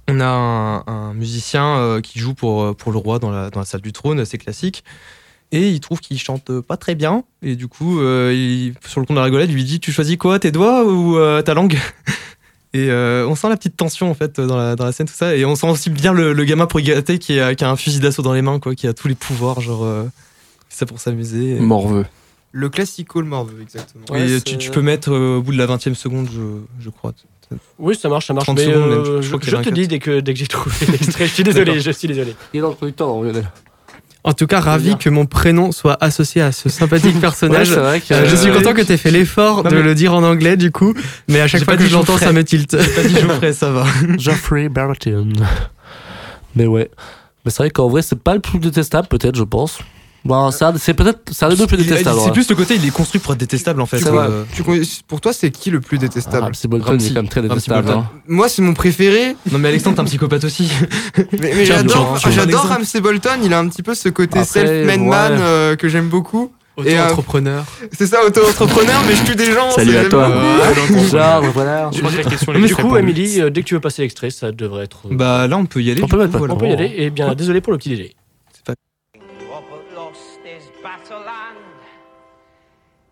on 0.08 0.20
a 0.20 0.26
un, 0.26 0.84
un 0.86 1.14
musicien 1.14 1.76
euh, 1.78 2.00
qui 2.00 2.18
joue 2.18 2.34
pour, 2.34 2.74
pour 2.76 2.92
le 2.92 2.98
roi 2.98 3.18
dans 3.18 3.30
la, 3.30 3.50
dans 3.50 3.60
la 3.60 3.66
salle 3.66 3.80
du 3.80 3.92
trône, 3.92 4.24
c'est 4.24 4.38
classique. 4.38 4.84
Et 5.52 5.68
il 5.68 5.78
trouve 5.80 6.00
qu'il 6.00 6.18
chante 6.18 6.60
pas 6.62 6.76
très 6.76 6.94
bien. 6.96 7.22
Et 7.42 7.54
du 7.54 7.68
coup, 7.68 8.00
euh, 8.00 8.32
il- 8.34 8.74
sur 8.88 8.98
le 9.00 9.06
compte 9.06 9.14
de 9.14 9.20
la 9.20 9.24
rigolade, 9.24 9.48
il 9.50 9.54
lui 9.54 9.62
dit 9.64 9.78
Tu 9.78 9.92
choisis 9.92 10.16
quoi, 10.16 10.38
tes 10.40 10.50
doigts 10.50 10.84
ou 10.84 11.16
euh, 11.16 11.42
ta 11.42 11.54
langue? 11.54 11.78
Et 12.72 12.90
euh, 12.90 13.24
on 13.28 13.36
sent 13.36 13.48
la 13.48 13.56
petite 13.56 13.76
tension 13.76 14.10
en 14.10 14.14
fait 14.14 14.40
dans 14.40 14.56
la, 14.56 14.74
dans 14.74 14.84
la 14.84 14.90
scène, 14.90 15.06
tout 15.06 15.14
ça. 15.14 15.36
Et 15.36 15.44
on 15.44 15.54
sent 15.54 15.68
aussi 15.68 15.90
bien 15.90 16.12
le, 16.12 16.32
le 16.32 16.44
gamin 16.44 16.66
pour 16.66 16.80
y 16.80 16.82
gâter 16.82 17.20
qui 17.20 17.38
a, 17.38 17.54
qui 17.54 17.62
a 17.62 17.70
un 17.70 17.76
fusil 17.76 18.00
d'assaut 18.00 18.22
dans 18.22 18.32
les 18.32 18.42
mains, 18.42 18.58
quoi, 18.58 18.74
qui 18.74 18.88
a 18.88 18.92
tous 18.92 19.06
les 19.06 19.14
pouvoirs, 19.14 19.60
genre. 19.60 19.86
C'est 20.68 20.80
ça 20.80 20.86
pour 20.86 20.98
s'amuser. 21.00 21.58
Morveux. 21.60 22.04
Le 22.52 22.68
classico, 22.68 23.20
le 23.20 23.26
morveux, 23.26 23.60
exactement. 23.62 24.04
Ouais, 24.10 24.30
et 24.30 24.40
tu, 24.40 24.56
tu 24.58 24.70
peux 24.70 24.80
mettre 24.82 25.12
euh, 25.12 25.38
au 25.38 25.42
bout 25.42 25.52
de 25.52 25.58
la 25.58 25.66
20 25.66 25.88
e 25.88 25.94
seconde, 25.94 26.28
je, 26.32 26.40
je 26.84 26.90
crois. 26.90 27.12
Oui, 27.78 27.94
ça 27.96 28.08
marche, 28.08 28.26
ça 28.28 28.32
marche. 28.34 28.46
30 28.46 28.58
Mais 28.58 28.64
secondes, 28.66 28.90
euh, 28.90 29.22
je 29.22 29.28
je, 29.40 29.50
je 29.50 29.56
te 29.56 29.70
dis 29.70 29.86
dès 29.88 29.98
que, 29.98 30.20
dès 30.20 30.32
que 30.34 30.38
j'ai 30.38 30.46
trouvé 30.46 30.74
l'extrait. 30.88 31.26
Je 31.26 31.32
suis 31.34 31.42
désolé, 31.44 31.80
je 31.80 31.90
suis 31.90 32.08
désolé. 32.08 32.34
Il 32.52 32.58
est 32.58 32.60
dans 32.60 32.68
le 32.70 32.74
producteur, 32.74 33.08
Lionel. 33.22 33.50
En 34.26 34.32
tout 34.32 34.46
cas, 34.46 34.60
ravi 34.60 34.96
que 34.96 35.10
mon 35.10 35.26
prénom 35.26 35.70
soit 35.70 35.98
associé 36.02 36.40
à 36.40 36.50
ce 36.52 36.68
sympathique 36.70 37.20
personnage. 37.20 37.68
Ouais, 37.70 37.74
c'est 37.74 37.80
vrai 37.80 38.00
que- 38.00 38.14
Euh, 38.14 38.28
je 38.28 38.36
suis 38.36 38.50
Euh, 38.50 38.54
content 38.54 38.72
que 38.72 38.80
tu 38.82 38.92
aies 38.92 38.96
fait 38.96 39.10
l'effort 39.10 39.62
de 39.64 39.74
mais- 39.74 39.82
le 39.82 39.94
dire 39.94 40.14
en 40.14 40.22
anglais, 40.22 40.56
du 40.56 40.70
coup. 40.70 40.94
Mais 41.28 41.40
à 41.40 41.48
chaque 41.48 41.64
fois 41.64 41.76
que 41.76 41.82
dit 41.82 41.88
je 41.88 41.94
l'entends, 41.94 42.12
Geoffrey. 42.14 42.26
ça 42.26 42.32
me 42.32 42.42
tilte. 42.44 42.76
J'ai 42.80 42.90
pas 43.02 43.02
dit 43.06 43.14
Geoffrey, 43.20 43.52
ça 43.52 43.70
va. 43.70 43.84
Geoffrey 44.18 44.68
Baratheon. 44.70 45.28
Mais 46.56 46.66
ouais. 46.66 46.90
Mais 47.44 47.50
c'est 47.50 47.58
vrai 47.64 47.70
qu'en 47.70 47.88
vrai, 47.88 48.00
c'est 48.00 48.18
pas 48.18 48.32
le 48.34 48.40
plus 48.40 48.58
détestable, 48.58 49.08
peut-être, 49.08 49.36
je 49.36 49.42
pense. 49.44 49.78
Bon, 50.24 50.50
c'est 50.50 50.64
un- 50.64 50.74
c'est 50.78 50.94
peut-être 50.94 51.20
un 51.42 51.48
des 51.50 51.56
deux 51.56 51.66
plus 51.66 51.76
détestables. 51.76 52.18
C'est 52.24 52.32
plus 52.32 52.48
le 52.48 52.56
côté, 52.56 52.76
il 52.76 52.86
est 52.86 52.90
construit 52.90 53.20
pour 53.20 53.34
être 53.34 53.40
détestable 53.40 53.80
en 53.82 53.86
fait. 53.86 53.98
Tu 53.98 54.08
Euh, 54.08 54.44
tu 54.54 54.62
pour 55.06 55.20
toi, 55.20 55.32
c'est 55.34 55.50
qui 55.50 55.70
le 55.70 55.80
plus 55.80 55.98
détestable? 55.98 56.44
Ramsay 56.44 56.66
Bolton, 56.68 56.96
il 56.98 57.04
est 57.04 57.08
quand 57.10 57.14
même 57.16 57.28
très 57.28 57.42
détestable. 57.42 57.90
Hein. 57.90 58.06
Moi, 58.26 58.48
c'est 58.48 58.62
mon 58.62 58.72
préféré. 58.72 59.36
Non 59.52 59.58
mais 59.58 59.68
Alexandre, 59.68 59.96
t'es 59.96 60.00
un 60.02 60.04
psychopathe 60.04 60.44
aussi. 60.44 60.70
Mais, 61.40 61.64
j'adore. 61.66 62.18
Ramsey 62.68 63.00
Bolton. 63.00 63.40
Il 63.42 63.52
a 63.52 63.58
un 63.58 63.68
petit 63.68 63.82
peu 63.82 63.94
ce 63.94 64.08
côté 64.08 64.38
ouais. 64.40 64.84
man 64.86 65.10
euh, 65.12 65.76
que 65.76 65.88
j'aime 65.88 66.08
beaucoup. 66.08 66.52
Et, 66.84 66.98
euh, 66.98 67.04
Auto-entrepreneur. 67.04 67.64
C'est 67.92 68.06
ça, 68.08 68.24
auto-entrepreneur, 68.26 69.00
mais 69.06 69.14
je 69.14 69.22
tue 69.24 69.36
des 69.36 69.52
gens. 69.52 69.70
Salut 69.70 69.92
c'est- 69.92 69.98
à 69.98 70.08
toi. 70.08 70.28
voilà. 71.52 71.90
Je 71.92 71.98
crois 72.00 72.10
que 72.10 72.16
la 72.16 72.24
question 72.24 72.52
Mais 72.52 72.58
est 72.58 72.66
Du 72.66 72.74
coup, 72.74 72.96
euh, 72.96 73.50
dès 73.50 73.62
que 73.62 73.66
tu 73.66 73.74
veux 73.74 73.80
passer 73.80 74.02
l'extrait, 74.02 74.30
ça 74.30 74.50
devrait 74.50 74.84
être. 74.84 75.02
Bah 75.10 75.46
là, 75.46 75.56
on 75.56 75.66
peut 75.66 75.82
y 75.82 75.90
aller. 75.92 76.02
On 76.02 76.08
peut 76.08 76.66
y 76.66 76.72
aller. 76.72 76.94
Eh 76.96 77.10
bien, 77.10 77.34
désolé 77.34 77.60
pour 77.60 77.72
le 77.72 77.78
petit 77.78 77.94
DJ. 77.94 78.14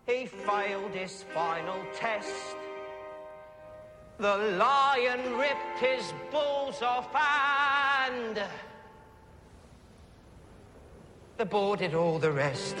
He 0.05 0.25
failed 0.25 0.91
his 0.91 1.23
final 1.33 1.79
test. 1.95 2.55
The 4.17 4.37
lion 4.57 5.37
ripped 5.37 5.79
his 5.79 6.13
balls 6.31 6.81
off 6.81 7.09
and 7.15 8.41
the 11.37 11.45
boar 11.45 11.77
did 11.77 11.93
all 11.93 12.19
the 12.19 12.31
rest. 12.31 12.75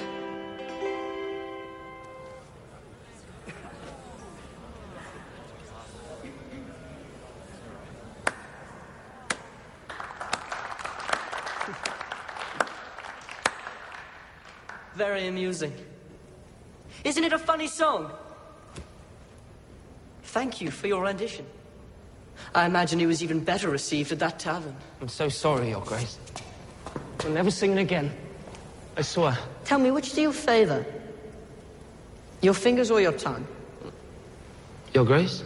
Very 14.95 15.27
amusing. 15.27 15.73
Isn't 17.03 17.23
it 17.23 17.33
a 17.33 17.39
funny 17.39 17.67
song? 17.67 18.11
Thank 20.23 20.61
you 20.61 20.71
for 20.71 20.87
your 20.87 21.03
rendition. 21.03 21.45
I 22.55 22.65
imagine 22.65 22.99
it 22.99 23.05
was 23.05 23.23
even 23.23 23.43
better 23.43 23.69
received 23.69 24.11
at 24.11 24.19
that 24.19 24.39
tavern. 24.39 24.75
I'm 25.01 25.07
so 25.07 25.29
sorry, 25.29 25.69
Your 25.69 25.81
Grace. 25.81 26.17
We'll 27.23 27.33
never 27.33 27.51
sing 27.51 27.73
it 27.73 27.77
again. 27.79 28.11
I 28.97 29.01
swear. 29.01 29.37
Tell 29.65 29.79
me, 29.79 29.91
which 29.91 30.13
do 30.13 30.21
you 30.21 30.33
favor? 30.33 30.85
Your 32.41 32.53
fingers 32.53 32.91
or 32.91 33.01
your 33.01 33.11
tongue? 33.11 33.47
Your 34.93 35.05
Grace? 35.05 35.43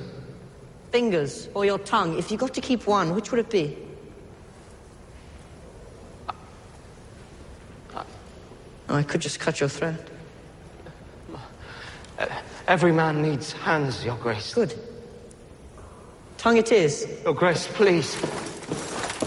Fingers 0.91 1.49
or 1.53 1.65
your 1.65 1.79
tongue? 1.79 2.17
If 2.17 2.31
you 2.31 2.37
got 2.37 2.53
to 2.53 2.61
keep 2.61 2.87
one, 2.87 3.13
which 3.15 3.31
would 3.31 3.39
it 3.39 3.49
be? 3.49 3.77
Oh, 8.89 8.95
I 8.95 9.03
could 9.03 9.21
just 9.21 9.39
cut 9.39 9.59
your 9.59 9.69
throat. 9.69 9.99
Uh, 12.19 12.25
every 12.67 12.91
man 12.91 13.21
needs 13.21 13.51
hands, 13.51 14.03
Your 14.03 14.15
Grace. 14.17 14.53
Good. 14.53 14.73
Tongue 16.37 16.57
it 16.57 16.71
is. 16.71 17.07
Your 17.23 17.33
Grace, 17.33 17.67
please. 17.67 18.15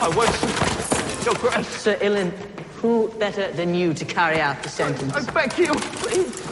I 0.01 0.09
won't. 0.09 1.25
Your 1.25 1.35
Grace. 1.35 1.69
Sir 1.69 1.97
Ilan, 1.97 2.31
who 2.77 3.09
better 3.19 3.51
than 3.53 3.75
you 3.75 3.95
to 3.95 4.05
carry 4.05 4.41
out 4.41 4.63
the 4.63 4.69
sentence? 4.69 5.15
I 5.15 5.31
beg 5.31 5.59
you, 5.59 5.75
please. 5.75 6.47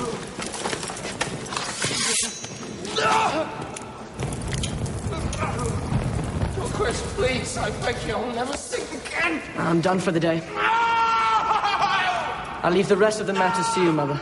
Your 6.56 6.68
Grace, 6.70 7.02
please. 7.14 7.56
I 7.56 7.70
beg 7.82 7.96
you, 8.06 8.14
I'll 8.14 8.34
never 8.34 8.56
sing 8.56 8.84
again. 9.00 9.42
I'm 9.56 9.80
done 9.80 9.98
for 9.98 10.12
the 10.12 10.20
day. 10.20 10.42
Ah! 10.54 12.60
I'll 12.62 12.72
leave 12.72 12.88
the 12.88 12.96
rest 12.96 13.20
of 13.20 13.26
the 13.26 13.32
matters 13.32 13.72
to 13.74 13.82
you, 13.82 13.92
Mother. 13.92 14.20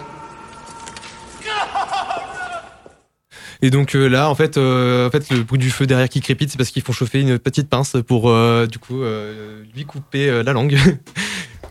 Et 3.63 3.71
donc 3.71 3.95
euh, 3.95 4.09
là, 4.09 4.29
en 4.31 4.35
fait, 4.35 4.57
euh, 4.59 5.07
en 5.09 5.11
fait, 5.11 5.31
le 5.31 5.43
bruit 5.43 5.59
du 5.59 5.71
feu 5.71 5.87
derrière 5.87 6.09
qui 6.09 6.21
crépite, 6.21 6.51
c'est 6.51 6.59
parce 6.59 6.71
qu'ils 6.71 6.83
font 6.83 6.93
chauffer 6.93 7.21
une 7.21 7.39
petite 7.39 7.69
pince 7.69 7.97
pour 8.07 8.29
euh, 8.31 8.67
du 8.67 8.79
coup 8.79 9.03
euh, 9.03 9.63
lui 9.75 9.85
couper 9.85 10.29
euh, 10.29 10.43
la 10.43 10.53
langue. 10.53 10.77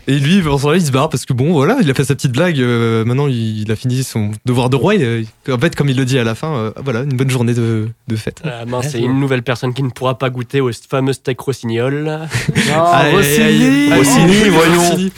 Et 0.08 0.20
lui, 0.20 0.38
en 0.42 0.60
ce 0.60 0.64
moment-là, 0.66 0.78
il 0.78 0.86
se 0.86 0.92
barre 0.92 1.10
parce 1.10 1.26
que 1.26 1.34
bon, 1.34 1.52
voilà, 1.52 1.78
il 1.82 1.90
a 1.90 1.96
fait 1.96 2.04
sa 2.04 2.14
petite 2.14 2.32
blague. 2.32 2.60
euh, 2.60 3.04
maintenant, 3.06 3.26
il, 3.26 3.62
il 3.62 3.72
a 3.72 3.76
fini 3.76 4.04
son 4.04 4.30
devoir 4.46 4.70
de 4.70 4.76
roi. 4.76 4.94
et, 4.94 5.26
en 5.52 5.58
fait, 5.58 5.76
comme 5.76 5.90
il 5.90 5.98
le 5.98 6.06
dit 6.06 6.20
à 6.20 6.24
la 6.24 6.36
fin, 6.36 6.56
euh, 6.56 6.72
voilà, 6.84 7.00
une 7.02 7.18
bonne 7.18 7.32
journée 7.32 7.56
de, 7.56 7.90
de 8.08 8.16
fête. 8.16 8.44
Ah, 8.44 8.66
mince, 8.68 8.90
c'est 8.92 9.00
une 9.00 9.20
nouvelle 9.20 9.42
personne 9.42 9.74
qui 9.74 9.82
ne 9.82 9.90
pourra 9.90 10.16
pas 10.20 10.30
goûter 10.30 10.62
au 10.62 10.70
fameux 10.88 11.14
steak 11.14 11.40
rossignol. 11.40 12.20
Ah, 12.72 12.98
aïe, 13.00 13.16
Rossini. 13.16 13.94
Rossini, 13.94 14.50
voyons. 14.50 15.10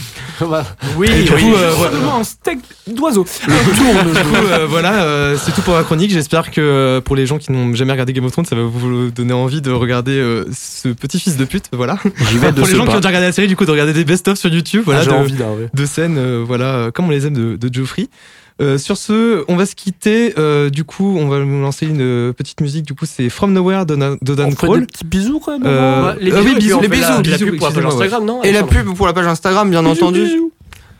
Oui, 0.97 1.07
Et 1.09 1.23
du 1.23 1.33
oui. 1.33 1.41
coup, 1.41 1.53
euh, 1.55 1.71
voilà. 1.75 1.91
Seulement 1.93 2.17
un 2.19 2.23
steak 2.23 2.59
d'oiseau. 2.87 3.23
Du 3.25 3.53
coup, 3.81 4.35
euh, 4.51 4.65
voilà, 4.69 5.01
euh, 5.03 5.37
c'est 5.37 5.51
tout 5.51 5.61
pour 5.61 5.73
la 5.75 5.83
chronique. 5.83 6.11
J'espère 6.11 6.51
que 6.51 6.99
pour 7.03 7.15
les 7.15 7.25
gens 7.25 7.37
qui 7.37 7.51
n'ont 7.51 7.73
jamais 7.73 7.91
regardé 7.91 8.13
Game 8.13 8.25
of 8.25 8.31
Thrones, 8.31 8.45
ça 8.45 8.55
va 8.55 8.63
vous 8.63 9.09
donner 9.11 9.33
envie 9.33 9.61
de 9.61 9.71
regarder 9.71 10.11
euh, 10.19 10.45
ce 10.53 10.89
petit 10.89 11.19
fils 11.19 11.37
de 11.37 11.45
pute. 11.45 11.65
Voilà. 11.71 11.97
J'y 12.29 12.37
vais 12.37 12.51
de 12.51 12.59
pour 12.59 12.67
les 12.67 12.75
gens 12.75 12.85
qui 12.85 12.91
ont 12.91 12.97
déjà 12.97 13.09
regardé 13.09 13.27
la 13.27 13.31
série, 13.31 13.47
du 13.47 13.55
coup, 13.55 13.65
de 13.65 13.71
regarder 13.71 13.93
des 13.93 14.05
best-of 14.05 14.37
sur 14.37 14.49
YouTube. 14.49 14.83
Voilà, 14.85 15.01
Ah, 15.01 15.03
J'ai 15.03 15.09
de, 15.11 15.15
envie 15.15 15.37
là, 15.37 15.45
ouais. 15.51 15.69
de 15.73 15.85
scènes, 15.85 16.17
euh, 16.17 16.43
voilà, 16.45 16.89
comme 16.93 17.05
on 17.07 17.11
les 17.11 17.25
aime 17.25 17.33
de, 17.33 17.55
de 17.55 17.73
Geoffrey. 17.73 18.07
Euh, 18.59 18.77
sur 18.79 18.97
ce, 18.97 19.43
on 19.47 19.55
va 19.55 19.65
se 19.67 19.75
quitter. 19.75 20.33
Euh, 20.39 20.69
du 20.71 20.83
coup, 20.83 21.15
on 21.19 21.27
va 21.27 21.39
nous 21.39 21.61
lancer 21.61 21.85
une 21.85 22.01
euh, 22.01 22.33
petite 22.33 22.59
musique. 22.61 22.85
Du 22.85 22.95
coup, 22.95 23.05
c'est 23.05 23.29
From 23.29 23.53
Nowhere 23.53 23.85
de, 23.85 23.95
Na- 23.95 24.15
de 24.21 24.35
Dan 24.35 24.47
On 24.47 24.51
fait 24.55 24.79
des 24.79 24.85
petits 24.87 25.05
bisous 25.05 25.39
quand 25.39 25.51
même. 25.59 25.63
Euh, 25.67 26.01
Bah, 26.01 26.15
les 26.19 26.31
bisous, 26.31 26.43
oui, 26.43 26.55
les 26.81 26.87
la- 26.87 26.87
bisous, 26.87 27.11
la 27.11 27.21
bisous, 27.21 27.45
pub 27.45 27.57
pour 27.57 27.67
la 27.67 27.73
page 27.73 27.83
excusez-moi, 27.83 27.89
ouais. 27.89 27.93
Instagram, 28.05 28.25
non 28.25 28.43
Et 28.43 28.51
la 28.51 28.63
pub 28.63 28.93
pour 28.95 29.05
la 29.07 29.13
page 29.13 29.27
Instagram, 29.27 29.69
bien 29.69 29.85
entendu. 29.85 30.27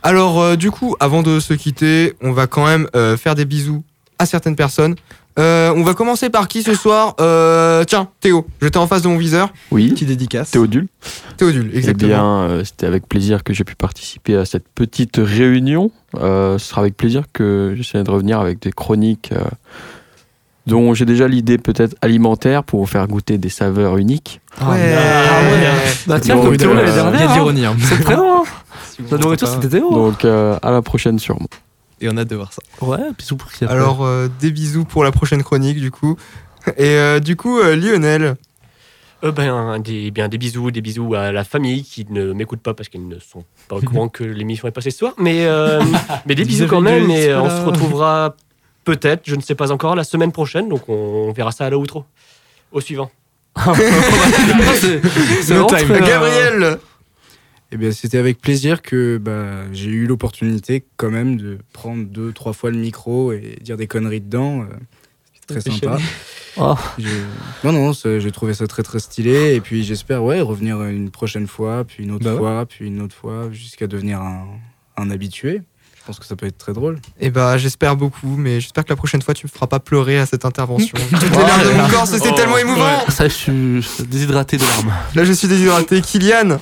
Alors, 0.03 0.39
euh, 0.39 0.55
du 0.55 0.69
coup, 0.71 0.95
avant 0.99 1.23
de 1.23 1.39
se 1.39 1.53
quitter, 1.55 2.13
on 2.21 2.31
va 2.31 2.45
quand 2.47 2.65
même 2.65 2.87
euh, 2.95 3.17
faire 3.17 3.33
des 3.35 3.45
bisous 3.45 3.83
à 4.19 4.25
certaines 4.27 4.55
personnes. 4.55 4.95
Euh, 5.39 5.71
on 5.75 5.83
va 5.83 5.93
commencer 5.93 6.29
par 6.29 6.47
qui 6.47 6.63
ce 6.63 6.73
soir 6.73 7.15
Euh, 7.19 7.83
Tiens, 7.83 8.09
Théo, 8.21 8.47
j'étais 8.61 8.77
en 8.77 8.87
face 8.87 9.03
de 9.03 9.07
mon 9.07 9.17
viseur. 9.17 9.49
Oui. 9.71 9.93
Qui 9.93 10.05
dédicace 10.05 10.51
Théodule. 10.51 10.87
Théodule, 11.37 11.69
Eh 11.73 11.77
exactement. 11.77 12.07
bien, 12.09 12.25
euh, 12.25 12.63
c'était 12.63 12.87
avec 12.87 13.07
plaisir 13.07 13.43
que 13.43 13.53
j'ai 13.53 13.63
pu 13.63 13.75
participer 13.75 14.35
à 14.35 14.45
cette 14.45 14.67
petite 14.73 15.17
réunion. 15.17 15.91
Euh, 16.15 16.57
ce 16.57 16.67
sera 16.69 16.81
avec 16.81 16.97
plaisir 16.97 17.23
que 17.31 17.73
j'essaierai 17.77 18.03
de 18.03 18.09
revenir 18.11 18.39
avec 18.39 18.61
des 18.61 18.71
chroniques 18.71 19.29
euh, 19.31 19.43
dont 20.65 20.93
j'ai 20.93 21.05
déjà 21.05 21.27
l'idée 21.27 21.57
peut-être 21.57 21.95
alimentaire 22.01 22.63
pour 22.63 22.79
vous 22.79 22.85
faire 22.87 23.07
goûter 23.07 23.37
des 23.37 23.49
saveurs 23.49 23.97
uniques. 23.97 24.41
Ouais. 24.61 24.95
Bah 26.07 26.19
tiens, 26.19 26.37
comme 26.41 26.57
Théo 26.57 26.73
l'année 26.73 26.91
dernière. 26.91 27.13
il 27.13 27.19
y 27.19 27.23
a 27.23 27.27
de 27.27 27.31
hein. 27.31 27.35
l'ironie, 27.35 27.65
hein. 27.65 27.75
C'est 27.79 28.09
hein. 28.11 28.43
La 29.11 29.17
nourriture, 29.19 29.47
pensez 29.47 29.57
pas. 29.57 29.61
c'était 29.61 29.77
Théo. 29.77 29.91
Donc, 29.93 30.25
euh, 30.25 30.57
à 30.63 30.71
la 30.71 30.81
prochaine 30.81 31.19
sûrement. 31.19 31.47
Et 32.01 32.09
on 32.09 32.17
a 32.17 32.21
hâte 32.21 32.29
de 32.29 32.35
voir 32.35 32.53
ça. 32.53 32.61
Ouais, 32.81 33.11
bisous 33.17 33.37
pour 33.37 33.51
qui 33.51 33.63
après. 33.63 33.75
Alors, 33.75 34.05
euh, 34.05 34.27
des 34.39 34.51
bisous 34.51 34.85
pour 34.85 35.03
la 35.03 35.11
prochaine 35.11 35.43
chronique, 35.43 35.79
du 35.79 35.91
coup. 35.91 36.15
Et 36.77 36.95
euh, 36.97 37.19
du 37.19 37.35
coup, 37.35 37.59
euh, 37.59 37.75
Lionel. 37.75 38.35
Euh, 39.23 39.31
ben, 39.31 39.79
des, 39.79 40.11
bien, 40.11 40.27
des 40.27 40.37
bisous, 40.37 40.69
des 40.69 40.81
bisous 40.81 41.15
à 41.15 41.31
la 41.31 41.43
famille 41.43 41.83
qui 41.83 42.05
ne 42.09 42.33
m'écoutent 42.33 42.61
pas 42.61 42.75
parce 42.75 42.87
qu'ils 42.87 43.07
ne 43.07 43.17
sont 43.17 43.43
pas 43.67 43.77
au 43.77 43.81
courant 43.81 44.09
que 44.09 44.23
l'émission 44.23 44.67
est 44.67 44.71
passée 44.71 44.91
ce 44.91 44.99
soir. 44.99 45.13
Mais, 45.17 45.45
euh, 45.45 45.81
mais 46.27 46.35
des 46.35 46.45
bisous 46.45 46.67
quand 46.67 46.81
même. 46.81 47.09
Et 47.09 47.29
euh, 47.29 47.41
on 47.41 47.49
se 47.49 47.65
retrouvera 47.65 48.35
peut-être, 48.83 49.21
je 49.25 49.35
ne 49.35 49.41
sais 49.41 49.55
pas 49.55 49.71
encore, 49.71 49.95
la 49.95 50.03
semaine 50.03 50.31
prochaine. 50.31 50.69
Donc 50.69 50.87
on, 50.87 50.93
on 51.29 51.31
verra 51.31 51.51
ça 51.51 51.65
à 51.65 51.69
la 51.71 51.79
outro. 51.79 52.05
Au 52.71 52.79
suivant. 52.79 53.09
c'est 54.81 55.53
No 55.55 55.67
euh, 55.73 55.99
Gabriel 56.05 56.77
Eh 57.71 57.77
bien, 57.77 57.91
c'était 57.91 58.17
avec 58.17 58.39
plaisir 58.39 58.81
que 58.81 59.17
bah, 59.17 59.63
j'ai 59.73 59.89
eu 59.89 60.07
l'opportunité 60.07 60.85
quand 60.95 61.09
même 61.11 61.35
de 61.37 61.57
prendre 61.73 62.05
deux, 62.05 62.31
trois 62.31 62.53
fois 62.53 62.71
le 62.71 62.77
micro 62.77 63.33
et 63.33 63.57
dire 63.61 63.75
des 63.75 63.87
conneries 63.87 64.21
dedans. 64.21 64.61
euh, 64.61 64.65
C'était 65.33 65.59
très 65.61 65.71
sympa. 65.71 65.97
Oh. 66.59 66.73
Non, 67.63 67.71
non, 67.71 67.91
j'ai 67.93 68.31
trouvé 68.31 68.55
ça 68.55 68.65
très 68.65 68.81
très 68.81 68.97
stylé. 68.97 69.53
Et 69.53 69.61
puis 69.61 69.83
j'espère 69.83 70.23
ouais, 70.23 70.41
revenir 70.41 70.81
une 70.85 71.11
prochaine 71.11 71.45
fois, 71.45 71.83
puis 71.85 72.03
une 72.03 72.09
autre 72.09 72.23
Bah 72.23 72.31
ouais. 72.33 72.37
fois, 72.39 72.65
puis 72.65 72.87
une 72.87 72.99
autre 72.99 73.15
fois, 73.15 73.51
jusqu'à 73.51 73.85
devenir 73.85 74.19
un, 74.21 74.47
un 74.97 75.11
habitué. 75.11 75.61
Je 76.07 76.13
pense 76.13 76.19
que 76.19 76.25
ça 76.25 76.37
peut 76.37 76.45
être 76.45 76.57
très 76.57 76.71
drôle. 76.71 76.99
Eh 77.19 77.29
bah, 77.29 77.57
j'espère 77.57 77.97
beaucoup, 77.97 78.35
mais 78.37 78.61
j'espère 78.61 78.85
que 78.85 78.89
la 78.91 78.95
prochaine 78.95 79.21
fois, 79.21 79.33
tu 79.33 79.45
me 79.45 79.51
feras 79.51 79.67
pas 79.67 79.81
pleurer 79.81 80.17
à 80.19 80.25
cette 80.25 80.45
intervention. 80.45 80.97
Toutes 81.09 81.21
les 81.21 81.29
larmes 81.37 81.63
de 81.65 81.81
mon 81.81 81.89
corps, 81.89 82.07
c'était 82.07 82.29
Oh. 82.31 82.35
tellement 82.35 82.57
émouvant. 82.57 83.03
Ça, 83.09 83.27
je 83.27 83.33
suis 83.33 84.05
déshydraté 84.07 84.55
de 84.55 84.63
larmes. 84.63 84.93
Là, 85.15 85.25
je 85.25 85.33
suis 85.33 85.49
déshydraté. 85.49 85.99
Kylian 85.99 86.59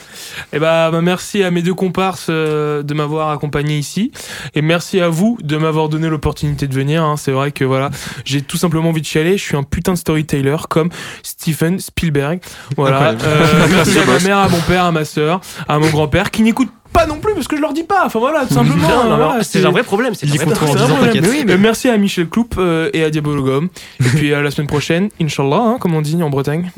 Et 0.52 0.58
bah, 0.58 0.90
bah, 0.90 1.02
merci 1.02 1.44
à 1.44 1.52
mes 1.52 1.62
deux 1.62 1.76
comparses 1.76 2.26
euh, 2.32 2.82
de 2.82 2.94
m'avoir 2.96 3.30
accompagné 3.30 3.78
ici. 3.78 4.12
Et 4.56 4.64
merci 4.64 5.00
à 5.00 5.10
vous 5.10 5.38
de 5.44 5.58
m'avoir 5.58 5.90
donné 5.90 6.10
l'opportunité 6.10 6.68
de 6.68 6.74
venir. 6.74 7.04
hein. 7.04 7.16
C'est 7.16 7.32
vrai 7.32 7.52
que 7.52 7.64
voilà, 7.66 7.92
j'ai 8.24 8.42
tout 8.42 8.58
simplement 8.58 8.90
envie 8.90 9.02
de 9.02 9.06
chialer. 9.06 9.38
Je 9.38 9.44
suis 9.44 9.56
un 9.58 9.62
putain 9.64 9.94
de 9.94 10.00
storyteller 10.00 10.58
comme 10.72 10.90
Stephen 11.22 11.80
Spielberg. 11.80 12.40
Voilà. 12.78 13.10
Euh, 13.12 13.68
merci 13.70 14.00
à 14.00 14.06
ma 14.06 14.18
mère, 14.22 14.38
à 14.40 14.50
mon 14.50 14.62
père, 14.62 14.86
à 14.86 14.92
ma 14.92 15.06
soeur, 15.06 15.40
à 15.68 15.78
mon 15.78 15.90
grand-père 15.92 16.32
qui 16.32 16.42
n'écoute 16.42 16.70
pas 16.96 17.06
non 17.06 17.20
plus 17.20 17.34
parce 17.34 17.48
que 17.48 17.56
je 17.58 17.62
leur 17.62 17.74
dis 17.74 17.84
pas. 17.84 18.04
Enfin 18.06 18.20
voilà, 18.20 18.46
tout 18.46 18.54
simplement. 18.54 18.76
Non, 18.88 19.04
non, 19.04 19.10
non, 19.10 19.18
voilà, 19.18 19.44
c'est 19.44 19.64
un 19.66 19.72
vrai 19.72 19.84
problème. 19.84 20.14
C'est 20.16 20.28
un 20.32 20.36
vrai 20.36 20.56
problème. 20.56 21.62
merci 21.62 21.90
à 21.90 21.98
Michel 21.98 22.28
Cloup 22.28 22.48
euh, 22.58 22.90
et 22.94 23.04
à 23.04 23.10
Diabologum. 23.10 23.70
et 24.00 24.04
puis 24.10 24.34
à 24.34 24.42
la 24.42 24.52
semaine 24.52 24.68
prochaine, 24.68 25.10
Inch'Allah, 25.22 25.62
hein, 25.62 25.78
comme 25.80 25.94
on 25.96 26.02
dit 26.02 26.22
en 26.22 26.30
Bretagne. 26.30 26.72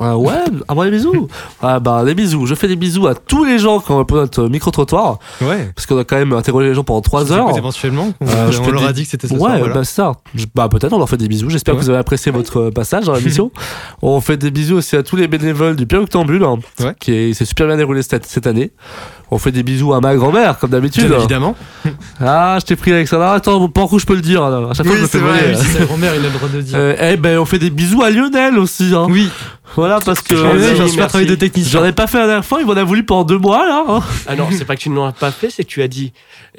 Ah 0.00 0.16
ouais, 0.16 0.32
ah 0.68 0.74
bon, 0.76 0.84
des 0.84 0.92
bisous. 0.92 1.26
Ah 1.60 1.80
bah 1.80 2.04
des 2.04 2.14
bisous. 2.14 2.46
Je 2.46 2.54
fais 2.54 2.68
des 2.68 2.76
bisous 2.76 3.08
à 3.08 3.16
tous 3.16 3.44
les 3.44 3.58
gens 3.58 3.80
qui 3.80 3.90
ont 3.90 3.98
répondu 3.98 4.20
à 4.20 4.22
notre 4.22 4.44
micro-trottoir. 4.48 5.18
Ouais. 5.40 5.72
Parce 5.74 5.86
qu'on 5.86 5.98
a 5.98 6.04
quand 6.04 6.14
même 6.14 6.32
interrogé 6.34 6.68
les 6.68 6.74
gens 6.76 6.84
pendant 6.84 7.00
3 7.00 7.32
heures. 7.32 7.56
Éventuellement, 7.58 8.12
on, 8.20 8.28
Euh, 8.28 8.52
je 8.52 8.60
on 8.60 8.70
leur 8.70 8.86
a 8.86 8.92
dit 8.92 9.02
que 9.02 9.10
c'était 9.10 9.26
ce 9.26 9.32
Ouais, 9.32 9.40
soir. 9.40 9.58
voilà. 9.58 9.74
bah 9.74 9.82
ça. 9.82 10.12
Je- 10.36 10.46
Bah 10.54 10.68
peut-être 10.68 10.92
on 10.92 10.98
leur 10.98 11.08
fait 11.08 11.16
des 11.16 11.26
bisous. 11.26 11.50
J'espère 11.50 11.74
Ouais. 11.74 11.80
que 11.80 11.84
vous 11.84 11.90
avez 11.90 11.98
apprécié 11.98 12.30
votre 12.30 12.60
euh, 12.60 12.70
passage 12.70 13.06
dans 13.06 13.14
l'émission. 13.14 13.50
on 14.02 14.20
fait 14.20 14.36
des 14.36 14.52
bisous 14.52 14.76
aussi 14.76 14.94
à 14.94 15.02
tous 15.02 15.16
les 15.16 15.26
bénévoles 15.26 15.74
du 15.74 15.84
Pierre 15.84 16.02
Octambule, 16.02 16.44
hein, 16.44 16.58
Ouais. 16.78 16.94
qui 17.00 17.12
est- 17.12 17.34
s'est 17.34 17.44
super 17.44 17.66
bien 17.66 17.76
déroulé 17.76 18.02
cette, 18.02 18.24
cette 18.24 18.46
année. 18.46 18.70
On 19.30 19.38
fait 19.38 19.52
des 19.52 19.62
bisous 19.62 19.92
à 19.92 20.00
ma 20.00 20.14
grand-mère, 20.16 20.58
comme 20.58 20.70
d'habitude. 20.70 21.06
Bien 21.08 21.18
évidemment. 21.18 21.54
Ah, 22.20 22.56
je 22.60 22.64
t'ai 22.66 22.76
pris 22.76 22.92
Alexandra. 22.92 23.34
Attends, 23.34 23.68
pas 23.68 23.86
où 23.90 23.98
je 23.98 24.04
peux 24.06 24.14
le 24.14 24.20
dire. 24.20 24.48
là. 24.48 24.68
À 24.70 24.74
chaque 24.74 24.86
fois, 24.86 24.94
Oui, 24.94 24.98
je 24.98 25.02
me 25.02 25.06
fais 25.08 25.18
c'est 25.18 25.24
vrai, 25.24 25.40
voler. 25.40 25.56
Oui, 25.56 25.66
c'est 25.78 25.86
grand-mère, 25.86 26.14
il 26.14 26.20
a 26.24 26.28
le 26.28 26.34
droit 26.34 26.48
de 26.48 26.60
dire. 26.60 26.76
Euh, 26.78 26.94
eh 27.12 27.16
ben, 27.16 27.38
on 27.38 27.44
fait 27.44 27.58
des 27.58 27.70
bisous 27.70 28.02
à 28.02 28.10
Lionel 28.10 28.58
aussi. 28.58 28.92
Hein. 28.94 29.06
Oui, 29.08 29.30
Voilà, 29.76 30.00
parce 30.04 30.20
que 30.20 30.34
super 30.36 30.54
merci. 30.54 30.96
travail 30.96 31.26
de 31.26 31.34
technicien. 31.34 31.80
j'en 31.80 31.86
ai 31.86 31.92
pas 31.92 32.06
fait 32.06 32.18
la 32.18 32.26
dernière 32.26 32.44
fois. 32.44 32.58
Il 32.60 32.66
m'en 32.66 32.72
a 32.72 32.84
voulu 32.84 33.04
pendant 33.04 33.24
deux 33.24 33.38
mois 33.38 33.66
là. 33.66 33.84
hein. 33.88 34.00
Ah 34.26 34.34
non, 34.36 34.48
c'est 34.50 34.64
pas 34.64 34.74
que 34.76 34.80
tu 34.80 34.90
ne 34.90 34.98
l'as 35.00 35.12
pas 35.12 35.30
fait, 35.30 35.50
c'est 35.50 35.62
que 35.64 35.68
tu 35.68 35.82
as 35.82 35.88
dit 35.88 36.12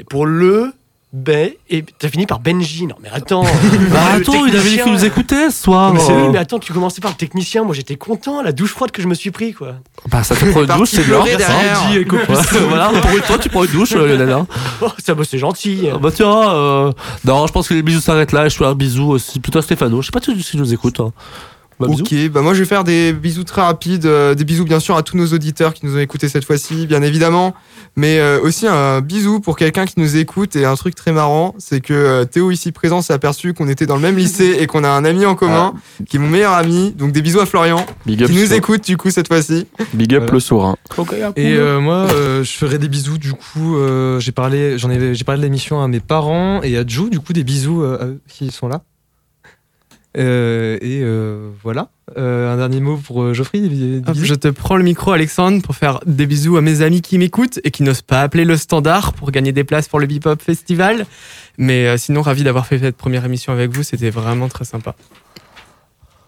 pour 0.09 0.25
le 0.25 0.71
ben 1.11 1.49
et 1.71 1.83
t'as 1.97 2.07
fini 2.09 2.27
par 2.27 2.39
Benji. 2.39 2.85
Non 2.85 2.95
mais 3.01 3.09
attends. 3.11 3.43
Bah, 3.91 3.99
attends, 4.13 4.45
il 4.45 4.55
avait 4.55 4.69
dit 4.69 4.77
qu'il 4.77 4.91
nous 4.91 5.05
écoutait 5.05 5.49
ce 5.49 5.63
soir. 5.63 5.91
Mais 5.93 5.99
oui, 5.99 6.29
mais 6.31 6.37
attends, 6.37 6.59
tu 6.59 6.71
commençais 6.73 7.01
par 7.01 7.09
le 7.11 7.17
technicien. 7.17 7.63
Moi, 7.63 7.73
j'étais 7.73 7.95
content. 7.95 8.41
La 8.43 8.51
douche 8.51 8.69
froide 8.71 8.91
que 8.91 9.01
je 9.01 9.07
me 9.07 9.15
suis 9.15 9.31
pris, 9.31 9.53
quoi. 9.53 9.75
Bah, 10.11 10.23
ça 10.23 10.35
te 10.35 10.45
prend 10.45 10.61
une 10.61 10.67
douche, 10.67 10.89
c'est 10.91 11.03
bien. 11.03 11.23
derrière. 11.23 11.81
Ouais, 12.29 12.59
voilà, 12.67 12.89
pour 13.01 13.11
une 13.17 13.23
fois, 13.23 13.37
tu 13.39 13.49
prends 13.49 13.63
une 13.63 13.71
douche, 13.71 13.93
euh, 13.93 14.07
Lionel. 14.07 14.31
hein. 14.31 14.45
Oh, 14.81 14.89
ça, 15.03 15.15
bah, 15.15 15.23
c'est 15.27 15.39
gentil. 15.39 15.87
Ah 15.91 15.97
Bah 15.97 16.11
tiens, 16.13 16.51
euh, 16.53 16.91
non, 17.25 17.47
je 17.47 17.51
pense 17.53 17.67
que 17.67 17.73
les 17.73 17.81
bisous 17.81 18.01
s'arrêtent 18.01 18.31
là. 18.31 18.45
et 18.45 18.49
Je 18.49 18.57
fais 18.57 18.65
un 18.65 18.75
bisou 18.75 19.09
aussi, 19.09 19.39
plutôt 19.39 19.59
à 19.59 19.61
Stéphano. 19.63 20.01
Je 20.01 20.07
sais 20.07 20.11
pas 20.11 20.21
si 20.21 20.41
si 20.43 20.57
nous 20.57 20.71
écoute. 20.73 20.99
Hein. 20.99 21.11
Bah. 21.79 21.87
Ok, 21.89 22.13
bah 22.33 22.41
moi 22.41 22.53
je 22.53 22.59
vais 22.59 22.65
faire 22.65 22.83
des 22.83 23.13
bisous 23.13 23.45
très 23.45 23.61
rapides, 23.61 24.05
euh, 24.05 24.35
des 24.35 24.43
bisous 24.43 24.65
bien 24.65 24.81
sûr 24.81 24.97
à 24.97 25.03
tous 25.03 25.15
nos 25.15 25.27
auditeurs 25.27 25.73
qui 25.73 25.85
nous 25.85 25.95
ont 25.95 25.99
écoutés 25.99 26.27
cette 26.27 26.43
fois-ci, 26.43 26.87
bien 26.87 27.01
évidemment, 27.01 27.53
mais 27.95 28.19
euh, 28.19 28.41
aussi 28.41 28.67
un 28.67 28.99
bisou 28.99 29.39
pour 29.39 29.55
quelqu'un 29.55 29.85
qui 29.85 29.93
nous 29.97 30.17
écoute 30.17 30.57
et 30.57 30.65
un 30.65 30.75
truc 30.75 30.93
très 30.93 31.13
marrant, 31.13 31.55
c'est 31.57 31.79
que 31.79 31.93
euh, 31.93 32.25
Théo 32.25 32.51
ici 32.51 32.73
présent 32.73 33.01
s'est 33.01 33.13
aperçu 33.13 33.53
qu'on 33.53 33.69
était 33.69 33.85
dans 33.85 33.95
le 33.95 34.01
même 34.01 34.17
lycée 34.17 34.57
et 34.59 34.67
qu'on 34.67 34.83
a 34.83 34.89
un 34.89 35.05
ami 35.05 35.25
en 35.25 35.35
commun 35.35 35.73
qui 36.07 36.17
est 36.17 36.19
mon 36.19 36.27
meilleur 36.27 36.51
ami, 36.53 36.91
donc 36.91 37.13
des 37.13 37.21
bisous 37.21 37.39
à 37.39 37.45
Florian 37.45 37.85
Big 38.05 38.23
up, 38.23 38.29
qui 38.29 38.35
nous 38.35 38.53
écoute 38.53 38.83
du 38.85 38.97
coup 38.97 39.09
cette 39.09 39.29
fois-ci. 39.29 39.65
Big 39.93 40.13
up 40.13 40.19
Voilà. 40.23 40.33
le 40.33 40.39
Saurin. 40.41 40.75
Et 41.37 41.53
euh, 41.55 41.79
moi, 41.79 42.07
euh, 42.13 42.43
je 42.43 42.51
ferai 42.51 42.77
des 42.77 42.89
bisous. 42.89 43.17
Du 43.17 43.31
coup, 43.33 43.77
euh, 43.77 44.19
j'ai 44.19 44.31
parlé, 44.33 44.77
j'en 44.77 44.89
ai, 44.89 45.15
j'ai 45.15 45.23
parlé 45.23 45.39
de 45.39 45.45
l'émission 45.45 45.81
à 45.81 45.87
mes 45.87 46.01
parents 46.01 46.61
et 46.61 46.77
à 46.77 46.83
Joe. 46.85 47.09
Du 47.09 47.19
coup, 47.21 47.31
des 47.31 47.43
bisous 47.45 47.83
euh, 47.83 48.17
qui 48.27 48.51
sont 48.51 48.67
là. 48.67 48.81
Euh, 50.17 50.77
et 50.81 51.01
euh, 51.03 51.49
voilà. 51.63 51.89
Euh, 52.17 52.51
un 52.51 52.57
dernier 52.57 52.79
mot 52.79 52.97
pour 52.97 53.33
Geoffrey. 53.33 53.61
Hop, 54.07 54.15
je 54.21 54.33
te 54.33 54.47
prends 54.47 54.75
le 54.75 54.83
micro, 54.83 55.11
Alexandre, 55.11 55.61
pour 55.61 55.75
faire 55.75 55.99
des 56.07 56.25
bisous 56.25 56.57
à 56.57 56.61
mes 56.61 56.81
amis 56.81 57.01
qui 57.01 57.17
m'écoutent 57.19 57.59
et 57.63 57.69
qui 57.71 57.83
n'osent 57.83 58.01
pas 58.01 58.21
appeler 58.21 58.45
le 58.45 58.57
standard 58.57 59.13
pour 59.13 59.29
gagner 59.31 59.51
des 59.51 59.63
places 59.63 59.87
pour 59.87 59.99
le 59.99 60.07
Bebop 60.07 60.37
Festival. 60.41 61.05
Mais 61.59 61.85
euh, 61.87 61.97
sinon, 61.97 62.21
ravi 62.23 62.43
d'avoir 62.43 62.65
fait 62.65 62.79
cette 62.79 62.97
première 62.97 63.23
émission 63.25 63.53
avec 63.53 63.71
vous. 63.71 63.83
C'était 63.83 64.09
vraiment 64.09 64.47
très 64.47 64.65
sympa. 64.65 64.95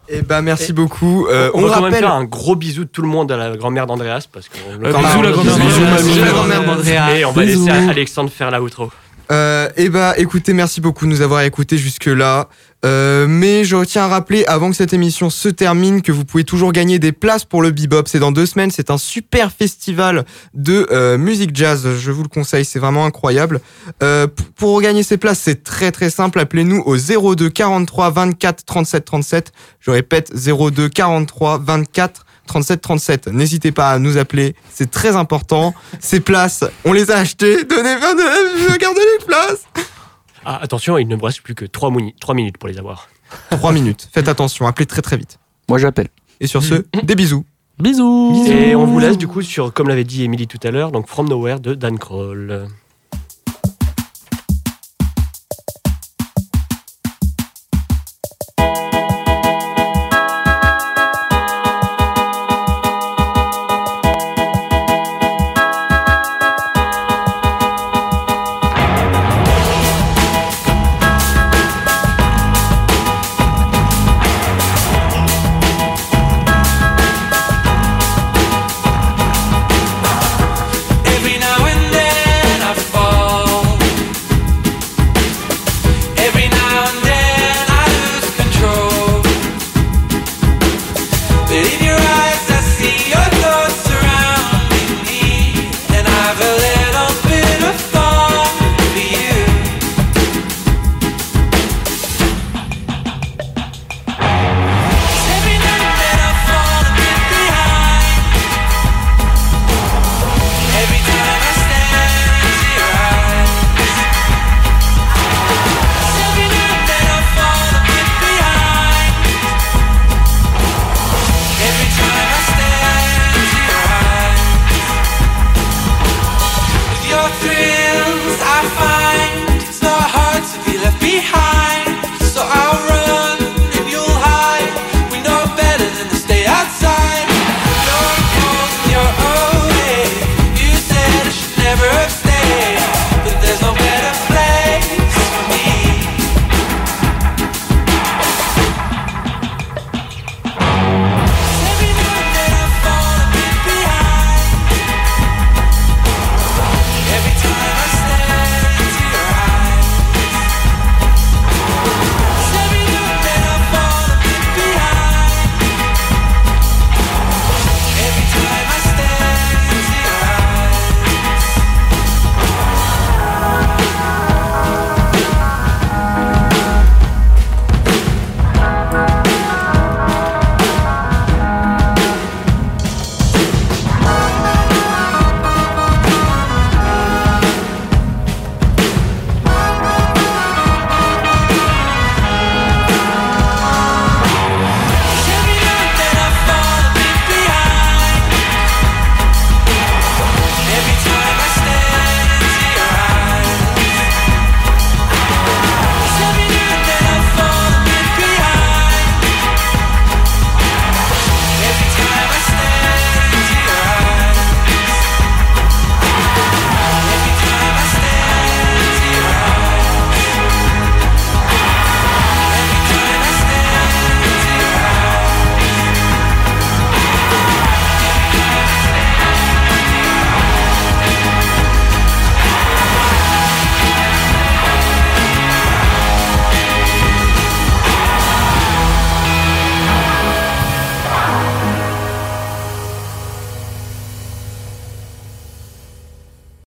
Et 0.10 0.22
bah 0.22 0.42
merci 0.42 0.72
Et- 0.72 0.74
beaucoup. 0.74 1.26
Euh, 1.28 1.50
on, 1.54 1.60
on 1.64 1.68
va 1.68 1.68
quand 1.70 1.76
même 1.76 1.84
rappelle. 1.86 2.00
faire 2.02 2.14
un 2.14 2.26
gros 2.26 2.56
bisou 2.56 2.84
de 2.84 2.90
tout 2.90 3.02
le 3.02 3.08
monde 3.08 3.32
à 3.32 3.38
la 3.38 3.56
grand-mère 3.56 3.88
d'Andreas 3.88 4.26
parce 4.32 4.50
que 4.50 4.58
Euh, 4.70 4.78
bisous, 4.78 5.22
la 5.22 5.32
grand-mère 5.32 5.32
Bisous, 5.32 5.80
d'Andreas. 5.80 6.02
bisous, 6.04 6.20
la 6.26 6.32
grand-mère 6.32 6.66
d'Andreas. 6.66 7.16
Et 7.16 7.26
on 7.26 7.32
va 7.32 7.44
Bisous. 7.46 7.66
laisser 7.66 7.90
Alexandre 7.90 8.30
faire 8.30 8.52
la 8.52 8.62
outro. 8.62 8.92
Euh, 9.32 9.70
et 9.78 9.90
bah 9.90 10.14
écoutez, 10.18 10.54
merci 10.54 10.82
beaucoup 10.82 11.06
de 11.06 11.12
nous 11.12 11.22
avoir 11.22 11.42
écoutés 11.42 11.78
jusque-là. 11.78 12.50
Euh, 12.84 13.28
mais 13.30 13.64
je 13.64 13.84
tiens 13.86 14.04
à 14.04 14.08
rappeler, 14.08 14.44
avant 14.46 14.72
que 14.72 14.76
cette 14.76 14.94
émission 14.94 15.30
se 15.30 15.48
termine, 15.50 16.02
que 16.02 16.12
vous 16.12 16.26
pouvez 16.26 16.44
toujours 16.44 16.72
gagner 16.72 16.98
des 17.00 17.12
places 17.12 17.46
pour 17.46 17.62
le 17.62 17.72
Bebop. 17.72 18.04
C'est 18.08 18.20
dans 18.20 18.32
deux 18.32 18.46
semaines, 18.46 18.72
c'est 18.72 18.90
un 18.90 18.98
super 18.98 19.52
festival 19.52 20.26
de 20.54 20.88
euh, 20.92 21.18
musique 21.18 21.56
jazz. 21.56 21.88
Je 21.98 22.12
vous 22.12 22.24
le 22.24 22.30
conseille, 22.30 22.66
c'est 22.66 22.80
vraiment 22.80 23.06
incroyable. 23.06 23.62
Euh, 24.02 24.28
pour 24.56 24.82
gagner 24.82 25.04
ces 25.04 25.18
places, 25.18 25.40
c'est 25.40 25.64
très 25.64 25.92
très 25.92 26.10
simple. 26.10 26.40
Appelez-nous 26.40 26.82
au 26.86 26.98
02 26.98 27.50
43 27.50 28.10
24 28.10 28.66
37 28.66 29.06
37. 29.06 29.52
Je 29.80 29.92
répète, 29.92 30.34
02 30.34 30.90
43 30.90 31.60
24 31.60 32.26
37 32.52 32.82
37. 32.82 33.28
N'hésitez 33.28 33.72
pas 33.72 33.92
à 33.92 33.98
nous 33.98 34.18
appeler, 34.18 34.58
c'est 34.70 34.92
très 34.92 35.16
important. 35.16 35.74
Ces 36.02 36.20
places, 36.20 36.66
on 36.84 36.92
les 36.92 37.10
a 37.10 37.16
achetées. 37.16 37.64
Donnez 37.64 37.96
20 38.68 38.78
gardez 38.78 39.00
les 39.00 39.26
places. 39.26 39.64
Ah, 40.44 40.60
attention, 40.62 40.98
il 40.98 41.08
ne 41.08 41.16
me 41.16 41.24
reste 41.24 41.40
plus 41.44 41.56
que 41.56 41.64
3, 41.64 41.90
minutes 42.34 42.58
pour 42.58 42.68
les 42.68 42.78
avoir. 42.78 43.08
3 43.52 43.72
minutes. 43.72 44.10
Faites 44.12 44.28
attention, 44.28 44.68
appelez 44.68 44.86
très 44.86 45.02
très 45.02 45.16
vite. 45.16 45.40
Moi, 45.70 45.78
j'appelle. 45.78 46.10
Et 46.42 46.48
sur 46.48 46.62
ce, 46.62 46.84
des 47.04 47.16
bisous. 47.16 47.46
Bisous. 47.80 48.44
Et 48.48 48.76
on 48.76 48.86
vous 48.86 49.00
laisse 49.00 49.18
du 49.18 49.30
coup 49.30 49.42
sur, 49.42 49.72
comme 49.72 49.88
l'avait 49.88 50.04
dit 50.04 50.26
Emily 50.26 50.46
tout 50.46 50.60
à 50.62 50.72
l'heure, 50.72 50.92
donc 50.92 51.08
From 51.08 51.30
Nowhere 51.30 51.62
de 51.62 51.74
Dan 51.74 51.98
Kroll. 51.98 52.68